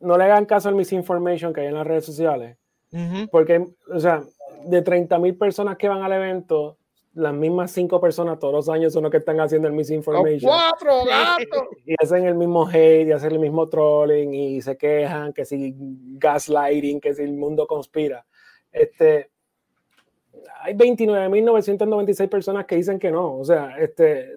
no 0.00 0.18
le 0.18 0.24
hagan 0.24 0.44
caso 0.46 0.68
al 0.68 0.74
misinformation 0.74 1.52
que 1.54 1.62
hay 1.62 1.68
en 1.68 1.74
las 1.74 1.86
redes 1.86 2.04
sociales, 2.04 2.58
Ujú. 2.92 3.28
porque, 3.30 3.64
o 3.88 4.00
sea, 4.00 4.22
de 4.66 4.82
30 4.82 5.18
mil 5.18 5.36
personas 5.36 5.76
que 5.78 5.88
van 5.88 6.02
al 6.02 6.12
evento, 6.12 6.76
las 7.16 7.32
mismas 7.32 7.70
cinco 7.70 7.98
personas 7.98 8.38
todos 8.38 8.52
los 8.52 8.68
años 8.68 8.92
son 8.92 9.02
los 9.04 9.10
que 9.10 9.16
están 9.18 9.40
haciendo 9.40 9.66
el 9.68 9.74
misinformation. 9.74 10.50
cuatro 10.50 11.04
gatos. 11.06 11.68
Y 11.86 11.94
hacen 11.98 12.26
el 12.26 12.34
mismo 12.34 12.66
hate, 12.68 13.08
y 13.08 13.12
hacen 13.12 13.32
el 13.32 13.38
mismo 13.38 13.68
trolling, 13.70 14.34
y 14.34 14.60
se 14.60 14.76
quejan 14.76 15.32
que 15.32 15.46
si 15.46 15.74
gaslighting, 15.78 17.00
que 17.00 17.14
si 17.14 17.22
el 17.22 17.32
mundo 17.32 17.66
conspira. 17.66 18.26
Este, 18.70 19.30
hay 20.60 20.74
29.996 20.74 22.28
personas 22.28 22.66
que 22.66 22.76
dicen 22.76 22.98
que 22.98 23.10
no. 23.10 23.38
O 23.38 23.44
sea, 23.46 23.78
este, 23.78 24.36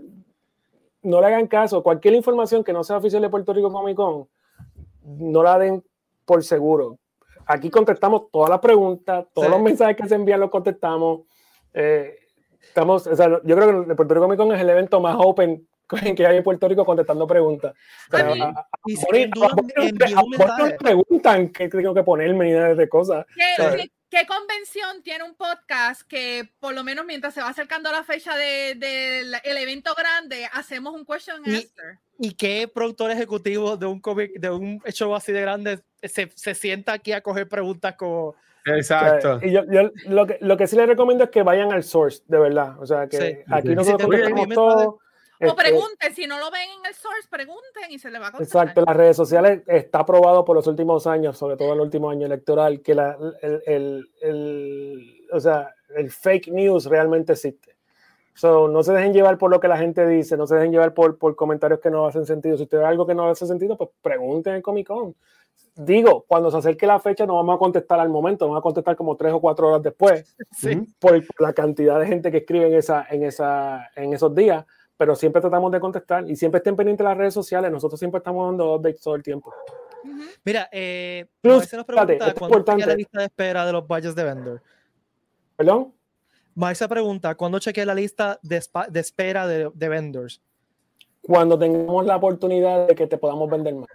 no 1.02 1.20
le 1.20 1.28
hagan 1.28 1.48
caso. 1.48 1.84
Cualquier 1.84 2.14
información 2.14 2.64
que 2.64 2.72
no 2.72 2.84
sea 2.86 2.98
oficial 2.98 3.22
de 3.22 3.30
Puerto 3.30 3.52
Rico 3.54 3.72
Comic 3.72 3.98
Con, 3.98 4.30
no 5.04 5.44
la 5.44 5.60
den 5.60 5.84
por 6.24 6.44
seguro. 6.46 6.98
Aquí 7.46 7.70
contestamos 7.70 8.32
todas 8.32 8.50
las 8.50 8.60
preguntas, 8.60 9.26
todos 9.34 9.48
Sí. 9.48 9.52
los 9.54 9.62
mensajes 9.62 9.98
que 9.98 10.08
se 10.08 10.16
envían 10.16 10.40
los 10.40 10.50
contestamos. 10.50 11.22
Eh, 11.74 12.16
estamos, 12.70 13.06
o 13.08 13.16
sea, 13.16 13.28
yo 13.44 13.56
creo 13.56 13.84
que 13.86 13.90
el 13.92 13.96
Puerto 13.96 14.14
Rico 14.14 14.26
Comic 14.26 14.38
Con 14.38 14.52
es 14.54 14.62
el 14.62 14.70
evento 14.70 15.00
más 15.02 15.16
open 15.20 15.68
que 16.16 16.26
hay 16.28 16.38
en 16.38 16.44
Puerto 16.44 16.68
Rico 16.68 16.86
contestando 16.86 17.26
preguntas. 17.28 17.74
O 18.14 18.18
sea, 18.18 18.28
A 18.30 18.34
mí- 18.34 18.42
a- 18.42 18.46
a- 18.46 18.68
Y 18.86 18.96
si 18.96 19.06
en 19.14 19.32
me- 19.32 20.72
preguntan 20.78 21.50
qué 21.50 21.68
tengo 21.68 21.94
que 21.94 22.04
ponerme 22.04 22.50
y 22.50 22.54
nada 22.54 22.76
de 22.76 22.88
cosas. 22.88 23.26
¿Qué, 23.36 23.90
qué- 24.10 24.26
convención 24.28 25.02
tiene 25.04 25.24
un 25.24 25.36
podcast 25.36 26.02
que 26.04 26.50
por 26.60 26.74
lo 26.74 26.84
menos 26.84 27.06
mientras 27.06 27.34
se 27.34 27.42
va 27.42 27.50
acercando 27.50 27.92
la 27.92 28.04
fecha 28.04 28.36
del 28.36 28.80
de, 28.80 29.20
el 29.44 29.58
evento 29.58 29.94
grande, 29.96 30.48
hacemos 30.54 30.94
un 30.96 31.06
question 31.06 31.38
and 31.38 31.48
Y- 31.48 31.56
answer? 31.58 31.98
¿Y 32.22 32.34
qué 32.34 32.68
productor 32.68 33.10
ejecutivo 33.12 33.78
de 33.78 33.86
un 33.86 34.00
cómic, 34.02 34.34
de 34.40 34.50
un 34.50 34.82
show 34.92 35.16
así 35.16 35.32
de 35.32 35.42
grande 35.42 35.80
se, 36.04 36.30
se 36.36 36.54
sienta 36.54 36.94
aquí 36.94 37.14
a 37.14 37.22
coger 37.22 37.48
preguntas 37.48 37.96
como 37.96 38.36
Exacto. 38.66 39.36
O 39.36 39.40
sea, 39.40 39.48
y 39.48 39.52
yo, 39.52 39.64
yo 39.72 39.90
lo, 40.08 40.26
que, 40.28 40.38
lo 40.42 40.58
que 40.58 40.68
sí 40.68 40.76
les 40.76 40.88
recomiendo 40.88 41.24
es 41.26 41.30
que 41.30 41.44
vayan 41.44 41.72
al 41.72 41.84
source, 41.84 42.24
de 42.28 42.40
verdad. 42.40 42.80
O 42.82 42.86
sea, 42.86 43.08
que 43.08 43.18
Sí. 43.18 43.38
aquí 43.50 43.70
Sí. 43.70 43.76
nosotros 43.76 44.02
Sí, 44.02 44.18
te- 44.18 44.30
contestamos 44.32 44.42
dime, 44.46 44.56
todo. 44.56 45.00
O 45.42 45.46
Este, 45.46 45.56
pregunten, 45.56 46.14
si 46.16 46.28
no 46.28 46.38
lo 46.38 46.52
ven 46.52 46.68
en 46.80 46.86
el 46.86 46.94
source, 46.94 47.28
pregunten 47.30 47.90
y 47.92 47.98
se 47.98 48.12
les 48.12 48.22
va 48.22 48.28
a 48.28 48.32
contestar. 48.32 48.64
Exacto, 48.68 48.84
las 48.86 48.96
redes 48.98 49.16
sociales 49.16 49.62
está 49.68 50.06
probado 50.06 50.44
por 50.44 50.54
los 50.56 50.68
últimos 50.68 51.08
años, 51.08 51.38
sobre 51.38 51.56
todo 51.56 51.70
en 51.70 51.76
el 51.76 51.82
último 51.82 52.10
año 52.10 52.26
electoral, 52.26 52.82
que 52.82 52.94
la, 52.94 53.18
el, 53.42 53.62
el- 53.66 54.10
el- 54.22 55.28
o 55.32 55.40
sea, 55.40 55.74
el 55.96 56.12
fake 56.12 56.50
news 56.50 56.86
realmente 56.88 57.32
existe. 57.34 57.78
So, 58.34 58.68
no 58.68 58.84
se 58.84 58.92
dejen 58.94 59.14
llevar 59.14 59.38
por 59.38 59.50
lo 59.50 59.60
que 59.62 59.68
la 59.70 59.78
gente 59.78 60.06
dice, 60.08 60.36
no 60.38 60.46
se 60.48 60.56
dejen 60.56 60.72
llevar 60.72 60.94
por, 60.94 61.18
por 61.18 61.36
comentarios 61.38 61.80
que 61.80 61.90
no 61.90 62.06
hacen 62.06 62.26
sentido. 62.26 62.58
Si 62.58 62.64
usted 62.64 62.78
ve 62.80 62.86
algo 62.86 63.06
que 63.08 63.16
no 63.16 63.30
hace 63.30 63.46
sentido, 63.46 63.78
pues 63.78 63.90
pregunten 64.02 64.56
en 64.56 64.62
Comic 64.62 64.88
Con. 64.88 65.16
Digo, 65.82 66.26
cuando 66.28 66.52
se 66.52 66.58
acerque 66.58 66.86
la 66.86 67.00
fecha 67.00 67.26
no 67.26 67.36
vamos 67.36 67.56
a 67.56 67.58
contestar 67.58 68.02
al 68.02 68.10
momento, 68.10 68.46
vamos 68.46 68.60
a 68.60 68.62
contestar 68.62 68.98
como 68.98 69.16
tres 69.16 69.32
o 69.32 69.40
cuatro 69.40 69.70
horas 69.70 69.82
después, 69.82 70.36
Sí. 70.52 70.76
por 71.00 71.24
la 71.40 71.54
cantidad 71.54 71.98
de 72.00 72.06
gente 72.08 72.32
que 72.32 72.40
escribe 72.40 72.68
en, 72.68 72.74
esa, 72.74 73.06
en, 73.10 73.24
esa, 73.24 73.90
en 73.96 74.14
esos 74.14 74.36
días, 74.36 74.66
pero 74.98 75.16
siempre 75.16 75.40
tratamos 75.42 75.72
de 75.72 75.80
contestar 75.80 76.30
y 76.30 76.36
siempre 76.36 76.58
estén 76.58 76.76
pendientes 76.76 77.04
de 77.06 77.10
las 77.10 77.18
redes 77.18 77.34
sociales, 77.34 77.72
nosotros 77.72 77.98
siempre 77.98 78.18
estamos 78.18 78.46
dando 78.50 78.76
updates 78.76 79.00
todo 79.02 79.16
el 79.16 79.24
tiempo. 79.24 79.54
Mira, 80.44 80.68
eh, 80.72 81.28
Plus, 81.40 81.58
Marce 81.60 81.78
nos 81.78 81.86
pregunta 81.86 82.14
espérate, 82.14 82.30
es 82.30 82.34
chequea 82.34 82.40
la 82.42 82.46
importante. 82.58 82.96
lista 82.98 83.20
de 83.20 83.26
espera 83.26 83.66
de 83.66 83.72
los 83.72 83.88
budgets 83.88 84.16
de 84.16 84.24
vendor. 84.26 84.62
¿Perdón? 85.56 85.94
Marce 86.56 86.88
pregunta 86.90 87.36
cuándo 87.36 87.60
chequea 87.60 87.86
la 87.86 87.96
lista 87.96 88.38
de, 88.44 88.58
espa- 88.58 88.88
de 88.90 89.00
espera 89.00 89.48
de, 89.48 89.72
de 89.74 89.90
vendors. 89.90 90.42
Cuando 91.22 91.58
tengamos 91.58 92.06
la 92.06 92.18
oportunidad 92.18 92.88
de 92.88 92.96
que 92.96 93.08
te 93.08 93.18
podamos 93.18 93.50
vender 93.50 93.76
más. 93.76 93.88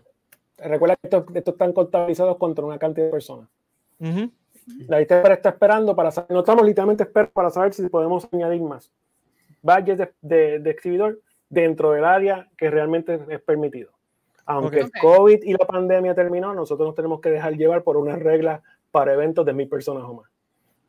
Recuerda 0.59 0.97
que 0.97 1.07
estos, 1.09 1.25
estos 1.35 1.55
están 1.55 1.73
contabilizados 1.73 2.37
contra 2.37 2.65
una 2.65 2.79
cantidad 2.79 3.07
de 3.07 3.13
personas. 3.13 3.49
Ujú. 4.01 4.31
La 4.89 4.99
lista 4.99 5.21
está 5.33 5.51
esperando 5.51 5.95
para 5.95 6.11
saber, 6.11 6.31
no 6.31 6.39
estamos 6.41 6.65
literalmente 6.65 7.03
esperando 7.03 7.33
para 7.33 7.51
saber 7.51 7.75
si 7.75 7.87
podemos 7.89 8.27
añadir 8.33 8.63
más 8.63 8.91
budget 9.63 9.97
de, 9.99 10.13
de- 10.23 10.59
de 10.61 10.71
exhibidor 10.71 11.21
dentro 11.49 11.93
del 11.93 12.05
área 12.05 12.49
que 12.57 12.71
realmente 12.71 13.21
es 13.29 13.41
permitido. 13.41 13.91
Aunque 14.47 14.83
Ok. 14.83 14.91
el 14.95 15.01
COVID 15.01 15.43
y 15.43 15.53
la 15.53 15.67
pandemia 15.67 16.15
terminó, 16.15 16.55
nosotros 16.55 16.87
nos 16.87 16.95
tenemos 16.95 17.21
que 17.21 17.31
dejar 17.31 17.55
llevar 17.57 17.83
por 17.83 17.97
unas 17.97 18.19
reglas 18.19 18.61
para 18.91 19.13
eventos 19.15 19.45
de 19.47 19.53
mil 19.55 19.69
personas 19.69 20.05
o 20.05 20.15
más. 20.15 20.31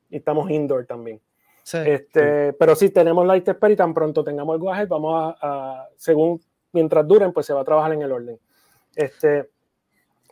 Y 0.09 0.18
estamos 0.18 0.49
indoor 0.51 0.86
también. 0.86 1.20
Sí. 1.63 1.78
Este, 1.86 2.53
Pero 2.53 2.76
sí, 2.76 2.89
tenemos 2.89 3.26
la 3.26 3.36
lista 3.36 3.51
espera 3.51 3.74
y 3.74 3.76
tan 3.78 3.93
pronto 3.93 4.24
tengamos 4.24 4.59
el 4.61 4.68
ahead, 4.68 4.88
vamos 4.89 5.13
a, 5.16 5.38
a- 5.41 5.88
según, 5.95 6.41
mientras 6.74 7.07
duren, 7.07 7.32
pues 7.34 7.45
se 7.45 7.53
va 7.53 7.61
a 7.61 7.66
trabajar 7.66 7.93
en 7.93 8.01
el 8.01 8.11
orden. 8.11 8.39
Este, 8.95 9.49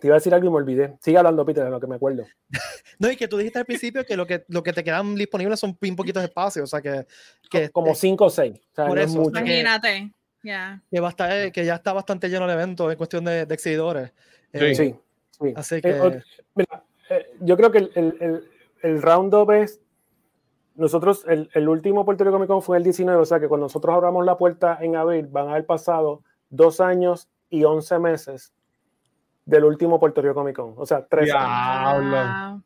te 0.03 0.07
iba 0.07 0.15
a 0.15 0.19
decir 0.19 0.33
algo 0.33 0.47
y 0.47 0.49
me 0.49 0.57
olvidé. 0.57 0.97
Sigue 0.99 1.17
hablando, 1.17 1.45
Peter, 1.45 1.63
de 1.63 1.69
lo 1.69 1.79
que 1.79 1.87
me 1.87 1.95
acuerdo. 1.95 2.25
No, 2.99 3.09
y 3.09 3.15
que 3.15 3.27
tú 3.29 3.37
dijiste 3.37 3.57
al 3.57 3.65
principio 3.65 4.05
que 4.05 4.15
lo 4.17 4.27
que, 4.27 4.43
lo 4.49 4.61
que 4.61 4.73
te 4.73 4.83
quedan 4.83 5.15
disponibles 5.15 5.59
son 5.59 5.75
bien 5.81 5.95
poquitos 5.95 6.21
espacios, 6.23 6.65
o 6.65 6.67
sea 6.67 6.81
que, 6.81 7.07
que, 7.49 7.69
Como 7.69 7.95
cinco 7.95 8.25
o 8.25 8.29
seis. 8.29 8.59
O 8.71 8.75
sea, 8.75 8.85
Por 8.87 8.97
no 8.97 9.01
es 9.03 9.09
eso, 9.11 9.23
Imagínate. 9.29 10.11
Ya. 10.43 10.81
que, 10.91 10.99
va 10.99 11.07
a 11.07 11.11
estar- 11.11 11.51
que 11.53 11.65
ya 11.65 11.75
está 11.75 11.93
bastante 11.93 12.27
lleno 12.29 12.43
el 12.45 12.51
evento 12.51 12.91
en 12.91 12.97
cuestión 12.97 13.23
de, 13.25 13.45
de 13.45 13.53
exhibidores. 13.55 14.11
Eh, 14.51 14.75
Sí, 14.75 14.95
sí. 15.31 15.53
Así 15.55 15.75
Eh, 15.75 15.81
que, 15.81 16.21
mira, 16.55 16.83
eh, 17.09 17.31
yo 17.39 17.55
creo 17.57 17.71
que 17.71 17.77
el, 17.79 17.91
el, 17.95 18.17
el, 18.19 18.43
el 18.83 19.01
roundup 19.01 19.49
es. 19.51 19.79
Nosotros, 20.75 21.23
el, 21.27 21.49
el 21.53 21.67
último 21.69 22.03
Puerto 22.05 22.23
Rico 22.23 22.35
Comic 22.35 22.47
Con 22.47 22.61
fue 22.61 22.77
el 22.77 22.83
19, 22.83 23.21
o 23.21 23.25
sea 23.25 23.39
que 23.39 23.47
cuando 23.47 23.65
nosotros 23.65 23.93
abramos 23.95 24.25
la 24.25 24.37
puerta 24.37 24.77
en 24.81 24.95
abril, 24.95 25.27
van 25.27 25.47
a 25.47 25.51
haber 25.51 25.65
pasado 25.65 26.21
dos 26.49 26.79
años 26.81 27.29
y 27.49 27.63
once 27.63 27.97
meses 27.99 28.53
del 29.45 29.63
último 29.65 29.99
Puerto 29.99 30.21
Rico 30.21 30.33
Comic 30.35 30.55
Con. 30.55 30.73
O 30.77 30.85
sea, 30.85 31.05
tres 31.05 31.31
años. 31.35 32.61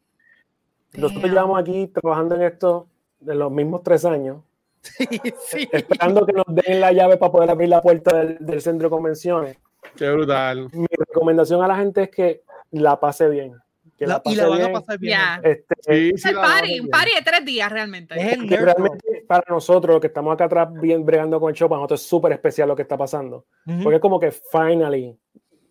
Nosotros 0.94 1.22
Damn. 1.24 1.32
llevamos 1.32 1.60
aquí 1.60 1.88
trabajando 1.88 2.36
en 2.36 2.42
esto 2.44 2.88
de 3.20 3.36
los 3.36 3.52
mismos 3.52 3.84
tres 3.84 4.06
años, 4.06 4.38
sí, 4.82 5.06
sí. 5.40 5.68
esperando 5.72 6.26
que 6.26 6.34
nos 6.34 6.46
den 6.48 6.80
la 6.80 6.92
llave 6.92 7.18
para 7.18 7.32
poder 7.32 7.50
abrir 7.50 7.70
la 7.70 7.82
puerta 7.82 8.16
del, 8.18 8.38
del 8.40 8.62
centro 8.62 8.88
de 8.88 8.90
convenciones. 8.92 9.58
Qué 9.96 10.10
brutal. 10.12 10.70
Mi 10.74 10.86
recomendación 10.98 11.62
a 11.64 11.68
la 11.68 11.76
gente 11.78 12.04
es 12.04 12.10
que 12.10 12.42
la 12.72 13.00
pase 13.00 13.28
bien. 13.30 13.54
Que 13.98 14.06
La- 14.06 14.16
la 14.16 14.24
pase 14.24 14.36
y 14.36 14.38
la 14.40 14.48
van 14.48 14.58
bien. 14.60 14.70
a 14.70 14.80
pasar 14.80 15.00
bien. 15.00 15.18
Ya. 15.18 15.42
Este, 15.44 15.76
Sí, 15.82 16.12
sí, 16.18 16.30
el 16.30 16.36
party, 16.36 16.80
un 16.82 16.90
party 16.90 17.12
de 17.16 17.22
tres 17.24 17.46
días 17.46 17.72
realmente. 17.72 18.16
Es 18.20 18.34
el 18.38 18.48
realmente 18.50 19.24
para 19.28 19.44
nosotros, 19.50 19.96
los 19.96 20.02
que 20.02 20.08
estamos 20.08 20.34
acá 20.34 20.46
atrás 20.46 20.70
bien 20.80 21.04
bregando 21.06 21.40
con 21.40 21.50
el 21.50 21.56
show, 21.56 21.68
para 21.68 21.80
nosotros 21.80 22.02
es 22.02 22.08
súper 22.08 22.32
especial 22.34 22.68
lo 22.68 22.76
que 22.76 22.84
está 22.84 22.96
pasando. 22.98 23.46
Ujú. 23.66 23.84
Porque 23.84 23.96
es 23.96 24.02
como 24.02 24.20
que 24.20 24.32
finally 24.32 25.18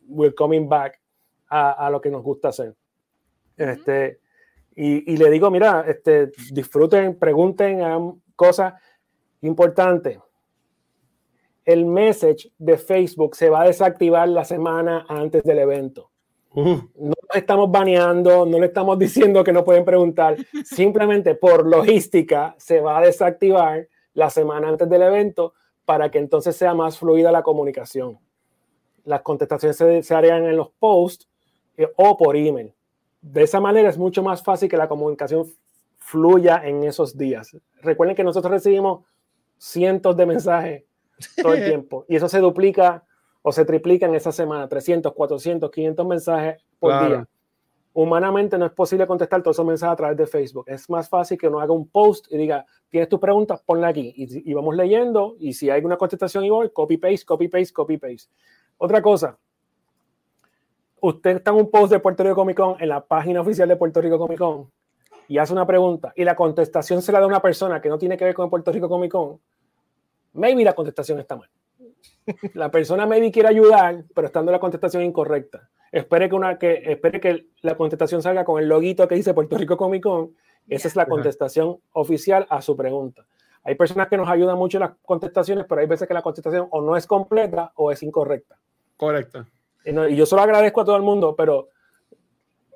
we're 0.08 0.34
coming 0.34 0.68
back 0.68 1.00
a, 1.48 1.86
a 1.86 1.90
lo 1.90 2.00
que 2.00 2.10
nos 2.10 2.22
gusta 2.22 2.48
hacer. 2.48 2.74
Este, 3.56 4.20
y, 4.74 5.12
y 5.12 5.16
le 5.16 5.30
digo, 5.30 5.50
mira, 5.50 5.84
este, 5.88 6.30
disfruten, 6.52 7.18
pregunten, 7.18 7.82
hagan 7.82 8.20
cosas 8.34 8.74
importantes. 9.40 10.18
El 11.64 11.86
message 11.86 12.52
de 12.58 12.76
Facebook 12.76 13.34
se 13.34 13.48
va 13.50 13.62
a 13.62 13.66
desactivar 13.66 14.28
la 14.28 14.44
semana 14.44 15.06
antes 15.08 15.42
del 15.42 15.58
evento. 15.58 16.10
Uh, 16.54 16.80
No 16.94 17.12
estamos 17.34 17.70
baneando, 17.70 18.46
no 18.46 18.58
le 18.58 18.66
estamos 18.66 18.98
diciendo 18.98 19.42
que 19.42 19.52
no 19.52 19.64
pueden 19.64 19.84
preguntar. 19.84 20.36
Simplemente 20.64 21.34
por 21.34 21.66
logística 21.66 22.54
se 22.58 22.80
va 22.80 22.98
a 22.98 23.02
desactivar 23.02 23.88
la 24.14 24.30
semana 24.30 24.68
antes 24.68 24.88
del 24.88 25.02
evento 25.02 25.54
para 25.84 26.10
que 26.10 26.18
entonces 26.18 26.56
sea 26.56 26.74
más 26.74 26.98
fluida 26.98 27.32
la 27.32 27.42
comunicación. 27.42 28.18
Las 29.06 29.22
contestaciones 29.22 29.76
se, 29.76 30.02
se 30.02 30.14
harían 30.14 30.44
en 30.44 30.56
los 30.56 30.68
posts 30.78 31.26
eh, 31.78 31.88
o 31.96 32.16
por 32.18 32.36
email. 32.36 32.74
De 33.22 33.42
esa 33.42 33.58
manera 33.60 33.88
es 33.88 33.96
mucho 33.96 34.22
más 34.22 34.42
fácil 34.42 34.68
que 34.68 34.76
la 34.76 34.86
comunicación 34.88 35.46
fluya 35.96 36.60
en 36.64 36.84
esos 36.84 37.16
días. 37.16 37.56
Recuerden 37.82 38.14
que 38.14 38.22
nosotros 38.22 38.52
recibimos 38.52 39.04
cientos 39.58 40.16
de 40.16 40.26
mensajes 40.26 40.84
todo 41.42 41.54
el 41.54 41.64
tiempo 41.70 42.04
y 42.08 42.16
eso 42.16 42.28
se 42.28 42.38
duplica 42.40 43.02
o 43.42 43.50
se 43.52 43.64
triplica 43.64 44.06
en 44.06 44.14
esa 44.14 44.32
semana, 44.32 44.68
300, 44.68 45.12
400, 45.12 45.70
500 45.70 46.06
mensajes 46.06 46.62
por 46.78 46.90
Claro. 46.90 47.08
día. 47.08 47.28
Humanamente 47.94 48.58
no 48.58 48.66
es 48.66 48.72
posible 48.72 49.06
contestar 49.06 49.42
todos 49.42 49.56
esos 49.56 49.64
mensajes 49.64 49.92
a 49.94 49.96
través 49.96 50.16
de 50.18 50.26
Facebook. 50.26 50.64
Es 50.68 50.90
más 50.90 51.08
fácil 51.08 51.38
que 51.38 51.48
uno 51.48 51.60
haga 51.60 51.72
un 51.72 51.88
post 51.88 52.26
y 52.30 52.36
diga, 52.36 52.66
tienes 52.90 53.08
tus 53.08 53.18
preguntas, 53.18 53.62
ponla 53.64 53.88
aquí. 53.88 54.12
Y, 54.14 54.50
y 54.50 54.52
vamos 54.52 54.76
leyendo 54.76 55.36
y 55.38 55.54
si 55.54 55.70
hay 55.70 55.82
una 55.82 55.96
contestación 55.96 56.44
igual, 56.44 56.72
copy 56.72 56.98
paste, 56.98 57.24
copy 57.24 57.48
paste, 57.48 57.72
copy 57.72 57.96
paste. 57.96 58.28
Otra 58.78 59.00
cosa, 59.00 59.38
usted 61.00 61.36
está 61.36 61.50
en 61.50 61.56
un 61.56 61.70
post 61.70 61.92
de 61.92 61.98
Puerto 61.98 62.22
Rico 62.22 62.34
Comic 62.34 62.56
Con 62.56 62.76
en 62.80 62.88
la 62.88 63.04
página 63.04 63.40
oficial 63.40 63.68
de 63.68 63.76
Puerto 63.76 64.00
Rico 64.00 64.18
Comic 64.18 64.38
Con 64.38 64.70
y 65.28 65.38
hace 65.38 65.52
una 65.52 65.66
pregunta 65.66 66.12
y 66.14 66.24
la 66.24 66.36
contestación 66.36 67.00
se 67.02 67.10
la 67.10 67.20
da 67.20 67.26
una 67.26 67.40
persona 67.40 67.80
que 67.80 67.88
no 67.88 67.98
tiene 67.98 68.16
que 68.16 68.24
ver 68.24 68.34
con 68.34 68.50
Puerto 68.50 68.70
Rico 68.72 68.88
Comic 68.88 69.12
Con, 69.12 69.40
maybe 70.34 70.62
la 70.62 70.74
contestación 70.74 71.18
está 71.18 71.36
mal. 71.36 71.48
La 72.54 72.70
persona 72.70 73.06
maybe 73.06 73.30
quiere 73.30 73.48
ayudar, 73.48 74.04
pero 74.12 74.26
estando 74.26 74.50
la 74.50 74.58
contestación 74.58 75.04
incorrecta. 75.04 75.68
Espere 75.92 76.28
que, 76.28 76.34
una, 76.34 76.58
que, 76.58 76.82
espere 76.84 77.20
que 77.20 77.46
la 77.62 77.76
contestación 77.76 78.20
salga 78.20 78.44
con 78.44 78.60
el 78.60 78.68
loguito 78.68 79.06
que 79.06 79.14
dice 79.14 79.32
Puerto 79.32 79.56
Rico 79.56 79.76
Comic 79.76 80.02
Con. 80.02 80.34
Esa 80.68 80.88
es 80.88 80.96
la 80.96 81.06
contestación 81.06 81.78
oficial 81.92 82.44
a 82.50 82.60
su 82.60 82.76
pregunta. 82.76 83.24
Hay 83.62 83.76
personas 83.76 84.08
que 84.08 84.16
nos 84.16 84.28
ayudan 84.28 84.58
mucho 84.58 84.78
en 84.78 84.82
las 84.82 84.92
contestaciones, 85.02 85.66
pero 85.68 85.80
hay 85.80 85.86
veces 85.86 86.06
que 86.06 86.14
la 86.14 86.22
contestación 86.22 86.68
o 86.70 86.80
no 86.80 86.96
es 86.96 87.06
completa 87.06 87.72
o 87.76 87.90
es 87.90 88.02
incorrecta. 88.02 88.56
Correcto. 88.96 89.46
Y 89.84 90.16
yo 90.16 90.26
solo 90.26 90.42
agradezco 90.42 90.80
a 90.80 90.84
todo 90.84 90.96
el 90.96 91.02
mundo, 91.02 91.34
pero 91.36 91.68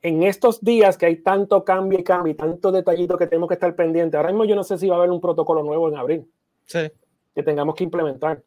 en 0.03 0.23
estos 0.23 0.61
días 0.63 0.97
que 0.97 1.07
hay 1.07 1.17
tanto 1.23 1.65
cambio 1.65 1.99
y 1.99 2.05
cambio 2.05 2.33
y 2.33 2.37
tanto 2.37 2.71
detallito 2.73 3.19
que 3.19 3.27
tenemos 3.27 3.49
que 3.49 3.55
estar 3.55 3.75
pendientes, 3.75 4.17
ahora 4.17 4.31
mismo 4.31 4.45
yo 4.45 4.55
no 4.55 4.63
sé 4.65 4.79
si 4.79 4.89
va 4.89 4.95
a 4.95 4.99
haber 4.99 5.11
un 5.11 5.21
protocolo 5.21 5.63
nuevo 5.63 5.89
en 5.89 5.97
abril 5.97 6.31
Sí. 6.67 6.91
que 7.35 7.43
tengamos 7.43 7.75
que 7.75 7.85
implementar. 7.85 8.43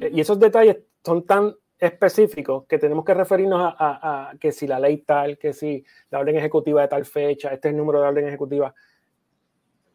Eh, 0.00 0.10
Y 0.12 0.20
esos 0.20 0.38
detalles 0.38 0.78
son 1.04 1.24
tan 1.24 1.54
específicos 1.78 2.64
que 2.66 2.78
tenemos 2.78 3.04
que 3.04 3.14
referirnos 3.14 3.60
a, 3.60 3.68
a- 3.78 4.30
a 4.30 4.36
que 4.38 4.52
si 4.52 4.66
la 4.66 4.78
ley 4.78 4.98
tal, 4.98 5.38
que 5.38 5.52
si 5.52 5.84
la 6.10 6.20
orden 6.20 6.36
ejecutiva 6.36 6.82
de 6.82 6.88
tal 6.88 7.04
fecha, 7.04 7.52
este 7.52 7.68
es 7.68 7.72
el 7.72 7.78
número 7.78 8.00
de 8.00 8.08
orden 8.08 8.28
ejecutiva. 8.28 8.74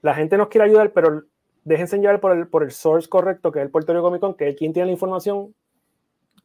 La 0.01 0.13
gente 0.15 0.37
nos 0.37 0.47
quiere 0.49 0.65
ayudar, 0.65 0.91
pero 0.93 1.23
déjense 1.63 1.97
llevar 1.99 2.19
por 2.19 2.31
el, 2.31 2.47
por 2.47 2.63
el 2.63 2.71
source 2.71 3.07
correcto, 3.07 3.51
que 3.51 3.59
es 3.59 3.65
el 3.65 3.71
Puerto 3.71 3.93
Rico 3.93 4.03
Comic 4.03 4.21
Con, 4.21 4.33
que 4.35 4.49
es 4.49 4.55
quien 4.55 4.73
tiene 4.73 4.87
la 4.87 4.91
información 4.93 5.53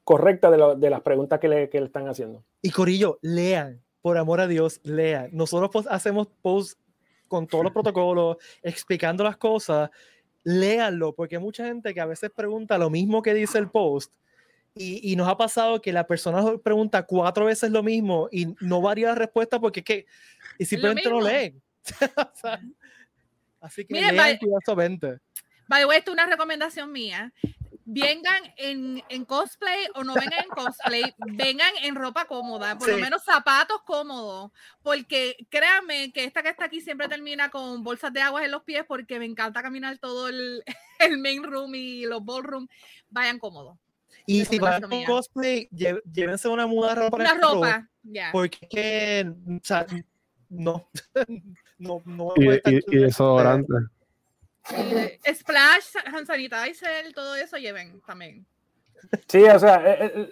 correcta 0.04 0.50
de, 0.50 0.58
lo- 0.58 0.74
de 0.76 0.90
las 0.90 1.00
preguntas 1.00 1.40
que 1.40 1.48
le, 1.48 1.68
que 1.70 1.80
le 1.80 1.86
están 1.86 2.08
haciendo. 2.08 2.44
Y 2.62 2.70
Corillo, 2.70 3.18
lean, 3.22 3.82
por 4.02 4.18
amor 4.18 4.40
a 4.40 4.46
Dios, 4.46 4.80
lean. 4.84 5.30
Nosotros 5.32 5.70
pues, 5.72 5.86
hacemos 5.88 6.28
posts 6.42 6.78
con 7.28 7.46
todos 7.46 7.64
los 7.64 7.72
protocolos, 7.74 8.36
explicando 8.62 9.24
las 9.24 9.36
cosas. 9.36 9.90
Léanlo, 10.44 11.14
porque 11.14 11.36
hay 11.36 11.42
mucha 11.42 11.64
gente 11.64 11.94
que 11.94 12.00
a 12.00 12.06
veces 12.06 12.30
pregunta 12.30 12.76
lo 12.76 12.90
mismo 12.90 13.22
que 13.22 13.32
dice 13.34 13.58
el 13.58 13.70
post. 13.70 14.12
Y, 14.76 15.12
y 15.12 15.16
nos 15.16 15.28
ha 15.28 15.36
pasado 15.36 15.80
que 15.80 15.92
la 15.92 16.06
persona 16.06 16.42
pregunta 16.58 17.04
cuatro 17.04 17.44
veces 17.46 17.70
lo 17.70 17.82
mismo 17.82 18.28
y 18.32 18.54
no 18.60 18.80
varía 18.82 19.06
la 19.08 19.14
respuesta 19.14 19.60
porque 19.60 19.80
es 19.80 19.86
que 19.86 20.06
y 20.58 20.64
simplemente 20.64 21.08
no 21.08 21.20
leen. 21.20 21.62
O 22.16 22.30
sea, 22.34 22.60
así 23.60 23.84
que 23.84 23.94
Mire, 23.94 24.06
lean 24.06 24.16
vale- 24.16 24.38
cuidadosamente. 24.38 25.18
By 25.68 25.80
the 25.82 25.86
way, 25.86 25.98
esto 25.98 26.10
es 26.10 26.14
una 26.14 26.26
recomendación 26.26 26.90
mía. 26.92 27.32
Vengan 27.86 28.42
en, 28.56 29.02
en 29.10 29.24
cosplay 29.26 29.86
o 29.94 30.04
no 30.04 30.14
vengan 30.14 30.44
en 30.44 30.50
cosplay, 30.50 31.02
vengan 31.18 31.72
en 31.82 31.94
ropa 31.94 32.24
cómoda, 32.24 32.78
por 32.78 32.88
lo 32.88 32.98
menos 32.98 33.22
zapatos 33.24 33.82
cómodos, 33.84 34.52
porque 34.82 35.36
créanme 35.50 36.10
que 36.12 36.24
esta 36.24 36.42
que 36.42 36.48
está 36.48 36.64
aquí 36.64 36.80
siempre 36.80 37.08
termina 37.08 37.50
con 37.50 37.84
bolsas 37.84 38.12
de 38.12 38.22
agua 38.22 38.44
en 38.44 38.50
los 38.52 38.62
pies 38.62 38.84
porque 38.88 39.18
me 39.18 39.26
encanta 39.26 39.62
caminar 39.62 39.98
todo 39.98 40.28
el, 40.28 40.62
el 40.98 41.18
main 41.18 41.42
room 41.42 41.74
y 41.74 42.06
los 42.06 42.24
ballroom. 42.24 42.66
Vayan 43.10 43.38
cómodos. 43.38 43.76
Y 44.26 44.46
si 44.46 44.58
van 44.58 44.80
con 44.80 45.04
cosplay, 45.04 45.68
lle- 45.70 46.02
llévense 46.10 46.48
una 46.48 46.66
muda 46.66 46.94
de 46.94 47.02
ropa. 47.02 47.16
en 47.18 47.22
Una 47.22 47.34
ropa, 47.34 47.90
ya. 48.02 48.30
Porque 48.32 49.26
o 49.46 49.60
sea, 49.62 49.86
no, 50.48 50.88
no, 51.76 52.02
no 52.06 52.32
Y, 52.36 52.44
voy 52.46 52.54
a 52.54 52.56
estar 52.56 52.72
y, 52.72 52.80
y 52.86 52.96
desodorante. 52.96 53.74
Eh, 54.72 55.18
Splash, 55.34 55.94
hand 56.06 56.26
sanitizer, 56.26 57.12
todo 57.14 57.34
eso 57.36 57.56
lleven 57.58 58.00
también. 58.06 58.46
Sí, 59.28 59.42
o 59.44 59.58
sea, 59.58 59.82
eh, 59.84 60.12
eh, 60.14 60.30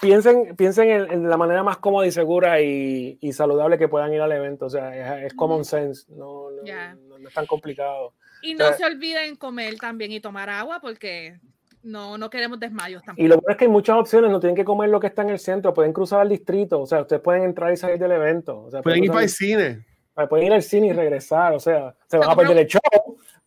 piensen, 0.00 0.54
piensen 0.54 0.90
en, 0.90 1.10
en 1.10 1.30
la 1.30 1.36
manera 1.38 1.62
más 1.62 1.78
cómoda 1.78 2.06
y 2.06 2.12
segura 2.12 2.60
y, 2.60 3.16
y 3.20 3.32
saludable 3.32 3.78
que 3.78 3.88
puedan 3.88 4.12
ir 4.12 4.20
al 4.20 4.32
evento. 4.32 4.66
O 4.66 4.70
sea, 4.70 4.94
es, 5.22 5.26
es 5.32 5.34
common 5.34 5.64
sense, 5.64 6.04
no, 6.10 6.50
no, 6.50 6.64
Ya. 6.64 6.94
no- 6.94 7.18
no 7.18 7.28
es 7.28 7.34
tan 7.34 7.46
complicado. 7.46 8.12
Y 8.42 8.54
no 8.54 8.64
O 8.66 8.68
sea, 8.68 8.76
se 8.76 8.84
olviden 8.84 9.36
comer 9.36 9.76
también 9.78 10.12
y 10.12 10.20
tomar 10.20 10.50
agua 10.50 10.78
porque 10.80 11.40
no, 11.82 12.18
no 12.18 12.28
queremos 12.28 12.60
desmayos 12.60 13.02
tampoco. 13.02 13.24
Y 13.24 13.28
lo 13.28 13.36
bueno 13.36 13.52
es 13.52 13.56
que 13.56 13.64
hay 13.64 13.70
muchas 13.70 13.96
opciones, 13.96 14.30
no 14.30 14.38
tienen 14.40 14.54
que 14.56 14.64
comer 14.64 14.90
lo 14.90 15.00
que 15.00 15.06
está 15.06 15.22
en 15.22 15.30
el 15.30 15.38
centro, 15.38 15.72
pueden 15.72 15.94
cruzar 15.94 16.20
al 16.20 16.28
distrito, 16.28 16.78
o 16.80 16.86
sea, 16.86 17.00
ustedes 17.00 17.22
pueden 17.22 17.44
entrar 17.44 17.72
y 17.72 17.78
salir 17.78 17.98
del 17.98 18.12
evento. 18.12 18.60
O 18.64 18.70
sea, 18.70 18.82
Pueden 18.82 18.98
ir 19.04 19.10
cruzar 19.10 19.14
para 19.14 19.24
el 19.24 19.30
cine. 19.30 19.86
pueden 20.28 20.46
ir 20.48 20.52
al 20.52 20.62
cine 20.62 20.88
y 20.88 20.92
regresar, 20.92 21.54
o 21.54 21.60
sea, 21.60 21.94
se 22.06 22.18
van 22.18 22.28
a 22.30 22.36
perder 22.36 22.58
el 22.58 22.66
show, 22.66 22.80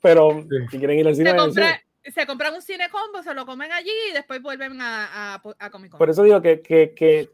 pero 0.01 0.41
Sí. 0.41 0.47
si 0.71 0.77
quieren 0.79 0.99
ir 0.99 1.07
al 1.07 1.15
cine, 1.15 1.31
se, 1.31 1.37
compra- 1.37 1.81
se 2.03 2.25
compran 2.25 2.53
un 2.55 2.61
cine 2.61 2.85
combo, 2.89 3.21
se 3.23 3.33
lo 3.33 3.45
comen 3.45 3.71
allí 3.71 3.91
y 4.09 4.13
después 4.13 4.41
vuelven 4.41 4.79
a, 4.81 5.35
a, 5.35 5.41
a 5.59 5.69
Comic 5.69 5.91
Con. 5.91 5.97
Por 5.97 6.09
eso 6.09 6.23
digo 6.23 6.41
que, 6.41 6.61
que, 6.61 6.93
que, 6.95 7.29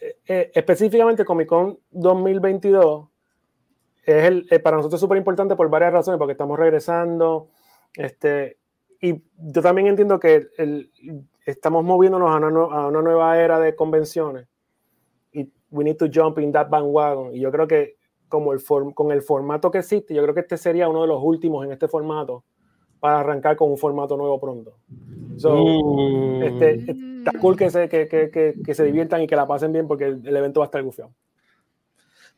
eh, 0.00 0.16
eh, 0.26 0.50
específicamente 0.54 1.24
Comic 1.24 1.48
Con 1.48 1.78
2022 1.90 3.08
es 4.04 4.24
el, 4.24 4.46
eh, 4.50 4.58
para 4.58 4.76
nosotros 4.78 5.00
súper 5.00 5.18
importante 5.18 5.56
por 5.56 5.68
varias 5.68 5.92
razones, 5.92 6.18
porque 6.18 6.32
estamos 6.32 6.58
regresando. 6.58 7.48
Este, 7.94 8.58
y 9.00 9.22
yo 9.38 9.62
también 9.62 9.86
entiendo 9.88 10.18
que 10.20 10.48
el- 10.58 10.90
estamos 11.46 11.84
moviéndonos 11.84 12.30
a 12.30 12.36
una, 12.36 12.46
a 12.48 12.86
una 12.88 13.02
nueva 13.02 13.38
era 13.38 13.58
de 13.58 13.74
convenciones 13.74 14.46
y 15.32 15.48
we 15.70 15.84
need 15.84 15.96
to 15.96 16.06
jump 16.12 16.38
in 16.38 16.52
that 16.52 16.68
bandwagon. 16.68 17.34
Y 17.34 17.40
yo 17.40 17.50
creo 17.50 17.66
que 17.66 17.96
como 18.30 18.54
el 18.54 18.60
form- 18.60 18.94
con 18.94 19.12
el 19.12 19.20
formato 19.20 19.70
que 19.70 19.78
existe, 19.78 20.14
yo 20.14 20.22
creo 20.22 20.32
que 20.34 20.40
este 20.40 20.56
sería 20.56 20.88
uno 20.88 21.02
de 21.02 21.08
los 21.08 21.20
últimos 21.22 21.66
en 21.66 21.72
este 21.72 21.86
formato 21.86 22.42
para 22.98 23.20
arrancar 23.20 23.56
con 23.56 23.70
un 23.70 23.76
formato 23.76 24.16
nuevo 24.16 24.40
pronto. 24.40 24.78
So, 25.36 25.54
Uh, 25.54 26.42
este, 26.42 26.90
está 27.18 27.32
cool 27.38 27.56
que 27.56 27.68
se, 27.70 27.88
que, 27.88 28.08
que, 28.08 28.30
que, 28.30 28.54
que 28.64 28.74
se 28.74 28.84
diviertan 28.84 29.20
y 29.22 29.26
que 29.26 29.36
la 29.36 29.46
pasen 29.46 29.72
bien 29.72 29.86
porque 29.86 30.04
el, 30.06 30.26
el 30.26 30.36
evento 30.36 30.60
va 30.60 30.66
a 30.66 30.68
estar 30.68 30.82
gufiado. 30.82 31.12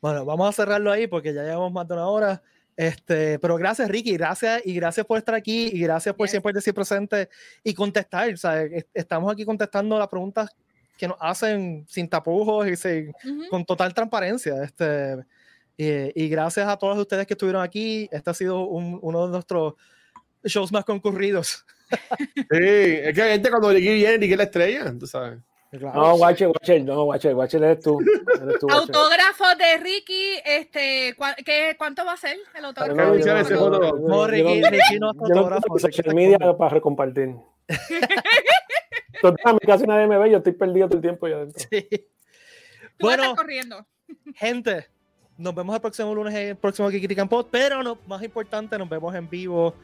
Bueno, 0.00 0.24
vamos 0.24 0.48
a 0.48 0.52
cerrarlo 0.52 0.90
ahí 0.90 1.06
porque 1.06 1.32
ya 1.32 1.42
llevamos 1.44 1.72
más 1.72 1.86
de 1.86 1.94
una 1.94 2.08
hora. 2.08 2.42
Este, 2.76 3.38
pero 3.38 3.56
gracias, 3.56 3.88
Ricky, 3.88 4.14
gracias 4.16 4.62
y 4.64 4.74
gracias 4.74 5.04
por 5.06 5.18
estar 5.18 5.34
aquí 5.34 5.68
y 5.72 5.80
gracias 5.80 6.14
por 6.14 6.24
Yes. 6.26 6.30
siempre 6.32 6.52
decir 6.52 6.72
presente 6.74 7.28
y 7.62 7.74
contestar. 7.74 8.28
Est- 8.30 8.88
estamos 8.94 9.30
aquí 9.32 9.44
contestando 9.44 9.98
las 9.98 10.08
preguntas 10.08 10.48
que 10.96 11.06
nos 11.08 11.16
hacen 11.20 11.84
sin 11.88 12.08
tapujos 12.08 12.66
y 12.68 12.76
sin, 12.76 13.08
Ujú. 13.10 13.48
con 13.50 13.64
total 13.64 13.92
transparencia. 13.92 14.62
Este, 14.64 15.18
y, 15.76 16.24
y 16.24 16.28
gracias 16.28 16.68
a 16.68 16.76
todos 16.76 16.98
ustedes 16.98 17.26
que 17.26 17.34
estuvieron 17.34 17.62
aquí. 17.62 18.08
Este 18.12 18.30
ha 18.30 18.34
sido 18.34 18.62
un- 18.66 18.98
uno 19.02 19.26
de 19.26 19.32
nuestros 19.32 19.74
shows 20.44 20.72
más 20.72 20.84
concurridos. 20.84 21.64
Sí, 22.34 22.58
es 22.58 23.14
que 23.14 23.20
hay 23.22 23.32
gente 23.32 23.50
cuando 23.50 23.68
Ricky 23.70 23.92
viene, 23.92 24.16
Ricky 24.16 24.32
es 24.32 24.38
la 24.38 24.44
estrella, 24.44 24.94
tú 24.98 25.06
sabes. 25.06 25.38
No, 25.72 26.14
Watcher, 26.14 26.48
Watcher, 26.48 26.82
no, 26.84 27.04
Watcher, 27.04 27.34
Watcher 27.34 27.62
eres 27.64 27.80
tú. 27.84 28.00
Eres 28.00 28.58
tú, 28.58 28.66
Watcher. 28.66 28.80
Autógrafo 28.80 29.44
de 29.58 29.76
Ricky, 29.76 30.36
este, 30.44 31.14
¿cuá- 31.18 31.34
qué, 31.44 31.74
¿cuánto 31.76 32.02
va 32.06 32.12
a 32.14 32.16
ser 32.16 32.38
el 32.54 32.62
No, 32.62 32.68
autógrafo? 32.68 32.96
que 32.96 33.02
anunciar 33.02 33.36
ese 33.38 33.54
yo 33.54 33.68
no- 33.68 33.82
yo 33.82 33.92
No, 33.98 34.08
yo 34.08 34.26
Ricky, 34.26 34.60
no- 34.60 34.70
Ricky 34.70 34.98
no 34.98 35.10
es 35.10 35.16
yo 35.28 35.34
no 35.34 35.60
tengo 35.60 35.78
social 35.78 36.14
media 36.14 36.38
para 36.38 36.70
recompartir. 36.70 37.34
Total, 39.20 39.58
casi 39.60 39.84
nadie 39.86 40.06
me 40.06 40.18
ve, 40.18 40.30
yo 40.30 40.38
estoy 40.38 40.52
perdido 40.52 40.88
todo 40.88 40.96
el 40.96 41.02
tiempo 41.02 41.28
ya 41.28 41.36
adentro. 41.36 41.62
Sí. 41.70 41.88
Bueno, 42.98 43.34
corriendo. 43.36 43.86
gente, 44.34 44.88
nos 45.38 45.54
vemos 45.54 45.74
el 45.74 45.80
próximo 45.80 46.14
lunes 46.14 46.34
en 46.34 46.48
el 46.48 46.56
próximo 46.56 46.88
Kikiti 46.88 47.14
Campot, 47.14 47.48
pero 47.50 47.82
no, 47.82 47.98
más 48.06 48.22
importante, 48.22 48.78
nos 48.78 48.88
vemos 48.88 49.14
en 49.14 49.28
vivo 49.28 49.74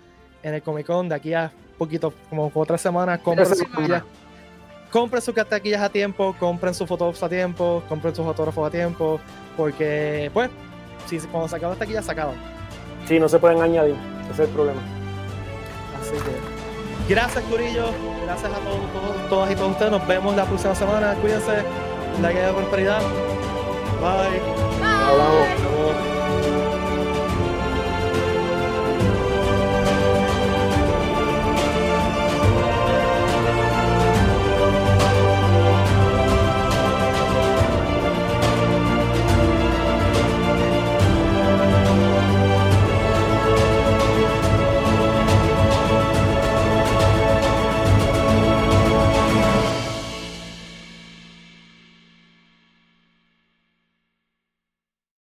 en 0.43 0.55
el 0.55 0.63
Comic 0.63 0.87
Con 0.87 1.09
de 1.09 1.15
aquí 1.15 1.35
a 1.35 1.53
poquito, 1.77 2.13
como 2.29 2.51
otra 2.55 2.79
semana. 2.79 3.19
Compren 3.19 3.47
sus 3.47 3.59
taquillas, 3.59 4.03
compren 4.91 5.23
sus 5.23 5.35
taquillas 5.35 5.83
a 5.83 5.89
tiempo, 5.89 6.35
compren 6.39 6.75
sus 6.75 6.87
fotos 6.89 7.23
a 7.23 7.29
tiempo, 7.29 7.83
compren 7.89 8.15
sus 8.15 8.27
autógrafos 8.27 8.69
a 8.69 8.71
tiempo, 8.71 9.21
porque, 9.57 10.31
pues, 10.33 10.51
si 11.07 11.19
cuando 11.21 11.49
se 11.49 11.57
acaban 11.57 11.71
las 11.71 11.79
taquillas, 11.79 12.05
se 12.05 12.13
acaban. 12.13 12.35
Sí, 13.07 13.19
no 13.19 13.29
se 13.29 13.39
pueden 13.39 13.61
añadir, 13.61 13.97
ese 14.25 14.43
es 14.43 14.49
el 14.49 14.55
problema. 14.55 14.81
Así 16.01 16.13
que, 16.13 17.13
gracias, 17.13 17.43
Curillo, 17.45 17.87
gracias 18.25 18.53
a 18.53 18.59
todos, 18.59 18.93
todos, 18.93 19.29
todas 19.29 19.51
y 19.51 19.55
todos 19.55 19.71
ustedes. 19.73 19.91
Nos 19.93 20.07
vemos 20.07 20.37
la 20.37 20.45
próxima 20.45 20.75
semana. 20.75 21.15
Cuídense, 21.15 21.63
la 22.21 22.33
guía 22.33 22.49
de 22.49 22.53
prosperidad. 22.53 23.03
Bye. 24.01 24.78
Bye. 25.09 26.08